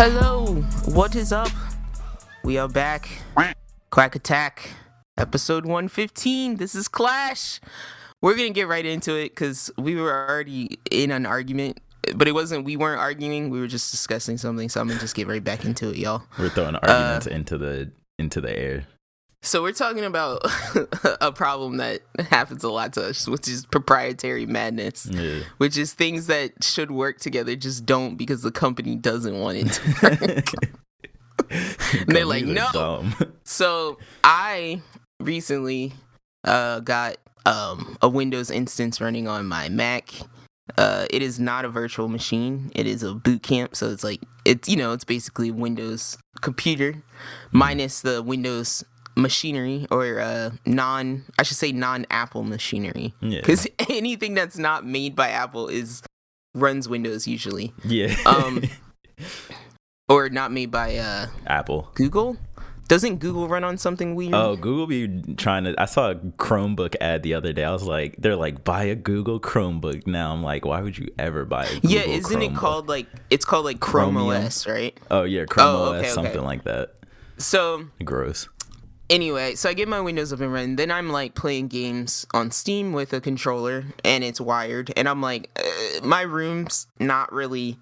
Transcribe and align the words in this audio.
Hello, 0.00 0.54
what 0.84 1.16
is 1.16 1.32
up? 1.32 1.48
We 2.44 2.56
are 2.56 2.68
back. 2.68 3.08
Quack 3.90 4.14
Attack, 4.14 4.70
episode 5.18 5.64
115. 5.64 6.54
This 6.54 6.76
is 6.76 6.86
Clash. 6.86 7.58
We're 8.22 8.36
gonna 8.36 8.50
get 8.50 8.68
right 8.68 8.86
into 8.86 9.16
it 9.16 9.30
because 9.30 9.72
we 9.76 9.96
were 9.96 10.28
already 10.28 10.78
in 10.92 11.10
an 11.10 11.26
argument, 11.26 11.80
but 12.14 12.28
it 12.28 12.32
wasn't. 12.32 12.64
We 12.64 12.76
weren't 12.76 13.00
arguing. 13.00 13.50
We 13.50 13.58
were 13.58 13.66
just 13.66 13.90
discussing 13.90 14.38
something. 14.38 14.68
So 14.68 14.80
I'm 14.80 14.86
gonna 14.86 15.00
just 15.00 15.16
get 15.16 15.26
right 15.26 15.42
back 15.42 15.64
into 15.64 15.90
it, 15.90 15.96
y'all. 15.96 16.22
We're 16.38 16.50
throwing 16.50 16.76
uh, 16.76 16.80
arguments 16.80 17.26
into 17.26 17.58
the 17.58 17.90
into 18.20 18.40
the 18.40 18.56
air. 18.56 18.86
So 19.42 19.62
we're 19.62 19.72
talking 19.72 20.04
about 20.04 20.42
a 21.20 21.30
problem 21.32 21.76
that 21.76 22.02
happens 22.18 22.64
a 22.64 22.70
lot 22.70 22.92
to 22.94 23.06
us, 23.08 23.28
which 23.28 23.46
is 23.48 23.64
proprietary 23.66 24.46
madness, 24.46 25.06
Yeah. 25.10 25.40
which 25.58 25.76
is 25.78 25.94
things 25.94 26.26
that 26.26 26.64
should 26.64 26.90
work 26.90 27.18
together 27.18 27.54
just 27.56 27.86
don't 27.86 28.16
because 28.16 28.42
the 28.42 28.50
company 28.50 28.96
doesn't 28.96 29.38
want 29.38 29.58
it 29.58 29.72
to 29.72 30.26
work. 30.34 30.70
And 31.50 32.08
they're 32.14 32.26
like, 32.26 32.44
no. 32.44 32.66
dumb. 32.72 33.14
So 33.44 33.96
I 34.22 34.82
recently 35.20 35.94
uh, 36.44 36.80
got 36.80 37.16
um, 37.46 37.96
a 38.02 38.08
Windows 38.10 38.50
instance 38.50 39.00
running 39.00 39.26
on 39.26 39.46
my 39.46 39.70
Mac. 39.70 40.12
Uh, 40.76 41.06
it 41.08 41.22
is 41.22 41.40
not 41.40 41.64
a 41.64 41.70
virtual 41.70 42.08
machine. 42.08 42.70
It 42.74 42.86
is 42.86 43.02
a 43.02 43.14
boot 43.14 43.42
camp. 43.42 43.74
So 43.74 43.88
it's 43.88 44.04
like 44.04 44.20
it's 44.44 44.68
you 44.68 44.76
know 44.76 44.92
it's 44.92 45.04
basically 45.04 45.48
a 45.48 45.54
Windows 45.54 46.18
computer 46.42 47.02
minus 47.50 48.02
the 48.02 48.22
Windows 48.22 48.84
machinery 49.18 49.86
or 49.90 50.20
uh, 50.20 50.50
non 50.64 51.24
I 51.38 51.42
should 51.42 51.56
say 51.56 51.72
non 51.72 52.06
Apple 52.10 52.44
machinery 52.44 53.12
Yeah. 53.20 53.40
because 53.40 53.66
anything 53.90 54.34
that's 54.34 54.56
not 54.58 54.86
made 54.86 55.14
by 55.16 55.28
Apple 55.30 55.68
is 55.68 56.02
runs 56.54 56.88
Windows 56.88 57.26
usually 57.26 57.72
Yeah. 57.84 58.14
um 58.26 58.62
or 60.08 60.28
not 60.30 60.52
made 60.52 60.70
by 60.70 60.96
uh 60.96 61.26
Apple. 61.46 61.90
Google? 61.94 62.36
Doesn't 62.88 63.16
Google 63.18 63.48
run 63.48 63.64
on 63.64 63.76
something 63.76 64.14
weird? 64.14 64.32
Oh, 64.32 64.56
Google 64.56 64.86
be 64.86 65.34
trying 65.34 65.64
to. 65.64 65.74
I 65.78 65.84
saw 65.84 66.12
a 66.12 66.14
Chromebook 66.14 66.96
ad 67.02 67.22
the 67.22 67.34
other 67.34 67.52
day. 67.52 67.62
I 67.62 67.70
was 67.70 67.82
like, 67.82 68.14
they're 68.16 68.34
like, 68.34 68.64
buy 68.64 68.84
a 68.84 68.94
Google 68.94 69.38
Chromebook. 69.38 70.06
Now 70.06 70.32
I'm 70.32 70.42
like, 70.42 70.64
why 70.64 70.80
would 70.80 70.96
you 70.96 71.08
ever 71.18 71.44
buy 71.44 71.66
a 71.66 71.74
Google 71.74 71.90
yeah, 71.90 72.00
isn't 72.06 72.40
it 72.40 72.54
called 72.54 72.88
like 72.88 73.06
it's 73.28 73.44
called 73.44 73.66
like 73.66 73.78
Chrome 73.80 74.14
Chromium? 74.14 74.46
OS, 74.46 74.66
right? 74.66 74.98
Oh 75.10 75.24
yeah, 75.24 75.44
Chrome 75.44 75.66
Oh, 75.66 75.82
OS, 75.82 75.88
okay, 75.90 75.98
okay. 75.98 76.08
something 76.08 76.42
like 76.44 76.64
that. 76.64 76.94
So 77.36 77.84
Gross. 78.02 78.48
Anyway, 79.10 79.54
so 79.54 79.68
I 79.68 79.74
get 79.74 79.88
my 79.88 80.00
Windows 80.00 80.32
up 80.32 80.40
and 80.40 80.52
running. 80.52 80.76
Then 80.76 80.90
I'm 80.90 81.10
like 81.10 81.34
playing 81.34 81.68
games 81.68 82.26
on 82.32 82.50
Steam 82.50 82.92
with 82.92 83.12
a 83.12 83.20
controller, 83.20 83.84
and 84.04 84.24
it's 84.24 84.40
wired. 84.40 84.92
And 84.96 85.08
I'm 85.08 85.20
like, 85.20 85.50
uh, 85.58 86.04
my 86.06 86.22
room's 86.22 86.86
not 86.98 87.32
really 87.32 87.78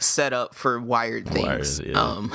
set 0.00 0.32
up 0.32 0.54
for 0.54 0.80
wired 0.80 1.28
things. 1.28 1.80
Wired, 1.80 1.90
yeah. 1.90 2.00
Um, 2.00 2.32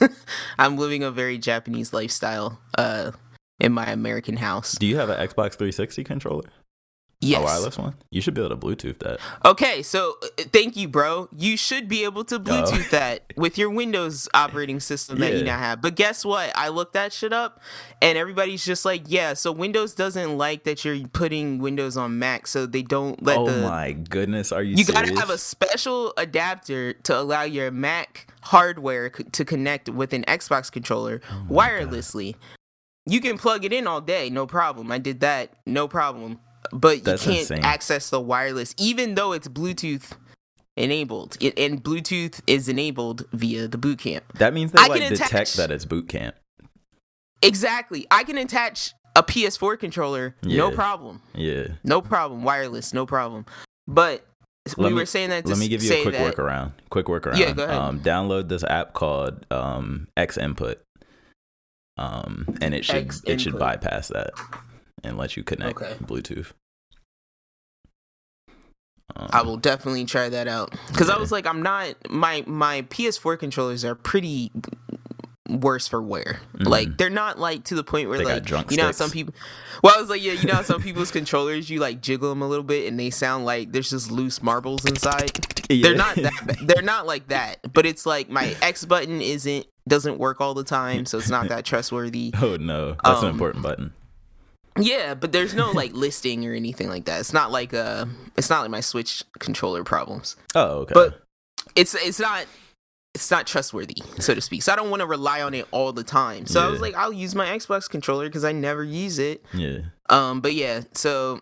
I'm 0.58 0.78
living 0.78 1.02
a 1.02 1.10
very 1.10 1.38
Japanese 1.38 1.92
lifestyle 1.92 2.60
uh, 2.78 3.12
in 3.60 3.72
my 3.72 3.86
American 3.86 4.36
house. 4.36 4.72
Do 4.72 4.86
you 4.86 4.96
have 4.96 5.10
an 5.10 5.18
Xbox 5.18 5.54
360 5.54 6.04
controller? 6.04 6.44
Yes. 7.24 7.40
A 7.40 7.44
wireless 7.44 7.78
one? 7.78 7.94
You 8.10 8.20
should 8.20 8.34
be 8.34 8.40
able 8.44 8.50
to 8.50 8.56
Bluetooth 8.56 8.98
that. 8.98 9.20
Okay, 9.44 9.82
so 9.84 10.16
uh, 10.22 10.26
thank 10.52 10.76
you, 10.76 10.88
bro. 10.88 11.28
You 11.34 11.56
should 11.56 11.88
be 11.88 12.02
able 12.02 12.24
to 12.24 12.40
Bluetooth 12.40 12.86
Oh. 12.88 12.88
that 12.90 13.22
with 13.36 13.56
your 13.56 13.70
Windows 13.70 14.28
operating 14.34 14.80
system 14.80 15.20
that 15.20 15.34
you 15.34 15.44
now 15.44 15.56
have. 15.56 15.80
But 15.80 15.94
guess 15.94 16.24
what? 16.24 16.50
I 16.56 16.68
looked 16.68 16.94
that 16.94 17.12
shit 17.12 17.32
up, 17.32 17.60
and 18.02 18.18
everybody's 18.18 18.64
just 18.64 18.84
like, 18.84 19.04
yeah. 19.06 19.34
So 19.34 19.52
Windows 19.52 19.94
doesn't 19.94 20.36
like 20.36 20.64
that 20.64 20.84
you're 20.84 21.06
putting 21.12 21.60
Windows 21.60 21.96
on 21.96 22.18
Mac, 22.18 22.48
so 22.48 22.66
they 22.66 22.82
don't 22.82 23.22
let 23.22 23.38
oh 23.38 23.46
the. 23.48 23.62
my 23.62 23.92
goodness, 23.92 24.50
are 24.50 24.62
you? 24.62 24.74
You 24.76 24.84
serious? 24.84 25.10
gotta 25.10 25.20
have 25.20 25.30
a 25.30 25.38
special 25.38 26.12
adapter 26.16 26.92
to 26.94 27.16
allow 27.18 27.42
your 27.44 27.70
Mac 27.70 28.26
hardware 28.40 29.12
c- 29.16 29.22
to 29.22 29.44
connect 29.44 29.88
with 29.88 30.12
an 30.12 30.24
Xbox 30.24 30.72
controller 30.72 31.20
Oh 31.30 31.46
wirelessly. 31.48 32.34
You 33.06 33.20
can 33.20 33.38
plug 33.38 33.64
it 33.64 33.72
in 33.72 33.86
all 33.86 34.00
day, 34.00 34.28
no 34.30 34.46
problem. 34.46 34.90
I 34.90 34.98
did 34.98 35.20
that, 35.20 35.54
no 35.66 35.86
problem. 35.88 36.40
But 36.70 37.04
That's 37.04 37.26
you 37.26 37.32
can't 37.32 37.40
insane. 37.40 37.64
access 37.64 38.10
the 38.10 38.20
wireless, 38.20 38.74
even 38.78 39.14
though 39.14 39.32
it's 39.32 39.48
Bluetooth 39.48 40.12
enabled. 40.76 41.36
It, 41.40 41.58
and 41.58 41.82
Bluetooth 41.82 42.40
is 42.46 42.68
enabled 42.68 43.24
via 43.32 43.68
the 43.68 43.78
boot 43.78 43.98
camp. 43.98 44.24
That 44.38 44.54
means 44.54 44.72
they 44.72 44.78
I 44.80 44.86
like 44.86 45.08
detect 45.08 45.30
attach- 45.30 45.54
that 45.54 45.70
it's 45.70 45.84
boot 45.84 46.08
camp. 46.08 46.36
Exactly. 47.42 48.06
I 48.10 48.22
can 48.24 48.38
attach 48.38 48.94
a 49.16 49.22
PS4 49.22 49.78
controller, 49.78 50.36
no 50.42 50.70
problem. 50.70 51.20
Yeah. 51.34 51.68
No 51.84 52.00
problem. 52.00 52.44
Wireless, 52.44 52.94
no 52.94 53.04
problem. 53.04 53.44
But 53.86 54.24
we 54.76 54.84
Let 54.84 54.92
were 54.94 55.06
saying 55.06 55.30
that 55.30 55.44
Let 55.44 55.58
me 55.58 55.68
give 55.68 55.82
you 55.82 55.92
a 55.92 56.02
quick 56.02 56.14
that, 56.14 56.34
workaround. 56.36 56.72
Quick 56.88 57.06
workaround. 57.06 57.36
Yeah, 57.36 57.52
go 57.52 57.64
ahead. 57.64 57.76
Um, 57.76 58.00
download 58.00 58.48
this 58.48 58.62
app 58.62 58.92
called 58.94 59.44
um, 59.50 60.06
X 60.16 60.38
Input, 60.38 60.80
um, 61.98 62.46
and 62.62 62.72
it 62.74 62.84
should 62.84 62.94
X 62.96 63.22
it 63.26 63.40
should 63.40 63.58
bypass 63.58 64.08
that 64.08 64.30
and 65.04 65.16
let 65.16 65.36
you 65.36 65.42
connect 65.42 65.80
Okay. 65.80 65.94
Bluetooth. 66.02 66.52
Um, 69.14 69.28
I 69.32 69.42
will 69.42 69.58
definitely 69.58 70.04
try 70.06 70.28
that 70.30 70.48
out 70.48 70.74
because 70.88 71.10
I 71.10 71.18
was 71.18 71.30
like, 71.30 71.46
I'm 71.46 71.62
not 71.62 71.94
my 72.10 72.44
my 72.46 72.82
PS4 72.82 73.38
controllers 73.38 73.84
are 73.84 73.94
pretty 73.94 74.50
worse 75.48 75.86
for 75.86 76.00
wear. 76.00 76.40
Like 76.58 76.96
they're 76.96 77.10
not 77.10 77.38
like 77.38 77.64
to 77.64 77.74
the 77.74 77.84
point 77.84 78.08
where 78.08 78.18
Mm-hmm. 78.20 78.44
They 78.46 78.56
like 78.56 78.70
you 78.70 78.76
know 78.78 78.84
how 78.84 78.92
some 78.92 79.10
people. 79.10 79.34
Well, 79.82 79.94
I 79.94 80.00
was 80.00 80.08
like, 80.08 80.22
yeah, 80.22 80.32
you 80.32 80.44
know 80.46 80.54
how 80.54 80.62
some 80.62 80.80
people's 80.80 81.10
controllers 81.18 81.68
you 81.68 81.78
like 81.78 82.00
jiggle 82.00 82.30
them 82.30 82.40
a 82.40 82.48
little 82.48 82.64
bit 82.64 82.88
and 82.88 82.98
they 82.98 83.10
sound 83.10 83.44
like 83.44 83.72
there's 83.72 83.90
just 83.90 84.10
loose 84.10 84.42
marbles 84.42 84.84
inside. 84.86 85.30
Yeah. 85.70 85.84
They're 85.88 85.96
not 85.96 86.16
that. 86.16 86.46
Bad. 86.46 86.58
They're 86.66 86.82
not 86.82 87.06
like 87.06 87.28
that. 87.28 87.72
But 87.72 87.86
it's 87.86 88.04
like 88.04 88.28
my 88.28 88.54
X 88.60 88.84
button 88.84 89.22
isn't 89.22 89.64
doesn't 89.88 90.18
work 90.18 90.38
all 90.38 90.52
the 90.52 90.64
time, 90.64 91.06
so 91.06 91.16
it's 91.16 91.30
not 91.30 91.48
that 91.48 91.64
trustworthy. 91.64 92.30
Oh 92.42 92.56
no, 92.56 92.96
that's 93.02 93.22
an 93.22 93.28
Um, 93.28 93.32
important 93.32 93.62
button. 93.62 93.94
Yeah, 94.78 95.14
but 95.14 95.32
there's 95.32 95.54
no 95.54 95.70
like 95.70 95.92
listing 95.92 96.46
or 96.46 96.54
anything 96.54 96.88
like 96.88 97.04
that. 97.04 97.20
It's 97.20 97.32
not 97.32 97.50
like 97.50 97.74
uh, 97.74 98.06
it's 98.36 98.48
not 98.48 98.62
like 98.62 98.70
my 98.70 98.80
Switch 98.80 99.22
controller 99.38 99.84
problems. 99.84 100.36
Oh 100.54 100.80
okay. 100.80 100.94
but 100.94 101.22
it's 101.76 101.94
it's 101.94 102.18
not 102.18 102.46
it's 103.14 103.30
not 103.30 103.46
trustworthy, 103.46 104.02
so 104.18 104.34
to 104.34 104.40
speak. 104.40 104.62
So 104.62 104.72
I 104.72 104.76
don't 104.76 104.88
want 104.88 105.00
to 105.00 105.06
rely 105.06 105.42
on 105.42 105.52
it 105.52 105.66
all 105.70 105.92
the 105.92 106.04
time. 106.04 106.46
So 106.46 106.62
I 106.62 106.68
was 106.68 106.80
like, 106.80 106.94
I'll 106.94 107.12
use 107.12 107.34
my 107.34 107.46
Xbox 107.46 107.88
controller 107.88 108.26
because 108.26 108.44
I 108.44 108.52
never 108.52 108.82
use 108.82 109.18
it. 109.18 109.44
yeah. 109.52 109.80
Um, 110.08 110.40
but 110.40 110.54
yeah, 110.54 110.82
so 110.94 111.40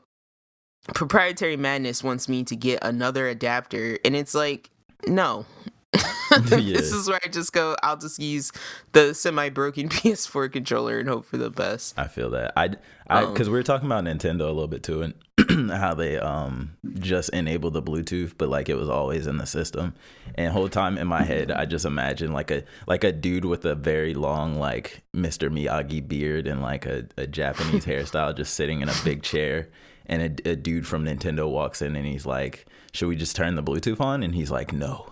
proprietary 0.94 1.56
madness 1.56 2.02
wants 2.02 2.28
me 2.28 2.42
to 2.44 2.56
get 2.56 2.82
another 2.82 3.28
adapter, 3.28 3.98
and 4.04 4.16
it's 4.16 4.34
like, 4.34 4.70
no. 5.06 5.46
This 6.48 6.92
is 6.92 7.08
where 7.08 7.18
I 7.24 7.28
just 7.28 7.52
go. 7.52 7.74
I'll 7.82 7.96
just 7.96 8.18
use 8.20 8.52
the 8.92 9.14
semi-broken 9.14 9.88
PS4 9.90 10.52
controller 10.52 10.98
and 10.98 11.08
hope 11.08 11.24
for 11.24 11.36
the 11.36 11.50
best. 11.50 11.98
I 11.98 12.06
feel 12.06 12.30
that. 12.30 12.52
I, 12.56 12.70
I, 13.08 13.24
Um, 13.24 13.32
because 13.32 13.48
we 13.48 13.54
were 13.54 13.64
talking 13.64 13.86
about 13.86 14.04
Nintendo 14.04 14.42
a 14.42 14.52
little 14.52 14.68
bit 14.68 14.84
too, 14.84 15.02
and 15.02 15.14
how 15.72 15.94
they 15.94 16.18
um 16.18 16.76
just 17.00 17.30
enabled 17.30 17.72
the 17.72 17.82
Bluetooth, 17.82 18.34
but 18.38 18.48
like 18.48 18.68
it 18.68 18.76
was 18.76 18.88
always 18.88 19.26
in 19.26 19.38
the 19.38 19.46
system. 19.46 19.94
And 20.36 20.52
whole 20.52 20.68
time 20.68 20.96
in 20.98 21.08
my 21.08 21.22
head, 21.24 21.50
I 21.50 21.64
just 21.66 21.84
imagine 21.84 22.32
like 22.32 22.50
a 22.52 22.62
like 22.86 23.02
a 23.02 23.10
dude 23.10 23.44
with 23.44 23.64
a 23.64 23.74
very 23.74 24.14
long 24.14 24.54
like 24.54 25.02
Mr. 25.14 25.50
Miyagi 25.50 26.06
beard 26.06 26.46
and 26.46 26.62
like 26.62 26.86
a, 26.86 27.06
a 27.16 27.26
Japanese 27.26 27.84
hairstyle, 27.86 28.36
just 28.36 28.54
sitting 28.54 28.82
in 28.82 28.88
a 28.88 28.94
big 29.04 29.22
chair. 29.22 29.68
And 30.06 30.40
a, 30.44 30.50
a 30.50 30.56
dude 30.56 30.86
from 30.88 31.04
Nintendo 31.04 31.48
walks 31.48 31.82
in 31.82 31.94
and 31.94 32.06
he's 32.06 32.26
like, 32.26 32.66
"Should 32.92 33.08
we 33.08 33.16
just 33.16 33.36
turn 33.36 33.54
the 33.54 33.62
Bluetooth 33.62 34.00
on?" 34.00 34.22
And 34.24 34.34
he's 34.34 34.50
like, 34.50 34.72
"No, 34.72 35.09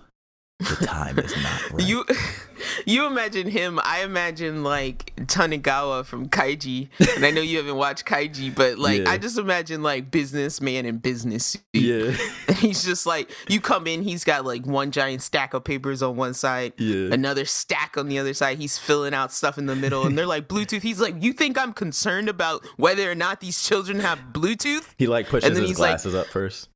the 0.58 0.87
time 0.87 1.19
is 1.19 1.34
not 1.43 1.70
right." 1.72 1.87
You, 1.87 2.05
you 2.87 3.06
imagine 3.06 3.49
him. 3.49 3.78
I 3.82 4.02
imagine 4.02 4.62
like 4.64 5.12
Tonegawa 5.26 6.05
from 6.05 6.28
Kaiji, 6.28 6.88
and 7.16 7.25
I 7.25 7.31
know 7.31 7.40
you 7.40 7.58
haven't 7.58 7.76
watched 7.76 8.05
Kaiji, 8.06 8.55
but 8.55 8.78
like 8.78 9.02
Yeah. 9.02 9.10
I 9.10 9.19
just 9.19 9.38
imagine 9.38 9.82
like 9.82 10.10
businessman 10.10 10.84
in 10.87 10.99
business 10.99 11.44
suit. 11.46 11.62
yeah, 11.72 12.16
And 12.49 12.56
he's 12.56 12.84
just 12.84 13.06
like, 13.06 13.31
you 13.49 13.60
come 13.60 13.87
in, 13.87 14.02
he's 14.02 14.25
got 14.25 14.44
like 14.44 14.66
one 14.66 14.90
giant 14.90 15.22
stack 15.22 15.55
of 15.55 15.64
papers 15.64 16.02
on 16.02 16.16
one 16.16 16.34
side, 16.34 16.72
Yeah. 16.78 17.12
another 17.12 17.44
stack 17.44 17.96
on 17.96 18.08
the 18.08 18.19
other 18.19 18.34
side. 18.34 18.58
He's 18.58 18.78
filling 18.78 19.14
out 19.14 19.32
stuff 19.32 19.58
in 19.58 19.66
the 19.66 19.76
middle, 19.76 20.06
and 20.06 20.19
they're 20.19 20.26
like 20.26 20.49
Bluetooth. 20.49 20.82
He's 20.82 21.00
like, 21.00 21.14
you 21.22 21.32
think 21.32 21.56
I'm 21.58 21.72
concerned 21.72 22.28
about 22.28 22.64
whether 22.76 23.11
or 23.11 23.14
not 23.14 23.40
these 23.40 23.62
children 23.62 24.00
have 24.00 24.19
Bluetooth? 24.32 24.87
he 24.99 25.06
like 25.06 25.28
pushes 25.28 25.56
his 25.56 25.69
he's 25.69 25.78
like- 25.78 25.90
glasses 25.90 26.14
up 26.14 26.26
first. 26.26 26.69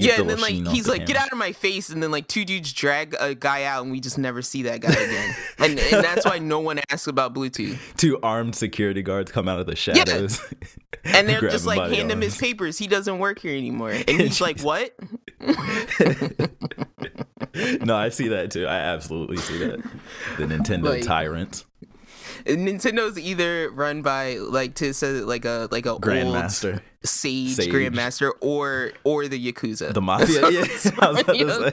Yeah, 0.00 0.20
and 0.20 0.30
then 0.30 0.40
like 0.40 0.54
he's 0.54 0.86
like, 0.88 1.06
get 1.06 1.16
out 1.16 1.32
of 1.32 1.38
my 1.38 1.52
face, 1.52 1.88
and 1.90 2.02
then 2.02 2.10
like 2.10 2.26
two 2.28 2.44
dudes 2.44 2.72
drag 2.72 3.14
a 3.18 3.34
guy 3.34 3.64
out, 3.64 3.82
and 3.82 3.90
we 3.90 4.00
just 4.00 4.18
never 4.18 4.42
see 4.42 4.62
that 4.64 4.80
guy 4.80 4.92
again. 4.92 5.34
and 5.58 5.78
and 5.78 6.04
that's 6.04 6.24
why 6.24 6.38
no 6.38 6.60
one 6.60 6.80
asks 6.90 7.06
about 7.06 7.34
Bluetooth. 7.34 7.78
two 7.96 8.18
armed 8.22 8.54
security 8.54 9.02
guards 9.02 9.32
come 9.32 9.48
out 9.48 9.58
of 9.60 9.66
the 9.66 9.76
shadows. 9.76 10.40
And 11.04 11.28
they're 11.28 11.40
just 11.50 11.64
him 11.64 11.76
like, 11.76 11.92
hand 11.92 12.10
him 12.12 12.20
his 12.20 12.36
papers. 12.36 12.78
He 12.78 12.86
doesn't 12.86 13.18
work 13.18 13.38
here 13.40 13.56
anymore. 13.56 13.90
And 14.08 14.20
he's 14.20 14.40
like, 14.40 14.60
what? 14.60 14.94
no, 17.82 17.96
I 17.96 18.08
see 18.10 18.28
that 18.28 18.50
too. 18.50 18.66
I 18.66 18.76
absolutely 18.76 19.36
see 19.38 19.58
that. 19.58 19.82
The 20.36 20.44
Nintendo 20.44 20.84
Like- 20.90 21.04
tyrants. 21.04 21.64
Nintendo's 22.46 23.18
either 23.18 23.70
run 23.70 24.02
by 24.02 24.36
like 24.36 24.74
to 24.76 24.92
say 24.94 25.12
like 25.20 25.44
a 25.44 25.68
like 25.70 25.86
a 25.86 25.96
Grandmaster. 25.96 26.72
old 26.74 26.82
sage, 27.04 27.50
Sage. 27.50 27.72
grandmaster 27.72 28.30
or 28.40 28.92
or 29.04 29.28
the 29.28 29.52
yakuza. 29.52 29.92
The 29.94 30.00
mafia, 30.02 30.50
yeah. 30.50 30.66
I 31.00 31.10
was 31.10 31.20
about 31.20 31.36
to 31.36 31.70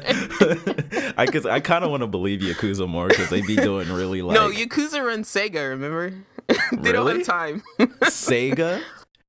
say. 1.00 1.14
I 1.18 1.26
cause 1.28 1.46
I 1.46 1.60
kind 1.60 1.84
of 1.84 1.92
want 1.92 2.02
to 2.02 2.08
believe 2.08 2.42
Yakuza 2.42 2.88
more 2.88 3.08
because 3.08 3.30
they'd 3.30 3.46
be 3.48 3.56
doing 3.56 3.92
really 3.92 4.22
like 4.22 4.36
no, 4.36 4.50
yakuza 4.50 5.04
runs 5.04 5.28
Sega. 5.32 5.70
Remember? 5.70 6.12
they 6.48 6.92
don't 6.92 7.06
Really? 7.06 7.18
have 7.18 7.26
time. 7.26 7.64
Sega. 8.04 8.82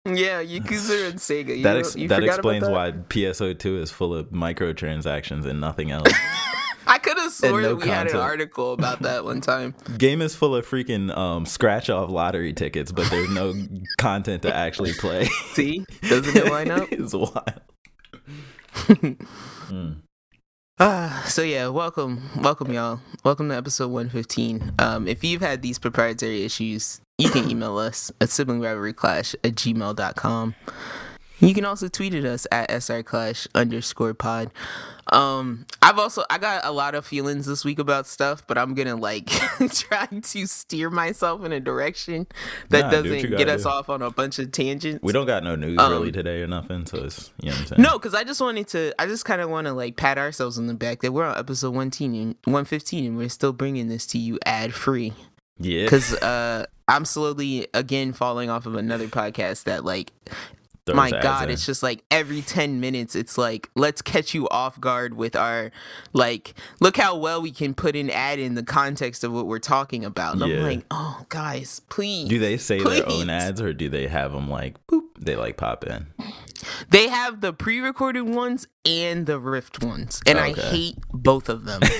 yeah, 0.05 0.43
yakuza 0.43 1.05
runs 1.05 1.23
Sega. 1.29 1.57
You 1.57 1.63
That 1.63 1.77
ex- 1.79 1.95
that 1.95 2.23
explains 2.25 2.65
that? 2.65 2.73
why 2.73 2.93
PSO2 2.93 3.81
is 3.83 3.91
full 3.91 4.15
of 4.15 4.27
microtransactions 4.31 5.47
and 5.47 5.61
nothing 5.61 5.91
else. 5.91 6.13
I 7.43 7.49
could 7.49 7.55
have 7.55 7.63
sworn 7.63 7.63
no 7.63 7.75
we 7.75 7.89
had 7.89 8.09
an 8.09 8.17
article 8.17 8.73
about 8.73 9.03
that 9.03 9.25
one 9.25 9.41
time. 9.41 9.75
Game 9.99 10.23
is 10.23 10.35
full 10.35 10.55
of 10.55 10.67
freaking 10.67 11.15
um, 11.17 11.45
scratch 11.45 11.91
off 11.91 12.11
lottery 12.11 12.53
tickets, 12.53 12.93
but 12.93 13.11
there's 13.11 13.31
no 13.31 13.55
content 13.99 14.43
to 14.43 14.55
actually 14.55 14.93
play. 14.95 15.25
See, 15.53 15.85
doesn't 16.03 16.37
it 16.37 16.47
line 16.51 16.71
up? 16.71 16.89
it's 16.93 17.13
wild. 17.13 17.63
Ah, 20.79 21.25
so 21.27 21.43
yeah, 21.43 21.69
welcome, 21.69 22.23
welcome, 22.39 22.73
y'all. 22.73 23.01
Welcome 23.25 23.49
to 23.49 23.57
episode 23.57 23.89
one 23.89 24.09
fifteen. 24.09 24.73
Um, 24.79 25.09
if 25.09 25.25
you've 25.25 25.41
had 25.43 25.63
these 25.63 25.79
proprietary 25.79 26.45
issues, 26.45 27.01
you 27.19 27.31
can 27.31 27.51
email 27.51 27.79
us 27.79 28.13
at 28.21 28.31
sibling 28.31 28.61
rivalry 28.61 28.93
clash 28.93 29.35
at 29.43 29.55
gmail.com. 29.55 30.55
You 31.39 31.53
can 31.55 31.65
also 31.65 31.89
tweet 31.89 32.15
at 32.15 32.25
us 32.25 32.47
at 32.51 32.71
srclash 32.71 33.47
underscore 33.55 34.15
pod. 34.15 34.51
Um, 35.13 35.67
I've 35.83 35.99
also 35.99 36.25
I 36.31 36.39
got 36.39 36.65
a 36.65 36.73
lot 36.73 36.95
of 36.95 37.07
feelings 37.07 37.47
this 37.47 37.65
week 37.65 37.79
about 37.79 38.07
stuff, 38.07 38.45
but 38.47 38.59
I'm 38.59 38.75
gonna 38.75 38.97
like 38.97 39.27
try 39.71 40.07
to 40.07 40.47
steer 40.47 40.91
myself 40.91 41.45
in 41.45 41.53
a 41.53 41.61
direction 41.61 42.27
that 42.71 42.81
Nah, 42.81 42.91
do 42.91 43.03
doesn't 43.03 43.31
gotta 43.31 43.37
get 43.45 43.49
us 43.49 43.63
do. 43.63 43.69
off 43.69 43.89
on 43.89 44.03
a 44.03 44.11
bunch 44.11 44.39
of 44.39 44.51
tangents. 44.51 45.01
We 45.03 45.13
don't 45.13 45.27
got 45.27 45.45
no 45.45 45.55
news 45.57 45.79
Um, 45.79 45.93
really 45.93 46.11
today 46.11 46.41
or 46.43 46.47
nothing, 46.47 46.87
so 46.87 47.05
it's 47.05 47.31
you 47.41 47.51
know 47.51 47.55
what 47.55 47.61
I'm 47.61 47.67
saying. 47.67 47.83
No, 47.83 47.99
because 47.99 48.15
I 48.15 48.25
just 48.25 48.41
wanted 48.41 48.67
to. 48.69 48.95
I 49.01 49.07
just 49.07 49.25
kind 49.25 49.41
of 49.41 49.49
want 49.51 49.67
to 49.67 49.73
like 49.75 49.97
pat 49.97 50.19
ourselves 50.19 50.59
on 50.59 50.67
the 50.67 50.75
back 50.75 51.03
that 51.03 51.13
we're 51.13 51.25
on 51.27 51.39
episode 51.39 51.69
115 51.71 52.15
and 52.15 52.35
115, 52.45 53.05
and 53.05 53.17
we're 53.17 53.29
still 53.29 53.53
bringing 53.53 53.89
this 53.89 54.07
to 54.09 54.19
you 54.19 54.39
ad 54.45 54.73
free. 54.75 55.13
Yeah, 55.59 55.85
Because 55.85 56.13
uh, 56.15 56.67
I'm 56.89 57.05
slowly 57.05 57.67
again 57.75 58.13
falling 58.13 58.51
off 58.51 58.67
of 58.67 58.75
another 58.75 59.07
podcast 59.07 59.65
that 59.65 59.85
like, 59.85 60.13
my 60.95 61.11
God, 61.11 61.51
it's 61.51 61.67
just 61.67 61.83
like 61.83 62.05
every 62.11 62.43
10 62.43 62.81
minutes, 62.81 63.15
it's 63.17 63.37
like 63.37 63.71
let's 63.75 64.03
catch 64.03 64.35
you 64.35 64.49
off 64.49 64.81
guard 64.81 65.15
with 65.15 65.35
our 65.35 65.73
like, 66.13 66.55
look 66.81 66.97
how 66.97 67.17
well 67.17 67.43
we 67.43 67.51
can 67.51 67.75
put 67.75 67.97
an 67.97 68.11
ad 68.11 68.39
in 68.39 68.55
the 68.55 68.63
context 68.63 69.25
of 69.25 69.33
what 69.33 69.47
we're 69.47 69.59
talking 69.59 70.05
about. 70.05 70.35
And 70.35 70.45
I'm 70.45 70.63
like, 70.63 70.85
oh 70.91 71.25
guys, 71.29 71.81
please. 71.89 72.29
Do 72.29 72.39
they 72.39 72.57
say 72.57 72.83
their 72.83 73.09
own 73.09 73.31
ads 73.31 73.61
or 73.61 73.73
do 73.73 73.89
they 73.89 74.07
have 74.07 74.33
them 74.33 74.49
like 74.49 74.75
boop? 74.87 75.05
They 75.19 75.37
like 75.37 75.57
pop 75.57 75.85
in. 75.85 76.07
They 76.91 77.09
have 77.09 77.41
the 77.41 77.53
pre-recorded 77.53 78.23
ones 78.23 78.67
and 78.85 79.27
the 79.27 79.39
rift 79.39 79.83
ones, 79.83 80.21
and 80.27 80.39
I 80.39 80.53
hate 80.53 80.97
both 81.13 81.49
of 81.49 81.65
them. 81.65 81.81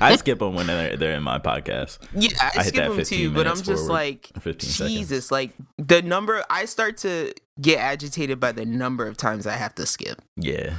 I 0.00 0.16
skip 0.18 0.38
them 0.38 0.54
when 0.54 0.66
they're 0.66 0.96
they're 0.96 1.14
in 1.14 1.22
my 1.22 1.38
podcast. 1.38 1.98
Yeah, 2.14 2.30
I, 2.40 2.60
I 2.60 2.62
skip 2.62 2.94
them 2.94 3.04
too, 3.04 3.30
but 3.30 3.46
I'm 3.46 3.56
just 3.56 3.86
forward, 3.86 3.92
like, 3.92 4.30
15 4.40 4.70
seconds. 4.70 4.94
Jesus, 4.94 5.30
like 5.30 5.52
the 5.78 6.02
number. 6.02 6.42
I 6.50 6.64
start 6.64 6.96
to 6.98 7.32
get 7.60 7.78
agitated 7.78 8.40
by 8.40 8.52
the 8.52 8.64
number 8.64 9.06
of 9.06 9.16
times 9.16 9.46
I 9.46 9.52
have 9.54 9.74
to 9.76 9.86
skip. 9.86 10.22
Yeah, 10.36 10.76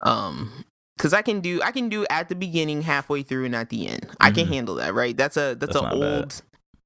Um, 0.00 0.64
because 0.96 1.12
I 1.14 1.22
can 1.22 1.40
do, 1.40 1.62
I 1.62 1.70
can 1.70 1.88
do 1.88 2.04
at 2.10 2.28
the 2.28 2.34
beginning, 2.34 2.82
halfway 2.82 3.22
through, 3.22 3.44
and 3.44 3.54
at 3.54 3.68
the 3.70 3.86
end. 3.86 4.08
I 4.20 4.30
can 4.32 4.46
Mhm. 4.48 4.52
handle 4.54 4.74
that, 4.76 4.94
right? 4.94 5.16
That's 5.16 5.36
a 5.36 5.54
that's, 5.54 5.72
That's 5.72 5.76
an 5.76 5.82
not 5.84 6.00
bad. 6.00 6.34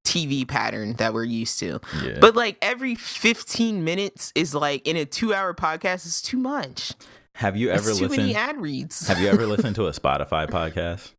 TV 0.03 0.47
pattern 0.47 0.93
that 0.93 1.13
we're 1.13 1.23
used 1.23 1.59
to. 1.59 1.79
yeah. 2.03 2.17
But 2.19 2.35
like 2.35 2.57
every 2.61 2.95
15 2.95 3.83
minutes 3.83 4.31
is 4.35 4.53
like 4.53 4.87
in 4.87 4.95
a 4.97 5.05
two-hour 5.05 5.53
podcast 5.53 6.05
is 6.05 6.21
too 6.21 6.37
much. 6.37 6.93
have 7.35 7.55
you 7.57 7.69
ever 7.69 7.89
It's 7.89 7.99
too 7.99 8.09
many 8.09 8.23
listened? 8.23 8.37
ad 8.37 8.61
reads. 8.61 9.07
Have 9.07 9.19
you 9.19 9.27
ever 9.29 9.47
listened 9.53 9.75
to 9.77 9.87
a 9.87 9.91
Spotify 9.91 10.47
podcast? 10.49 11.13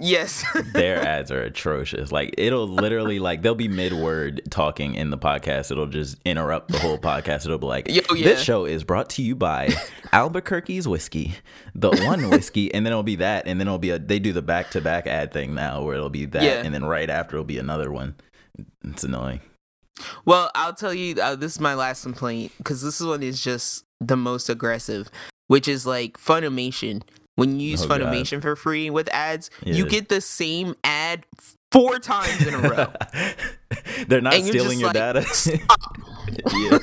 Yes. 0.00 0.44
Their 0.72 1.00
ads 1.06 1.30
are 1.30 1.42
atrocious. 1.42 2.10
Like 2.12 2.34
it'll 2.38 2.66
literally 2.68 3.18
like 3.18 3.42
they'll 3.42 3.54
be 3.54 3.68
mid 3.68 3.92
word 3.92 4.42
talking 4.50 4.94
in 4.94 5.10
the 5.10 5.18
podcast. 5.18 5.70
It'll 5.70 5.86
just 5.86 6.16
interrupt 6.24 6.70
the 6.70 6.78
whole 6.78 6.98
podcast. 6.98 7.44
It'll 7.44 7.58
be 7.58 7.66
like, 7.66 7.88
Yo, 7.88 8.02
yeah. 8.14 8.24
"This 8.24 8.42
show 8.42 8.64
is 8.64 8.84
brought 8.84 9.10
to 9.10 9.22
you 9.22 9.34
by 9.36 9.70
Albuquerque's 10.12 10.88
whiskey, 10.88 11.34
the 11.74 11.90
one 12.04 12.30
whiskey," 12.30 12.72
and 12.72 12.84
then 12.84 12.92
it'll 12.92 13.02
be 13.02 13.16
that, 13.16 13.46
and 13.46 13.60
then 13.60 13.66
it'll 13.68 13.78
be 13.78 13.90
a. 13.90 13.98
They 13.98 14.18
do 14.18 14.32
the 14.32 14.42
back 14.42 14.70
to 14.70 14.80
back 14.80 15.06
ad 15.06 15.32
thing 15.32 15.54
now, 15.54 15.82
where 15.82 15.94
it'll 15.94 16.10
be 16.10 16.26
that, 16.26 16.42
Yeah. 16.42 16.62
and 16.64 16.74
then 16.74 16.84
right 16.84 17.08
after 17.10 17.36
it'll 17.36 17.44
be 17.44 17.58
another 17.58 17.90
one. 17.92 18.14
It's 18.84 19.04
annoying. 19.04 19.40
Well, 20.24 20.50
I'll 20.54 20.74
tell 20.74 20.92
you, 20.92 21.14
uh, 21.20 21.36
this 21.36 21.52
is 21.52 21.60
my 21.60 21.74
last 21.74 22.02
complaint 22.02 22.52
because 22.58 22.82
this 22.82 23.00
one 23.00 23.22
is 23.22 23.42
just 23.42 23.84
the 24.00 24.16
most 24.16 24.48
aggressive, 24.48 25.08
which 25.46 25.68
is 25.68 25.86
like 25.86 26.18
Funimation. 26.18 27.02
When 27.36 27.58
you 27.58 27.70
use 27.70 27.82
Oh, 27.84 27.88
God. 27.88 28.00
Funimation 28.00 28.40
for 28.40 28.54
free 28.56 28.90
with 28.90 29.08
ads, 29.12 29.50
Yeah. 29.64 29.74
you 29.74 29.86
get 29.86 30.08
the 30.08 30.20
same 30.20 30.74
ad 30.84 31.26
four 31.72 31.98
times 31.98 32.46
in 32.46 32.54
a 32.54 32.58
row. 32.58 32.92
they're 34.06 34.20
not 34.20 34.34
And 34.34 34.44
stealing 34.46 34.78
your 34.78 34.92
like, 34.92 34.94
data. 34.94 35.20
yeah. 36.54 36.78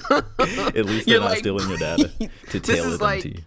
At 0.76 0.86
least 0.86 1.06
they're 1.06 1.14
You're 1.16 1.20
not 1.22 1.30
like, 1.32 1.40
stealing 1.40 1.70
your 1.70 1.78
data 1.78 2.12
to 2.50 2.60
tailor 2.60 2.90
them 2.90 3.00
like 3.00 3.22
to 3.24 3.30
you. 3.30 3.42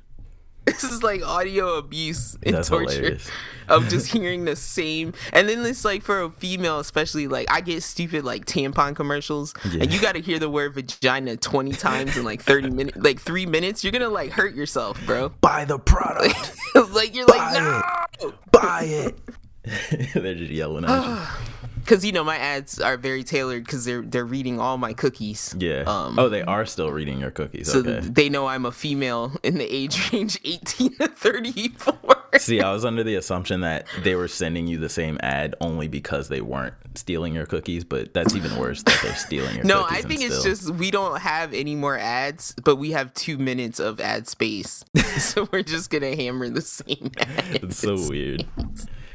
this 0.67 0.85
is 0.85 1.03
like 1.03 1.23
audio 1.23 1.75
abuse 1.77 2.37
and 2.43 2.55
That's 2.57 2.69
torture 2.69 2.93
hilarious. 2.95 3.31
of 3.69 3.89
just 3.89 4.07
hearing 4.13 4.45
the 4.45 4.57
same. 4.57 5.13
And 5.33 5.49
then 5.49 5.65
it's 5.65 5.85
like 5.85 6.03
for 6.03 6.23
a 6.23 6.31
female, 6.31 6.79
especially 6.81 7.29
like 7.29 7.51
I 7.51 7.61
get 7.61 7.83
stupid 7.83 8.25
like 8.25 8.45
tampon 8.47 8.95
commercials, 8.97 9.55
Yeah. 9.71 9.83
and 9.83 9.93
you 9.93 10.01
got 10.01 10.15
to 10.15 10.21
hear 10.21 10.39
the 10.39 10.49
word 10.51 10.75
vagina 10.75 11.37
twenty 11.37 11.73
times 11.73 12.17
in 12.17 12.25
like 12.25 12.43
thirty 12.43 12.71
minutes, 12.71 12.97
like 13.01 13.21
three 13.21 13.47
minutes. 13.47 13.85
You're 13.85 13.93
gonna 13.93 14.09
like 14.09 14.31
hurt 14.31 14.55
yourself, 14.55 14.99
bro. 15.07 15.31
Buy 15.41 15.65
the 15.65 15.79
product. 15.79 16.55
like 16.93 17.15
you're 17.15 17.27
like 17.27 17.39
Buy 17.55 17.83
no. 18.23 18.33
Buy 18.51 18.83
it. 18.85 19.19
they're 20.15 20.35
just 20.35 20.51
yelling 20.51 20.85
at 20.85 21.05
you. 21.07 21.19
because 21.85 22.05
you 22.05 22.13
know 22.13 22.25
my 22.25 22.37
ads 22.39 22.81
are 22.81 22.97
very 22.97 23.23
tailored 23.23 23.65
because 23.65 23.85
they're 23.85 24.03
they're 24.03 24.25
reading 24.25 24.59
all 24.59 24.79
my 24.79 24.93
cookies. 24.93 25.55
Yeah. 25.59 25.85
Um, 25.87 26.19
oh, 26.19 26.29
they 26.29 26.43
are 26.43 26.65
still 26.67 26.91
reading 26.91 27.21
your 27.21 27.31
cookies. 27.31 27.71
So 27.71 27.81
okay. 27.81 28.01
they 28.01 28.29
know 28.29 28.47
I'm 28.47 28.65
a 28.65 28.73
female 28.73 29.33
in 29.43 29.59
the 29.59 29.65
age 29.65 30.01
range 30.13 30.39
18 30.45 30.97
to 30.97 31.09
34. 31.09 31.99
See, 32.39 32.61
I 32.61 32.73
was 32.73 32.85
under 32.85 33.05
the 33.05 33.17
assumption 33.17 33.61
that 33.61 33.87
they 34.03 34.15
were 34.15 34.29
sending 34.29 34.67
you 34.67 34.79
the 34.79 34.89
same 34.89 35.19
ad 35.23 35.55
only 35.61 35.89
because 35.89 36.29
they 36.29 36.41
weren't 36.41 36.75
stealing 36.95 37.35
your 37.35 37.47
cookies, 37.47 37.85
but 37.85 38.15
that's 38.15 38.35
even 38.35 38.57
worse 38.59 38.83
that 38.83 38.99
they're 39.03 39.15
stealing 39.15 39.57
your 39.57 39.65
No, 39.65 39.83
cookies. 39.83 39.99
I 39.99 40.09
think 40.09 40.23
it's 40.23 40.39
still- 40.39 40.53
just 40.53 40.71
we 40.71 40.91
don't 40.91 41.21
have 41.21 41.53
any 41.53 41.75
more 41.75 41.99
ads, 41.99 42.55
but 42.65 42.77
we 42.77 42.93
have 42.93 43.13
two 43.15 43.37
minutes 43.39 43.79
of 43.79 44.01
ad 44.01 44.27
space. 44.27 44.85
so 45.19 45.49
we're 45.53 45.63
just 45.63 45.91
gonna 45.91 46.17
hammer 46.17 46.49
the 46.49 46.63
same 46.63 47.11
ad. 47.19 47.61
It's 47.63 47.79
so 47.79 47.97
weird. 48.09 48.47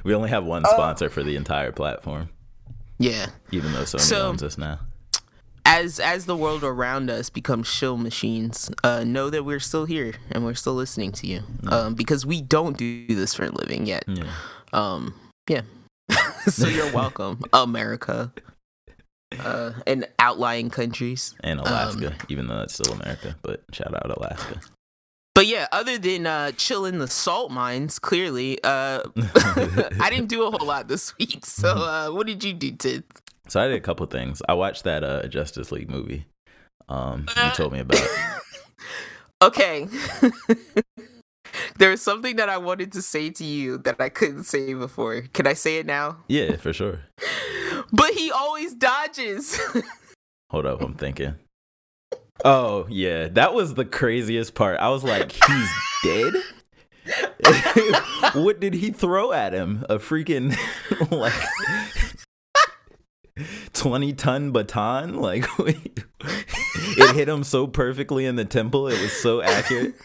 We 0.10 0.16
only 0.16 0.30
have 0.30 0.44
Oh. 0.44 0.48
one 0.48 0.66
sponsor 0.66 1.08
for 1.08 1.22
the 1.22 1.36
entire 1.36 1.72
platform, 1.72 2.30
Yeah. 2.98 3.28
even 3.52 3.74
though 3.74 3.84
Sony 3.84 4.00
So- 4.02 4.28
owns 4.30 4.42
us 4.42 4.58
now. 4.58 4.80
As 5.66 6.00
as 6.00 6.26
the 6.26 6.36
world 6.36 6.64
around 6.64 7.12
us 7.12 7.30
becomes 7.30 7.68
shill 7.68 7.96
machines, 7.96 8.72
uh, 8.84 9.04
know 9.04 9.30
that 9.30 9.46
we're 9.46 9.60
still 9.60 9.86
here 9.86 10.16
and 10.32 10.44
we're 10.44 10.56
still 10.56 10.74
listening 10.74 11.12
to 11.12 11.28
you. 11.28 11.44
Um, 11.68 11.94
because 11.94 12.26
we 12.26 12.42
don't 12.42 12.76
do 12.76 13.06
this 13.06 13.36
for 13.36 13.46
a 13.46 13.52
living 13.52 13.86
yet. 13.86 14.04
Yeah. 14.08 14.24
Um, 14.74 15.14
yeah. 15.48 15.62
so 16.48 16.68
you're 16.68 16.92
welcome, 16.92 17.42
America. 17.54 18.34
Uh, 19.40 19.74
and 19.86 20.08
outlying 20.18 20.72
countries. 20.72 21.36
And 21.42 21.60
Alaska, 21.60 22.08
Um, 22.14 22.18
even 22.30 22.48
though 22.48 22.62
it's 22.62 22.74
still 22.74 22.94
America, 22.94 23.36
but 23.44 23.62
shout 23.72 23.94
out 23.94 24.10
Alaska. 24.18 24.60
But 25.40 25.48
yeah, 25.48 25.70
other 25.72 25.98
than 25.98 26.28
uh 26.28 26.52
chilling 26.58 27.00
the 27.00 27.08
salt 27.08 27.50
mines, 27.50 27.98
clearly, 27.98 28.62
uh 28.62 29.04
I 29.98 30.10
didn't 30.10 30.28
do 30.28 30.46
a 30.46 30.52
whole 30.52 30.68
lot 30.68 30.90
this 30.90 31.18
week. 31.18 31.46
So 31.46 31.70
uh 31.70 32.10
what 32.10 32.28
did 32.28 32.44
you 32.44 32.52
do, 32.52 32.72
Tid? 32.72 33.06
So 33.48 33.62
I 33.62 33.70
did 33.70 33.78
a 33.78 33.80
couple 33.80 34.06
things. 34.08 34.42
I 34.50 34.54
watched 34.56 34.84
that 34.84 35.06
uh, 35.06 35.28
Justice 35.28 35.72
League 35.72 35.90
movie. 35.90 36.26
Um, 36.90 37.26
you 37.30 37.52
told 37.52 37.72
me 37.72 37.80
about. 37.80 38.02
Okay. 39.42 39.88
there 41.78 41.92
was 41.92 42.02
something 42.02 42.36
that 42.36 42.50
I 42.50 42.58
wanted 42.58 42.92
to 42.92 43.02
say 43.02 43.30
to 43.30 43.46
you 43.46 43.78
that 43.78 44.02
I 44.02 44.10
couldn't 44.10 44.44
say 44.44 44.74
before. 44.74 45.22
Can 45.34 45.48
I 45.48 45.54
say 45.54 45.78
it 45.78 45.86
now? 45.86 46.18
Yeah, 46.28 46.58
for 46.58 46.74
sure. 46.74 47.00
But 47.94 48.12
he 48.16 48.32
always 48.32 48.74
dodges. 48.74 49.58
Hold 50.50 50.66
up, 50.66 50.82
I'm 50.82 50.96
thinking. 50.96 51.36
Oh 52.46 52.88
yeah, 52.90 53.28
that 53.30 53.54
was 53.54 53.74
the 53.74 53.86
craziest 53.86 54.56
part. 54.56 54.80
I 54.80 54.90
was 54.90 55.04
like, 55.04 55.32
he's 55.32 55.70
dead. 56.04 56.34
what 58.34 58.60
did 58.60 58.74
he 58.74 58.92
throw 58.92 59.32
at 59.32 59.54
him? 59.54 59.86
A 59.90 59.98
freaking 59.98 60.56
like 61.12 61.34
twenty 63.74 64.14
ton 64.14 64.52
baton? 64.52 65.16
Like 65.16 65.46
it 65.60 67.16
hit 67.16 67.28
him 67.28 67.44
so 67.44 67.68
perfectly 67.68 68.26
in 68.26 68.36
the 68.36 68.46
temple. 68.46 68.88
It 68.88 69.02
was 69.02 69.14
so 69.14 69.42
accurate. 69.42 69.96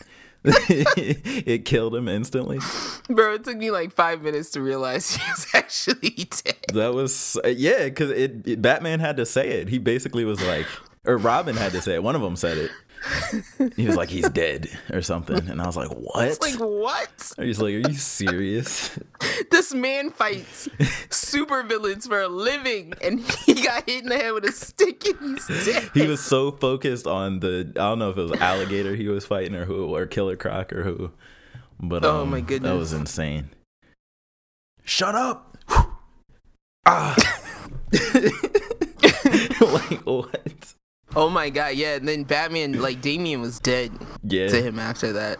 it 0.46 1.64
killed 1.64 1.94
him 1.94 2.06
instantly. 2.06 2.58
Bro, 3.08 3.34
it 3.34 3.44
took 3.44 3.56
me 3.56 3.70
like 3.70 3.92
five 3.92 4.22
minutes 4.22 4.50
to 4.50 4.60
realize 4.60 5.16
he 5.16 5.30
was 5.30 5.46
actually 5.54 6.28
dead. 6.44 6.56
That 6.74 6.92
was 6.92 7.38
uh, 7.44 7.48
yeah, 7.48 7.84
because 7.84 8.10
it, 8.10 8.46
it 8.46 8.60
Batman 8.60 9.00
had 9.00 9.16
to 9.16 9.24
say 9.24 9.48
it. 9.48 9.68
He 9.68 9.78
basically 9.78 10.24
was 10.24 10.42
like, 10.42 10.66
or 11.04 11.18
Robin 11.18 11.56
had 11.56 11.72
to 11.72 11.82
say 11.82 11.94
it. 11.94 12.02
One 12.02 12.16
of 12.16 12.22
them 12.22 12.36
said 12.36 12.58
it. 12.58 12.70
He 13.76 13.86
was 13.86 13.96
like, 13.96 14.08
he's 14.08 14.28
dead 14.30 14.68
or 14.90 15.02
something, 15.02 15.48
and 15.50 15.60
I 15.60 15.66
was 15.66 15.76
like, 15.76 15.90
what? 15.90 16.26
It's 16.26 16.40
like 16.40 16.54
what? 16.54 17.32
He's 17.36 17.60
like, 17.60 17.74
are 17.74 17.88
you 17.88 17.94
serious? 17.94 18.98
This 19.50 19.74
man 19.74 20.10
fights 20.10 20.68
super 21.10 21.62
villains 21.62 22.06
for 22.06 22.22
a 22.22 22.28
living, 22.28 22.94
and 23.02 23.20
he 23.44 23.62
got 23.62 23.88
hit 23.88 24.04
in 24.04 24.08
the 24.08 24.16
head 24.16 24.32
with 24.32 24.44
a 24.44 24.52
stick, 24.52 25.04
and 25.06 25.38
he's 25.38 25.66
dead. 25.66 25.90
He 25.92 26.06
was 26.06 26.22
so 26.22 26.50
focused 26.52 27.06
on 27.06 27.40
the 27.40 27.70
I 27.76 27.90
don't 27.90 27.98
know 27.98 28.10
if 28.10 28.16
it 28.16 28.22
was 28.22 28.40
alligator 28.40 28.94
he 28.94 29.08
was 29.08 29.26
fighting 29.26 29.54
or 29.54 29.66
who 29.66 29.94
or 29.94 30.06
Killer 30.06 30.36
Croc 30.36 30.72
or 30.72 30.82
who, 30.82 31.12
but 31.78 32.04
Oh 32.04 32.24
my 32.24 32.40
goodness, 32.40 32.70
that 32.70 32.78
was 32.78 32.92
insane. 32.94 33.50
Shut 34.82 35.14
up! 35.14 35.58
ah, 36.86 37.16
like 39.60 40.00
what? 40.04 40.74
Oh 41.16 41.30
my 41.30 41.50
god, 41.50 41.74
yeah. 41.76 41.94
And 41.96 42.08
then 42.08 42.24
Batman, 42.24 42.80
like 42.80 43.00
Damian, 43.00 43.40
was 43.40 43.60
dead 43.60 43.92
Yeah, 44.22 44.48
to 44.48 44.60
him 44.62 44.78
after 44.78 45.12
that. 45.12 45.38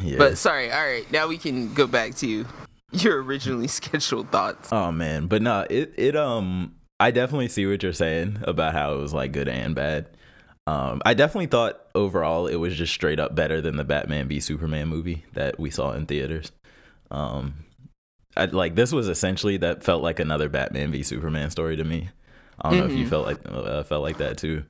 yeah. 0.00 0.18
But 0.18 0.38
sorry, 0.38 0.70
all 0.70 0.84
right. 0.84 1.10
Now 1.10 1.26
we 1.28 1.38
can 1.38 1.72
go 1.74 1.86
back 1.86 2.14
to 2.16 2.44
your 2.92 3.22
originally 3.22 3.66
scheduled 3.78 4.30
thoughts. 4.30 4.68
Oh 4.72 4.92
man, 4.92 5.26
but 5.26 5.42
no, 5.42 5.66
it 5.70 5.94
it 5.96 6.16
um 6.16 6.74
I 7.00 7.10
definitely 7.10 7.48
see 7.48 7.66
what 7.66 7.82
you're 7.82 7.92
saying 7.92 8.38
about 8.42 8.72
how 8.74 8.94
it 8.94 8.98
was 8.98 9.12
like 9.14 9.32
good 9.32 9.48
and 9.48 9.74
bad. 9.74 10.08
Um 10.66 11.00
I 11.06 11.14
definitely 11.14 11.46
thought 11.46 11.80
overall 11.94 12.46
it 12.46 12.56
was 12.56 12.76
just 12.76 12.92
straight 12.92 13.20
up 13.20 13.34
better 13.34 13.60
than 13.60 13.76
the 13.76 13.84
Batman 13.84 14.28
v 14.28 14.40
Superman 14.40 14.88
movie 14.88 15.24
that 15.32 15.58
we 15.58 15.70
saw 15.70 15.92
in 15.92 16.06
theaters. 16.06 16.52
Um 17.10 17.64
I 18.36 18.44
like 18.46 18.74
this 18.74 18.92
was 18.92 19.08
essentially 19.08 19.56
that 19.58 19.82
felt 19.82 20.02
like 20.02 20.20
another 20.20 20.48
Batman 20.50 20.92
v 20.92 21.02
Superman 21.02 21.50
story 21.50 21.76
to 21.76 21.84
me. 21.84 22.10
I 22.60 22.70
don't 22.70 22.78
know 22.80 22.86
if 22.86 22.92
you 22.92 23.06
Mhm. 23.06 23.08
felt 23.08 23.26
like 23.26 23.38
uh, 23.46 23.82
felt 23.84 24.02
like 24.02 24.18
that 24.18 24.36
too. 24.38 24.64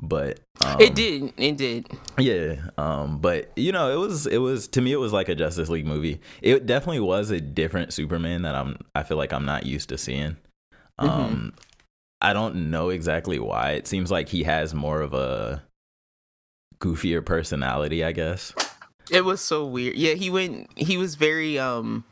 But 0.00 0.40
um, 0.60 0.80
it 0.80 0.94
did. 0.94 1.32
It 1.36 1.56
did. 1.56 1.88
yeah, 2.18 2.68
um, 2.78 3.18
but 3.18 3.50
you 3.56 3.72
know, 3.72 3.92
it 3.92 3.96
was 3.96 4.26
it 4.26 4.38
was 4.38 4.68
to 4.68 4.80
me 4.80 4.92
it 4.92 4.96
was 5.00 5.12
like 5.12 5.28
a 5.28 5.34
Justice 5.34 5.68
League 5.68 5.86
movie. 5.86 6.20
It 6.40 6.66
definitely 6.66 7.00
was 7.00 7.30
a 7.30 7.40
different 7.40 7.92
Superman 7.92 8.42
that 8.42 8.54
I'm 8.54 8.78
I 8.94 9.02
feel 9.02 9.16
like 9.16 9.32
I'm 9.32 9.44
not 9.44 9.66
used 9.66 9.88
to 9.88 9.98
seeing. 9.98 10.36
Um 10.98 11.52
I 12.20 12.32
don't 12.32 12.70
know 12.70 12.90
exactly 12.90 13.38
why. 13.38 13.72
It 13.72 13.86
seems 13.86 14.10
like 14.10 14.28
he 14.28 14.44
has 14.44 14.74
more 14.74 15.00
of 15.00 15.14
a 15.14 15.62
goofier 16.80 17.24
personality, 17.24 18.04
I 18.04 18.12
guess. 18.12 18.52
It 19.10 19.24
was 19.24 19.40
so 19.40 19.66
weird. 19.66 19.96
Yeah, 19.96 20.14
he 20.14 20.30
went. 20.30 20.68
He 20.76 20.96
was 20.96 21.14
very 21.14 21.58
um. 21.58 22.04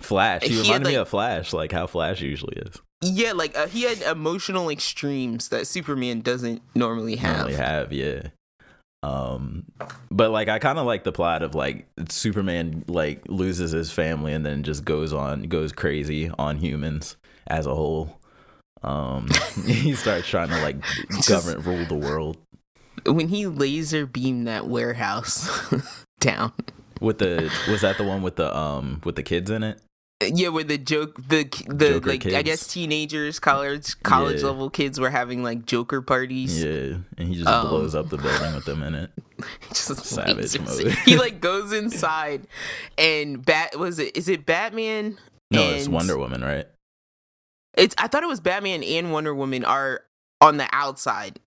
Flash. 0.00 0.42
He, 0.42 0.50
He 0.50 0.62
reminded 0.62 0.88
me 0.88 0.94
of 0.96 1.08
Flash, 1.08 1.52
like 1.52 1.72
how 1.72 1.86
Flash 1.86 2.20
usually 2.20 2.56
is. 2.56 2.76
Yeah, 3.02 3.32
like 3.32 3.56
uh, 3.56 3.66
he 3.66 3.82
had 3.82 4.00
emotional 4.02 4.70
extremes 4.70 5.48
that 5.48 5.66
Superman 5.66 6.20
doesn't 6.20 6.62
normally 6.74 7.16
have. 7.16 7.36
Normally 7.36 7.54
have, 7.54 7.92
yeah. 7.92 8.22
Um, 9.02 9.66
but 10.10 10.30
like 10.30 10.48
I 10.48 10.58
kind 10.58 10.78
of 10.78 10.86
like 10.86 11.04
the 11.04 11.12
plot 11.12 11.42
of 11.42 11.54
like 11.54 11.86
Superman 12.08 12.84
like 12.88 13.22
loses 13.28 13.72
his 13.72 13.92
family 13.92 14.32
and 14.32 14.46
then 14.46 14.62
just 14.62 14.84
goes 14.84 15.12
on 15.12 15.42
goes 15.42 15.72
crazy 15.72 16.30
on 16.38 16.56
humans 16.56 17.16
as 17.46 17.66
a 17.66 17.74
whole. 17.74 18.18
Um, 18.82 19.28
he 19.66 19.94
starts 19.94 20.26
trying 20.26 20.48
to 20.48 20.60
like 20.62 20.76
Just- 21.10 21.28
govern 21.28 21.62
rule 21.62 21.84
the 21.84 21.94
world 21.94 22.38
When 23.06 23.28
he 23.28 23.46
laser 23.46 24.06
beamed 24.06 24.46
that 24.46 24.66
warehouse 24.66 25.50
down. 26.20 26.52
with 27.00 27.18
the 27.18 27.52
was 27.68 27.82
that 27.82 27.98
the 27.98 28.04
one 28.04 28.22
with 28.22 28.36
the 28.36 28.56
um 28.56 29.02
with 29.04 29.16
the 29.16 29.22
kids 29.22 29.50
in 29.50 29.62
it? 29.62 29.80
Yeah, 30.22 30.48
where 30.48 30.64
the 30.64 30.78
joke, 30.78 31.16
the 31.28 31.44
the 31.68 31.90
Joker 31.90 32.08
like 32.08 32.24
I 32.26 32.42
guess 32.42 32.66
teenagers, 32.66 33.38
college 33.40 34.00
college 34.02 34.40
Yeah. 34.40 34.46
level 34.46 34.70
kids 34.70 34.98
were 34.98 35.10
having 35.10 35.42
like 35.42 35.66
Joker 35.66 36.00
parties. 36.00 36.62
Yeah, 36.62 36.98
and 37.18 37.28
he 37.28 37.34
just 37.34 37.48
Um, 37.48 37.68
blows 37.68 37.94
up 37.94 38.08
the 38.08 38.16
building 38.16 38.54
with 38.54 38.64
them 38.64 38.82
in 38.82 38.94
it. 38.94 39.10
Just 39.70 40.06
Savage 40.06 40.58
mode. 40.84 40.92
he 41.04 41.16
like 41.18 41.40
goes 41.40 41.72
inside, 41.72 42.46
and 42.96 43.44
bat 43.44 43.76
was 43.78 43.98
it? 43.98 44.16
Is 44.16 44.28
it 44.28 44.46
Batman? 44.46 45.18
No, 45.50 45.70
it's 45.70 45.88
Wonder 45.88 46.16
Woman, 46.16 46.42
right? 46.42 46.66
It's 47.76 47.94
I 47.98 48.06
thought 48.06 48.22
it 48.22 48.28
was 48.28 48.40
Batman 48.40 48.84
and 48.84 49.12
Wonder 49.12 49.34
Woman 49.34 49.64
are 49.64 50.04
on 50.40 50.56
the 50.56 50.68
outside. 50.72 51.40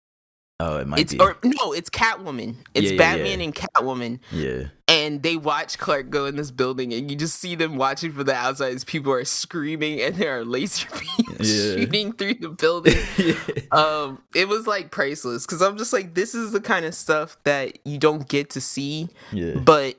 Oh, 0.59 0.77
it 0.77 0.87
might 0.87 0.99
It's 0.99 1.13
be. 1.13 1.19
or 1.19 1.37
no, 1.43 1.71
it's 1.71 1.89
Catwoman. 1.89 2.55
It's 2.73 2.91
Yeah, 2.91 2.97
Batman 2.97 3.39
yeah. 3.39 3.45
and 3.45 3.53
Catwoman, 3.55 4.19
yeah, 4.31 4.63
and 4.87 5.21
they 5.21 5.35
watch 5.35 5.77
Clark 5.77 6.09
go 6.09 6.25
in 6.25 6.35
this 6.35 6.49
building, 6.49 6.93
and 6.93 7.11
you 7.11 7.15
just 7.15 7.39
see 7.39 7.53
them 7.53 7.75
watching 7.77 8.11
from 8.11 8.23
the 8.25 8.33
outside 8.33 8.73
as 8.73 8.83
people 8.83 9.13
are 9.13 9.23
screaming, 9.23 10.01
and 10.01 10.15
there 10.15 10.39
are 10.39 10.43
laser 10.43 10.87
beams 11.27 11.47
shooting 11.47 12.11
through 12.13 12.35
the 12.35 12.49
building. 12.49 12.97
um, 13.71 14.23
it 14.33 14.47
was 14.47 14.65
like 14.65 14.89
priceless 14.89 15.45
because 15.45 15.61
I'm 15.61 15.77
just 15.77 15.93
like, 15.93 16.15
this 16.15 16.33
is 16.33 16.51
the 16.53 16.61
kind 16.61 16.85
of 16.87 16.95
stuff 16.95 17.37
that 17.43 17.77
you 17.85 17.99
don't 17.99 18.27
get 18.27 18.49
to 18.51 18.61
see, 18.61 19.09
yeah. 19.31 19.59
but 19.59 19.97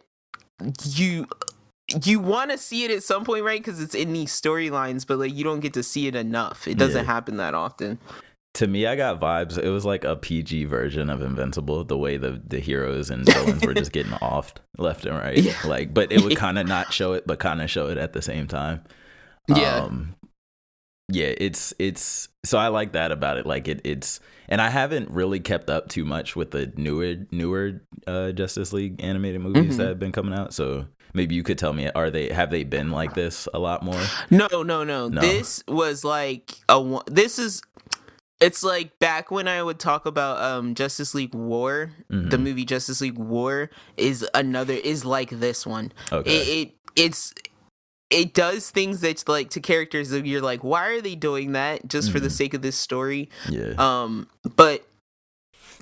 you 0.84 1.28
you 2.04 2.18
want 2.18 2.50
to 2.50 2.58
see 2.58 2.84
it 2.84 2.90
at 2.90 3.04
some 3.04 3.24
point, 3.24 3.44
right? 3.44 3.60
Because 3.60 3.80
it's 3.80 3.94
in 3.94 4.12
these 4.12 4.32
storylines, 4.32 5.06
but 5.06 5.18
like 5.20 5.32
you 5.32 5.44
don't 5.44 5.60
get 5.60 5.74
to 5.74 5.84
see 5.84 6.08
it 6.08 6.16
enough. 6.16 6.66
It 6.66 6.78
doesn't 6.78 7.06
happen 7.06 7.36
that 7.36 7.54
often. 7.54 8.00
To 8.54 8.66
me 8.66 8.86
i 8.86 8.96
got 8.96 9.20
vibes 9.20 9.58
it 9.58 9.68
was 9.68 9.84
like 9.84 10.04
a 10.04 10.16
pg 10.16 10.64
version 10.64 11.10
of 11.10 11.22
invincible 11.22 11.84
the 11.84 11.96
way 11.98 12.16
the 12.16 12.40
the 12.46 12.58
heroes 12.58 13.10
and 13.10 13.24
villains 13.26 13.64
were 13.64 13.74
just 13.74 13.92
getting 13.92 14.12
offed 14.22 14.56
left 14.78 15.04
and 15.04 15.16
right 15.16 15.38
Yeah. 15.38 15.54
like 15.66 15.92
but 15.94 16.10
it 16.10 16.22
would 16.22 16.36
kind 16.46 16.58
of 16.58 16.66
not 16.66 16.92
show 16.92 17.12
it 17.12 17.26
but 17.26 17.38
kind 17.38 17.60
of 17.62 17.70
show 17.70 17.88
it 17.88 17.98
at 17.98 18.12
the 18.14 18.22
same 18.22 18.46
time 18.48 18.82
Yeah. 19.48 19.76
um 19.84 20.14
yeah 21.10 21.32
it's 21.38 21.72
it's 21.78 22.28
so 22.44 22.58
i 22.58 22.68
like 22.68 22.92
that 22.92 23.12
about 23.12 23.36
it 23.38 23.46
like 23.46 23.68
it 23.68 23.80
it's 23.84 24.20
and 24.48 24.60
i 24.60 24.70
haven't 24.70 25.10
really 25.10 25.40
kept 25.40 25.70
up 25.70 25.88
too 25.88 26.04
much 26.04 26.34
with 26.34 26.50
the 26.50 26.72
newer 26.76 27.14
newer 27.30 27.82
uh 28.06 28.32
justice 28.32 28.72
league 28.72 29.02
animated 29.02 29.40
movies 29.40 29.74
Mhm. 29.74 29.78
that 29.78 29.88
have 29.88 29.98
been 29.98 30.12
coming 30.12 30.34
out 30.38 30.52
so 30.52 30.86
maybe 31.14 31.34
you 31.34 31.42
could 31.42 31.58
tell 31.58 31.72
me 31.72 31.90
are 31.94 32.10
they 32.10 32.28
have 32.30 32.50
they 32.50 32.64
been 32.64 32.90
like 32.90 33.14
this 33.14 33.48
a 33.54 33.58
lot 33.58 33.82
more 33.82 34.00
No, 34.30 34.48
no, 34.62 34.84
no. 34.84 35.08
No. 35.08 35.20
This 35.20 35.62
was 35.66 36.04
like 36.04 36.52
a. 36.68 36.78
one- 36.80 37.02
This 37.06 37.38
is. 37.38 37.62
It's 38.40 38.62
like 38.62 38.96
back 39.00 39.30
when 39.32 39.48
I 39.48 39.62
would 39.62 39.78
talk 39.80 40.06
about 40.06 40.40
um 40.42 40.74
Justice 40.74 41.14
League 41.14 41.34
War, 41.34 41.90
the 42.08 42.36
Mhm. 42.36 42.40
movie 42.42 42.64
Justice 42.64 43.00
League 43.00 43.18
War 43.18 43.70
is 43.96 44.26
another 44.34 44.74
is 44.74 45.04
like 45.04 45.30
this 45.30 45.66
one. 45.66 45.92
okay 46.12 46.36
It, 46.36 46.68
it 46.68 46.74
it's 46.96 47.34
it 48.10 48.32
does 48.34 48.70
things 48.70 49.00
that 49.00 49.28
like 49.28 49.50
to 49.50 49.60
characters 49.60 50.10
that 50.10 50.24
you're 50.24 50.40
like, 50.40 50.62
why 50.64 50.88
are 50.88 51.00
they 51.00 51.14
doing 51.14 51.52
that 51.52 51.86
just 51.88 52.10
for 52.10 52.20
the 52.20 52.28
Mhm. 52.28 52.32
sake 52.32 52.54
of 52.54 52.62
this 52.62 52.76
story? 52.76 53.28
yeah 53.48 53.74
Um, 53.76 54.28
but 54.56 54.86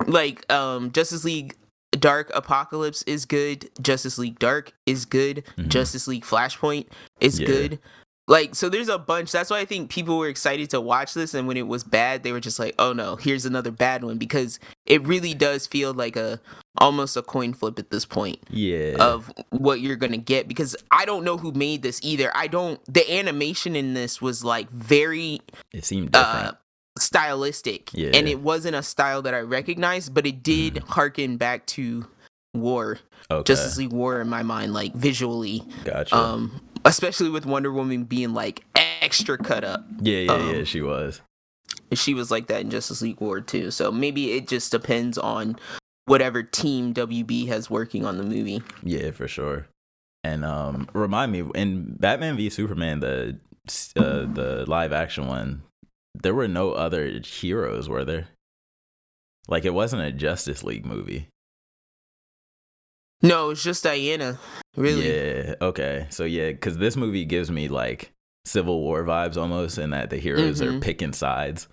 like 0.07 0.51
um 0.51 0.91
Justice 0.91 1.23
League 1.23 1.55
Dark 1.91 2.29
Apocalypse 2.35 3.01
is 3.03 3.25
good. 3.25 3.69
Justice 3.81 4.17
League 4.17 4.39
Dark 4.39 4.73
is 4.85 5.05
good. 5.05 5.43
Mhm. 5.57 5.69
Justice 5.69 6.07
League 6.07 6.25
Flashpoint 6.25 6.87
is 7.21 7.39
Yeah. 7.39 7.47
good. 7.47 7.79
Like 8.29 8.55
so 8.55 8.67
there's 8.67 8.89
a 8.89 8.97
bunch. 8.97 9.31
That's 9.31 9.49
why 9.49 9.59
I 9.59 9.65
think 9.65 9.89
people 9.89 10.17
were 10.17 10.27
excited 10.27 10.69
to 10.71 10.81
watch 10.81 11.13
this 11.13 11.33
and 11.33 11.47
when 11.47 11.55
it 11.55 11.67
was 11.67 11.83
bad, 11.85 12.23
they 12.23 12.31
were 12.33 12.41
just 12.41 12.59
like, 12.59 12.75
"Oh 12.77 12.91
no, 12.91 13.15
here's 13.15 13.45
another 13.45 13.71
bad 13.71 14.03
one" 14.03 14.17
because 14.17 14.59
it 14.85 15.01
really 15.07 15.33
does 15.33 15.65
feel 15.65 15.93
like 15.93 16.15
a 16.17 16.41
almost 16.77 17.15
a 17.15 17.21
coin 17.21 17.53
flip 17.53 17.79
at 17.79 17.89
this 17.89 18.05
point 18.05 18.37
yeah 18.51 18.93
of 18.99 19.31
what 19.49 19.81
you're 19.81 19.95
going 19.95 20.11
to 20.11 20.17
get 20.17 20.47
because 20.47 20.75
I 20.91 21.05
don't 21.05 21.23
know 21.23 21.37
who 21.37 21.51
made 21.53 21.81
this 21.83 21.99
either. 22.03 22.29
I 22.35 22.47
don't 22.47 22.79
the 22.93 23.09
animation 23.11 23.75
in 23.75 23.93
this 23.93 24.21
was 24.21 24.43
like 24.43 24.69
very 24.71 25.39
it 25.73 25.85
seemed 25.85 26.11
different 26.11 26.47
uh, 26.49 26.51
stylistic, 26.99 27.91
Yeah. 27.93 28.11
and 28.13 28.27
it 28.27 28.39
wasn't 28.41 28.75
a 28.75 28.83
style 28.83 29.21
that 29.21 29.33
I 29.33 29.39
recognized, 29.39 30.13
but 30.13 30.27
it 30.27 30.43
did 30.43 30.75
Mm. 30.75 30.87
harken 30.89 31.37
back 31.37 31.65
to 31.67 32.05
War, 32.53 32.99
okay 33.31 33.43
Justice 33.53 33.77
League 33.77 33.91
War 33.93 34.19
in 34.21 34.27
my 34.29 34.43
mind, 34.43 34.73
like 34.73 34.93
visually, 34.93 35.63
gotcha 35.85 36.15
um, 36.15 36.59
especially 36.87 37.29
with 37.29 37.45
Wonder 37.45 37.71
Woman 37.71 38.05
being 38.05 38.33
like 38.33 38.63
extra 39.01 39.37
cut 39.37 39.63
up. 39.63 39.85
Yeah, 40.01 40.19
yeah, 40.19 40.37
yeah, 40.51 40.57
Um, 40.59 40.65
she 40.65 40.81
was. 40.81 41.21
She 41.93 42.13
was 42.13 42.31
like 42.31 42.47
that 42.47 42.61
in 42.61 42.69
Justice 42.69 43.01
League 43.01 43.21
War 43.21 43.41
too. 43.41 43.71
So 43.71 43.91
maybe 43.91 44.33
it 44.33 44.47
just 44.47 44.71
depends 44.71 45.17
on 45.17 45.57
whatever 46.05 46.43
team 46.43 46.93
WB 46.93 47.47
has 47.47 47.69
working 47.69 48.05
on 48.05 48.17
the 48.17 48.23
movie. 48.23 48.61
Yeah, 48.83 49.11
for 49.11 49.27
sure. 49.27 49.67
And 50.23 50.43
um 50.43 50.89
remind 50.93 51.31
me 51.31 51.43
in 51.55 51.95
Batman 51.97 52.35
v 52.37 52.49
Superman 52.49 52.99
the 52.99 53.39
uh, 53.95 54.25
the 54.33 54.65
live 54.67 54.93
action 54.93 55.27
one, 55.27 55.63
there 56.13 56.33
were 56.33 56.47
no 56.47 56.71
other 56.71 57.19
heroes, 57.19 57.87
were 57.87 58.05
there? 58.05 58.29
Like 59.47 59.65
it 59.65 59.73
wasn't 59.73 60.01
a 60.03 60.11
Justice 60.11 60.63
League 60.63 60.85
movie. 60.85 61.27
No, 63.21 63.49
it's 63.49 63.63
just 63.63 63.83
Diana. 63.83 64.37
Really? 64.75 65.07
Yeah. 65.09 65.55
Okay. 65.61 66.07
So 66.09 66.23
yeah, 66.23 66.53
cuz 66.53 66.77
this 66.77 66.95
movie 66.95 67.25
gives 67.25 67.49
me 67.49 67.67
like 67.67 68.11
Civil 68.45 68.79
War 68.81 69.03
vibes 69.03 69.37
almost 69.37 69.77
in 69.77 69.89
that 69.89 70.09
the 70.09 70.17
heroes 70.17 70.61
are 70.61 70.71
Mhm. 70.73 70.81
picking 70.81 71.13
sides. 71.13 71.67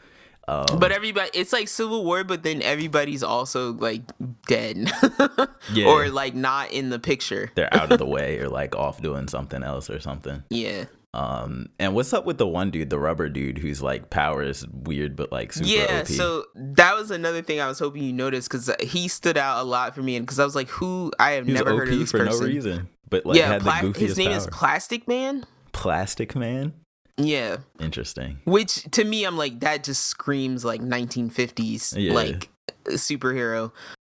Um, 0.48 0.66
But 0.78 0.92
everybody, 0.92 1.30
it's 1.32 1.52
like 1.54 1.68
Civil 1.68 2.04
War, 2.04 2.22
but 2.24 2.42
then 2.42 2.60
everybody's 2.62 3.22
also 3.22 3.72
like 3.74 4.02
dead, 4.46 4.90
Yeah. 5.72 5.86
or 5.86 6.08
like 6.10 6.34
not 6.34 6.70
in 6.72 6.90
the 6.90 6.98
picture. 6.98 7.50
they're 7.54 7.72
out 7.72 7.90
of 7.92 7.98
the 7.98 8.04
way 8.16 8.38
or 8.38 8.48
like 8.48 8.74
off 8.76 9.00
doing 9.00 9.26
something 9.28 9.62
else 9.62 9.88
or 9.88 10.00
something. 10.00 10.42
Yeah, 10.50 10.84
Um, 11.14 11.68
and 11.78 11.94
what's 11.94 12.12
up 12.12 12.26
with 12.26 12.38
the 12.38 12.46
one 12.46 12.72
dude, 12.72 12.90
the 12.90 12.98
rubber 12.98 13.28
dude, 13.28 13.58
who's 13.58 13.80
like 13.80 14.10
power 14.10 14.42
is 14.42 14.66
weird 14.66 15.14
but 15.14 15.30
like 15.30 15.52
super 15.52 15.68
yeah. 15.68 16.00
OP? 16.00 16.08
So 16.08 16.44
that 16.56 16.96
was 16.96 17.12
another 17.12 17.40
thing 17.40 17.60
I 17.60 17.68
was 17.68 17.78
hoping 17.78 18.02
you 18.02 18.12
noticed 18.12 18.48
because 18.50 18.68
he 18.80 19.06
stood 19.06 19.36
out 19.36 19.60
a 19.60 19.64
lot 19.64 19.94
for 19.94 20.02
me, 20.02 20.16
and 20.16 20.26
because 20.26 20.40
I 20.40 20.44
was 20.44 20.56
like, 20.56 20.68
who 20.68 21.12
I 21.20 21.32
have 21.32 21.46
he 21.46 21.52
was 21.52 21.60
never 21.60 21.72
OP 21.74 21.78
heard 21.78 21.88
of 21.92 21.98
this 22.00 22.10
for 22.10 22.18
person. 22.26 22.40
no 22.48 22.52
reason, 22.52 22.88
but 23.10 23.24
like 23.24 23.38
yeah, 23.38 23.58
pla- 23.60 23.92
his 23.92 24.18
name 24.18 24.28
power. 24.30 24.36
is 24.38 24.46
Plastic 24.48 25.06
Man. 25.06 25.46
Plastic 25.72 26.34
Man. 26.34 26.72
Yeah, 27.16 27.58
Interesting. 27.78 28.40
which 28.44 28.82
to 28.90 29.04
me, 29.04 29.24
I'm 29.24 29.36
like 29.38 29.60
that 29.60 29.84
just 29.84 30.06
screams 30.06 30.64
like 30.64 30.80
1950s 30.80 31.94
Yeah. 31.96 32.12
like 32.12 32.50
superhero. 32.86 33.70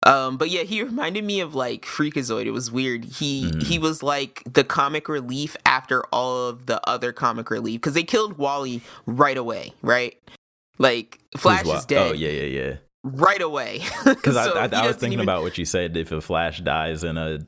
Um, 0.07 0.37
but 0.37 0.49
yeah, 0.49 0.63
he 0.63 0.81
reminded 0.91 1.23
me 1.23 1.41
of 1.41 1.53
like 1.53 1.85
Freakazoid. 1.85 2.45
It 2.45 2.51
was 2.51 2.71
weird. 2.71 3.03
He 3.05 3.45
Mhm. 3.51 3.63
he 3.63 3.77
was 3.79 4.01
like 4.01 4.41
the 4.51 4.63
comic 4.63 5.09
relief 5.09 5.55
after 5.65 6.03
all 6.13 6.47
of 6.47 6.65
the 6.65 6.79
other 6.89 7.11
comic 7.11 7.49
relief 7.51 7.81
because 7.81 7.93
they 7.93 8.03
killed 8.03 8.37
Wally 8.37 8.81
right 9.05 9.37
away, 9.37 9.73
right? 9.81 10.15
Like 10.79 11.19
Flash 11.37 11.63
Who's 11.65 11.79
is 11.79 11.85
dead 11.85 12.11
Oh 12.11 12.13
yeah, 12.13 12.29
yeah, 12.29 12.61
yeah. 12.61 12.75
right 13.03 13.41
away. 13.41 13.81
Because 14.05 14.35
So 14.35 14.53
I, 14.53 14.65
I, 14.67 14.83
I 14.83 14.87
was 14.87 14.95
thinking 14.95 15.19
even- 15.19 15.25
about 15.25 15.41
what 15.43 15.57
you 15.57 15.65
said. 15.65 15.97
If 15.97 16.11
a 16.11 16.21
Flash 16.21 16.61
dies 16.61 17.03
in 17.03 17.17
a 17.17 17.39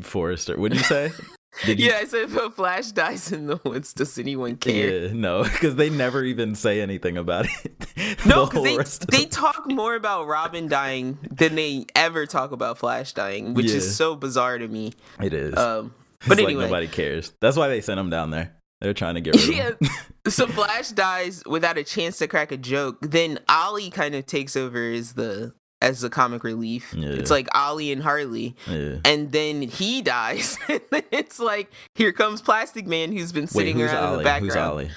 forest, 0.00 0.50
or 0.50 0.58
what 0.58 0.70
did 0.72 0.78
you 0.80 0.84
say? 0.86 1.10
Did? 1.66 1.78
Yeah, 1.80 1.98
I 2.00 2.04
said 2.06 2.22
if 2.30 2.36
a 2.36 2.50
Flash 2.50 2.92
dies 2.92 3.30
in 3.30 3.46
the 3.46 3.60
woods, 3.64 3.92
does 3.92 4.18
anyone 4.18 4.56
care? 4.56 5.06
Yeah, 5.06 5.12
no, 5.12 5.42
because 5.52 5.76
they 5.76 5.90
never 5.90 6.24
even 6.24 6.54
say 6.54 6.80
anything 6.80 7.16
about 7.16 7.46
it. 7.64 7.86
No, 8.26 8.46
because 8.46 8.52
whole 8.54 8.62
they 8.64 8.76
they 9.18 9.24
the- 9.24 9.30
talk 9.30 9.66
more 9.66 9.94
about 9.94 10.26
Robin 10.26 10.66
dying 10.68 11.18
than 11.30 11.54
they 11.56 11.84
ever 11.94 12.24
talk 12.24 12.52
about 12.52 12.78
Flash 12.78 13.12
dying, 13.12 13.52
which 13.54 13.66
Yeah. 13.66 13.76
is 13.76 13.96
so 13.96 14.14
bizarre 14.16 14.56
to 14.58 14.66
me. 14.66 14.92
it 15.20 15.34
is. 15.34 15.56
Um, 15.56 15.92
It's 16.20 16.28
but 16.28 16.38
like 16.38 16.46
anyway, 16.46 16.64
nobody 16.64 16.86
cares. 16.88 17.32
That's 17.40 17.56
why 17.56 17.68
they 17.68 17.80
sent 17.82 18.00
him 18.00 18.08
down 18.10 18.30
there. 18.30 18.54
They're 18.80 18.94
trying 18.94 19.14
to 19.16 19.20
get 19.20 19.34
rid 19.36 19.48
of 19.48 19.54
yeah. 19.54 19.70
him. 19.70 19.76
So 20.28 20.46
Flash 20.46 20.90
dies 20.90 21.42
without 21.46 21.76
a 21.78 21.82
chance 21.84 22.18
to 22.18 22.28
crack 22.28 22.52
a 22.52 22.56
joke. 22.56 22.98
Then 23.02 23.40
Ollie 23.48 23.90
kind 23.90 24.14
of 24.14 24.24
takes 24.24 24.54
over 24.56 24.90
as 24.92 25.14
the 25.14 25.52
as 25.82 26.00
the 26.00 26.08
comic 26.10 26.44
relief. 26.44 26.94
Yeah. 26.96 27.10
It's 27.10 27.30
like 27.30 27.48
Ollie 27.54 27.92
and 27.92 28.02
Harley, 28.02 28.54
yeah. 28.66 28.96
and 29.04 29.30
then 29.32 29.60
he 29.62 30.00
dies. 30.16 30.56
it's 30.68 31.38
like 31.38 31.70
here 31.94 32.12
comes 32.12 32.40
Plastic 32.40 32.86
Man, 32.86 33.12
who's 33.12 33.32
been 33.32 33.42
Wait, 33.44 33.50
sitting 33.50 33.78
who's 33.78 33.90
around 33.92 34.04
in 34.04 34.10
the 34.10 34.14
Ollie? 34.16 34.24
background. 34.24 34.52
Who's 34.52 34.56
Ollie? 34.56 34.90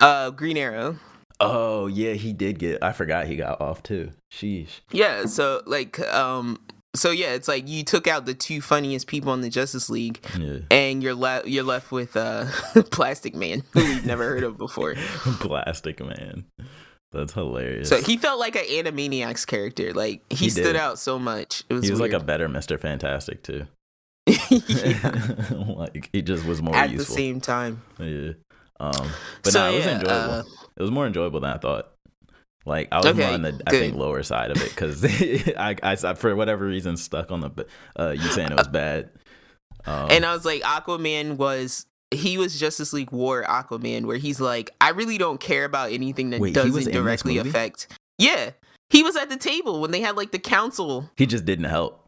Uh, 0.00 0.30
Green 0.30 0.56
Arrow. 0.58 0.98
Oh 1.40 1.86
yeah, 1.86 2.12
he 2.12 2.32
did 2.32 2.58
get. 2.58 2.82
I 2.82 2.92
forgot 2.92 3.26
he 3.26 3.36
got 3.36 3.60
off 3.60 3.82
too. 3.82 4.10
Sheesh. 4.32 4.80
Yeah, 4.92 5.24
so 5.26 5.62
like 5.66 5.98
um 6.12 6.58
so 6.94 7.10
yeah, 7.10 7.32
it's 7.32 7.48
like 7.48 7.66
you 7.68 7.82
took 7.82 8.06
out 8.06 8.24
the 8.24 8.34
two 8.34 8.60
funniest 8.60 9.08
people 9.08 9.34
in 9.34 9.40
the 9.40 9.50
Justice 9.50 9.90
League 9.90 10.24
Yeah. 10.38 10.58
and 10.70 11.02
you're 11.02 11.14
left 11.14 11.46
you're 11.48 11.64
left 11.64 11.90
with 11.90 12.16
uh 12.16 12.46
Plastic 12.92 13.34
Man, 13.34 13.64
who 13.72 13.80
we've 13.84 14.06
never 14.06 14.22
heard 14.28 14.44
of 14.44 14.56
before. 14.56 14.94
Plastic 15.40 15.98
Man. 16.00 16.44
That's 17.14 17.32
hilarious. 17.32 17.88
So 17.88 18.00
he 18.02 18.16
felt 18.16 18.38
like 18.40 18.56
an 18.56 18.64
Animaniacs 18.64 19.46
character. 19.46 19.92
Like 19.94 20.22
he, 20.30 20.44
He 20.46 20.50
stood 20.50 20.76
out 20.76 20.98
so 20.98 21.18
much. 21.18 21.62
It 21.68 21.74
was, 21.74 21.84
he 21.84 21.90
was 21.90 22.00
like 22.00 22.12
a 22.12 22.20
better 22.20 22.48
Mister 22.48 22.76
Fantastic 22.76 23.42
too. 23.42 23.66
like 24.26 26.08
he 26.12 26.22
just 26.22 26.44
was 26.44 26.60
more 26.62 26.74
at 26.74 26.90
the 26.96 27.04
same 27.04 27.40
time. 27.40 27.82
Yeah. 27.98 28.32
Um, 28.80 29.08
but 29.42 29.52
So, 29.52 29.60
no, 29.60 29.72
it 29.72 29.76
was 29.76 29.84
yeah, 29.86 29.92
enjoyable. 30.00 30.32
uh, 30.34 30.42
it 30.76 30.82
was 30.82 30.90
more 30.90 31.06
enjoyable 31.06 31.40
than 31.40 31.50
I 31.50 31.58
thought. 31.58 31.90
Like 32.66 32.88
I 32.92 32.98
was 32.98 33.06
Okay, 33.08 33.18
more 33.22 33.30
on 33.32 33.42
the 33.42 33.60
I 33.66 33.70
think 33.70 33.94
lower 33.94 34.22
side 34.22 34.50
of 34.50 34.60
it 34.62 34.70
because 34.70 35.04
I, 35.56 35.76
I 35.82 35.96
I- 36.02 36.14
for 36.14 36.34
whatever 36.34 36.64
reason 36.66 36.96
stuck 36.96 37.30
on 37.30 37.40
the 37.40 37.66
uh 37.98 38.10
you 38.10 38.28
saying 38.30 38.50
it 38.52 38.56
was 38.58 38.68
bad. 38.68 39.10
Um, 39.86 40.10
and 40.10 40.24
I 40.24 40.32
was 40.32 40.46
like 40.46 40.62
Aquaman 40.62 41.36
was 41.36 41.84
he 42.14 42.38
was 42.38 42.58
Justice 42.58 42.92
League 42.92 43.12
War 43.12 43.42
Aquaman 43.44 44.04
where 44.06 44.16
he's 44.16 44.40
like 44.40 44.70
I 44.80 44.90
really 44.90 45.18
don't 45.18 45.40
care 45.40 45.64
about 45.64 45.92
anything 45.92 46.30
that 46.30 46.40
Wait, 46.40 46.54
doesn't 46.54 46.92
directly 46.92 47.38
affect. 47.38 47.88
Yeah. 48.18 48.50
He 48.90 49.02
was 49.02 49.16
at 49.16 49.28
the 49.28 49.36
table 49.36 49.80
when 49.80 49.90
they 49.90 50.00
had 50.00 50.16
like 50.16 50.30
the 50.30 50.38
council 50.38 51.10
he 51.16 51.26
just 51.26 51.44
didn't 51.44 51.64
help. 51.66 52.00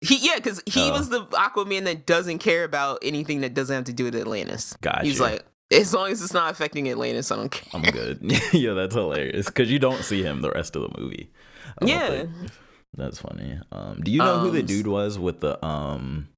He 0.00 0.16
yeah, 0.26 0.36
because 0.36 0.62
he 0.66 0.80
Oh. 0.90 0.92
was 0.92 1.08
the 1.10 1.24
Aquaman 1.26 1.84
that 1.84 2.06
doesn't 2.06 2.38
care 2.38 2.64
about 2.64 3.00
anything 3.02 3.40
that 3.42 3.52
doesn't 3.54 3.74
have 3.74 3.84
to 3.84 3.92
do 3.92 4.04
with 4.04 4.14
Atlantis. 4.16 4.74
Gotcha. 4.80 5.04
He's 5.04 5.20
like, 5.20 5.44
as 5.72 5.92
long 5.92 6.10
as 6.10 6.22
it's 6.22 6.32
not 6.32 6.50
affecting 6.50 6.88
Atlantis, 6.88 7.30
I 7.30 7.36
don't 7.36 7.50
care. 7.50 7.68
I'm 7.74 7.82
good. 7.90 8.20
yeah, 8.52 8.72
that's 8.72 8.94
hilarious 8.94 9.46
because 9.46 9.70
you 9.70 9.78
don't 9.78 10.02
see 10.02 10.22
him 10.22 10.40
the 10.40 10.50
rest 10.50 10.74
of 10.74 10.82
the 10.82 10.98
movie. 11.00 11.30
Yeah, 11.82 12.08
think. 12.08 12.30
That's 12.96 13.18
funny. 13.20 13.58
Um, 13.72 14.00
do 14.02 14.10
you 14.10 14.18
know 14.18 14.38
who 14.40 14.50
the 14.50 14.60
Um, 14.60 14.66
dude 14.66 14.86
was 14.86 15.18
with 15.18 15.40
the 15.40 15.64
um, 15.64 16.28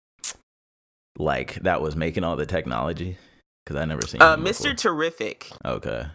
like 1.18 1.55
that 1.62 1.81
was 1.83 1.96
making 1.96 2.25
all 2.25 2.37
the 2.37 2.46
technology? 2.46 3.16
Because 3.64 3.81
I 3.81 3.85
never 3.85 4.07
seen 4.07 4.20
uh, 4.22 4.35
him 4.35 4.44
Mr. 4.44 4.77
Terrific, 4.77 5.51
Okay. 5.64 6.07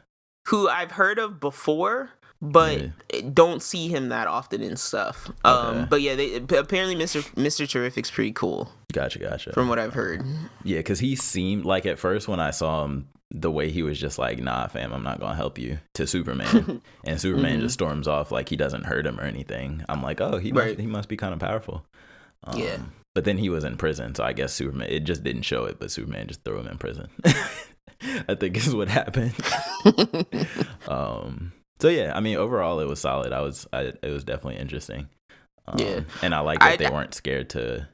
who 0.48 0.68
I've 0.68 0.92
heard 0.92 1.18
of 1.20 1.40
before, 1.40 2.10
but 2.42 2.82
Yeah. 3.14 3.22
don't 3.34 3.62
see 3.62 3.88
him 3.88 4.10
that 4.10 4.28
often 4.28 4.62
in 4.62 4.76
stuff. 4.76 5.30
Um, 5.46 5.54
Okay. 5.54 5.88
but 5.90 6.02
yeah, 6.02 6.16
they, 6.16 6.36
apparently 6.36 6.96
Mr. 6.96 7.24
Mr. 7.36 7.68
Terrific's 7.70 8.12
pretty 8.12 8.34
cool 8.34 8.72
Gotcha. 8.92 9.20
Gotcha. 9.20 9.54
from 9.54 9.70
what 9.70 9.80
I've 9.80 9.94
heard. 9.94 10.24
Yeah, 10.64 10.80
because 10.80 11.00
he 11.00 11.16
seemed 11.16 11.64
like 11.66 11.86
at 11.86 12.00
first 12.00 12.28
when 12.28 12.40
I 12.40 12.52
saw 12.52 12.84
him, 12.84 13.08
the 13.30 13.52
way 13.52 13.70
he 13.72 13.84
was 13.84 14.00
just 14.00 14.18
like, 14.18 14.40
"Nah, 14.40 14.68
fam, 14.68 14.94
I'm 14.94 15.04
not 15.04 15.20
gonna 15.20 15.36
help 15.36 15.58
you." 15.58 15.80
To 15.96 16.08
Superman, 16.08 16.82
and 17.04 17.20
Superman 17.20 17.60
Mhm. 17.60 17.62
just 17.64 17.74
storms 17.74 18.08
off 18.08 18.32
like 18.32 18.48
he 18.48 18.56
doesn't 18.56 18.86
hurt 18.86 19.06
him 19.06 19.20
or 19.20 19.24
anything. 19.24 19.84
I'm 19.90 20.02
like, 20.02 20.22
"Oh, 20.22 20.38
he 20.38 20.54
must, 20.54 20.80
he 20.80 20.86
must 20.88 21.10
be 21.10 21.18
kind 21.18 21.34
of 21.34 21.40
powerful." 21.40 21.86
Um, 22.46 22.60
Yeah. 22.60 22.78
But 23.17 23.25
then 23.25 23.39
he 23.39 23.49
was 23.49 23.63
in 23.63 23.77
prison, 23.77 24.13
so 24.13 24.23
I 24.23 24.32
guess 24.34 24.53
Superman. 24.53 24.89
It 24.91 24.99
just 24.99 25.23
didn't 25.23 25.41
show 25.41 25.65
it, 25.65 25.80
but 25.80 25.89
Superman 25.89 26.27
just 26.27 26.43
threw 26.43 26.60
him 26.60 26.67
in 26.67 26.77
prison. 26.77 27.10
I 28.30 28.36
think 28.36 28.56
is 28.58 28.75
what 28.75 28.89
happened. 28.89 29.34
Um. 30.88 31.51
So 31.80 31.88
yeah, 31.89 32.13
I 32.15 32.19
mean, 32.19 32.38
overall, 32.38 32.80
it 32.80 32.88
was 32.88 33.01
solid. 33.01 33.34
I 33.34 33.41
was, 33.41 33.65
I, 33.73 33.93
it 34.03 34.12
was 34.12 34.23
definitely 34.23 34.58
interesting. 34.62 35.10
Um, 35.67 35.80
Yeah. 35.80 36.01
and 36.21 36.36
I 36.36 36.41
like 36.41 36.60
that 36.60 36.73
I- 36.73 36.75
they 36.77 36.89
weren't 36.91 37.15
scared 37.15 37.49
to 37.51 37.88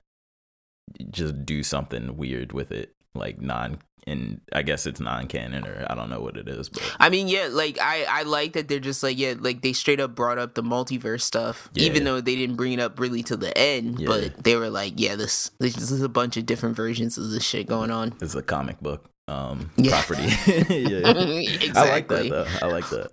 just 1.10 1.46
do 1.46 1.64
something 1.64 2.18
weird 2.18 2.52
with 2.52 2.74
it, 2.74 2.92
like 3.16 3.40
non. 3.40 3.80
And 4.06 4.42
I 4.52 4.64
guess 4.64 4.86
it's 4.86 5.00
non-canon, 5.00 5.66
or 5.66 5.86
I 5.90 5.96
don't 5.96 6.10
know 6.10 6.20
what 6.20 6.36
it 6.36 6.50
is, 6.50 6.68
but 6.68 6.82
I 7.00 7.10
mean, 7.10 7.30
yeah, 7.30 7.48
like 7.50 7.78
I, 7.82 8.06
I 8.10 8.24
like 8.24 8.52
that 8.54 8.68
they're 8.68 8.80
just 8.82 9.02
like, 9.02 9.18
yeah, 9.18 9.36
like 9.40 9.62
they 9.62 9.72
straight 9.72 10.02
up 10.02 10.14
brought 10.14 10.38
up 10.38 10.56
the 10.56 10.62
multiverse 10.64 11.22
stuff, 11.22 11.70
Yeah. 11.74 11.86
even 11.86 12.04
though 12.04 12.20
they 12.20 12.36
didn't 12.36 12.58
bring 12.58 12.74
it 12.74 12.80
up 12.82 13.00
really 13.00 13.24
to 13.24 13.38
the 13.38 13.58
end. 13.58 14.00
Yeah. 14.02 14.08
But 14.08 14.44
they 14.44 14.58
were 14.58 14.70
like, 14.70 14.94
yeah, 14.98 15.16
this, 15.16 15.52
this 15.60 15.78
is 15.90 16.02
a 16.02 16.10
bunch 16.10 16.36
of 16.36 16.46
different 16.46 16.76
versions 16.76 17.18
of 17.18 17.30
this 17.32 17.44
shit 17.46 17.66
going 17.68 17.92
on. 17.92 18.14
it's 18.22 18.36
a 18.36 18.44
comic 18.44 18.80
book 18.82 19.10
um 19.30 19.72
Yeah. 19.78 20.02
property. 20.04 20.28
yeah, 20.70 21.08
exactly. 21.08 21.72
I 21.76 21.90
like 21.90 22.08
that 22.10 22.30
though. 22.30 22.48
I 22.62 22.66
like 22.70 22.90
that. 22.90 23.12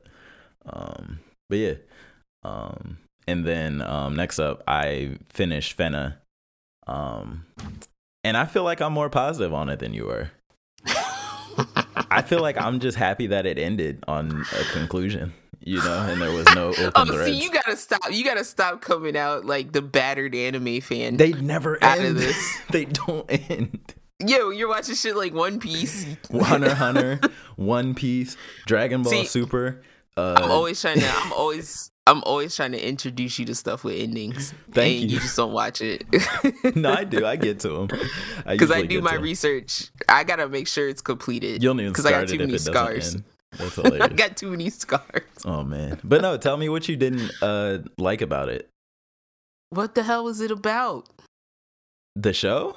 Um, 0.66 1.20
but 1.48 1.58
yeah. 1.58 1.74
Um, 2.42 2.98
and 3.28 3.46
then 3.46 3.80
um, 3.82 4.16
next 4.16 4.40
up, 4.40 4.64
I 4.66 5.18
finished 5.28 5.76
Fena. 5.78 6.16
Um, 6.88 7.46
and 8.24 8.36
I 8.36 8.44
feel 8.44 8.64
like 8.64 8.80
I'm 8.80 8.92
more 8.92 9.08
positive 9.08 9.54
on 9.54 9.68
it 9.68 9.78
than 9.78 9.94
you 9.94 10.06
were. 10.06 10.30
I 12.10 12.22
feel 12.22 12.40
like 12.40 12.60
I'm 12.60 12.80
just 12.80 12.96
happy 12.96 13.26
that 13.28 13.46
it 13.46 13.58
ended 13.58 14.02
on 14.08 14.44
a 14.58 14.64
conclusion, 14.72 15.32
you 15.60 15.78
know, 15.78 16.06
and 16.08 16.20
there 16.20 16.32
was 16.32 16.46
no 16.54 16.68
open 16.70 16.92
Oh, 16.96 17.04
threads. 17.04 17.24
see, 17.26 17.42
you 17.42 17.50
gotta 17.50 17.76
stop. 17.76 18.00
You 18.10 18.24
gotta 18.24 18.44
stop 18.44 18.80
coming 18.80 19.16
out 19.16 19.44
like 19.44 19.72
the 19.72 19.82
battered 19.82 20.34
anime 20.34 20.80
fan. 20.80 21.16
they 21.16 21.32
never 21.32 21.82
Out 21.82 21.98
of 21.98 22.04
end. 22.04 22.16
this. 22.16 22.56
they 22.70 22.84
don't 22.86 23.26
end. 23.28 23.94
Yo, 24.26 24.50
you're 24.50 24.68
watching 24.68 24.94
shit 24.94 25.16
like 25.16 25.32
One 25.32 25.58
Piece. 25.60 26.04
Hunter 26.32 26.74
Hunter, 26.74 27.20
One 27.56 27.94
Piece, 27.94 28.36
Dragon 28.66 29.02
Ball 29.02 29.12
See, 29.12 29.24
Super. 29.24 29.82
Uh, 30.16 30.34
I'm 30.42 30.50
always 30.50 30.80
trying 30.80 30.98
to. 31.00 31.08
I'm 31.08 31.32
always. 31.32 31.90
I'm 32.06 32.22
always 32.24 32.56
trying 32.56 32.72
to 32.72 32.88
introduce 32.88 33.38
you 33.38 33.44
to 33.46 33.54
stuff 33.54 33.84
with 33.84 33.96
endings. 33.96 34.52
Thank 34.72 35.02
you. 35.02 35.08
You 35.08 35.20
just 35.20 35.36
don't 35.36 35.52
watch 35.52 35.80
it. 35.80 36.04
no, 36.76 36.92
I 36.92 37.04
do. 37.04 37.24
I 37.24 37.36
get 37.36 37.60
to 37.60 37.68
them 37.68 37.88
Because 38.46 38.70
I 38.70 38.82
do 38.82 39.00
my 39.00 39.14
research. 39.14 39.90
I 40.08 40.24
gotta 40.24 40.48
make 40.48 40.66
sure 40.66 40.88
it's 40.88 41.02
completed. 41.02 41.62
You 41.62 41.68
don't 41.68 41.80
even 41.80 41.92
Because 41.92 42.06
I 42.06 42.10
got 42.12 42.28
too 42.28 42.38
many 42.38 42.58
scars. 42.58 43.16
I 43.78 44.08
got 44.08 44.36
too 44.36 44.50
many 44.50 44.70
scars. 44.70 45.22
oh 45.44 45.64
man, 45.64 45.98
but 46.04 46.22
no, 46.22 46.36
tell 46.36 46.56
me 46.56 46.68
what 46.68 46.88
you 46.88 46.96
didn't 46.96 47.32
uh 47.42 47.78
like 47.98 48.22
about 48.22 48.48
it. 48.48 48.68
What 49.70 49.94
the 49.94 50.02
hell 50.02 50.24
was 50.24 50.40
it 50.40 50.50
about? 50.50 51.08
The 52.16 52.32
show. 52.32 52.76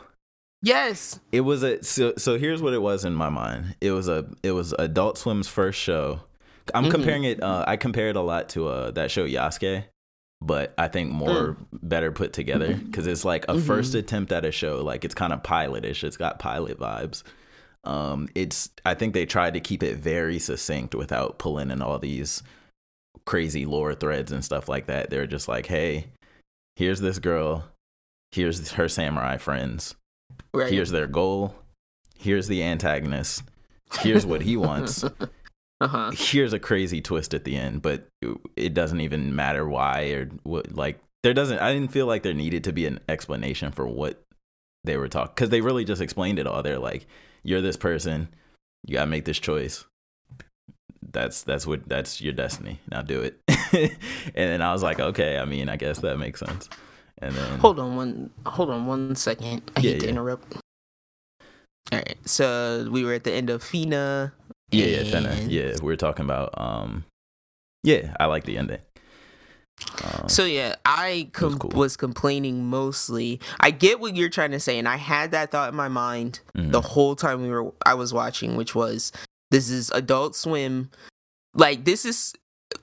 Yes. 0.63 1.19
It 1.31 1.41
was 1.41 1.61
a 1.61 1.83
so 1.83 2.13
so. 2.17 2.37
Here's 2.39 2.61
what 2.61 2.73
it 2.73 2.81
was 2.81 3.03
in 3.03 3.13
my 3.13 3.29
mind. 3.29 3.75
It 3.81 3.91
was 3.91 4.07
a 4.07 4.25
it 4.41 4.51
was 4.51 4.73
Adult 4.79 5.17
Swim's 5.17 5.47
first 5.47 5.79
show. 5.79 6.21
I'm 6.73 6.85
Mhm. 6.85 6.91
comparing 6.91 7.23
it. 7.25 7.41
Uh, 7.43 7.63
I 7.67 7.77
compare 7.77 8.09
it 8.09 8.15
a 8.15 8.21
lot 8.21 8.49
to 8.49 8.67
uh 8.67 8.91
that 8.91 9.11
show 9.11 9.25
Yasuke, 9.27 9.85
but 10.41 10.73
I 10.77 10.87
think 10.87 11.11
more 11.11 11.57
better 11.71 12.11
put 12.11 12.33
together 12.33 12.75
because 12.75 13.07
it's 13.07 13.25
like 13.25 13.45
a 13.49 13.53
Mhm. 13.55 13.61
first 13.65 13.95
attempt 13.95 14.31
at 14.31 14.45
a 14.45 14.51
show. 14.51 14.83
Like 14.83 15.03
it's 15.05 15.15
kind 15.15 15.33
of 15.33 15.43
pilotish. 15.43 16.03
It's 16.03 16.17
got 16.17 16.39
pilot 16.39 16.79
vibes. 16.79 17.23
Um, 17.83 18.29
it's 18.33 18.69
I 18.85 18.93
think 18.93 19.13
they 19.13 19.25
tried 19.25 19.55
to 19.55 19.59
keep 19.59 19.83
it 19.83 19.97
very 19.97 20.39
succinct 20.39 20.95
without 20.95 21.37
pulling 21.37 21.69
in 21.71 21.81
all 21.81 21.99
these 21.99 22.41
crazy 23.25 23.65
lore 23.65 23.93
threads 23.93 24.31
and 24.31 24.43
stuff 24.43 24.67
like 24.69 24.87
that. 24.87 25.09
They're 25.09 25.27
just 25.27 25.47
like, 25.47 25.65
hey, 25.65 26.07
here's 26.75 26.99
this 27.01 27.19
girl, 27.19 27.65
here's 28.31 28.71
her 28.71 28.87
samurai 28.89 29.37
friends, 29.37 29.95
Right. 30.53 30.71
here's 30.71 30.91
their 30.91 31.07
goal, 31.07 31.55
here's 32.17 32.47
the 32.47 32.63
antagonist, 32.63 33.43
here's 34.01 34.25
what 34.25 34.41
he 34.41 34.57
wants, 34.57 35.03
uh-huh. 35.83 36.11
here's 36.13 36.53
a 36.53 36.59
crazy 36.59 37.01
twist 37.01 37.33
at 37.33 37.43
the 37.43 37.55
end, 37.57 37.81
but 37.81 38.07
it 38.55 38.73
doesn't 38.73 39.01
even 39.01 39.35
matter 39.35 39.67
why 39.67 40.05
or 40.11 40.25
what. 40.43 40.73
Like 40.73 40.99
there 41.23 41.33
doesn't. 41.33 41.59
I 41.59 41.73
didn't 41.73 41.91
feel 41.91 42.05
like 42.05 42.23
there 42.23 42.33
needed 42.33 42.63
to 42.65 42.73
be 42.73 42.85
an 42.85 42.99
explanation 43.09 43.71
for 43.71 43.87
what 43.87 44.21
they 44.83 44.97
were 44.97 45.07
talking 45.07 45.33
because 45.35 45.49
they 45.49 45.61
really 45.61 45.85
just 45.85 46.01
explained 46.01 46.39
it 46.39 46.47
all. 46.47 46.63
They're 46.63 46.79
like, 46.79 47.07
you're 47.43 47.61
this 47.61 47.77
person, 47.77 48.29
you 48.85 48.93
gotta 48.93 49.09
make 49.09 49.25
this 49.25 49.39
choice. 49.39 49.85
That's 51.11 51.43
that's 51.43 51.67
what 51.67 51.87
that's 51.87 52.21
your 52.21 52.33
destiny. 52.33 52.79
Now 52.89 53.01
do 53.01 53.21
it. 53.21 53.39
and 53.73 53.91
then 54.35 54.61
I 54.61 54.71
was 54.73 54.83
like, 54.83 54.99
okay. 54.99 55.37
I 55.37 55.45
mean, 55.45 55.69
I 55.69 55.75
guess 55.75 55.99
that 55.99 56.17
makes 56.17 56.39
sense. 56.39 56.69
And 57.19 57.35
then 57.35 57.59
Hold 57.59 57.79
on 57.79 57.95
one 57.95 58.29
hold 58.45 58.69
on 58.69 58.85
one 58.85 59.15
second. 59.15 59.69
I 59.75 59.81
Yeah, 59.81 59.91
hate 59.91 59.99
to 59.99 60.05
yeah. 60.05 60.11
interrupt. 60.11 60.57
Alright, 61.93 62.17
so 62.25 62.87
we 62.91 63.03
were 63.03 63.13
at 63.13 63.23
the 63.23 63.31
end 63.33 63.49
of 63.49 63.61
Fena. 63.61 64.31
Yeah, 64.73 64.85
yeah, 64.85 65.03
Fena. 65.03 65.45
yeah, 65.49 65.71
we 65.81 65.85
were 65.85 65.95
talking 65.95 66.25
about 66.25 66.53
um, 66.59 67.05
yeah, 67.83 68.15
I 68.19 68.25
like 68.25 68.45
the 68.45 68.57
ending. 68.57 68.79
Um, 70.03 70.29
So 70.29 70.45
yeah, 70.45 70.75
I 70.85 71.29
com- 71.33 71.59
cool. 71.59 71.71
was 71.71 71.97
complaining 71.97 72.65
mostly. 72.65 73.39
I 73.59 73.71
get 73.71 73.99
what 73.99 74.15
you're 74.15 74.29
trying 74.29 74.51
to 74.51 74.59
say, 74.59 74.77
and 74.79 74.87
I 74.87 74.97
had 74.97 75.31
that 75.31 75.51
thought 75.51 75.69
in 75.69 75.75
my 75.75 75.89
mind 75.89 76.39
mhm. 76.55 76.71
the 76.71 76.81
whole 76.81 77.15
time 77.15 77.41
we 77.41 77.49
were 77.49 77.71
I 77.85 77.93
was 77.93 78.13
watching, 78.13 78.55
which 78.55 78.75
was 78.75 79.11
this 79.51 79.69
is 79.69 79.89
Adult 79.91 80.35
Swim. 80.35 80.89
Like 81.53 81.85
this 81.85 82.05
is 82.05 82.33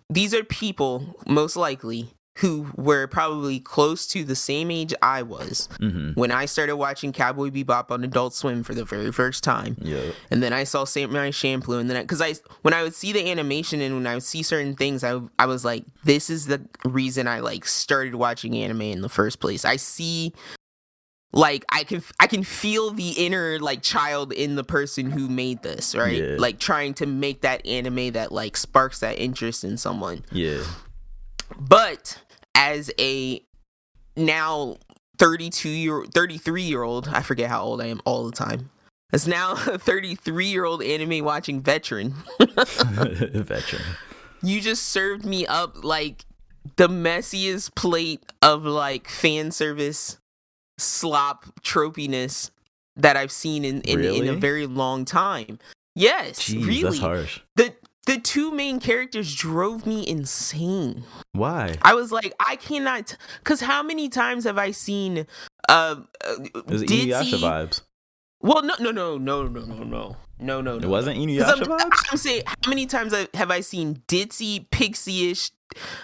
these 0.09 0.35
are 0.35 0.44
people 0.44 1.16
most 1.26 1.57
likely 1.57 2.12
who 2.37 2.71
were 2.77 3.07
probably 3.07 3.59
close 3.61 4.07
to 4.07 4.25
the 4.25 4.37
same 4.37 4.71
age 4.71 4.95
I 5.03 5.21
was 5.23 5.69
Mhm. 5.81 6.16
when 6.16 6.31
I 6.31 6.47
started 6.47 6.77
watching 6.77 7.12
Cowboy 7.12 7.51
Bebop 7.51 7.90
on 7.90 8.03
Adult 8.05 8.35
Swim 8.35 8.62
for 8.62 8.73
the 8.75 8.85
very 8.85 9.11
first 9.12 9.43
time. 9.45 9.77
Yeah. 9.83 10.12
And 10.31 10.43
then 10.43 10.53
I 10.53 10.64
saw 10.64 10.85
Samurai 10.85 11.31
Champloo, 11.31 11.81
and 11.81 11.90
then 11.90 12.01
because 12.03 12.23
I, 12.23 12.35
when 12.62 12.73
I 12.73 12.83
would 12.83 12.95
see 12.95 13.12
the 13.12 13.29
animation 13.31 13.81
and 13.81 13.97
when 13.97 14.07
I 14.07 14.14
would 14.14 14.23
see 14.23 14.43
certain 14.43 14.75
things, 14.77 15.03
I 15.05 15.21
I 15.38 15.47
was 15.47 15.64
like, 15.64 15.85
this 16.05 16.31
is 16.31 16.47
the 16.47 16.62
reason 16.85 17.27
I 17.29 17.40
like 17.40 17.66
started 17.66 18.14
watching 18.14 18.55
anime 18.57 18.83
in 18.83 19.03
the 19.03 19.09
first 19.11 19.40
place. 19.40 19.64
I 19.64 19.77
see, 19.77 20.33
like, 21.33 21.64
I 21.71 21.85
can 21.85 22.03
I 22.21 22.27
can 22.27 22.43
feel 22.45 22.90
the 22.93 23.11
inner 23.11 23.59
like 23.59 23.83
child 23.83 24.33
in 24.33 24.55
the 24.55 24.64
person 24.64 25.11
who 25.11 25.29
made 25.29 25.62
this, 25.62 25.95
right? 25.95 26.23
Yeah. 26.23 26.37
Like 26.38 26.59
trying 26.59 26.95
to 26.95 27.07
make 27.07 27.43
that 27.43 27.66
anime 27.66 28.12
that 28.12 28.33
like 28.33 28.57
sparks 28.57 29.01
that 29.01 29.19
interest 29.19 29.62
in 29.64 29.77
someone. 29.77 30.25
Yeah. 30.33 30.62
But 31.58 32.18
as 32.54 32.90
a 32.98 33.42
now 34.16 34.76
32 35.18 35.68
year 35.68 36.04
33 36.12 36.62
year 36.62 36.82
old, 36.82 37.08
I 37.08 37.22
forget 37.22 37.48
how 37.50 37.62
old 37.62 37.80
I 37.80 37.86
am 37.86 38.00
all 38.04 38.26
the 38.26 38.32
time. 38.36 38.70
As 39.12 39.26
now 39.26 39.52
a 39.66 39.78
33 39.78 40.46
year 40.46 40.64
old 40.64 40.82
anime 40.82 41.24
watching 41.24 41.60
veteran, 41.60 42.14
Veteran. 42.38 43.82
you 44.42 44.60
just 44.60 44.84
served 44.88 45.24
me 45.24 45.46
up 45.46 45.84
like 45.84 46.24
the 46.76 46.88
messiest 46.88 47.74
plate 47.74 48.22
of 48.42 48.64
like 48.64 49.08
fan 49.08 49.50
service 49.50 50.18
slop 50.78 51.46
tropiness 51.62 52.50
that 52.96 53.16
I've 53.16 53.32
seen 53.32 53.64
in 53.64 53.80
in, 53.82 54.04
in 54.04 54.28
a 54.28 54.34
very 54.34 54.66
long 54.66 55.04
time. 55.04 55.58
Yes, 55.96 56.38
Jeez, 56.40 56.66
really. 56.66 56.82
that's 56.82 56.98
harsh. 56.98 57.40
The 57.56 57.74
the 58.11 58.18
two 58.18 58.51
main 58.51 58.81
characters 58.81 59.33
drove 59.37 59.87
me 59.87 60.07
insane. 60.07 61.05
Why? 61.31 61.77
I 61.83 61.94
was 61.94 62.11
like, 62.11 62.35
I 62.40 62.57
cannot. 62.57 63.16
Because 63.38 63.61
how 63.61 63.85
many 63.85 64.09
times 64.09 64.42
have 64.44 64.59
I 64.59 64.73
seen. 64.73 65.29
Uh, 65.68 65.96
There's 66.66 66.83
Inuyasha 66.83 67.38
vibes. 67.38 67.83
Well, 68.40 68.64
no, 68.64 68.75
no, 68.81 68.90
no, 68.90 69.16
no, 69.16 69.46
no, 69.46 69.61
no, 69.61 69.85
no. 69.85 70.16
No, 70.40 70.61
no. 70.61 70.77
It 70.79 70.87
wasn't 70.87 71.18
Inuyasha 71.18 71.53
I'm, 71.53 71.59
vibes? 71.59 72.07
I'm 72.11 72.16
saying, 72.16 72.42
how 72.46 72.68
many 72.68 72.87
times 72.87 73.14
have 73.35 73.51
I 73.53 73.61
seen 73.61 74.03
ditzy, 74.09 74.68
pixie-ish, 74.70 75.53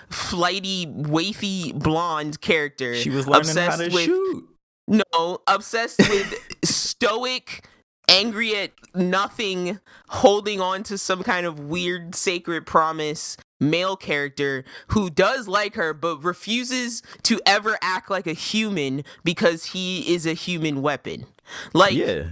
flighty, 0.08 0.86
wafy, 0.86 1.76
blonde 1.76 2.40
character? 2.40 2.94
She 2.94 3.10
was 3.10 3.26
learning 3.26 3.48
obsessed 3.48 3.80
how 3.80 3.84
to 3.84 3.92
with, 3.92 4.04
shoot. 4.04 4.48
No, 4.86 5.40
obsessed 5.48 5.98
with 5.98 6.34
stoic 6.64 7.66
angry 8.08 8.56
at 8.56 8.72
nothing, 8.94 9.80
holding 10.08 10.60
on 10.60 10.82
to 10.84 10.98
some 10.98 11.22
kind 11.22 11.46
of 11.46 11.58
weird 11.60 12.14
sacred 12.14 12.66
promise 12.66 13.36
male 13.58 13.96
character 13.96 14.64
who 14.88 15.08
does 15.08 15.48
like 15.48 15.74
her 15.74 15.94
but 15.94 16.22
refuses 16.22 17.02
to 17.22 17.40
ever 17.46 17.78
act 17.80 18.10
like 18.10 18.26
a 18.26 18.32
human 18.34 19.02
because 19.24 19.66
he 19.66 20.14
is 20.14 20.26
a 20.26 20.34
human 20.34 20.82
weapon. 20.82 21.26
Like 21.72 21.94
yeah. 21.94 22.24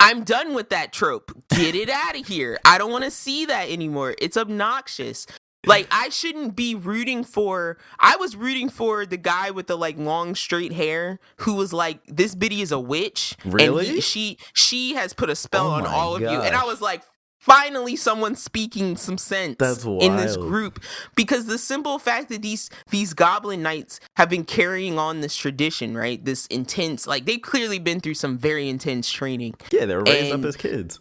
I'm 0.00 0.24
done 0.24 0.54
with 0.54 0.70
that 0.70 0.92
trope. 0.92 1.30
Get 1.50 1.74
it 1.74 1.90
out 1.90 2.18
of 2.18 2.26
here. 2.26 2.58
I 2.64 2.78
don't 2.78 2.90
want 2.90 3.04
to 3.04 3.10
see 3.10 3.44
that 3.46 3.68
anymore. 3.68 4.14
It's 4.18 4.36
obnoxious. 4.36 5.26
Like 5.66 5.86
I 5.90 6.08
shouldn't 6.08 6.56
be 6.56 6.74
rooting 6.74 7.22
for 7.24 7.76
I 7.98 8.16
was 8.16 8.34
rooting 8.34 8.68
for 8.70 9.04
the 9.04 9.16
guy 9.18 9.50
with 9.50 9.66
the 9.66 9.76
like 9.76 9.98
long 9.98 10.34
straight 10.34 10.72
hair 10.72 11.18
who 11.38 11.54
was 11.54 11.72
like 11.72 12.00
this 12.06 12.34
biddy 12.34 12.62
is 12.62 12.72
a 12.72 12.80
witch. 12.80 13.36
And 13.44 13.78
he- 13.80 14.00
she 14.00 14.38
she 14.54 14.94
has 14.94 15.12
put 15.12 15.28
a 15.28 15.36
spell 15.36 15.66
Oh 15.66 15.72
on 15.72 15.86
all 15.86 16.14
of 16.16 16.22
you. 16.22 16.28
And 16.28 16.56
I 16.56 16.64
was 16.64 16.80
like 16.80 17.02
finally 17.38 17.96
someone 17.96 18.36
speaking 18.36 18.96
some 18.96 19.16
sense 19.16 19.56
in 19.84 20.16
this 20.16 20.36
group. 20.36 20.82
Because 21.14 21.46
the 21.46 21.56
simple 21.58 21.98
fact 21.98 22.30
that 22.30 22.40
these 22.42 22.70
these 22.90 23.12
goblin 23.12 23.62
knights 23.62 24.00
have 24.16 24.30
been 24.30 24.44
carrying 24.44 24.98
on 24.98 25.20
this 25.20 25.36
tradition 25.36 25.94
right? 25.96 26.24
This 26.24 26.46
intense 26.46 27.06
like 27.06 27.26
they've 27.26 27.40
clearly 27.42 27.78
been 27.78 28.00
through 28.00 28.14
some 28.14 28.38
very 28.38 28.68
intense 28.68 29.10
training. 29.10 29.54
Yeah, 29.70 29.84
they 29.84 29.94
were 29.94 30.04
raised 30.04 30.32
And- 30.32 30.42
up 30.44 30.48
as 30.48 30.56
kids. 30.56 31.00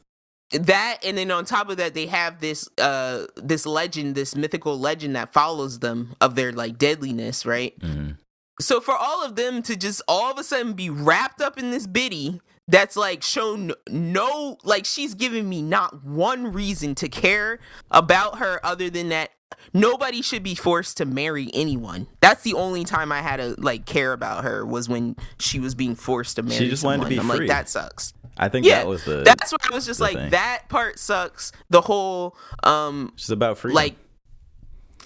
That 0.51 0.97
and 1.03 1.17
then 1.17 1.29
on 1.31 1.45
top 1.45 1.69
of 1.69 1.77
that 1.77 1.93
they 1.93 2.07
have 2.07 2.39
this 2.39 2.67
uh 2.79 3.25
this 3.35 3.65
legend 3.65 4.15
this 4.15 4.35
mythical 4.35 4.79
legend 4.79 5.15
that 5.15 5.31
follows 5.31 5.79
them 5.79 6.15
of 6.21 6.35
their 6.35 6.51
like 6.51 6.77
deadliness 6.77 7.45
right 7.45 7.79
Mhm. 7.79 8.17
so 8.59 8.81
for 8.81 8.95
all 8.95 9.23
of 9.23 9.35
them 9.35 9.61
to 9.63 9.75
just 9.75 10.01
all 10.07 10.31
of 10.31 10.39
a 10.39 10.43
sudden 10.43 10.73
be 10.73 10.89
wrapped 10.89 11.39
up 11.41 11.59
in 11.59 11.69
this 11.69 11.85
biddy 11.85 12.41
that's 12.67 12.95
like 12.95 13.21
shown 13.21 13.73
no 13.89 14.57
like 14.63 14.85
she's 14.85 15.13
giving 15.13 15.47
me 15.47 15.61
not 15.61 16.03
one 16.03 16.51
reason 16.51 16.95
to 16.95 17.09
care 17.09 17.59
about 17.91 18.39
her 18.39 18.59
other 18.65 18.89
than 18.89 19.09
that 19.09 19.29
nobody 19.73 20.21
should 20.21 20.43
be 20.43 20.55
forced 20.55 20.97
to 20.97 21.05
marry 21.05 21.49
anyone 21.53 22.07
that's 22.21 22.41
the 22.43 22.53
only 22.53 22.83
time 22.83 23.11
i 23.11 23.21
had 23.21 23.37
to 23.37 23.55
like 23.59 23.85
care 23.85 24.13
about 24.13 24.43
her 24.43 24.65
was 24.65 24.87
when 24.89 25.15
she 25.39 25.59
was 25.59 25.75
being 25.75 25.95
forced 25.95 26.35
to 26.35 26.43
marry 26.43 26.57
She 26.57 26.69
just 26.69 26.83
wanted 26.83 27.03
to 27.03 27.09
be 27.09 27.19
i'm 27.19 27.27
free. 27.27 27.39
like 27.39 27.47
that 27.49 27.69
sucks 27.69 28.13
I 28.39 28.49
think 28.49 28.65
yeah 28.65 28.79
that 28.79 28.87
was 28.87 29.03
the. 29.03 29.23
that's 29.23 29.51
what 29.51 29.61
i 29.69 29.75
was 29.75 29.85
just 29.85 29.99
like 29.99 30.15
thing. 30.15 30.29
that 30.31 30.63
part 30.69 30.97
sucks 30.97 31.51
the 31.69 31.81
whole 31.81 32.37
um 32.63 33.11
It's 33.15 33.29
about 33.29 33.57
freedom. 33.57 33.75
like 33.75 33.95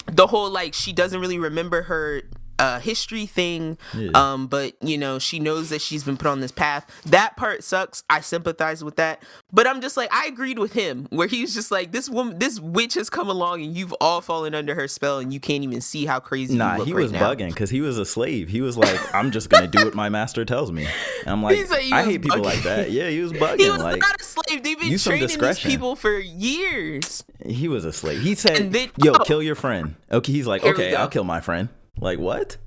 the 0.05 0.27
whole 0.27 0.49
like 0.51 0.73
she 0.73 0.93
doesn't 0.93 1.19
really 1.19 1.39
remember 1.39 1.83
her 1.83 2.21
uh 2.63 2.79
history 2.79 3.25
thing 3.25 3.77
Yeah. 3.93 4.11
um 4.13 4.47
but 4.47 4.73
you 4.81 4.97
know 4.97 5.19
she 5.19 5.39
knows 5.39 5.69
that 5.69 5.81
she's 5.81 6.03
been 6.03 6.17
put 6.17 6.27
on 6.27 6.39
this 6.39 6.51
path 6.51 6.85
that 7.05 7.35
part 7.35 7.63
sucks 7.63 8.03
i 8.09 8.21
sympathize 8.21 8.83
with 8.83 8.95
that 8.97 9.21
but 9.51 9.67
i'm 9.67 9.81
just 9.81 9.97
like 9.97 10.09
i 10.13 10.27
agreed 10.27 10.59
with 10.59 10.73
him 10.73 11.07
where 11.09 11.27
he's 11.27 11.53
just 11.53 11.71
like 11.71 11.91
this 11.91 12.09
woman 12.09 12.39
this 12.39 12.59
witch 12.59 12.93
has 12.93 13.09
come 13.09 13.29
along 13.29 13.61
and 13.63 13.75
you've 13.75 13.93
all 13.99 14.21
fallen 14.21 14.53
under 14.55 14.75
her 14.75 14.87
spell 14.87 15.19
and 15.19 15.33
you 15.33 15.39
can't 15.39 15.63
even 15.63 15.81
see 15.81 16.05
how 16.05 16.19
crazy 16.19 16.55
Nah, 16.55 16.73
you 16.73 16.77
look 16.79 16.87
he 16.87 16.93
right 16.93 17.01
was 17.03 17.11
now. 17.11 17.33
bugging 17.33 17.49
because 17.49 17.69
he 17.69 17.81
was 17.81 17.97
a 17.97 18.05
slave. 18.05 18.47
He 18.49 18.61
was 18.61 18.77
like, 18.77 18.99
"I'm 19.15 19.31
just 19.31 19.49
gonna 19.49 19.67
do 19.67 19.85
what 19.85 19.95
my 19.95 20.09
master 20.09 20.45
tells 20.45 20.71
me." 20.71 20.85
And 21.21 21.29
I'm 21.29 21.41
like, 21.47 21.57
he 21.57 21.91
I 21.91 22.03
hate 22.03 22.21
people 22.21 22.41
like 22.43 22.61
that. 22.63 22.91
Yeah, 22.91 23.09
he 23.09 23.19
was 23.21 23.31
bugging. 23.43 23.59
he 23.59 23.69
was 23.69 23.81
like 23.81 23.99
not 23.99 24.19
a 24.19 24.23
slave 24.23 24.63
they've 24.63 24.79
been 24.79 24.97
training 24.97 25.27
these 25.39 25.59
people 25.59 25.95
for 25.95 26.17
years 26.19 27.23
he 27.45 27.67
was 27.67 27.83
a 27.85 27.91
slave. 27.91 28.21
He 28.21 28.35
said, 28.35 28.71
then- 28.71 28.89
"Yo, 29.03 29.13
oh. 29.13 29.23
kill 29.25 29.41
your 29.43 29.55
friend." 29.55 29.95
Okay, 30.11 30.31
he's 30.31 30.47
like, 30.47 30.63
"Okay. 30.63 30.95
I'll 30.95 31.09
kill 31.09 31.23
my 31.25 31.41
friend." 31.41 31.69
Like 32.03 32.19
what? 32.19 32.57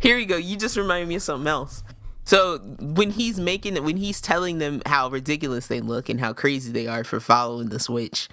Here 0.00 0.18
you 0.18 0.26
go. 0.26 0.36
You 0.36 0.56
just 0.56 0.76
reminded 0.76 1.08
me 1.08 1.14
of 1.14 1.22
something 1.22 1.46
else. 1.46 1.84
So 2.24 2.58
when 2.80 3.10
he's 3.10 3.38
making 3.38 3.76
it, 3.76 3.84
when 3.84 3.96
he's 3.96 4.20
telling 4.20 4.58
them 4.58 4.82
how 4.86 5.08
ridiculous 5.08 5.68
they 5.68 5.80
look 5.80 6.08
and 6.08 6.20
how 6.20 6.32
crazy 6.32 6.70
they 6.72 6.86
are 6.86 7.04
for 7.04 7.20
following 7.20 7.68
the 7.68 7.78
switch, 7.78 8.28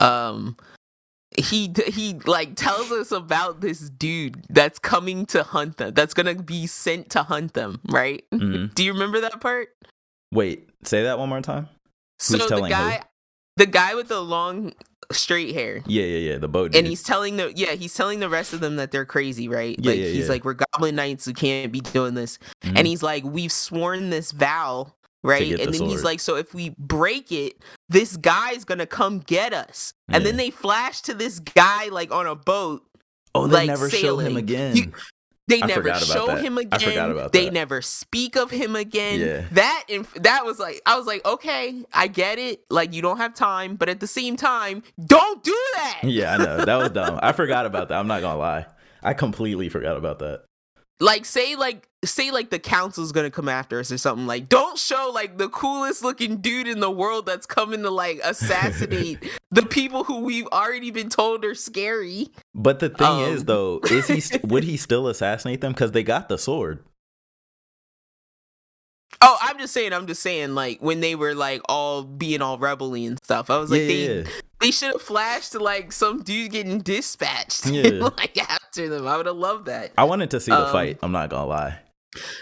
um, 0.00 0.56
he 1.36 1.72
he 1.88 2.14
like 2.26 2.54
tells 2.56 2.90
us 2.90 3.12
about 3.12 3.60
this 3.60 3.90
dude 3.90 4.44
that's 4.48 4.78
coming 4.78 5.26
to 5.26 5.42
hunt 5.42 5.76
them. 5.76 5.94
That's 5.94 6.14
gonna 6.14 6.34
be 6.36 6.66
sent 6.66 7.10
to 7.10 7.22
hunt 7.24 7.54
them, 7.54 7.80
right? 7.88 8.24
Mhm. 8.32 8.74
Do 8.76 8.84
you 8.84 8.92
remember 8.92 9.20
that 9.20 9.40
part? 9.40 9.68
Wait, 10.32 10.68
say 10.84 11.02
that 11.04 11.18
one 11.18 11.28
more 11.28 11.40
time. 11.40 11.68
Who's 12.18 12.26
so 12.26 12.36
the 12.38 12.48
telling 12.48 12.64
who? 12.64 12.70
guy, 12.70 13.02
the 13.56 13.66
guy 13.66 13.94
with 13.94 14.08
the 14.08 14.20
long 14.20 14.72
straight 15.12 15.54
hair. 15.54 15.82
Yeah, 15.86 16.04
yeah, 16.04 16.32
yeah. 16.32 16.38
The 16.38 16.48
boat. 16.48 16.66
and 16.74 16.84
dude. 16.84 16.86
he's 16.86 17.02
telling 17.02 17.36
the 17.36 17.52
yeah 17.56 17.72
he's 17.72 17.94
telling 17.94 18.20
the 18.20 18.28
rest 18.28 18.52
of 18.52 18.60
them 18.60 18.76
that 18.76 18.90
they're 18.90 19.06
crazy 19.06 19.48
right 19.48 19.76
Yeah, 19.78 19.90
like 19.90 19.98
yeah, 20.00 20.06
he's 20.06 20.26
yeah. 20.26 20.32
like 20.32 20.44
we're 20.44 20.54
goblin 20.54 20.96
knights 20.96 21.24
who 21.24 21.32
can't 21.32 21.72
be 21.72 21.80
doing 21.80 22.14
this 22.14 22.38
Mhm. 22.64 22.78
and 22.78 22.86
he's 22.86 23.02
like 23.02 23.24
we've 23.24 23.52
sworn 23.52 24.10
this 24.10 24.32
vow 24.32 24.92
right? 25.24 25.58
And 25.60 25.74
the 25.74 25.78
then 25.78 25.88
he's 25.88 26.04
like, 26.04 26.20
so 26.20 26.36
if 26.36 26.54
we 26.54 26.74
break 26.78 27.32
it, 27.32 27.54
this 27.88 28.16
guy's 28.16 28.64
gonna 28.64 28.86
come 28.86 29.18
get 29.18 29.52
us. 29.52 29.92
And 30.08 30.24
then 30.24 30.36
they 30.36 30.50
flash 30.50 31.00
to 31.02 31.12
this 31.14 31.40
guy 31.40 31.88
like 31.88 32.12
on 32.12 32.26
a 32.26 32.36
boat. 32.36 32.82
Oh, 33.34 33.46
they 33.48 33.54
like, 33.56 33.66
never 33.66 33.90
show 33.90 34.18
him 34.18 34.36
again. 34.36 34.76
You- 34.76 34.92
They 35.48 35.62
I 35.62 35.66
never 35.66 35.92
show 35.94 36.26
that. 36.26 36.44
him 36.44 36.58
I 36.58 36.62
again. 36.62 36.78
forgot 36.80 37.10
about 37.10 37.32
they 37.32 37.46
that. 37.46 37.52
never 37.54 37.82
speak 37.82 38.36
of 38.36 38.50
him 38.50 38.76
again. 38.76 39.18
Yeah. 39.20 39.44
That 39.52 39.84
inf- 39.88 40.14
that 40.14 40.44
was 40.44 40.58
like 40.58 40.80
I 40.86 40.96
was 40.96 41.06
like, 41.06 41.24
okay, 41.26 41.82
I 41.92 42.06
get 42.06 42.38
it. 42.38 42.64
Like 42.70 42.92
you 42.94 43.02
don't 43.02 43.16
have 43.16 43.34
time, 43.34 43.76
but 43.76 43.88
at 43.88 44.00
the 44.00 44.06
same 44.06 44.36
time, 44.36 44.82
don't 45.04 45.42
do 45.42 45.56
that. 45.76 46.00
yeah, 46.04 46.34
I 46.34 46.36
know 46.36 46.64
that 46.64 46.76
was 46.76 46.90
dumb. 46.92 47.18
I 47.22 47.32
forgot 47.32 47.66
about 47.66 47.88
that. 47.88 47.98
I'm 47.98 48.06
not 48.06 48.20
gonna 48.20 48.38
lie. 48.38 48.66
I 49.02 49.14
completely 49.14 49.68
forgot 49.68 49.96
about 49.96 50.18
that. 50.20 50.44
Like 51.00 51.24
say 51.24 51.54
like 51.54 51.88
say 52.04 52.30
like 52.30 52.50
the 52.50 52.58
council's 52.58 53.12
gonna 53.12 53.30
come 53.30 53.48
after 53.48 53.78
us 53.78 53.92
or 53.92 53.98
something. 53.98 54.26
Like 54.26 54.48
don't 54.48 54.76
show 54.78 55.10
like 55.14 55.38
the 55.38 55.48
coolest 55.48 56.02
looking 56.02 56.38
dude 56.38 56.66
in 56.66 56.80
the 56.80 56.90
world 56.90 57.24
that's 57.26 57.46
coming 57.46 57.82
to 57.82 57.90
like 57.90 58.20
assassinate 58.24 59.18
the 59.52 59.62
people 59.62 60.04
who 60.04 60.20
we've 60.20 60.46
already 60.48 60.90
been 60.90 61.08
told 61.08 61.44
are 61.44 61.54
scary. 61.54 62.28
But 62.54 62.80
the 62.80 62.88
thing 62.88 63.06
Um. 63.06 63.22
is, 63.22 63.44
though, 63.44 63.80
is 63.90 64.08
he 64.08 64.20
st- 64.20 64.44
would 64.44 64.64
he 64.64 64.76
still 64.88 65.06
assassinate 65.08 65.60
them 65.60 65.72
because 65.72 65.92
they 65.92 66.02
got 66.02 66.28
the 66.28 66.36
sword? 66.38 66.82
Oh, 69.20 69.36
I'm 69.40 69.58
just 69.58 69.72
saying. 69.72 69.92
I'm 69.92 70.06
just 70.06 70.22
saying. 70.22 70.54
Like 70.54 70.80
when 70.80 71.00
they 71.00 71.14
were 71.14 71.34
like 71.34 71.60
all 71.68 72.02
being 72.04 72.42
all 72.42 72.58
rebelly 72.58 73.06
and 73.06 73.18
stuff, 73.24 73.50
I 73.50 73.58
was 73.58 73.70
like, 73.70 73.80
yeah, 73.82 73.86
they 73.86 74.18
yeah. 74.18 74.24
They 74.60 74.70
should 74.70 74.92
have 74.92 75.02
flashed 75.02 75.52
to 75.52 75.58
like 75.60 75.92
some 75.92 76.22
dude 76.22 76.50
getting 76.52 76.80
dispatched, 76.80 77.66
Yeah. 77.70 78.08
like 78.18 78.36
after 78.38 78.88
them. 78.88 79.06
I 79.06 79.16
would 79.16 79.26
have 79.26 79.36
loved 79.36 79.66
that. 79.66 79.92
I 79.98 80.04
wanted 80.04 80.30
to 80.32 80.40
see 80.40 80.50
the 80.50 80.66
Um, 80.66 80.72
fight. 80.72 80.98
I'm 81.02 81.12
not 81.12 81.30
gonna 81.30 81.46
lie. 81.46 81.78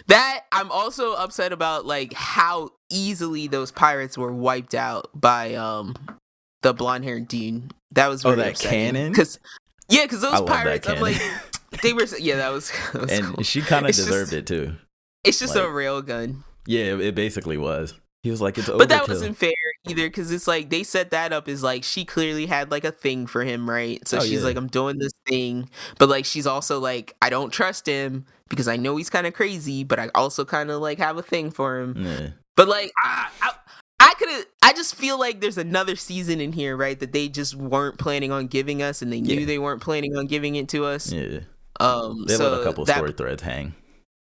That 0.06 0.40
I'm 0.52 0.70
also 0.70 1.12
upset 1.14 1.52
about, 1.52 1.84
like 1.86 2.12
how 2.14 2.70
easily 2.90 3.48
those 3.48 3.70
pirates 3.72 4.16
were 4.16 4.32
wiped 4.32 4.74
out 4.74 5.10
by 5.14 5.54
um 5.54 5.94
the 6.62 6.72
blonde 6.72 7.04
haired 7.04 7.28
dude. 7.28 7.72
That 7.92 8.08
was 8.08 8.24
Oh, 8.24 8.34
that 8.34 8.58
cannon? 8.58 9.12
Because 9.12 9.38
yeah, 9.88 10.02
because 10.02 10.20
those 10.20 10.40
pirates, 10.42 10.88
I'm 10.88 11.00
like 11.00 11.20
they 11.82 11.92
were. 11.92 12.06
Yeah, 12.18 12.36
that 12.36 12.52
was. 12.52 12.70
That 12.92 13.02
was 13.02 13.10
and 13.12 13.24
cool. 13.34 13.44
she 13.44 13.60
kind 13.60 13.84
of 13.84 13.90
It's 13.90 13.98
just- 13.98 14.08
deserved 14.08 14.32
it 14.32 14.46
too. 14.46 14.74
It's 15.24 15.38
just 15.40 15.56
a 15.56 15.64
like- 15.64 15.72
rail 15.72 16.00
gun. 16.02 16.44
Yeah, 16.66 16.94
it, 16.94 17.00
it 17.00 17.14
basically 17.14 17.56
was. 17.56 17.94
He 18.22 18.30
was 18.30 18.40
like, 18.40 18.58
"It's 18.58 18.68
overkill." 18.68 18.78
But 18.78 18.88
that 18.88 19.06
wasn't 19.08 19.36
fair 19.36 19.52
either 19.88 20.08
because 20.08 20.30
it's 20.32 20.46
like 20.46 20.70
they 20.70 20.82
set 20.82 21.10
that 21.10 21.32
up 21.32 21.48
as 21.48 21.62
like 21.62 21.84
she 21.84 22.04
clearly 22.04 22.46
had 22.46 22.70
like 22.70 22.84
a 22.84 22.90
thing 22.92 23.26
for 23.26 23.44
him, 23.44 23.68
right? 23.68 24.06
So 24.06 24.18
Oh, 24.18 24.20
she's 24.20 24.40
yeah. 24.40 24.44
like, 24.46 24.56
I'm 24.56 24.66
doing 24.68 24.98
this 24.98 25.12
thing. 25.26 25.68
But 25.98 26.08
like 26.08 26.24
she's 26.24 26.46
also 26.46 26.78
like, 26.80 27.14
I 27.22 27.30
don't 27.30 27.50
trust 27.52 27.86
him 27.86 28.26
because 28.48 28.68
I 28.68 28.76
know 28.76 28.96
he's 28.96 29.10
kind 29.10 29.26
of 29.26 29.34
crazy, 29.34 29.84
but 29.84 29.98
I 29.98 30.10
also 30.14 30.44
kind 30.44 30.70
of 30.70 30.80
like 30.80 30.98
have 30.98 31.16
a 31.16 31.22
thing 31.22 31.50
for 31.50 31.80
him. 31.80 31.94
Yeah. 31.98 32.28
But 32.56 32.68
like, 32.68 32.90
I, 33.02 33.28
I, 33.42 33.50
I 33.98 34.12
could 34.18 34.46
I 34.62 34.72
just 34.72 34.94
feel 34.94 35.18
like 35.18 35.40
there's 35.40 35.58
another 35.58 35.96
season 35.96 36.40
in 36.40 36.52
here, 36.52 36.76
right? 36.76 36.98
That 36.98 37.12
they 37.12 37.28
just 37.28 37.54
weren't 37.54 37.98
planning 37.98 38.32
on 38.32 38.46
giving 38.46 38.82
us 38.82 39.02
and 39.02 39.12
they 39.12 39.20
knew 39.20 39.40
Yeah. 39.40 39.46
they 39.46 39.58
weren't 39.58 39.82
planning 39.82 40.16
on 40.16 40.26
giving 40.26 40.56
it 40.56 40.68
to 40.70 40.84
us. 40.84 41.12
yeah. 41.12 41.40
Um, 41.80 42.24
They 42.26 42.34
so 42.34 42.50
let 42.50 42.60
a 42.60 42.64
couple 42.64 42.84
that, 42.86 42.96
story 42.96 43.12
threads 43.12 43.42
hang. 43.42 43.74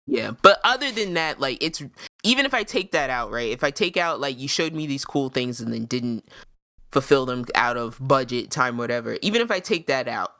yeah, 0.05 0.31
but 0.41 0.59
other 0.65 0.91
than 0.91 1.13
that, 1.13 1.39
like 1.39 1.57
it's 1.63 1.81
even 2.23 2.45
if 2.45 2.53
I 2.53 2.63
take 2.63 2.91
that 2.91 3.09
out, 3.09 3.31
right? 3.31 3.51
If 3.51 3.63
I 3.63 3.71
take 3.71 3.97
out 3.97 4.19
like 4.19 4.39
you 4.39 4.47
showed 4.47 4.73
me 4.73 4.87
these 4.87 5.05
cool 5.05 5.29
things 5.29 5.61
and 5.61 5.71
then 5.73 5.85
didn't 5.85 6.27
fulfill 6.91 7.25
them 7.25 7.45
out 7.55 7.77
of 7.77 7.97
budget, 8.01 8.49
time, 8.51 8.77
whatever. 8.77 9.17
Even 9.21 9.41
if 9.41 9.51
I 9.51 9.59
take 9.59 9.87
that 9.87 10.07
out, 10.07 10.31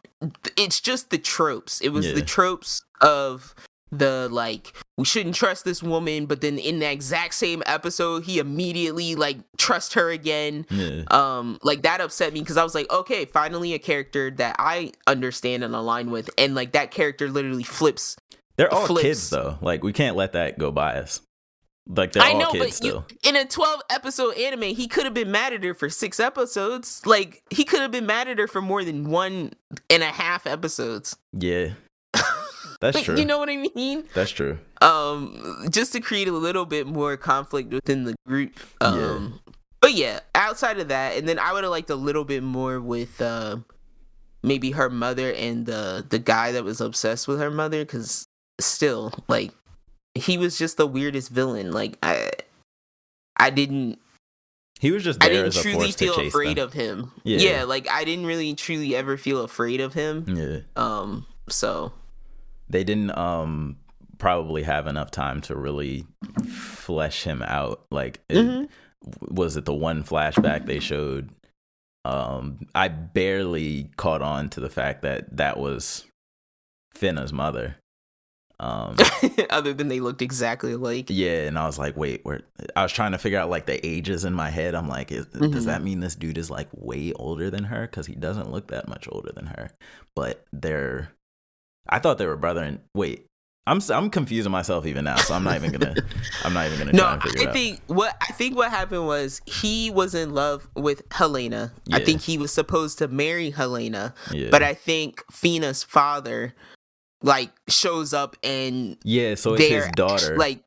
it's 0.58 0.80
just 0.82 1.10
the 1.10 1.18
tropes. 1.18 1.80
It 1.82 1.90
was 1.90 2.14
the 2.14 2.22
tropes 2.22 2.84
of 3.02 3.54
the 3.90 4.28
like 4.30 4.74
we 4.98 5.06
shouldn't 5.06 5.36
trust 5.36 5.64
this 5.64 5.82
woman, 5.82 6.26
but 6.26 6.42
then 6.42 6.58
in 6.58 6.80
the 6.80 6.92
exact 6.92 7.34
same 7.36 7.64
episode, 7.66 8.26
he 8.26 8.38
immediately 8.40 9.16
like 9.16 9.38
trust 9.58 9.94
her 9.94 10.10
again 10.10 10.66
Yeah. 10.70 11.04
um 11.12 11.58
like 11.64 11.84
that 11.84 12.02
upset 12.02 12.34
me 12.34 12.42
because 12.42 12.58
i 12.58 12.64
was 12.64 12.76
like 12.76 12.90
okay 12.92 13.24
finally 13.26 13.74
a 13.74 13.80
character 13.80 14.30
that 14.32 14.56
i 14.60 14.92
understand 15.08 15.64
and 15.64 15.74
align 15.74 16.12
with 16.12 16.30
and 16.38 16.54
like 16.54 16.74
that 16.74 16.92
character 16.92 17.30
literally 17.30 17.64
flips 17.64 18.18
They're 18.58 18.74
all 18.74 18.88
flips. 18.88 19.04
kids 19.04 19.30
though. 19.30 19.58
Like 19.62 19.84
we 19.84 19.94
can't 19.94 20.16
let 20.18 20.34
that 20.34 20.58
go 20.60 20.70
by 20.72 20.98
us. 21.00 21.22
Like 21.90 22.12
they're 22.12 22.24
I 22.24 22.32
all 22.34 22.40
know, 22.40 22.52
kids 22.52 22.66
but 22.66 22.74
still. 22.74 23.06
you, 23.24 23.30
in 23.30 23.36
a 23.38 23.46
12 23.46 23.82
episode 23.90 24.36
anime, 24.38 24.76
he 24.76 24.88
could 24.88 25.06
have 25.06 25.14
been 25.14 25.32
mad 25.32 25.54
at 25.54 25.64
her 25.64 25.74
for 25.74 25.90
six 25.90 26.20
episodes. 26.20 27.02
Like, 27.06 27.44
he 27.50 27.64
could 27.64 27.80
have 27.80 27.92
been 27.92 28.06
mad 28.06 28.28
at 28.28 28.38
her 28.40 28.48
for 28.48 28.62
more 28.62 28.84
than 28.84 29.10
one 29.10 29.54
and 29.90 30.04
a 30.04 30.08
half 30.08 30.46
episodes. 30.46 31.16
Yeah. 31.32 31.70
That's 32.82 32.96
Like, 32.96 33.06
true. 33.06 33.18
You 33.18 33.26
know 33.26 33.38
what 33.40 33.50
I 33.50 33.56
mean? 33.74 34.04
That's 34.14 34.32
true. 34.32 34.60
Um, 34.82 35.66
just 35.72 35.94
to 35.94 36.00
create 36.02 36.28
a 36.28 36.32
little 36.34 36.66
bit 36.66 36.88
more 36.88 37.16
conflict 37.18 37.72
within 37.72 38.04
the 38.04 38.16
group. 38.28 38.60
Yeah. 38.82 38.88
Um, 38.88 39.40
but 39.82 39.94
yeah, 39.94 40.20
outside 40.36 40.80
of 40.80 40.90
that, 40.90 41.18
and 41.18 41.28
then 41.28 41.40
I 41.40 41.54
would 41.54 41.64
have 41.64 41.72
liked 41.72 41.90
a 41.90 41.96
little 41.96 42.26
bit 42.26 42.44
more 42.44 42.82
with 42.82 43.22
uh, 43.22 43.58
maybe 44.44 44.72
her 44.72 44.90
mother 44.90 45.32
and 45.34 45.66
the 45.66 46.06
the 46.08 46.20
guy 46.20 46.52
that 46.52 46.64
was 46.64 46.82
obsessed 46.82 47.28
with 47.28 47.40
her 47.40 47.50
mother, 47.52 47.86
because 47.86 48.28
still, 48.60 49.14
like, 49.28 49.52
he 50.18 50.38
was 50.38 50.58
just 50.58 50.78
the 50.78 50.88
weirdest 50.88 51.30
villain. 51.30 51.72
Like, 51.72 51.98
I, 52.04 52.30
I 53.38 53.50
didn't 53.50 54.00
He 54.80 54.92
was 54.92 55.04
just 55.04 55.24
I 55.24 55.30
didn't 55.30 55.54
truly 55.54 55.92
feel 55.92 56.20
afraid 56.20 56.58
them. 56.58 56.66
of 56.68 56.74
him. 56.74 57.12
Yeah. 57.24 57.38
Yeah. 57.40 57.64
like 57.64 57.90
I 57.90 58.04
didn't 58.04 58.26
really 58.26 58.54
truly 58.56 58.96
ever 58.96 59.18
feel 59.18 59.44
afraid 59.44 59.80
of 59.82 59.94
him. 59.94 60.26
Yeah. 60.28 60.60
Um, 60.76 61.26
so 61.50 61.94
They 62.70 62.84
didn't 62.84 63.18
um 63.18 63.78
probably 64.18 64.64
have 64.64 64.88
enough 64.88 65.12
time 65.12 65.42
to 65.42 65.56
really 65.56 66.06
flesh 66.48 67.24
him 67.24 67.44
out. 67.44 67.86
Like 67.92 68.20
it, 68.30 68.38
Mhm. 68.38 68.70
was 69.22 69.56
it 69.58 69.66
the 69.66 69.74
one 69.74 70.04
flashback 70.04 70.66
they 70.66 70.80
showed? 70.80 71.30
Um 72.06 72.66
I 72.74 72.88
barely 72.88 73.90
caught 73.98 74.22
on 74.22 74.50
to 74.50 74.60
the 74.60 74.70
fact 74.70 75.02
that 75.04 75.38
that 75.38 75.58
was 75.60 76.06
Fena's 76.94 77.32
mother. 77.32 77.76
Um 78.60 78.96
other 79.52 79.74
than 79.74 79.88
they 79.88 80.00
looked 80.00 80.22
exactly 80.22 80.72
alike. 80.72 81.06
Yeah, 81.10 81.44
and 81.48 81.60
I 81.60 81.66
was 81.68 81.78
like, 81.78 81.96
wait, 81.96 82.22
where? 82.24 82.42
I 82.76 82.82
was 82.84 82.92
trying 82.92 83.12
to 83.12 83.18
figure 83.20 83.38
out 83.40 83.50
like 83.52 83.68
the 83.68 83.86
ages 83.86 84.26
in 84.26 84.34
my 84.34 84.50
head. 84.50 84.74
I'm 84.74 84.88
like, 84.90 85.12
is, 85.12 85.26
does 85.28 85.42
Mhm. 85.42 85.66
that 85.66 85.84
mean 85.84 86.00
this 86.00 86.16
dude 86.16 86.38
is 86.40 86.50
like 86.50 86.68
way 86.74 87.14
older 87.14 87.52
than 87.52 87.66
her? 87.66 87.82
Because 87.86 88.08
he 88.08 88.16
doesn't 88.16 88.52
look 88.52 88.68
that 88.70 88.88
much 88.88 89.08
older 89.12 89.32
than 89.36 89.46
her. 89.46 89.70
But 90.16 90.44
they're, 90.52 91.12
I 91.88 92.00
thought 92.00 92.18
they 92.18 92.26
were 92.26 92.36
brother 92.36 92.64
and 92.64 92.80
wait, 92.96 93.28
I'm 93.68 93.80
I'm 93.92 94.10
confusing 94.10 94.52
myself 94.52 94.86
even 94.88 95.04
now. 95.06 95.18
So 95.18 95.34
I'm 95.36 95.44
not 95.44 95.56
even 95.58 95.72
gonna, 95.74 95.94
I'm 96.46 96.54
not 96.54 96.66
even 96.68 96.80
gonna 96.80 96.94
No, 96.94 97.04
try 97.04 97.14
and 97.14 97.22
figure 97.24 97.42
it 97.42 97.44
I 97.44 97.50
out. 97.50 97.54
think 97.54 97.82
what 97.88 98.18
I 98.22 98.32
think 98.32 98.56
what 98.56 98.72
happened 98.72 99.06
was 99.06 99.42
he 99.46 99.92
was 99.92 100.16
in 100.16 100.34
love 100.34 100.68
with 100.74 101.04
Helena. 101.12 101.74
I 101.92 102.00
think 102.00 102.22
he 102.22 102.38
was 102.38 102.52
supposed 102.54 102.98
to 103.00 103.08
marry 103.10 103.52
Helena, 103.52 104.14
yeah, 104.32 104.50
but 104.50 104.64
I 104.64 104.74
think 104.74 105.22
Fena's 105.32 105.84
father 105.84 106.56
like 107.22 107.52
shows 107.68 108.14
up 108.14 108.36
and 108.44 108.98
yeah. 109.04 109.36
So 109.36 109.54
it's 109.56 109.66
his 109.66 109.88
daughter, 109.96 110.38
like 110.38 110.60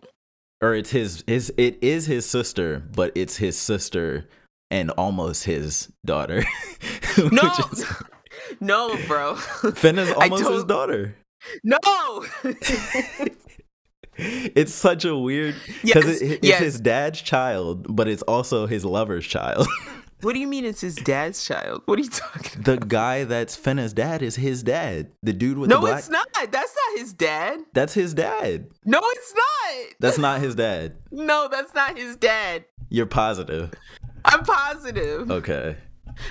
or 0.60 0.74
it's 0.74 0.90
his 0.90 1.24
his 1.26 1.52
it 1.56 1.78
is 1.82 2.06
his 2.06 2.26
sister, 2.26 2.82
but 2.94 3.12
it's 3.14 3.36
his 3.36 3.56
sister 3.58 4.28
and 4.70 4.90
almost 4.92 5.44
his 5.44 5.90
daughter. 6.04 6.44
No, 7.32 7.52
is- 7.72 7.84
no, 8.60 8.96
bro, 9.08 9.34
Fena's 9.34 10.10
I 10.18 10.28
almost 10.28 10.48
his 10.48 10.64
daughter. 10.64 11.16
no. 11.64 11.78
it's 14.16 14.72
such 14.72 15.04
a 15.04 15.16
weird 15.16 15.56
Yes, 15.82 15.96
because 15.96 16.22
it, 16.22 16.32
it's 16.32 16.46
yes. 16.46 16.60
his 16.60 16.80
dad's 16.80 17.20
child, 17.20 17.94
but 17.94 18.06
it's 18.08 18.22
also 18.22 18.66
his 18.66 18.84
lover's 18.84 19.26
child. 19.26 19.66
What 20.22 20.35
do 20.35 20.38
you 20.40 20.46
mean 20.46 20.64
it's 20.64 20.80
his 20.80 20.96
dad's 20.96 21.44
child? 21.44 21.83
What 21.87 21.98
are 21.98 22.02
you 22.02 22.09
talking? 22.11 22.62
the 22.62 22.76
guy 22.76 23.24
that's 23.24 23.56
Fena's 23.56 23.92
dad 23.92 24.22
is 24.22 24.37
his 24.37 24.62
dad. 24.62 25.11
The 25.22 25.33
dude 25.33 25.59
with 25.59 25.70
No, 25.70 25.76
the 25.76 25.80
black. 25.88 25.98
it's 26.00 26.09
not. 26.09 26.26
That's 26.35 26.52
not 26.52 26.98
his 26.98 27.12
dad. 27.12 27.61
That's 27.72 27.94
his 27.94 28.14
dad. 28.14 28.68
No, 28.85 29.00
it's 29.02 29.35
not. 29.35 29.94
That's 30.00 30.18
not 30.18 30.40
his 30.40 30.54
dad. 30.54 30.96
No, 31.11 31.48
that's 31.50 31.74
not 31.74 31.96
his 31.96 32.16
dad. 32.16 32.64
You're 32.88 33.06
positive. 33.06 33.72
I'm 34.24 34.42
positive. 34.44 35.30
Okay. 35.30 35.76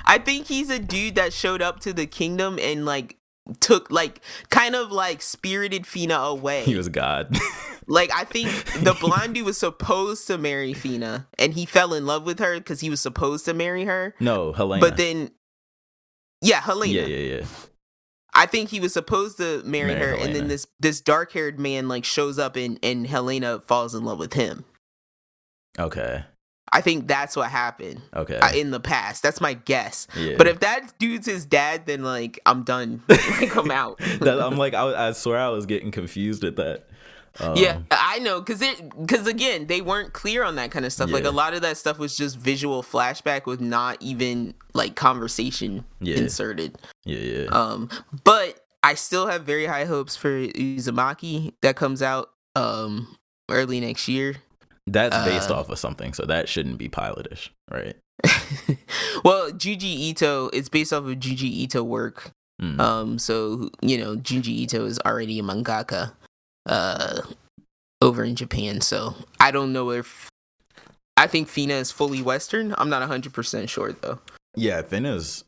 I 0.05 0.17
think 0.19 0.45
he's 0.47 0.69
a 0.69 0.77
dude 0.79 1.15
that 1.15 1.33
showed 1.33 1.61
up 1.61 1.79
to 1.81 1.93
the 1.93 2.05
kingdom 2.05 2.59
and 2.61 2.85
like 2.85 3.17
took 3.59 3.91
like 3.91 4.21
kind 4.49 4.75
of 4.75 4.91
like 4.91 5.21
spirited 5.21 5.83
Fena 5.83 6.29
away. 6.29 6.63
He 6.63 6.75
was 6.75 6.89
God. 6.89 7.37
like 7.87 8.11
I 8.13 8.23
think 8.23 8.49
the 8.83 8.95
blonde 8.99 9.35
dude 9.35 9.45
was 9.45 9.57
supposed 9.57 10.27
to 10.27 10.37
marry 10.37 10.73
Fena 10.73 11.27
and 11.37 11.53
he 11.53 11.65
fell 11.65 11.93
in 11.93 12.05
love 12.05 12.25
with 12.25 12.39
her 12.39 12.57
because 12.57 12.81
he 12.81 12.89
was 12.89 13.01
supposed 13.01 13.45
to 13.45 13.53
marry 13.53 13.85
her. 13.85 14.15
no, 14.19 14.53
Helena. 14.53 14.81
But 14.81 14.97
then 14.97 15.31
yeah, 16.41 16.61
Helena. 16.61 17.01
yeah, 17.01 17.05
yeah, 17.05 17.35
yeah. 17.35 17.45
I 18.33 18.45
think 18.45 18.69
he 18.69 18.79
was 18.79 18.93
supposed 18.93 19.37
to 19.37 19.63
marry, 19.63 19.95
Marry 19.95 20.11
her 20.11 20.13
and 20.15 20.35
then 20.35 20.47
this 20.47 20.67
this 20.79 21.01
dark 21.01 21.31
haired 21.33 21.59
man 21.59 21.87
like 21.87 22.05
shows 22.05 22.37
up 22.39 22.55
and 22.55 22.79
and 22.83 23.07
Helena 23.07 23.59
falls 23.59 23.95
in 23.95 24.05
love 24.05 24.19
with 24.19 24.33
him. 24.33 24.65
Okay. 25.77 26.23
I 26.71 26.81
think 26.81 27.07
that's 27.07 27.35
what 27.35 27.49
happened 27.49 28.01
Okay. 28.15 28.37
uh, 28.37 28.51
in 28.53 28.71
the 28.71 28.79
past. 28.79 29.23
That's 29.23 29.41
my 29.41 29.53
guess. 29.53 30.07
yeah. 30.15 30.35
But 30.37 30.47
if 30.47 30.59
that 30.59 30.97
dude's 30.99 31.25
his 31.27 31.45
dad, 31.45 31.85
then 31.85 32.03
like 32.03 32.39
I'm 32.45 32.63
done. 32.63 33.01
like 33.09 33.55
I'm 33.55 33.71
out. 33.71 33.97
that, 34.21 34.39
I'm 34.41 34.57
like, 34.57 34.73
I, 34.73 35.09
I 35.09 35.11
swear 35.13 35.39
I 35.39 35.49
was 35.49 35.65
getting 35.65 35.91
confused 35.91 36.43
at 36.43 36.55
that. 36.57 36.85
Um, 37.39 37.55
yeah, 37.55 37.79
I 37.91 38.19
know 38.19 38.41
because 38.41 38.61
it 38.61 38.81
because 38.99 39.25
again 39.27 39.67
they 39.67 39.81
weren't 39.81 40.13
clear 40.13 40.43
on 40.43 40.55
that 40.55 40.71
kind 40.71 40.83
of 40.83 40.91
stuff. 40.91 41.09
Like 41.11 41.23
a 41.25 41.29
lot 41.31 41.53
of 41.53 41.61
that 41.61 41.77
stuff 41.77 41.97
was 41.99 42.17
just 42.17 42.37
visual 42.37 42.81
flashback 42.83 43.45
with 43.45 43.61
not 43.61 43.97
even 44.01 44.55
like 44.73 44.95
conversation 44.95 45.85
Yeah. 46.01 46.17
inserted. 46.17 46.77
yeah, 47.05 47.17
yeah. 47.19 47.45
Um, 47.51 47.89
but 48.23 48.59
I 48.83 48.95
still 48.95 49.27
have 49.27 49.43
very 49.43 49.67
high 49.67 49.85
hopes 49.85 50.15
for 50.17 50.29
Uzumaki 50.29 51.53
that 51.61 51.75
comes 51.75 52.01
out 52.01 52.29
um 52.55 53.15
early 53.49 53.79
next 53.79 54.07
year. 54.07 54.37
That's 54.91 55.15
based 55.25 55.49
uh, 55.49 55.55
off 55.55 55.69
of 55.69 55.79
something, 55.79 56.13
so 56.13 56.25
that 56.25 56.49
shouldn't 56.49 56.77
be 56.77 56.89
pilotish, 56.89 57.49
right? 57.71 57.95
well, 59.23 59.51
Junji 59.51 59.83
Ito, 59.83 60.49
it's 60.51 60.69
based 60.69 60.91
off 60.93 61.05
of 61.05 61.15
Junji 61.17 61.43
Ito 61.43 61.83
work. 61.83 62.31
Mm. 62.61 62.79
Um, 62.79 63.19
so 63.19 63.69
you 63.81 63.97
know, 63.97 64.15
Junji 64.17 64.47
Ito 64.47 64.85
is 64.85 64.99
already 64.99 65.39
a 65.39 65.43
mangaka, 65.43 66.13
uh, 66.65 67.21
over 68.01 68.23
in 68.23 68.35
Japan. 68.35 68.81
So 68.81 69.15
I 69.39 69.51
don't 69.51 69.73
know 69.73 69.91
if 69.91 70.29
I 71.17 71.27
think 71.27 71.47
Fena 71.47 71.79
is 71.79 71.91
fully 71.91 72.21
Western. 72.21 72.73
I'm 72.77 72.89
not 72.89 73.01
100 73.01 73.33
percent 73.33 73.69
sure 73.69 73.93
though. 73.93 74.19
yeah, 74.55 74.81
Fena's 74.81 75.43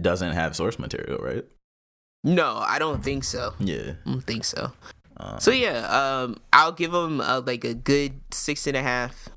doesn't 0.00 0.32
have 0.32 0.56
source 0.56 0.78
material, 0.78 1.18
right? 1.18 1.44
No, 2.24 2.56
I 2.56 2.78
don't 2.78 3.04
think 3.04 3.22
so. 3.24 3.54
Yeah. 3.60 3.92
I 4.04 4.10
don't 4.10 4.20
think 4.20 4.44
so. 4.44 4.72
Um, 5.18 5.40
So 5.40 5.50
yeah, 5.50 5.86
um, 5.88 6.36
I'll 6.52 6.72
give 6.72 6.92
them 6.92 7.20
uh, 7.20 7.42
like 7.44 7.64
a 7.64 7.74
good 7.74 8.20
six 8.30 8.66
and 8.66 8.76
a 8.76 8.82
half 8.82 9.28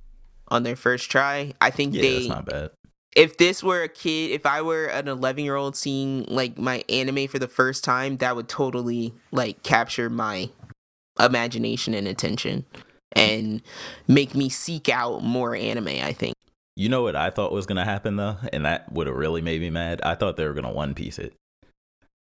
on 0.50 0.63
their 0.63 0.76
first 0.76 1.10
try. 1.10 1.54
I 1.62 1.70
think 1.70 1.94
yeah, 1.94 2.02
they 2.02 2.13
that's 2.13 2.28
not 2.28 2.46
bad. 2.46 2.72
if 3.15 3.38
this 3.38 3.63
were 3.63 3.84
a 3.84 3.89
kid, 3.89 4.32
if 4.32 4.46
I 4.46 4.62
were 4.62 4.86
an 4.86 5.08
11 5.08 5.44
year 5.44 5.56
old 5.56 5.76
seeing 5.76 6.26
like 6.28 6.58
my 6.58 6.84
anime 6.89 7.28
for 7.28 7.39
the 7.39 7.48
first 7.48 7.84
time, 7.84 8.18
that 8.18 8.36
would 8.36 8.48
totally 8.48 9.13
like 9.32 9.63
capture 9.63 10.10
my 10.10 10.50
imagination 11.20 11.94
and 11.94 12.08
attention 12.08 12.65
and 13.13 13.62
make 14.08 14.36
me 14.36 14.50
seek 14.50 14.89
out 14.89 15.24
more 15.24 15.56
anime, 15.56 15.88
I 15.88 16.13
think. 16.13 16.34
You 16.76 16.88
know 16.88 17.02
what 17.02 17.15
I 17.15 17.30
thought 17.30 17.52
was 17.52 17.65
gonna 17.65 17.84
happen 17.84 18.15
though, 18.15 18.38
and 18.54 18.65
that 18.65 18.92
would 18.92 19.08
have 19.08 19.15
really 19.15 19.42
made 19.42 19.60
me 19.60 19.70
mad. 19.70 20.02
I 20.02 20.15
thought 20.15 20.38
they 20.38 20.46
were 20.46 20.54
gonna 20.54 20.72
one 20.72 20.94
piece 20.94 21.20
it. 21.20 21.34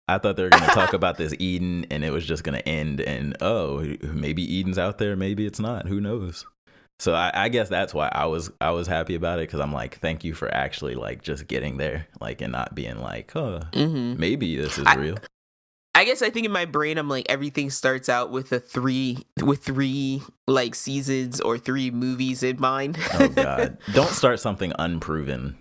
I 0.09 0.18
thought 0.18 0.37
they 0.37 0.42
were 0.42 0.49
gonna 0.49 0.66
talk 0.73 0.92
about 0.94 1.16
this 1.18 1.35
Eden, 1.38 1.87
and 1.90 2.03
it 2.05 2.11
was 2.11 2.25
just 2.27 2.42
gonna 2.44 2.59
end. 2.66 3.01
And 3.01 3.37
oh, 3.40 3.85
maybe 4.03 4.59
Eden's 4.59 4.79
out 4.79 4.99
there, 4.99 5.16
maybe 5.16 5.47
it's 5.47 5.61
not. 5.61 5.87
Who 5.87 6.01
knows? 6.01 6.47
So 7.01 7.14
I, 7.14 7.31
I 7.33 7.49
guess 7.49 7.68
that's 7.68 7.94
why 7.94 8.09
I 8.11 8.27
was 8.27 8.51
I 8.61 8.71
was 8.71 8.87
happy 8.88 9.14
about 9.14 9.38
it 9.38 9.42
because 9.42 9.61
I'm 9.61 9.73
like, 9.73 9.99
thank 10.01 10.25
you 10.25 10.35
for 10.35 10.53
actually 10.53 10.94
like 10.97 11.23
just 11.23 11.47
getting 11.47 11.77
there, 11.77 12.09
like 12.21 12.40
and 12.40 12.51
not 12.53 12.75
being 12.75 13.01
like, 13.01 13.37
oh, 13.37 13.61
hmm 13.75 14.14
maybe 14.18 14.57
this 14.57 14.79
is 14.79 14.87
I- 14.87 14.94
real. 14.97 15.18
I 15.94 16.05
guess 16.05 16.23
I 16.23 16.31
think 16.31 16.47
in 16.47 16.53
my 16.53 16.64
brain, 16.64 16.97
I'm 16.97 17.09
like, 17.09 17.27
everything 17.29 17.71
starts 17.71 18.09
out 18.09 18.31
with 18.31 18.53
a 18.53 18.61
three, 18.61 19.18
with 19.42 19.64
three 19.64 20.23
like 20.47 20.77
seasons 20.77 21.40
or 21.40 21.59
three 21.59 21.90
movies 21.90 22.44
in 22.44 22.61
mind. 22.61 22.97
Oh 23.14 23.29
God! 23.35 23.79
Don't 23.94 24.11
start 24.11 24.38
something 24.38 24.73
unproven. 24.79 25.59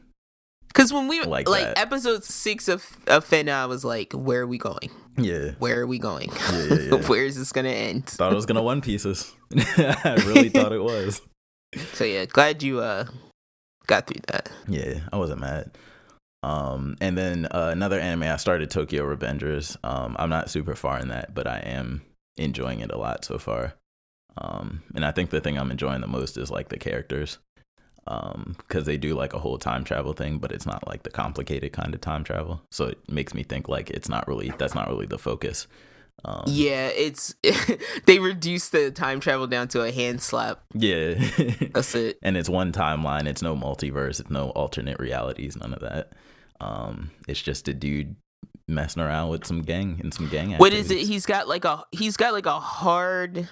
Because 0.78 0.94
when 0.94 1.08
we, 1.08 1.22
Like 1.24 1.50
like, 1.50 1.64
that. 1.64 1.80
episode 1.80 2.24
six 2.24 2.68
of, 2.68 2.86
of 3.08 3.28
Fena, 3.28 3.54
I 3.54 3.66
was 3.66 3.84
like, 3.84 4.14
where 4.14 4.42
are 4.42 4.48
we 4.48 4.60
going? 4.60 4.92
Yeah. 5.18 5.54
Where 5.58 5.82
are 5.82 5.88
we 5.88 5.98
going? 5.98 6.30
Yeah, 6.52 6.64
yeah, 6.66 6.76
yeah. 6.76 6.96
Where 7.08 7.26
is 7.26 7.36
this 7.36 7.52
to 7.52 7.68
end? 7.68 8.06
Thought 8.06 8.32
it 8.32 8.36
was 8.36 8.46
gonna 8.46 8.62
one 8.62 8.82
pieces. 8.82 9.34
I 9.58 10.22
really 10.28 10.50
thought 10.50 10.72
it 10.74 10.84
was. 10.84 11.22
So 11.94 12.06
yeah, 12.06 12.26
glad 12.26 12.64
you 12.64 12.80
uh 12.80 13.06
got 13.88 14.08
through 14.08 14.22
that. 14.30 14.50
Yeah, 14.70 15.02
I 15.12 15.18
wasn't 15.18 15.42
mad. 15.42 15.78
Um, 16.42 16.96
and 17.02 17.18
then 17.18 17.46
uh, 17.48 17.70
another 17.74 18.00
anime 18.00 18.24
I 18.24 18.38
started, 18.38 18.70
Tokyo 18.70 19.04
Revengers. 19.04 19.76
Um, 19.84 20.16
I'm 20.18 20.30
not 20.30 20.50
super 20.50 20.76
far 20.76 20.98
in 20.98 21.10
that, 21.10 21.34
but 21.36 21.46
I 21.46 21.58
am 21.60 22.04
enjoying 22.38 22.80
it 22.80 22.90
a 22.92 22.98
lot 22.98 23.26
so 23.26 23.38
far. 23.38 23.74
Um, 24.38 24.84
and 24.96 25.04
I 25.06 25.12
think 25.12 25.30
the 25.30 25.42
thing 25.42 25.58
I'm 25.58 25.72
enjoying 25.72 26.00
the 26.00 26.08
most 26.08 26.38
is 26.38 26.50
like 26.50 26.70
the 26.70 26.78
characters, 26.78 27.38
um, 28.08 28.56
because 28.58 28.86
they 28.86 28.98
do 28.98 29.14
like 29.16 29.34
a 29.34 29.40
whole 29.40 29.58
time 29.58 29.84
travel 29.84 30.14
thing, 30.14 30.38
but 30.40 30.52
it's 30.52 30.66
not 30.66 30.88
like 30.88 31.04
the 31.04 31.10
complicated 31.10 31.74
kind 31.74 31.94
of 31.94 32.02
time 32.02 32.24
travel. 32.24 32.62
So 32.72 32.86
it 32.86 32.98
makes 33.10 33.34
me 33.34 33.44
think 33.44 33.68
like 33.68 33.90
it's 33.90 34.10
not 34.10 34.28
really 34.28 34.52
that's 34.58 34.76
not 34.76 34.88
really 34.88 35.06
the 35.06 35.18
focus. 35.18 35.68
Um, 36.26 36.44
Yeah, 36.48 36.88
it's 36.88 37.36
they 38.06 38.20
reduce 38.20 38.70
the 38.70 38.90
time 38.92 39.20
travel 39.20 39.46
down 39.48 39.68
to 39.70 39.82
a 39.84 39.92
hand 39.92 40.22
slap. 40.22 40.62
yeah. 40.74 41.14
That's 41.74 41.94
it. 41.94 42.18
and 42.24 42.36
it's 42.36 42.50
one 42.50 42.72
timeline. 42.72 43.28
It's 43.28 43.44
no 43.44 43.56
multiverse. 43.56 44.20
It's 44.20 44.30
no 44.32 44.50
alternate 44.50 45.00
realities. 45.00 45.56
None 45.56 45.74
of 45.74 45.82
that. 45.82 46.14
Um, 46.60 47.12
it's 47.28 47.42
just 47.42 47.68
a 47.68 47.74
dude 47.74 48.16
messing 48.68 49.02
around 49.04 49.30
with 49.30 49.46
some 49.46 49.62
gang 49.62 50.00
and 50.02 50.12
some 50.14 50.28
gang. 50.28 50.54
What 50.54 50.74
is 50.74 50.90
it? 50.90 51.00
He's 51.06 51.26
got 51.28 51.48
like 51.48 51.66
a 51.66 51.84
he's 51.92 52.18
got 52.18 52.34
like 52.34 52.48
a 52.48 52.60
hard 52.60 53.48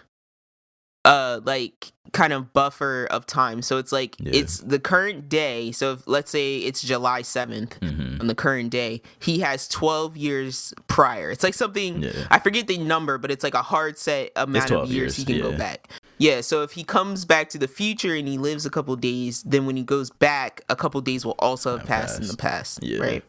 uh 1.06 1.40
like 1.46 1.92
kind 2.12 2.32
of 2.34 2.54
buffer 2.54 3.08
of 3.12 3.26
time. 3.26 3.62
So 3.62 3.78
it's 3.78 3.92
like 3.92 4.16
Yeah. 4.20 4.32
it's 4.36 4.60
the 4.60 4.80
current 4.80 5.28
day. 5.28 5.72
So 5.74 5.94
if, 5.94 6.08
let's 6.08 6.32
say 6.32 6.58
it's 6.60 6.82
July 6.82 7.24
7th 7.24 7.78
Mhm. 7.82 8.22
on 8.22 8.28
the 8.28 8.36
current 8.36 8.70
day, 8.70 9.02
he 9.20 9.40
has 9.40 9.68
12 9.68 10.16
years 10.16 10.74
prior. 10.88 11.30
It's 11.32 11.44
like 11.44 11.54
something 11.54 12.04
Yeah. 12.04 12.12
I 12.32 12.40
forget 12.40 12.68
the 12.68 12.78
number, 12.78 13.18
but 13.18 13.32
it's 13.32 13.44
like 13.44 13.54
a 13.54 13.62
hard 13.62 13.98
set 13.98 14.32
amount 14.38 14.72
of 14.72 14.90
years, 14.90 14.94
years, 14.94 15.16
he 15.18 15.26
can 15.26 15.42
go 15.42 15.52
back. 15.58 15.90
Yeah, 16.18 16.40
so 16.40 16.64
if 16.64 16.72
he 16.72 16.86
comes 16.86 17.26
back 17.26 17.50
to 17.50 17.58
the 17.58 17.68
future 17.68 18.16
and 18.16 18.26
he 18.30 18.38
lives 18.38 18.66
a 18.66 18.70
couple 18.70 18.96
days, 18.96 19.44
then 19.44 19.66
when 19.66 19.76
he 19.76 19.84
goes 19.84 20.10
back, 20.10 20.62
a 20.70 20.76
couple 20.76 21.02
days 21.02 21.26
will 21.26 21.36
also 21.40 21.72
have 21.72 21.82
Have 21.82 21.88
passed 21.90 22.22
in 22.22 22.28
the 22.28 22.38
past. 22.38 22.80
Yeah. 22.82 23.00
Right. 23.00 23.24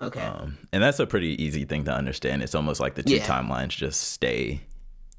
Okay. 0.00 0.22
Um, 0.22 0.56
and 0.72 0.82
that's 0.82 0.98
a 0.98 1.06
pretty 1.06 1.36
easy 1.44 1.66
thing 1.66 1.84
to 1.84 1.92
understand. 1.92 2.42
It's 2.42 2.54
almost 2.54 2.80
like 2.80 2.94
the 2.94 3.02
two 3.02 3.16
Yeah. 3.16 3.26
timelines 3.26 3.70
just 3.76 4.00
stay, 4.12 4.62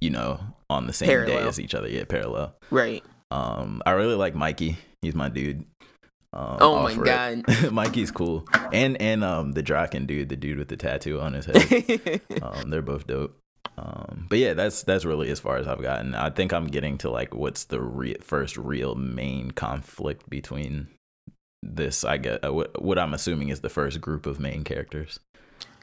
you 0.01 0.09
know, 0.09 0.39
on 0.69 0.87
the 0.87 0.93
same 0.93 1.25
day 1.25 1.37
as 1.37 1.59
each 1.59 1.73
other. 1.75 1.87
Yeah, 1.87 2.03
parallel. 2.03 2.55
right. 2.69 3.03
Um, 3.29 3.81
I 3.85 3.91
really 3.91 4.15
like 4.15 4.35
Mikey. 4.35 4.77
He's 5.01 5.15
my 5.15 5.29
dude. 5.29 5.63
Um, 6.33 6.57
Oh 6.59 6.83
my 6.83 6.95
god. 6.95 7.43
Mikey's 7.71 8.11
cool. 8.11 8.45
And 8.73 9.01
and 9.01 9.23
um 9.23 9.53
the 9.53 9.63
Draken 9.63 10.05
dude, 10.05 10.27
the 10.29 10.35
dude 10.35 10.57
with 10.57 10.67
the 10.67 10.75
tattoo 10.77 11.21
on 11.21 11.33
his 11.33 11.45
head. 11.45 12.21
um, 12.41 12.69
they're 12.69 12.81
both 12.81 13.07
dope. 13.07 13.37
Um, 13.77 14.27
but 14.29 14.37
yeah, 14.37 14.53
that's 14.53 14.83
that's 14.83 15.05
really 15.05 15.29
as 15.29 15.39
far 15.39 15.57
as 15.57 15.67
I've 15.67 15.81
gotten. 15.81 16.13
I 16.13 16.29
think 16.29 16.51
I'm 16.51 16.67
getting 16.67 16.97
to 16.99 17.09
like 17.09 17.33
what's 17.33 17.65
the 17.65 17.81
re- 17.81 18.17
first 18.21 18.57
real 18.57 18.95
main 18.95 19.51
conflict 19.51 20.29
between 20.29 20.87
this. 21.63 22.03
I 22.03 22.17
get 22.17 22.43
uh, 22.45 22.53
what, 22.53 22.81
what 22.81 22.99
I'm 22.99 23.13
assuming 23.13 23.49
is 23.49 23.61
the 23.61 23.69
first 23.69 24.01
group 24.01 24.25
of 24.25 24.39
main 24.39 24.63
characters. 24.63 25.19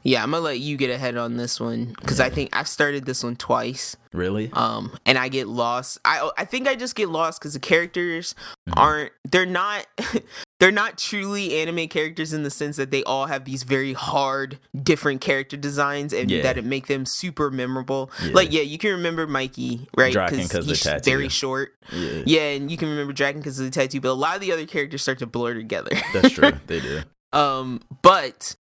Yeah, 0.09 0.23
I'm 0.23 0.31
gonna 0.31 0.43
let 0.43 0.59
you 0.59 0.77
get 0.79 0.89
ahead 0.91 1.17
on 1.19 1.37
this 1.37 1.61
one 1.61 1.93
because 2.01 2.19
I 2.19 2.31
think 2.31 2.49
I've 2.55 2.67
started 2.69 3.05
this 3.05 3.23
one 3.23 3.37
twice. 3.37 3.95
Really? 4.15 4.49
Um, 4.55 4.97
and 5.05 5.19
I 5.19 5.29
get 5.29 5.49
lost. 5.49 5.99
I 6.05 6.31
I 6.39 6.47
think 6.47 6.67
I 6.67 6.77
just 6.77 6.95
get 6.95 7.11
lost 7.11 7.41
because 7.41 7.53
the 7.53 7.61
characters 7.61 8.35
Mhm. 8.69 8.73
aren't. 8.79 9.13
They're 9.31 9.45
not. 9.45 9.87
they're 10.61 10.73
not 10.73 10.97
truly 10.97 11.61
anime 11.61 11.89
characters 11.89 12.33
in 12.33 12.43
the 12.43 12.51
sense 12.51 12.77
that 12.79 12.91
they 12.91 13.05
all 13.05 13.27
have 13.27 13.45
these 13.45 13.65
very 13.65 13.93
hard, 13.93 14.59
different 14.83 15.21
character 15.21 15.59
designs, 15.59 16.15
and 16.15 16.31
Yeah. 16.31 16.41
that 16.43 16.57
it 16.57 16.65
make 16.65 16.87
them 16.87 17.05
super 17.05 17.51
memorable. 17.51 18.11
Yeah. 18.25 18.33
Like, 18.33 18.51
yeah, 18.51 18.63
you 18.63 18.79
can 18.79 18.93
remember 18.93 19.27
Mikey, 19.27 19.89
right? 19.97 20.13
Draken 20.13 20.39
'cause 20.49 20.65
the 20.65 20.73
he's 20.73 20.81
tattoo. 20.81 21.11
very 21.11 21.29
short. 21.29 21.75
Yeah, 21.93 22.23
Yeah, 22.25 22.41
and 22.57 22.71
you 22.71 22.79
can 22.79 22.89
remember 22.89 23.13
Draken 23.13 23.41
because 23.43 23.59
of 23.59 23.67
the 23.67 23.71
tattoo, 23.71 24.01
but 24.01 24.09
a 24.09 24.15
lot 24.15 24.35
of 24.37 24.41
the 24.41 24.53
other 24.53 24.65
characters 24.67 25.03
start 25.03 25.19
to 25.19 25.27
blur 25.27 25.53
together. 25.55 25.91
that's 26.15 26.31
true. 26.31 26.51
They 26.67 26.81
do. 26.81 27.03
um, 27.35 27.81
but 28.03 28.57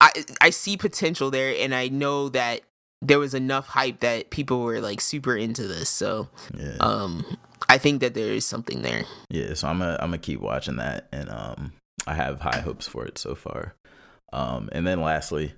I 0.00 0.10
I 0.40 0.50
see 0.50 0.76
potential 0.76 1.30
there, 1.30 1.54
and 1.58 1.74
I 1.74 1.88
know 1.88 2.28
that 2.30 2.62
there 3.02 3.18
was 3.18 3.34
enough 3.34 3.66
hype 3.66 4.00
that 4.00 4.30
people 4.30 4.60
were 4.62 4.80
like 4.80 5.00
super 5.00 5.36
into 5.36 5.66
this. 5.66 5.88
So, 5.88 6.28
Yeah. 6.54 6.76
um, 6.80 7.24
I 7.68 7.78
think 7.78 8.00
that 8.00 8.14
there 8.14 8.32
is 8.32 8.44
something 8.44 8.82
there. 8.82 9.04
Yeah, 9.30 9.54
so 9.54 9.68
I'm 9.68 9.78
gonna 9.78 9.94
I'm 10.00 10.08
gonna 10.10 10.18
keep 10.18 10.40
watching 10.40 10.76
that, 10.76 11.08
and 11.12 11.28
um, 11.30 11.72
I 12.06 12.14
have 12.14 12.40
high 12.40 12.60
hopes 12.60 12.86
for 12.86 13.04
it 13.06 13.18
so 13.18 13.34
far. 13.34 13.74
Um, 14.32 14.68
and 14.72 14.86
then 14.86 15.00
lastly, 15.00 15.54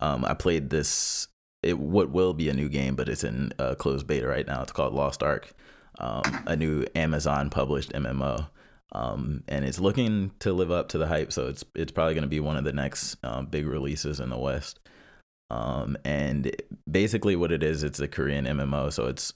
um, 0.00 0.24
I 0.24 0.34
played 0.34 0.70
this. 0.70 1.28
It 1.62 1.78
what 1.78 2.10
will 2.10 2.34
be 2.34 2.48
a 2.48 2.54
new 2.54 2.68
game, 2.68 2.94
but 2.96 3.08
it's 3.08 3.24
in 3.24 3.52
uh, 3.58 3.74
closed 3.74 4.06
beta 4.06 4.26
right 4.26 4.46
now. 4.46 4.62
It's 4.62 4.72
called 4.72 4.94
Lost 4.94 5.22
Ark, 5.22 5.50
um, 5.98 6.22
a 6.46 6.54
new 6.56 6.84
Amazon 6.94 7.50
published 7.50 7.92
MMO, 7.92 8.48
um, 8.92 9.42
and 9.48 9.64
it's 9.64 9.80
looking 9.80 10.32
to 10.40 10.52
live 10.52 10.70
up 10.70 10.88
to 10.90 10.98
the 10.98 11.06
hype. 11.06 11.32
So 11.32 11.48
it's 11.48 11.64
it's 11.74 11.92
probably 11.92 12.14
gonna 12.14 12.26
be 12.26 12.40
one 12.40 12.56
of 12.56 12.64
the 12.64 12.72
next 12.72 13.16
um, 13.24 13.46
big 13.46 13.66
releases 13.66 14.20
in 14.20 14.30
the 14.30 14.38
West. 14.38 14.80
Um, 15.48 15.96
and 16.04 16.50
basically, 16.90 17.36
what 17.36 17.52
it 17.52 17.62
is, 17.62 17.84
it's 17.84 18.00
a 18.00 18.08
Korean 18.08 18.46
MMO, 18.46 18.92
so 18.92 19.06
it's 19.06 19.32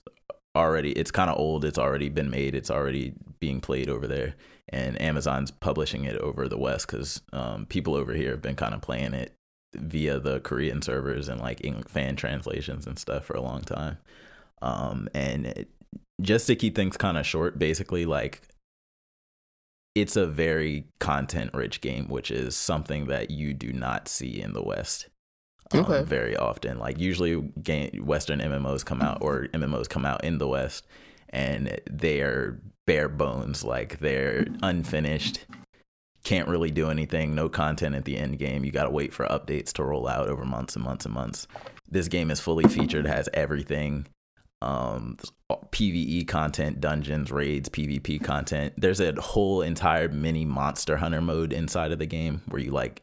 already 0.57 0.91
it's 0.93 1.11
kind 1.11 1.31
of 1.31 1.39
old 1.39 1.65
it's 1.65 1.79
already 1.79 2.09
been 2.09 2.29
made 2.29 2.55
it's 2.57 2.71
already 2.71 3.13
being 3.39 3.61
played 3.61 3.89
over 3.89 4.09
there 4.09 4.35
and 4.71 5.01
amazon's 5.01 5.51
publishing 5.51 6.05
it 6.05 6.17
over 6.17 6.49
the 6.49 6.59
west 6.59 6.89
because 6.89 7.23
um, 7.33 7.67
people 7.67 7.95
over 7.95 8.13
here 8.15 8.33
have 8.33 8.43
been 8.43 8.57
kind 8.57 8.75
of 8.75 8.81
playing 8.81 9.15
it 9.15 9.33
via 9.77 10.19
the 10.19 10.41
korean 10.41 10.83
servers 10.83 11.29
and 11.29 11.41
like 11.41 11.61
fan 11.89 12.17
translations 12.17 12.87
and 12.87 12.99
stuff 12.99 13.25
for 13.25 13.35
a 13.35 13.43
long 13.43 13.61
time 13.61 13.97
um, 14.61 15.09
and 15.15 15.47
it, 15.47 15.69
just 16.21 16.49
to 16.49 16.57
keep 16.57 16.75
things 16.75 16.97
kind 16.97 17.17
of 17.17 17.25
short 17.25 17.57
basically 17.59 18.05
like 18.05 18.43
it's 20.01 20.17
a 20.17 20.27
very 20.27 20.85
content 20.99 21.51
rich 21.55 21.81
game 21.81 22.09
which 22.09 22.31
is 22.31 22.57
something 22.57 23.07
that 23.07 23.31
you 23.31 23.53
do 23.55 23.73
not 23.73 24.09
see 24.09 24.41
in 24.41 24.53
the 24.53 24.63
west 24.63 25.09
um, 25.73 25.81
Okay. 25.81 26.03
very 26.03 26.37
often. 26.37 26.79
Like 26.79 26.99
usually, 26.99 27.41
game 27.63 28.05
Western 28.05 28.41
MMOs 28.41 28.85
come 28.85 29.01
out 29.03 29.19
or 29.21 29.47
MMOs 29.55 29.89
come 29.89 30.05
out 30.05 30.25
in 30.25 30.39
the 30.39 30.49
West, 30.49 30.85
and 31.29 31.81
they're 31.89 32.59
bare 32.89 33.09
bones. 33.09 33.63
Like 33.63 34.01
they're 34.01 34.47
unfinished. 34.65 35.47
Can't 36.25 36.49
really 36.49 36.73
do 36.73 36.91
anything. 36.91 37.35
No 37.37 37.49
content 37.49 37.95
at 37.95 38.05
the 38.05 38.19
end 38.19 38.39
game. 38.39 38.65
You 38.65 38.73
got 38.73 38.85
to 38.85 38.91
wait 38.91 39.13
for 39.15 39.27
updates 39.27 39.73
to 39.75 39.85
roll 39.85 40.09
out 40.09 40.29
over 40.29 40.45
months 40.45 40.75
and 40.75 40.85
months 40.85 41.05
and 41.07 41.15
months. 41.15 41.47
This 41.89 42.09
game 42.09 42.33
is 42.33 42.41
fully 42.41 42.65
featured. 42.65 43.07
Has 43.07 43.29
everything. 43.33 44.07
Um, 44.63 45.17
PVE 45.51 46.29
content, 46.29 46.81
dungeons, 46.81 47.31
raids, 47.31 47.69
PvP 47.69 48.23
content. 48.23 48.75
There's 48.77 49.01
a 49.01 49.19
whole 49.21 49.63
entire 49.63 50.09
mini 50.09 50.45
monster 50.45 50.99
hunter 50.99 51.21
mode 51.21 51.53
inside 51.53 51.93
of 51.93 51.99
the 51.99 52.07
game 52.07 52.43
where 52.49 52.61
you 52.61 52.71
like 52.71 53.03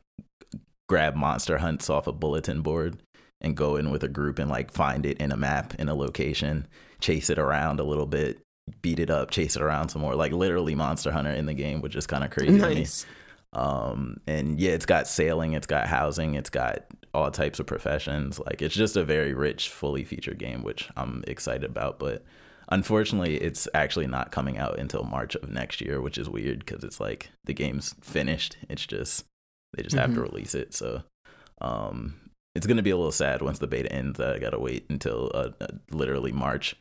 grab 0.87 1.15
monster 1.15 1.57
hunts 1.57 1.89
off 1.89 2.07
a 2.07 2.11
bulletin 2.11 2.61
board 2.61 2.97
and 3.41 3.55
go 3.55 3.75
in 3.75 3.91
with 3.91 4.03
a 4.03 4.07
group 4.07 4.39
and 4.39 4.49
like 4.49 4.71
find 4.71 5.05
it 5.05 5.17
in 5.17 5.31
a 5.31 5.37
map 5.37 5.73
in 5.79 5.89
a 5.89 5.95
location, 5.95 6.67
chase 6.99 7.29
it 7.29 7.39
around 7.39 7.79
a 7.79 7.83
little 7.83 8.05
bit, 8.05 8.39
beat 8.81 8.99
it 8.99 9.09
up, 9.09 9.31
chase 9.31 9.55
it 9.55 9.61
around 9.61 9.89
some 9.89 10.01
more. 10.01 10.15
Like 10.15 10.31
literally 10.31 10.75
Monster 10.75 11.11
Hunter 11.11 11.31
in 11.31 11.45
the 11.45 11.53
game, 11.53 11.81
which 11.81 11.95
is 11.95 12.07
kind 12.07 12.23
of 12.23 12.31
crazy 12.31 12.59
to 12.59 12.67
me. 12.67 12.75
Nice. 12.75 13.05
Um, 13.53 14.17
and 14.27 14.59
yeah, 14.59 14.71
it's 14.71 14.85
got 14.85 15.07
sailing, 15.07 15.53
it's 15.53 15.67
got 15.67 15.87
housing, 15.87 16.35
it's 16.35 16.49
got 16.49 16.85
all 17.17 17.31
types 17.31 17.59
of 17.59 17.65
professions. 17.65 18.39
Like 18.39 18.61
it's 18.61 18.75
just 18.75 18.95
a 18.95 19.03
very 19.03 19.33
rich, 19.33 19.69
fully 19.69 20.03
featured 20.03 20.37
game, 20.37 20.61
which 20.63 20.87
I'm 20.95 21.23
excited 21.27 21.63
about. 21.63 21.97
But 21.99 22.23
unfortunately, 22.69 23.37
it's 23.37 23.67
actually 23.73 24.07
not 24.07 24.31
coming 24.31 24.57
out 24.57 24.77
until 24.77 25.03
March 25.03 25.35
of 25.35 25.49
next 25.49 25.81
year, 25.81 25.99
which 25.99 26.17
is 26.17 26.29
weird 26.29 26.59
because 26.59 26.83
it's 26.83 26.99
like 26.99 27.29
the 27.45 27.53
game's 27.53 27.95
finished. 28.01 28.57
It's 28.69 28.85
just 28.85 29.25
they 29.75 29.83
just 29.83 29.95
have 29.95 30.13
to 30.13 30.19
Mhm. 30.19 30.23
release 30.31 30.53
it. 30.55 30.73
So 30.73 31.03
um, 31.59 32.15
it's 32.55 32.67
gonna 32.67 32.83
be 32.83 32.91
a 32.91 32.97
little 32.97 33.11
sad 33.11 33.41
once 33.41 33.59
the 33.59 33.67
beta 33.67 33.91
ends. 33.91 34.17
That 34.19 34.35
I 34.35 34.39
gotta 34.39 34.59
wait 34.59 34.85
until 34.89 35.31
uh, 35.33 35.49
uh, 35.59 35.67
literally 35.91 36.31
March 36.31 36.75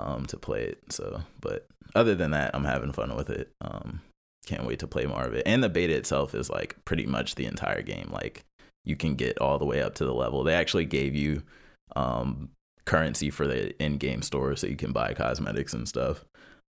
um, 0.00 0.26
to 0.26 0.36
play 0.36 0.62
it. 0.64 0.78
So, 0.92 1.22
but 1.40 1.66
other 1.94 2.14
than 2.14 2.30
that, 2.32 2.50
I'm 2.54 2.64
having 2.64 2.92
fun 2.92 3.14
with 3.16 3.30
it. 3.30 3.50
Um, 3.60 4.00
can't 4.46 4.66
wait 4.66 4.78
to 4.80 4.86
play 4.86 5.06
more 5.06 5.24
of 5.24 5.34
it. 5.34 5.42
And 5.46 5.62
the 5.62 5.68
beta 5.68 5.94
itself 5.94 6.34
is 6.34 6.50
like 6.50 6.76
pretty 6.84 7.06
much 7.06 7.34
the 7.34 7.46
entire 7.46 7.82
game. 7.82 8.08
Like 8.12 8.44
you 8.84 8.96
can 8.96 9.14
get 9.14 9.38
all 9.38 9.58
the 9.58 9.64
way 9.64 9.82
up 9.82 9.94
to 9.96 10.04
the 10.04 10.14
level. 10.14 10.44
They 10.44 10.54
actually 10.54 10.84
gave 10.84 11.14
you 11.14 11.42
um, 11.96 12.50
currency 12.84 13.30
for 13.30 13.46
the 13.46 13.80
in-game 13.82 14.22
store, 14.22 14.56
so 14.56 14.66
you 14.66 14.76
can 14.76 14.92
buy 14.92 15.14
cosmetics 15.14 15.72
and 15.72 15.88
stuff. 15.88 16.24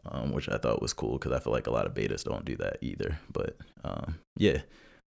Um, 0.06 0.32
which 0.32 0.48
I 0.48 0.56
thought 0.56 0.80
was 0.80 0.94
cool 0.94 1.18
because 1.18 1.32
I 1.32 1.40
feel 1.40 1.52
like 1.52 1.66
a 1.66 1.70
lot 1.70 1.84
of 1.84 1.92
betas 1.92 2.24
don't 2.24 2.46
do 2.46 2.56
that 2.56 2.78
either. 2.80 3.18
But 3.30 3.58
um, 3.84 4.18
yeah, 4.34 4.62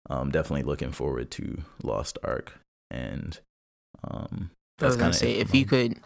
um, 0.09 0.31
definitely 0.31 0.63
looking 0.63 0.91
forward 0.91 1.31
to 1.31 1.61
Lost 1.81 2.17
Ark, 2.25 2.59
and 2.89 3.39
um, 4.03 4.51
I 4.81 4.87
was 4.87 4.97
kinda 4.97 5.13
say 5.13 5.35
if 5.35 5.55
you 5.55 5.65
could, 5.65 5.97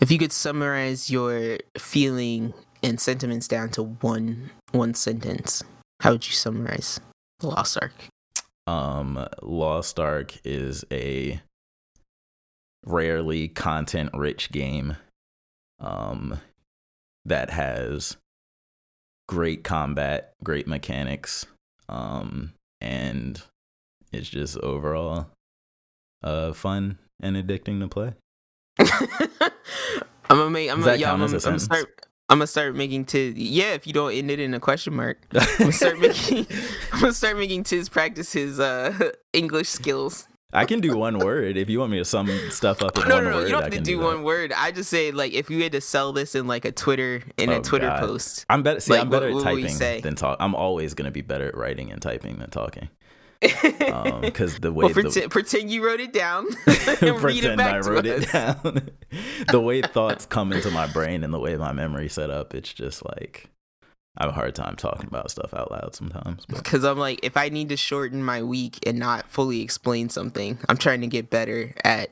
if 0.00 0.10
you 0.10 0.18
could 0.18 0.32
summarize 0.32 1.08
your 1.08 1.56
feeling 1.78 2.52
and 2.82 3.00
sentiments 3.00 3.48
down 3.48 3.70
to 3.70 3.84
one 3.84 4.50
one 4.72 4.92
sentence, 4.92 5.62
how 6.00 6.12
would 6.12 6.26
you 6.26 6.34
summarize 6.34 7.00
Lost 7.42 7.78
Ark? 7.80 7.94
Um 8.66 9.26
lost 9.42 9.98
ark 9.98 10.38
is 10.44 10.84
a 10.90 11.40
rarely 12.84 13.48
content 13.48 14.10
rich 14.14 14.50
game 14.50 14.96
um 15.80 16.40
that 17.24 17.50
has 17.50 18.16
great 19.28 19.64
combat 19.64 20.32
great 20.42 20.66
mechanics 20.66 21.46
um 21.88 22.52
and 22.80 23.42
it's 24.12 24.28
just 24.28 24.56
overall 24.58 25.26
uh 26.22 26.52
fun 26.52 26.98
and 27.20 27.36
addicting 27.36 27.80
to 27.80 27.88
play 27.88 28.14
I'm 30.28 30.38
gonna 30.38 30.50
make. 30.50 30.70
I'm 30.70 30.80
gonna, 30.80 30.92
I'm 30.92 30.98
count 31.00 31.20
gonna, 31.20 31.36
as 31.36 31.46
a 31.46 31.50
I'm 31.50 31.58
start. 31.58 32.06
I'm 32.28 32.38
gonna 32.38 32.46
start 32.48 32.74
making 32.74 33.04
Tiz. 33.04 33.34
Yeah, 33.36 33.74
if 33.74 33.86
you 33.86 33.92
don't 33.92 34.12
end 34.12 34.30
it 34.30 34.40
in 34.40 34.52
a 34.54 34.60
question 34.60 34.94
mark, 34.94 35.18
I'm 35.32 35.46
gonna 35.58 35.72
start 35.72 35.98
making. 36.00 36.46
I'm 36.92 37.00
gonna 37.00 37.12
start 37.12 37.36
making 37.38 37.62
Tiz 37.64 37.88
practice 37.88 38.32
his 38.32 38.58
uh, 38.58 39.10
English 39.32 39.68
skills. 39.68 40.26
i 40.52 40.64
can 40.64 40.80
do 40.80 40.96
one 40.96 41.18
word 41.18 41.56
if 41.56 41.68
you 41.68 41.78
want 41.80 41.90
me 41.92 41.98
to 41.98 42.04
sum 42.04 42.28
stuff 42.50 42.80
up 42.82 42.96
in 42.96 43.06
no, 43.08 43.16
one 43.16 43.24
no, 43.24 43.30
no. 43.30 43.36
word 43.36 43.42
You 43.44 43.48
don't 43.50 43.62
have 43.62 43.70
to 43.70 43.76
can 43.76 43.84
do 43.84 43.98
one 44.00 44.22
word. 44.24 44.52
I 44.56 44.72
just 44.72 44.90
say 44.90 45.10
like 45.12 45.32
if 45.34 45.50
you 45.50 45.62
had 45.62 45.72
to 45.72 45.80
sell 45.80 46.12
this 46.12 46.34
in 46.34 46.46
like 46.46 46.64
a 46.64 46.72
Twitter 46.72 47.22
in 47.36 47.50
Oh, 47.50 47.58
a 47.58 47.62
Twitter 47.62 47.88
God. 47.88 48.00
post. 48.00 48.44
i'm 48.48 48.62
better 48.62 48.80
see 48.80 48.92
Like, 48.92 49.02
i'm 49.02 49.10
better 49.10 49.26
what- 49.32 49.40
at 49.42 49.44
what 49.44 49.54
would 49.54 49.62
you 49.62 49.68
typing 49.68 49.74
than 50.02 50.14
talk 50.16 50.36
i'm 50.40 50.54
always 50.54 50.94
to 51.06 51.10
be 51.12 51.20
better 51.20 51.48
at 51.48 51.56
writing 51.56 51.92
and 51.92 52.00
typing 52.02 52.38
than 52.38 52.50
talking 52.50 52.88
because 53.40 54.54
Um, 54.54 54.60
the 54.60 54.72
way 54.72 54.84
well, 54.84 54.88
the, 54.88 55.02
pretend, 55.02 55.30
pretend 55.30 55.70
you 55.70 55.84
wrote 55.84 56.00
it 56.00 56.12
down 56.12 56.46
and 56.66 57.22
read 57.22 57.44
it 57.44 57.56
pretend 57.56 57.58
back 57.58 57.74
I 57.74 57.80
to 57.80 57.90
wrote 57.90 58.06
us. 58.06 58.22
it 58.24 58.32
down. 58.32 58.90
the 59.50 59.60
way 59.60 59.82
thoughts 59.82 60.26
come 60.26 60.52
into 60.52 60.70
my 60.70 60.86
brain 60.86 61.22
and 61.24 61.32
the 61.34 61.38
way 61.40 61.56
my 61.56 61.72
memory 61.72 62.08
set 62.08 62.30
up, 62.30 62.54
it's 62.54 62.72
just 62.72 63.04
like 63.04 63.48
I 64.18 64.24
have 64.24 64.30
a 64.32 64.34
hard 64.34 64.54
time 64.54 64.76
talking 64.76 65.06
about 65.06 65.30
stuff 65.30 65.52
out 65.52 65.70
loud 65.70 65.94
sometimes. 65.94 66.46
Because 66.46 66.84
I'm 66.84 66.98
like, 66.98 67.20
if 67.22 67.36
I 67.36 67.50
need 67.50 67.68
to 67.68 67.76
shorten 67.76 68.22
my 68.24 68.42
week 68.42 68.78
and 68.86 68.98
not 68.98 69.30
fully 69.30 69.60
explain 69.60 70.08
something, 70.08 70.58
I'm 70.68 70.78
trying 70.78 71.02
to 71.02 71.06
get 71.06 71.28
better 71.28 71.74
at 71.84 72.10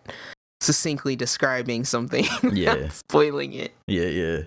succinctly 0.61 1.17
describing 1.17 1.85
something, 1.85 2.27
Yeah. 2.53 2.89
spoiling 2.91 3.55
it. 3.55 3.73
yeah, 3.87 4.07
yeah. 4.07 4.39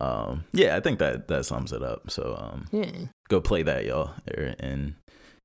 Um, 0.00 0.44
yeah, 0.52 0.76
I 0.76 0.80
think 0.80 0.98
that 0.98 1.28
that 1.28 1.46
sums 1.46 1.72
it 1.72 1.82
up. 1.82 2.10
So 2.10 2.36
um, 2.38 2.66
Yeah. 2.72 2.90
go 3.28 3.40
play 3.40 3.62
that, 3.62 3.84
y'all. 3.86 4.12
Er, 4.30 4.54
And 4.58 4.94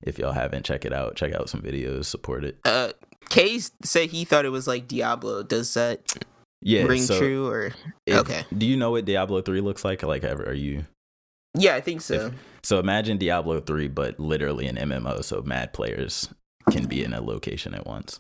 if 0.04 0.18
y'all 0.20 0.32
haven't, 0.34 0.66
check 0.66 0.86
it 0.86 0.93
out. 0.93 1.16
Check 1.16 1.34
out 1.34 1.49
some 1.49 1.62
videos. 1.62 2.06
Support 2.06 2.43
it. 2.45 2.58
Uh, 2.66 2.91
Kay 3.30 3.60
said 3.84 4.10
he 4.10 4.26
thought 4.26 4.45
it 4.45 4.49
was 4.49 4.68
like 4.68 4.88
Diablo. 4.88 5.43
Does 5.43 5.74
that 5.76 6.14
Yeah. 6.62 6.84
ring 6.84 7.02
so 7.02 7.18
true 7.18 7.47
or? 7.47 7.72
if- 8.06 8.18
okay. 8.18 8.43
Do 8.58 8.66
you 8.66 8.78
know 8.78 8.91
what 8.91 9.06
Diablo 9.06 9.41
three 9.41 9.62
looks 9.62 9.84
like? 9.86 10.04
Like, 10.04 10.24
ever 10.24 10.43
are 10.43 10.54
you? 10.54 10.86
Yeah, 11.58 11.76
I 11.76 11.82
think 11.82 12.02
so. 12.02 12.32
So 12.64 12.80
imagine 12.80 13.18
Diablo 13.18 13.60
3, 13.60 13.89
but 13.89 14.18
literally 14.20 14.68
an 14.68 14.78
MMO, 14.78 15.22
so 15.22 15.41
mad 15.41 15.74
players 15.74 16.30
can 16.70 16.86
be 16.88 17.04
in 17.04 17.12
a 17.14 17.20
location 17.22 17.74
at 17.74 17.86
once. 17.86 18.20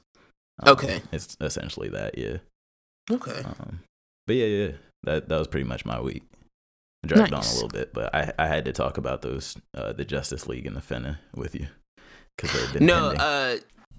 Um, 0.63 0.73
Okay. 0.73 1.01
It's 1.13 1.37
essentially 1.39 1.87
that, 1.89 2.17
yeah. 2.17 2.37
okay. 3.09 3.41
Um, 3.43 3.79
but 4.27 4.35
yeah, 4.35 4.45
yeah, 4.47 4.71
that 5.03 5.29
that 5.29 5.37
was 5.37 5.47
pretty 5.47 5.63
much 5.63 5.85
my 5.85 6.01
week. 6.01 6.23
Dragged 7.05 7.33
on 7.33 7.43
a 7.43 7.53
little 7.53 7.67
bit, 7.69 7.93
but 7.93 8.13
I 8.13 8.31
I 8.37 8.47
had 8.47 8.65
to 8.65 8.73
talk 8.73 8.97
about 8.97 9.21
those 9.23 9.57
uh, 9.73 9.91
the 9.93 10.05
Justice 10.05 10.47
League 10.47 10.67
and 10.67 10.75
the 10.75 10.81
Fena 10.81 11.17
with 11.35 11.55
you 11.55 11.67
because 12.35 12.51
they've 12.51 12.71
been 12.71 12.85
No, 12.85 13.07
uh, 13.09 13.57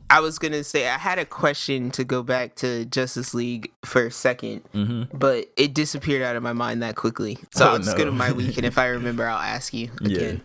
I 0.09 0.21
was 0.21 0.39
gonna 0.39 0.63
say 0.63 0.89
I 0.89 0.99
had 0.99 1.19
a 1.19 1.25
question 1.25 1.91
to 1.93 2.05
go 2.05 2.23
back 2.23 2.55
to 2.57 2.85
Justice 2.85 3.35
League 3.35 3.73
for 3.85 4.07
a 4.07 4.11
second, 4.11 4.61
hmm 4.73 5.05
but 5.13 5.47
it 5.57 5.75
disappeared 5.75 6.23
out 6.23 6.37
of 6.37 6.43
my 6.45 6.53
mind 6.53 6.83
that 6.83 6.95
quickly. 6.95 7.39
So 7.51 7.67
Oh, 7.67 7.69
I'll 7.73 7.79
just 7.79 7.97
go 7.97 8.05
to 8.05 8.13
my 8.13 8.31
week, 8.41 8.57
and 8.57 8.65
if 8.67 8.79
I 8.79 8.87
remember, 8.87 9.27
I'll 9.27 9.37
ask 9.39 9.75
you 9.75 9.91
Yeah. 10.01 10.19
again. 10.19 10.43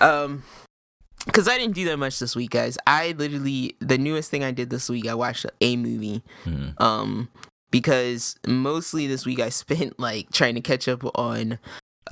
Um, 0.00 0.42
because 1.26 1.46
I 1.48 1.56
didn't 1.58 1.74
do 1.74 1.84
that 1.86 1.96
much 1.96 2.18
this 2.18 2.34
week, 2.36 2.50
guys. 2.50 2.76
I 2.86 3.12
literally 3.16 3.76
the 3.78 3.98
newest 3.98 4.30
thing 4.30 4.42
I 4.42 4.50
did 4.50 4.68
this 4.68 4.90
week, 4.90 5.06
I 5.06 5.14
watched 5.14 5.46
a 5.60 5.76
movie. 5.76 6.22
hmm 6.42 6.70
Um, 6.78 7.28
because 7.70 8.36
mostly 8.46 9.06
this 9.06 9.24
week 9.26 9.40
I 9.40 9.48
spent 9.48 9.98
like 9.98 10.30
trying 10.32 10.54
to 10.54 10.60
catch 10.60 10.86
up 10.88 11.02
on 11.18 11.58